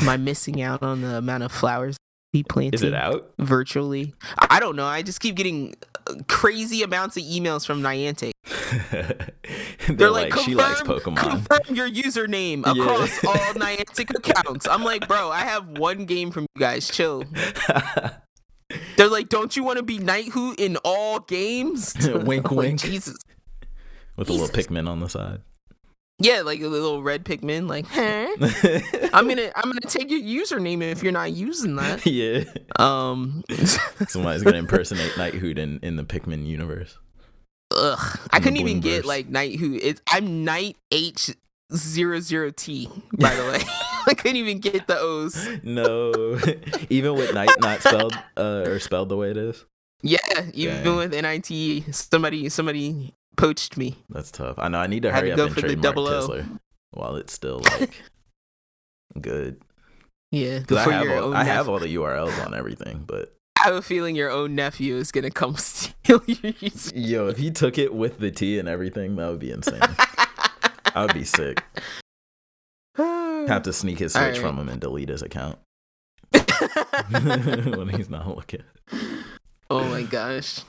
Am 0.00 0.08
I 0.08 0.16
missing 0.16 0.62
out 0.62 0.82
on 0.82 1.02
the 1.02 1.16
amount 1.16 1.42
of 1.42 1.52
flowers 1.52 1.96
we 2.32 2.42
planted? 2.42 2.74
Is 2.74 2.82
it 2.82 2.94
out? 2.94 3.32
virtually. 3.38 4.14
I 4.38 4.58
don't 4.58 4.76
know. 4.76 4.86
I 4.86 5.02
just 5.02 5.20
keep 5.20 5.34
getting 5.36 5.74
crazy 6.28 6.82
amounts 6.82 7.16
of 7.16 7.22
emails 7.24 7.66
from 7.66 7.82
Niantic. 7.82 8.32
They're, 8.90 9.96
They're 9.96 10.10
like, 10.10 10.34
like, 10.34 10.44
she 10.44 10.54
likes 10.54 10.80
"Confirm- 10.82 11.14
Pokemon. 11.16 11.30
Confirm 11.48 11.76
your 11.76 11.88
username 11.90 12.64
Yeah. 12.66 12.82
across 12.82 13.24
all 13.26 13.34
Niantic 13.54 14.10
accounts. 14.16 14.66
I'm 14.68 14.82
like, 14.84 15.06
bro, 15.08 15.30
I 15.30 15.40
have 15.40 15.68
one 15.78 16.04
game 16.06 16.30
from 16.30 16.42
you 16.54 16.60
guys. 16.60 16.88
Chill. 16.88 17.24
They're 18.96 19.08
like, 19.10 19.28
don't 19.28 19.54
you 19.56 19.64
want 19.64 19.76
to 19.78 19.82
be 19.82 19.98
Knighthoot 19.98 20.58
in 20.58 20.76
all 20.84 21.18
games? 21.20 21.94
Wink, 22.24 22.50
like, 22.50 22.50
wink. 22.50 22.80
Jesus. 22.80 23.16
With 24.16 24.28
a 24.28 24.32
little 24.32 24.48
Jesus. 24.48 24.66
Pikmin 24.66 24.88
on 24.88 25.00
the 25.00 25.08
side. 25.08 25.40
Yeah, 26.18 26.42
like 26.42 26.60
a 26.60 26.68
little 26.68 27.02
red 27.02 27.24
Pikmin. 27.24 27.68
Like, 27.68 27.84
huh? 27.88 28.28
I'm 29.12 29.28
gonna, 29.28 29.50
I'm 29.56 29.64
gonna 29.64 29.80
take 29.88 30.08
your 30.10 30.20
username 30.20 30.80
if 30.82 31.02
you're 31.02 31.10
not 31.12 31.32
using 31.32 31.74
that. 31.76 32.06
yeah. 32.06 32.44
Um, 32.76 33.42
Somebody's 34.06 34.42
gonna 34.42 34.58
impersonate 34.58 35.10
Knighthoot 35.12 35.58
in, 35.58 35.80
in 35.82 35.96
the 35.96 36.04
Pikmin 36.04 36.46
universe. 36.46 36.96
Ugh, 37.76 38.18
I 38.30 38.38
couldn't 38.40 38.58
even 38.58 38.80
get 38.80 39.04
like 39.04 39.28
Knighthoot. 39.30 39.80
It's 39.82 40.00
I'm 40.10 40.44
Knight 40.44 40.76
H 40.90 41.30
zero 41.74 42.20
zero 42.20 42.50
T. 42.50 42.88
By 43.18 43.34
the 43.34 43.42
way, 43.44 43.60
I 44.06 44.14
couldn't 44.14 44.36
even 44.36 44.58
get 44.58 44.86
the 44.86 44.98
O's. 44.98 45.48
No, 45.62 46.12
even 46.90 47.14
with 47.14 47.32
Knight 47.34 47.50
not 47.60 47.80
spelled 47.80 48.14
uh, 48.36 48.64
or 48.66 48.78
spelled 48.78 49.08
the 49.08 49.16
way 49.16 49.30
it 49.30 49.36
is. 49.36 49.64
Yeah, 50.02 50.18
even 50.52 50.82
Dang. 50.84 50.96
with 50.96 51.12
NIT, 51.12 51.94
somebody 51.94 52.48
somebody 52.48 53.14
poached 53.36 53.76
me. 53.76 53.96
That's 54.10 54.30
tough. 54.30 54.58
I 54.58 54.68
know. 54.68 54.78
I 54.78 54.86
need 54.88 55.02
to 55.04 55.12
hurry 55.12 55.28
to 55.30 55.44
up 55.44 55.50
and 55.50 55.56
trademark 55.56 55.82
double 55.82 56.08
O. 56.08 56.28
Tisler 56.28 56.60
while 56.90 57.16
it's 57.16 57.32
still 57.32 57.60
like 57.78 58.02
good. 59.20 59.60
Yeah, 60.32 60.60
'Cause 60.60 60.78
I 60.78 60.92
have 60.92 61.22
all. 61.22 61.34
I 61.34 61.44
have 61.44 61.68
all 61.68 61.78
the 61.78 61.94
URLs 61.94 62.44
on 62.44 62.54
everything, 62.54 63.04
but 63.06 63.24
I 63.24 63.28
have 63.62 63.74
a 63.74 63.82
feeling 63.82 64.16
your 64.16 64.30
own 64.30 64.54
nephew 64.54 64.96
is 64.96 65.12
gonna 65.12 65.30
come 65.30 65.56
steal 65.58 66.22
your 66.26 66.52
yo, 66.94 67.28
if 67.28 67.38
he 67.38 67.50
took 67.50 67.78
it 67.78 67.94
with 67.94 68.18
the 68.18 68.30
tea 68.30 68.58
and 68.58 68.68
everything, 68.68 69.16
that 69.16 69.28
would 69.28 69.38
be 69.38 69.50
insane. 69.50 69.80
I 70.94 71.04
would 71.04 71.14
be 71.14 71.24
sick. 71.24 71.62
Have 72.96 73.62
to 73.62 73.72
sneak 73.72 73.98
his 73.98 74.12
search 74.12 74.36
Alright. 74.36 74.40
from 74.40 74.58
him 74.58 74.68
and 74.68 74.80
delete 74.80 75.08
his 75.08 75.22
account 75.22 75.58
when 77.10 77.88
he's 77.88 78.10
not 78.10 78.28
looking. 78.28 78.62
oh 79.70 79.84
my 79.84 80.02
gosh. 80.02 80.60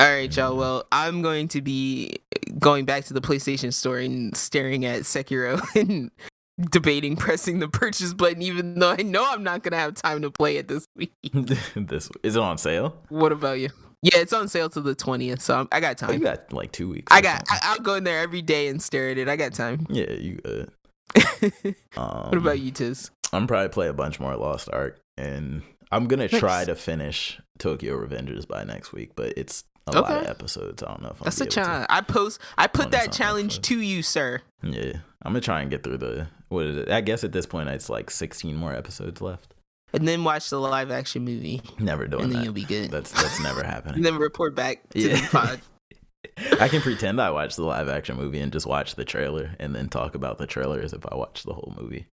All 0.00 0.08
right, 0.08 0.34
y'all. 0.36 0.56
Well, 0.56 0.86
I'm 0.92 1.22
going 1.22 1.48
to 1.48 1.62
be 1.62 2.18
going 2.58 2.84
back 2.84 3.04
to 3.06 3.14
the 3.14 3.20
PlayStation 3.20 3.72
store 3.72 3.98
and 3.98 4.36
staring 4.36 4.84
at 4.84 5.02
Sekiro 5.02 5.60
and 5.74 6.10
debating 6.58 7.16
pressing 7.16 7.58
the 7.58 7.68
purchase 7.68 8.12
button, 8.14 8.42
even 8.42 8.78
though 8.78 8.90
I 8.90 9.02
know 9.02 9.26
I'm 9.30 9.42
not 9.42 9.62
gonna 9.62 9.76
have 9.76 9.94
time 9.94 10.22
to 10.22 10.30
play 10.30 10.56
it 10.56 10.68
this 10.68 10.86
week. 10.96 11.12
this 11.74 12.10
is 12.22 12.36
it 12.36 12.42
on 12.42 12.58
sale? 12.58 12.96
What 13.08 13.32
about 13.32 13.58
you? 13.60 13.70
Yeah, 14.02 14.18
it's 14.18 14.32
on 14.32 14.48
sale 14.48 14.68
till 14.68 14.82
the 14.82 14.94
twentieth, 14.94 15.42
so 15.42 15.58
I'm, 15.60 15.68
I 15.72 15.80
got 15.80 16.00
Oh, 16.02 16.06
you 16.06 16.12
time. 16.14 16.22
got 16.22 16.52
like 16.52 16.70
two 16.72 16.88
weeks. 16.88 17.12
I 17.12 17.20
got. 17.20 17.42
I, 17.50 17.58
I'll 17.62 17.80
go 17.80 17.94
in 17.94 18.04
there 18.04 18.20
every 18.20 18.42
day 18.42 18.68
and 18.68 18.80
stare 18.82 19.10
at 19.10 19.18
it. 19.18 19.28
I 19.28 19.36
got 19.36 19.54
time. 19.54 19.86
Yeah, 19.90 20.10
you 20.12 20.36
good. 20.36 20.70
Um, 21.96 22.26
what 22.28 22.36
about 22.36 22.60
you, 22.60 22.70
Tiz? 22.70 23.10
I'm 23.32 23.46
probably 23.46 23.70
play 23.70 23.88
a 23.88 23.92
bunch 23.92 24.20
more 24.20 24.36
Lost 24.36 24.68
Ark, 24.72 25.00
and 25.16 25.62
I'm 25.90 26.06
gonna 26.06 26.28
try 26.28 26.64
to 26.64 26.74
finish 26.76 27.40
Tokyo 27.58 27.96
Revengers 27.96 28.46
by 28.46 28.62
next 28.64 28.92
week. 28.92 29.12
But 29.16 29.34
it's 29.36 29.64
a 29.94 30.00
lot 30.00 30.22
of 30.22 30.26
episodes. 30.28 30.82
I 30.82 30.86
don't 30.88 31.02
know 31.02 31.08
if 31.10 31.20
I'm 31.20 31.24
That's 31.24 31.40
a 31.40 31.46
challenge. 31.46 31.86
I 31.90 32.00
post. 32.00 32.40
I 32.56 32.66
put 32.66 32.90
that 32.92 33.12
challenge 33.12 33.60
to 33.62 33.80
you, 33.80 34.02
sir. 34.02 34.42
Yeah, 34.62 34.92
I'm 35.22 35.32
gonna 35.32 35.40
try 35.40 35.60
and 35.62 35.70
get 35.70 35.82
through 35.82 35.98
the. 35.98 36.28
What 36.48 36.64
is 36.66 36.76
it? 36.78 36.90
I 36.90 37.00
guess 37.02 37.24
at 37.24 37.32
this 37.32 37.46
point 37.46 37.68
it's 37.68 37.90
like 37.90 38.10
16 38.10 38.56
more 38.56 38.74
episodes 38.74 39.20
left. 39.20 39.54
And 39.92 40.06
then 40.06 40.22
watch 40.24 40.50
the 40.50 40.58
live 40.60 40.90
action 40.90 41.24
movie, 41.24 41.62
Never 41.78 42.06
doing 42.06 42.24
and 42.24 42.32
then 42.32 42.38
that. 42.40 42.44
you'll 42.44 42.52
be 42.54 42.64
good. 42.64 42.90
That's 42.90 43.10
that's 43.10 43.40
never 43.42 43.60
and 43.60 43.68
happening. 43.70 44.02
then 44.04 44.16
report 44.16 44.54
back 44.54 44.86
to 44.90 45.00
Yeah. 45.00 45.16
the 45.20 45.26
pod. 45.28 45.60
I 46.60 46.68
can 46.68 46.80
pretend 46.82 47.20
I 47.20 47.30
watched 47.30 47.56
the 47.56 47.62
live 47.64 47.88
action 47.88 48.16
movie 48.16 48.40
and 48.40 48.52
just 48.52 48.66
watch 48.66 48.94
the 48.96 49.04
trailer 49.04 49.56
and 49.58 49.74
then 49.74 49.88
talk 49.88 50.14
about 50.14 50.38
the 50.38 50.46
trailer 50.46 50.80
as 50.80 50.92
if 50.92 51.04
I 51.10 51.14
watched 51.16 51.44
the 51.46 51.54
whole 51.54 51.74
movie. 51.80 52.06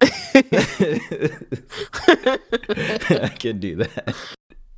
I 3.20 3.28
can 3.38 3.58
do 3.58 3.76
that. 3.76 4.14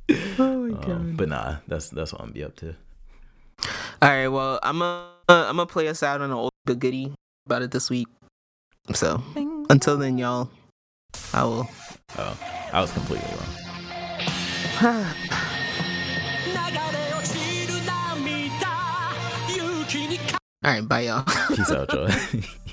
Oh 0.09 0.15
my 0.37 0.75
um, 0.75 0.81
god! 0.81 0.91
Um, 0.91 1.15
but 1.15 1.29
nah, 1.29 1.55
that's 1.67 1.89
that's 1.89 2.11
what 2.13 2.21
I'm 2.21 2.31
be 2.31 2.43
up 2.43 2.55
to. 2.57 2.75
All 4.01 4.09
right, 4.09 4.27
well, 4.27 4.59
I'm 4.61 4.81
a 4.81 5.07
I'm 5.29 5.55
gonna 5.55 5.65
play 5.65 5.87
us 5.87 6.03
out 6.03 6.21
on 6.21 6.29
an 6.29 6.35
old 6.35 6.51
good 6.67 6.79
goodie 6.79 7.13
about 7.45 7.61
it 7.61 7.71
this 7.71 7.89
week. 7.89 8.07
So 8.93 9.23
until 9.69 9.97
then, 9.97 10.17
y'all, 10.17 10.49
I 11.33 11.43
will. 11.45 11.69
Oh, 12.17 12.37
I 12.73 12.81
was 12.81 12.91
completely 12.91 13.29
wrong. 13.29 13.63
All 20.65 20.71
right, 20.71 20.87
bye 20.87 21.01
y'all. 21.01 21.25
Peace 21.49 21.71
out, 21.71 21.91
y'all. 21.93 22.09